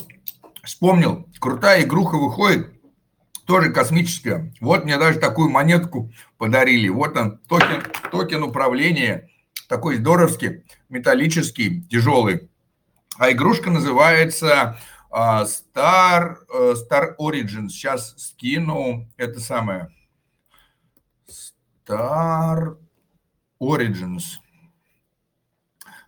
вспомнил, 0.63 1.29
крутая 1.39 1.83
игруха 1.83 2.17
выходит, 2.17 2.75
тоже 3.45 3.71
космическая. 3.71 4.51
Вот 4.59 4.85
мне 4.85 4.97
даже 4.97 5.19
такую 5.19 5.49
монетку 5.49 6.11
подарили. 6.37 6.89
Вот 6.89 7.15
он, 7.15 7.37
токен, 7.47 7.83
токен 8.11 8.43
управления, 8.43 9.29
такой 9.69 9.97
здоровский, 9.97 10.63
металлический, 10.89 11.83
тяжелый. 11.83 12.49
А 13.17 13.31
игрушка 13.31 13.69
называется 13.69 14.77
А, 15.17 15.45
Star, 15.45 16.39
э, 16.53 16.73
Star 16.73 17.15
Origins, 17.17 17.69
сейчас 17.69 18.15
скину 18.17 19.07
это 19.15 19.39
самое. 19.39 19.87
Star 21.87 22.77
Origins. 23.61 24.39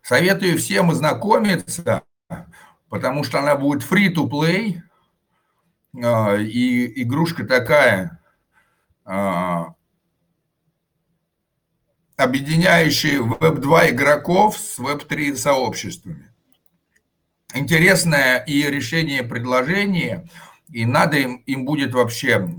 Советую 0.01 0.57
всем 0.57 0.91
ознакомиться, 0.91 2.03
потому 2.89 3.23
что 3.23 3.39
она 3.39 3.55
будет 3.55 3.81
free-to-play, 3.81 4.81
а, 6.03 6.35
и 6.35 7.01
игрушка 7.01 7.45
такая, 7.45 8.21
а, 9.05 9.73
объединяющая 12.17 13.19
Web2 13.21 13.91
игроков 13.91 14.57
с 14.57 14.79
Web3 14.79 15.35
сообществами. 15.37 16.26
Интересное 17.53 18.39
и 18.39 18.63
решение 18.63 19.23
предложения, 19.23 20.27
и 20.69 20.85
надо 20.85 21.17
им, 21.17 21.37
им 21.45 21.65
будет 21.65 21.93
вообще 21.93 22.49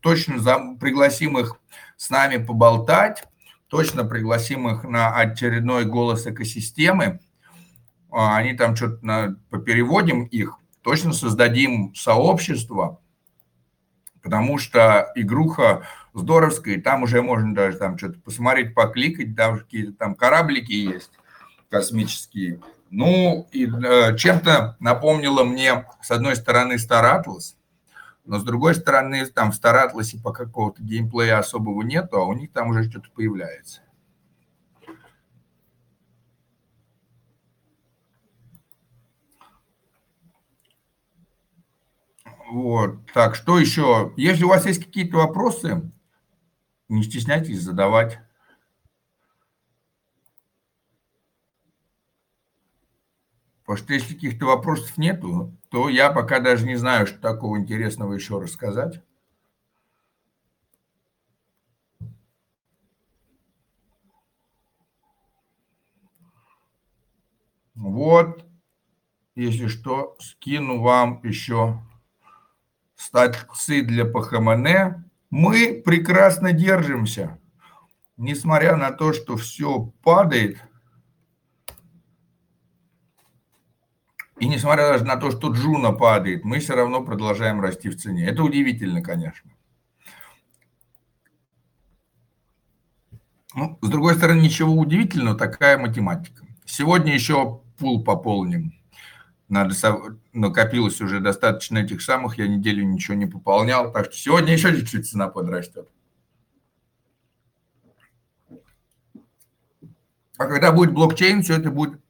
точно 0.00 0.40
за, 0.40 0.58
пригласим 0.80 1.38
их 1.38 1.56
с 1.96 2.10
нами 2.10 2.44
поболтать, 2.44 3.24
точно 3.68 4.04
пригласим 4.04 4.68
их 4.68 4.82
на 4.82 5.14
очередной 5.16 5.84
голос 5.84 6.26
экосистемы, 6.26 7.20
а, 8.10 8.36
они 8.36 8.54
там 8.54 8.74
что-то 8.74 9.36
попереводим 9.50 10.24
их, 10.24 10.58
точно 10.82 11.12
создадим 11.12 11.94
сообщество, 11.94 13.00
потому 14.20 14.58
что 14.58 15.12
игруха 15.14 15.86
здоровская, 16.12 16.74
и 16.74 16.80
там 16.80 17.04
уже 17.04 17.22
можно 17.22 17.54
даже 17.54 17.78
там 17.78 17.96
что-то 17.98 18.18
посмотреть, 18.18 18.74
покликать, 18.74 19.36
там 19.36 19.60
какие-то 19.60 19.92
там 19.92 20.16
кораблики 20.16 20.72
есть 20.72 21.12
космические. 21.70 22.60
Ну, 22.90 23.48
и 23.50 23.66
э, 23.66 24.16
чем-то 24.16 24.76
напомнило 24.78 25.44
мне, 25.44 25.86
с 26.00 26.10
одной 26.10 26.36
стороны, 26.36 26.74
Star 26.74 27.22
Atlas, 27.22 27.56
но 28.24 28.38
с 28.38 28.44
другой 28.44 28.74
стороны, 28.74 29.26
там 29.26 29.52
в 29.52 29.60
Star 29.60 29.90
Atlas 29.90 30.16
пока 30.22 30.44
какого-то 30.44 30.82
геймплея 30.82 31.38
особого 31.38 31.82
нету, 31.82 32.18
а 32.18 32.24
у 32.24 32.32
них 32.34 32.52
там 32.52 32.70
уже 32.70 32.88
что-то 32.88 33.10
появляется. 33.10 33.80
Вот. 42.50 42.98
Так, 43.12 43.34
что 43.34 43.58
еще? 43.58 44.12
Если 44.16 44.44
у 44.44 44.48
вас 44.48 44.64
есть 44.64 44.84
какие-то 44.84 45.16
вопросы, 45.16 45.90
не 46.88 47.02
стесняйтесь 47.02 47.60
задавать. 47.60 48.20
Потому 53.74 53.86
что 53.86 53.94
если 53.94 54.14
каких-то 54.14 54.46
вопросов 54.46 54.96
нету, 54.96 55.52
то 55.68 55.88
я 55.88 56.12
пока 56.12 56.38
даже 56.38 56.64
не 56.64 56.76
знаю, 56.76 57.08
что 57.08 57.18
такого 57.18 57.58
интересного 57.58 58.12
еще 58.12 58.40
рассказать. 58.40 59.02
Вот, 67.74 68.46
если 69.34 69.66
что, 69.66 70.16
скину 70.20 70.80
вам 70.80 71.20
еще 71.24 71.82
статьи 72.94 73.82
для 73.82 74.04
ПХМН. 74.04 75.04
Мы 75.30 75.82
прекрасно 75.84 76.52
держимся, 76.52 77.40
несмотря 78.16 78.76
на 78.76 78.92
то, 78.92 79.12
что 79.12 79.36
все 79.36 79.92
падает– 80.04 80.62
И 84.44 84.46
несмотря 84.46 84.88
даже 84.88 85.04
на 85.04 85.16
то, 85.16 85.30
что 85.30 85.50
Джуна 85.50 85.92
падает, 85.92 86.44
мы 86.44 86.58
все 86.58 86.74
равно 86.74 87.02
продолжаем 87.02 87.62
расти 87.62 87.88
в 87.88 87.96
цене. 87.96 88.26
Это 88.26 88.42
удивительно, 88.42 89.00
конечно. 89.00 89.50
Ну, 93.54 93.78
с 93.80 93.88
другой 93.88 94.16
стороны, 94.16 94.42
ничего 94.42 94.74
удивительного, 94.74 95.34
такая 95.34 95.78
математика. 95.78 96.46
Сегодня 96.66 97.14
еще 97.14 97.62
пул 97.78 98.04
пополним. 98.04 98.74
Надо, 99.48 99.74
накопилось 100.34 101.00
уже 101.00 101.20
достаточно 101.20 101.78
этих 101.78 102.02
самых, 102.02 102.36
я 102.36 102.46
неделю 102.46 102.84
ничего 102.84 103.14
не 103.16 103.24
пополнял, 103.24 103.94
так 103.94 104.12
что 104.12 104.14
сегодня 104.14 104.52
еще 104.52 104.76
чуть-чуть 104.78 105.08
цена 105.08 105.28
подрастет. 105.28 105.88
А 110.36 110.44
когда 110.44 110.70
будет 110.70 110.92
блокчейн, 110.92 111.42
все 111.42 111.54
это 111.56 111.70
будет 111.70 112.03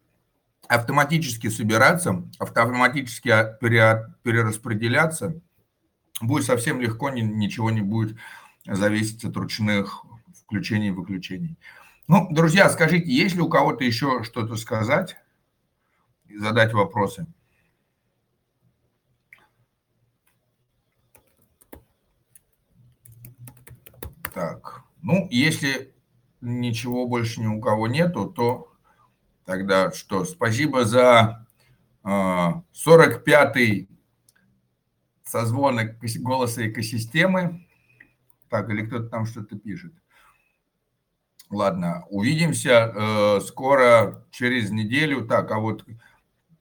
автоматически 0.68 1.48
собираться, 1.48 2.24
автоматически 2.38 3.28
перераспределяться, 3.60 5.40
будет 6.20 6.44
совсем 6.44 6.80
легко, 6.80 7.10
ничего 7.10 7.70
не 7.70 7.82
будет 7.82 8.16
зависеть 8.66 9.24
от 9.24 9.36
ручных 9.36 10.04
включений 10.44 10.88
и 10.88 10.92
выключений. 10.92 11.58
Ну, 12.06 12.28
друзья, 12.30 12.68
скажите, 12.68 13.10
есть 13.10 13.34
ли 13.34 13.40
у 13.40 13.48
кого-то 13.48 13.84
еще 13.84 14.22
что-то 14.24 14.56
сказать, 14.56 15.16
задать 16.28 16.72
вопросы? 16.72 17.26
Так, 24.34 24.82
ну, 25.00 25.28
если 25.30 25.94
ничего 26.40 27.06
больше 27.06 27.40
ни 27.40 27.46
у 27.46 27.60
кого 27.60 27.86
нету, 27.86 28.26
то 28.26 28.73
Тогда 29.44 29.92
что, 29.92 30.24
спасибо 30.24 30.84
за 30.84 31.46
45-й 32.04 33.88
а, 33.88 33.94
созвон 35.24 35.80
голоса 36.20 36.66
экосистемы. 36.68 37.66
Так, 38.48 38.70
или 38.70 38.86
кто-то 38.86 39.08
там 39.08 39.26
что-то 39.26 39.58
пишет. 39.58 39.92
Ладно, 41.50 42.04
увидимся 42.08 42.92
э, 42.94 43.40
скоро, 43.40 44.26
через 44.30 44.70
неделю. 44.70 45.26
Так, 45.26 45.50
а 45.50 45.58
вот 45.58 45.84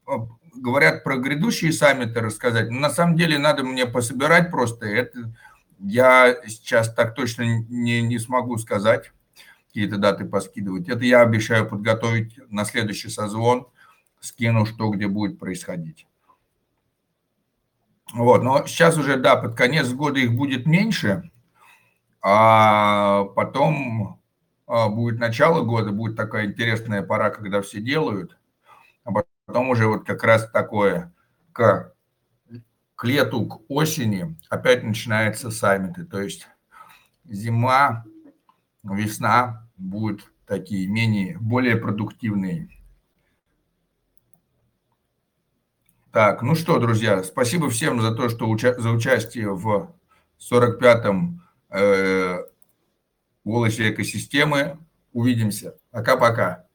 а, 0.05 0.27
говорят 0.55 1.03
про 1.03 1.17
грядущие 1.17 1.71
саммиты 1.71 2.19
рассказать. 2.19 2.69
Но 2.69 2.79
на 2.79 2.89
самом 2.89 3.15
деле 3.15 3.37
надо 3.37 3.63
мне 3.63 3.85
пособирать 3.85 4.51
просто. 4.51 4.85
Это 4.85 5.33
я 5.79 6.35
сейчас 6.47 6.93
так 6.93 7.15
точно 7.15 7.43
не, 7.69 8.01
не 8.01 8.19
смогу 8.19 8.57
сказать 8.57 9.11
какие-то 9.73 9.97
даты 9.97 10.25
поскидывать. 10.25 10.87
Это 10.87 11.03
я 11.03 11.21
обещаю 11.21 11.67
подготовить 11.67 12.39
на 12.51 12.63
следующий 12.63 13.09
созвон, 13.09 13.67
скину, 14.19 14.67
что 14.67 14.91
где 14.91 15.07
будет 15.07 15.39
происходить. 15.39 16.05
Вот, 18.13 18.43
но 18.43 18.67
сейчас 18.67 18.99
уже, 18.99 19.17
да, 19.17 19.35
под 19.35 19.55
конец 19.57 19.91
года 19.91 20.19
их 20.19 20.35
будет 20.35 20.67
меньше, 20.67 21.31
а 22.21 23.23
потом 23.35 24.21
а, 24.67 24.89
будет 24.89 25.19
начало 25.19 25.63
года, 25.63 25.91
будет 25.91 26.15
такая 26.15 26.45
интересная 26.45 27.01
пора, 27.01 27.31
когда 27.31 27.63
все 27.63 27.81
делают, 27.81 28.37
а 29.03 29.09
потом 29.47 29.69
уже 29.69 29.87
вот 29.87 30.05
как 30.05 30.23
раз 30.23 30.47
такое 30.51 31.11
к, 31.51 31.91
к 32.93 33.03
лету, 33.03 33.47
к 33.47 33.61
осени 33.69 34.37
опять 34.49 34.83
начинаются 34.83 35.49
саммиты, 35.49 36.05
то 36.05 36.21
есть 36.21 36.47
зима, 37.25 38.05
весна, 38.83 39.62
будут 39.83 40.31
такие 40.45 40.87
менее, 40.87 41.37
более 41.39 41.75
продуктивные. 41.75 42.69
Так, 46.11 46.41
ну 46.43 46.55
что, 46.55 46.79
друзья, 46.79 47.23
спасибо 47.23 47.69
всем 47.69 48.01
за 48.01 48.13
то, 48.13 48.29
что 48.29 48.47
уча 48.47 48.79
за 48.79 48.91
участие 48.91 49.53
в 49.53 49.95
45-м 50.39 51.41
э, 51.69 52.43
голосе 53.43 53.91
экосистемы. 53.91 54.77
Увидимся. 55.11 55.75
Пока-пока. 55.91 56.65